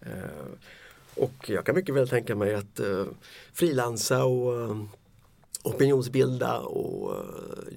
Eh, 0.02 0.10
och 1.16 1.50
jag 1.50 1.66
kan 1.66 1.76
mycket 1.76 1.96
väl 1.96 2.10
tänka 2.10 2.36
mig 2.36 2.54
att 2.56 2.80
eh, 2.80 3.06
frilansa 3.54 4.26
och 4.26 4.62
eh, 4.62 4.84
opinionsbilda 5.68 6.60
och 6.60 7.16
eh, 7.16 7.22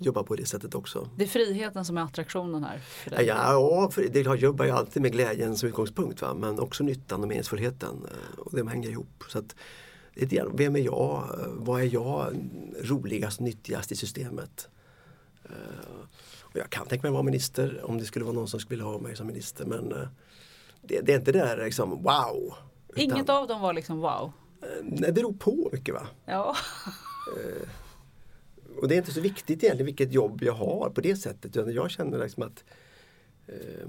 jobba 0.01 0.23
på 0.23 0.37
det 0.37 0.47
sättet 0.47 0.75
också. 0.75 1.09
Det 1.17 1.25
är 1.25 1.29
friheten 1.29 1.85
som 1.85 1.97
är 1.99 2.03
attraktionen 2.03 2.65
här. 2.65 2.81
Ja, 3.11 3.23
ja, 3.23 3.91
för 3.93 4.03
det, 4.13 4.21
jag 4.21 4.37
jobbar 4.37 4.65
ju 4.65 4.71
alltid 4.71 5.03
med 5.03 5.13
glädjen 5.13 5.57
som 5.57 5.69
utgångspunkt 5.69 6.23
va? 6.23 6.35
men 6.35 6.61
också 6.61 6.85
nyttan 6.85 7.23
och 7.23 7.29
meningsfullheten. 7.29 8.07
eh, 8.11 8.39
Och 8.39 8.57
de 8.57 8.69
hänger 8.69 8.89
ihop. 8.91 9.25
Så 9.29 9.39
att, 9.39 9.57
vem 10.53 10.77
är 10.77 10.81
jag? 10.81 11.23
Eh, 11.41 11.47
Vad 11.49 11.81
är 11.81 11.95
jag 11.95 12.27
roligast, 12.83 13.41
nyttigast 13.41 13.93
i 13.93 13.97
systemet? 13.97 14.69
Och 16.43 16.57
jag 16.57 16.71
kan 16.71 16.87
tänka 16.87 17.03
mig 17.03 17.13
vara 17.13 17.23
minister 17.23 17.81
om 17.85 17.99
det 17.99 18.05
skulle 18.05 18.25
vara 18.25 18.35
någon 18.35 18.49
som 18.49 18.61
skulle 18.61 18.77
vilja 18.83 18.93
ha 18.93 18.99
mig 18.99 19.17
som 19.17 19.27
minister 19.27 19.65
men 19.67 19.89
det, 20.83 21.01
det 21.01 21.13
är 21.13 21.19
inte 21.19 21.33
det 21.33 21.39
där 21.39 21.65
liksom 21.65 21.91
wow. 22.03 22.55
Utan, 22.89 23.05
Inget 23.05 23.29
av 23.29 23.47
dem 23.49 23.61
var 23.61 23.73
liksom 23.73 23.99
wow. 24.01 24.33
Nej, 24.83 25.01
det 25.01 25.13
beror 25.13 25.33
på 25.33 25.69
mycket 25.73 25.95
va. 25.95 26.07
Ja. 26.27 26.57
Eh, 27.37 27.69
och 28.77 28.89
det 28.89 28.95
är 28.95 28.99
inte 28.99 29.13
så 29.13 29.21
viktigt 29.21 29.63
egentligen 29.63 29.87
vilket 29.87 30.13
jobb 30.13 30.43
jag 30.43 30.53
har 30.53 30.91
på 30.91 31.01
det 31.01 31.17
sättet. 31.17 31.57
Utan 31.57 31.73
jag 31.73 31.91
känner 31.91 32.19
liksom 32.19 32.43
att 32.43 32.65
eh, 33.47 33.89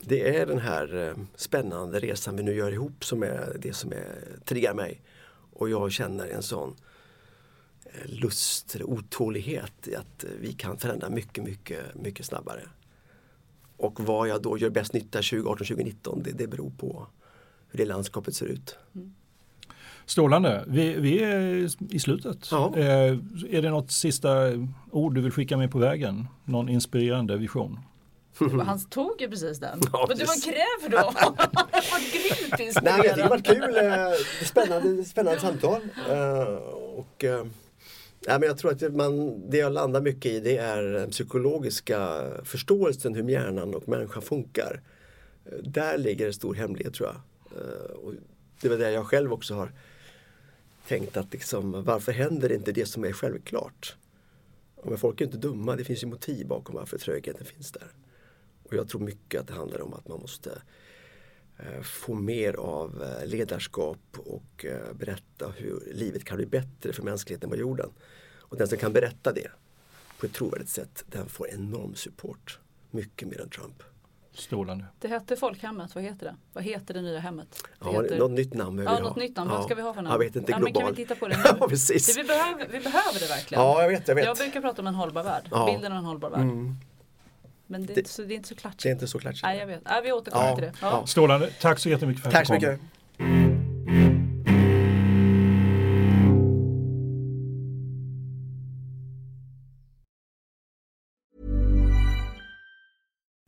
det 0.00 0.36
är 0.36 0.46
den 0.46 0.58
här 0.58 1.08
eh, 1.08 1.24
spännande 1.36 2.00
resan 2.00 2.36
vi 2.36 2.42
nu 2.42 2.54
gör 2.54 2.72
ihop 2.72 3.04
som 3.04 3.22
är 3.22 3.56
det 3.60 3.72
som 3.72 3.92
är, 3.92 4.38
triggar 4.44 4.74
mig. 4.74 5.02
Och 5.52 5.70
jag 5.70 5.92
känner 5.92 6.28
en 6.28 6.42
sån 6.42 6.76
eh, 7.84 8.06
lust 8.06 8.74
eller 8.74 8.90
otålighet 8.90 9.88
i 9.88 9.96
att 9.96 10.24
vi 10.40 10.52
kan 10.52 10.78
förändra 10.78 11.10
mycket, 11.10 11.44
mycket, 11.44 11.94
mycket 11.94 12.26
snabbare. 12.26 12.62
Och 13.76 14.00
vad 14.00 14.28
jag 14.28 14.42
då 14.42 14.58
gör 14.58 14.70
bäst 14.70 14.92
nytta 14.92 15.20
2018-2019 15.20 16.22
det, 16.24 16.30
det 16.30 16.46
beror 16.46 16.70
på 16.70 17.06
hur 17.70 17.78
det 17.78 17.84
landskapet 17.84 18.34
ser 18.34 18.46
ut. 18.46 18.76
Mm. 18.94 19.14
Strålande. 20.06 20.64
Vi, 20.68 20.94
vi 20.94 21.22
är 21.22 21.68
i 21.94 21.98
slutet. 21.98 22.48
Ja. 22.50 22.72
Eh, 22.76 22.84
är 23.50 23.62
det 23.62 23.70
något 23.70 23.90
sista 23.90 24.30
ord 24.90 25.14
du 25.14 25.20
vill 25.20 25.32
skicka 25.32 25.56
med 25.56 25.70
på 25.70 25.78
vägen? 25.78 26.28
Någon 26.44 26.68
inspirerande 26.68 27.36
vision? 27.36 27.78
Han 28.66 28.80
tog 28.80 29.20
ju 29.20 29.28
precis 29.30 29.58
den. 29.60 29.80
Ja, 29.92 30.04
Men 30.08 30.18
du 30.18 30.24
var 30.24 30.34
precis. 30.34 30.44
kräv 30.44 30.90
då. 30.90 30.96
Vad 31.92 32.00
grymt 32.58 32.82
Nej, 32.82 32.92
men 32.96 32.96
jag 32.96 33.04
tycker 33.04 33.22
det 33.22 33.28
varit 33.28 33.46
kul. 33.46 33.76
eh, 33.76 34.46
Spännande, 34.46 35.04
spännande 35.04 35.40
samtal. 35.40 35.80
Eh, 36.10 36.42
Och, 36.96 37.24
eh, 37.24 37.44
nej, 38.28 38.38
men 38.38 38.42
jag 38.42 38.58
tror 38.58 38.72
att 38.72 38.94
man, 38.94 39.42
det 39.50 39.56
jag 39.58 39.72
landar 39.72 40.00
mycket 40.00 40.32
i 40.32 40.40
det 40.40 40.56
är 40.56 40.82
den 40.82 41.10
psykologiska 41.10 42.20
förståelsen 42.44 43.14
hur 43.14 43.28
hjärnan 43.30 43.74
och 43.74 43.88
människan 43.88 44.22
funkar. 44.22 44.80
Där 45.62 45.98
ligger 45.98 46.26
en 46.26 46.32
stor 46.32 46.54
hemlighet 46.54 46.94
tror 46.94 47.08
jag. 47.08 47.16
Och 48.04 48.12
det 48.60 48.68
var 48.68 48.76
det 48.76 48.90
jag 48.90 49.06
själv 49.06 49.32
också 49.32 49.54
har 49.54 49.72
tänkt 50.88 51.16
att 51.16 51.32
liksom, 51.32 51.84
varför 51.84 52.12
händer 52.12 52.52
inte 52.52 52.72
det 52.72 52.86
som 52.86 53.04
är 53.04 53.12
självklart? 53.12 53.96
Men 54.84 54.98
folk 54.98 55.20
är 55.20 55.24
inte 55.24 55.36
dumma, 55.36 55.76
det 55.76 55.84
finns 55.84 56.02
ju 56.02 56.06
motiv 56.06 56.46
bakom 56.46 56.74
varför 56.74 56.98
trögheten 56.98 57.46
finns 57.46 57.72
där. 57.72 57.88
Och 58.62 58.74
jag 58.74 58.88
tror 58.88 59.00
mycket 59.00 59.40
att 59.40 59.46
det 59.46 59.54
handlar 59.54 59.80
om 59.80 59.94
att 59.94 60.08
man 60.08 60.20
måste 60.20 60.62
eh, 61.58 61.82
få 61.82 62.14
mer 62.14 62.54
av 62.54 63.02
eh, 63.02 63.26
ledarskap 63.26 63.98
och 64.16 64.64
eh, 64.64 64.92
berätta 64.94 65.50
hur 65.50 65.92
livet 65.94 66.24
kan 66.24 66.36
bli 66.36 66.46
bättre 66.46 66.92
för 66.92 67.02
mänskligheten 67.02 67.50
på 67.50 67.56
jorden. 67.56 67.90
Och 68.52 68.56
den 68.56 68.68
som 68.68 68.78
kan 68.78 68.92
berätta 68.92 69.32
det 69.32 69.50
på 70.18 70.26
ett 70.26 70.32
trovärdigt 70.32 70.70
sätt, 70.70 71.04
den 71.06 71.28
får 71.28 71.50
enorm 71.50 71.94
support. 71.94 72.58
Mycket 72.90 73.28
mer 73.28 73.40
än 73.40 73.48
Trump. 73.48 73.82
Strålande. 74.34 74.84
Det 75.00 75.08
hette 75.08 75.36
folkhemmet, 75.36 75.94
vad 75.94 76.04
heter 76.04 76.26
det? 76.26 76.34
Vad 76.52 76.64
heter 76.64 76.94
det 76.94 77.02
nya 77.02 77.18
hemmet? 77.18 77.46
Det 77.62 77.68
Ja, 77.92 78.02
heter... 78.02 78.18
Något 78.18 78.30
nytt 78.30 78.54
namn 78.54 78.76
behöver 78.76 78.92
Ja, 78.92 78.98
vi 78.98 79.02
något 79.02 79.14
ha. 79.14 79.22
nytt 79.22 79.36
namn. 79.36 79.50
Vad 79.50 79.64
ska 79.64 79.74
vi 79.74 79.82
ha 79.82 79.94
för 79.94 80.02
namn? 80.02 80.12
Jag 80.12 80.18
vet 80.18 80.36
inte, 80.36 80.52
ja, 80.52 80.58
men 80.58 80.72
global. 80.72 80.82
Kan 80.88 80.96
vi 80.96 81.02
titta 81.02 81.14
på 81.14 81.28
det 81.28 81.36
nu? 81.36 81.42
ja, 81.60 81.68
precis. 81.68 82.14
Det 82.16 82.22
vi, 82.22 82.28
behöver, 82.28 82.58
vi 82.72 82.80
behöver 82.80 83.20
det 83.20 83.26
verkligen. 83.26 83.62
Ja, 83.64 83.82
jag 83.82 83.88
vet, 83.88 84.08
jag 84.08 84.14
vet. 84.14 84.24
Jag 84.24 84.36
brukar 84.36 84.60
prata 84.60 84.82
om 84.82 84.86
en 84.86 84.94
hållbar 84.94 85.22
värld. 85.22 85.48
Ja. 85.50 85.66
Bilden 85.66 85.92
av 85.92 85.98
en 85.98 86.04
hållbar 86.04 86.30
värld. 86.30 86.40
Mm. 86.40 86.74
Men 87.66 87.86
det 87.86 87.92
är, 87.92 87.94
Det- 87.94 88.00
inte 88.00 88.10
så, 88.10 88.22
det 88.22 88.34
är 88.34 88.36
inte 88.36 88.48
så 88.48 88.54
klatschigt. 88.54 88.82
Det 88.82 88.88
är 88.88 88.92
inte 88.92 89.06
så 89.06 89.18
klatschigt. 89.18 89.42
Nej, 89.44 89.58
jag 89.58 89.66
vet. 89.66 89.80
Nej, 89.84 90.02
vi 90.02 90.12
återkommer 90.12 90.46
Ja, 90.48 90.54
till 90.56 90.64
det. 90.64 90.72
Ja. 90.80 90.90
ja. 91.00 91.06
Strålande. 91.06 91.50
Tack 91.60 91.78
så 91.78 91.88
jättemycket 91.88 92.22
för 92.22 92.28
att 92.28 92.34
Tack 92.34 92.46
så 92.46 92.52
du 92.52 92.60
kom. 92.60 92.68
mycket. 92.70 92.86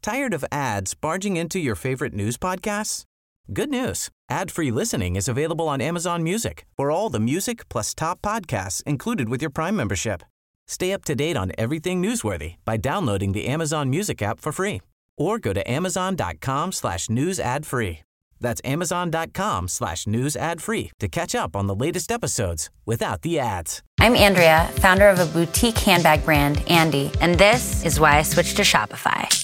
Tired 0.05 0.35
of 0.35 0.45
ads 0.53 0.93
barging 0.93 1.39
into 1.39 1.59
your 1.59 1.75
favorite 1.75 2.13
news 2.13 2.37
podcasts? 2.37 3.05
Good 3.55 3.71
news. 3.71 4.11
Ad-free 4.29 4.71
listening 4.71 5.17
is 5.17 5.29
available 5.29 5.67
on 5.67 5.81
Amazon 5.81 6.23
Music 6.23 6.67
for 6.77 6.91
all 6.91 7.09
the 7.09 7.19
music 7.19 7.67
plus 7.71 7.95
top 7.95 8.21
podcasts 8.21 8.83
included 8.83 9.31
with 9.31 9.41
your 9.41 9.49
Prime 9.49 9.75
membership. 9.75 10.23
Stay 10.69 10.93
up 10.93 11.05
to 11.07 11.15
date 11.15 11.39
on 11.39 11.53
everything 11.57 12.03
newsworthy 12.03 12.57
by 12.67 12.77
downloading 12.77 13.33
the 13.33 13.47
Amazon 13.47 13.89
Music 13.89 14.21
app 14.21 14.41
for 14.41 14.53
free 14.53 14.83
or 15.17 15.39
go 15.39 15.55
to 15.55 15.71
amazon.com 15.71 16.71
slash 16.73 17.09
news 17.09 17.41
ad 17.41 17.65
free. 17.65 18.01
That's 18.41 18.61
amazon.com 18.63 19.69
slash 19.69 20.07
news 20.07 20.37
ad 20.37 20.61
free 20.61 20.91
to 21.01 21.09
catch 21.09 21.35
up 21.35 21.57
on 21.57 21.67
the 21.67 21.75
latest 21.75 22.13
episodes 22.13 22.69
without 22.85 23.23
the 23.23 23.39
ads. 23.39 23.83
I'm 24.01 24.17
Andrea, 24.17 24.69
founder 24.75 25.09
of 25.09 25.19
a 25.19 25.25
boutique 25.25 25.79
handbag 25.79 26.27
brand, 26.27 26.63
Andy, 26.69 27.11
and 27.23 27.37
this 27.37 27.87
is 27.87 27.99
why 27.99 28.19
I 28.19 28.23
switched 28.23 28.57
to 28.57 28.63
Shopify. 28.63 29.44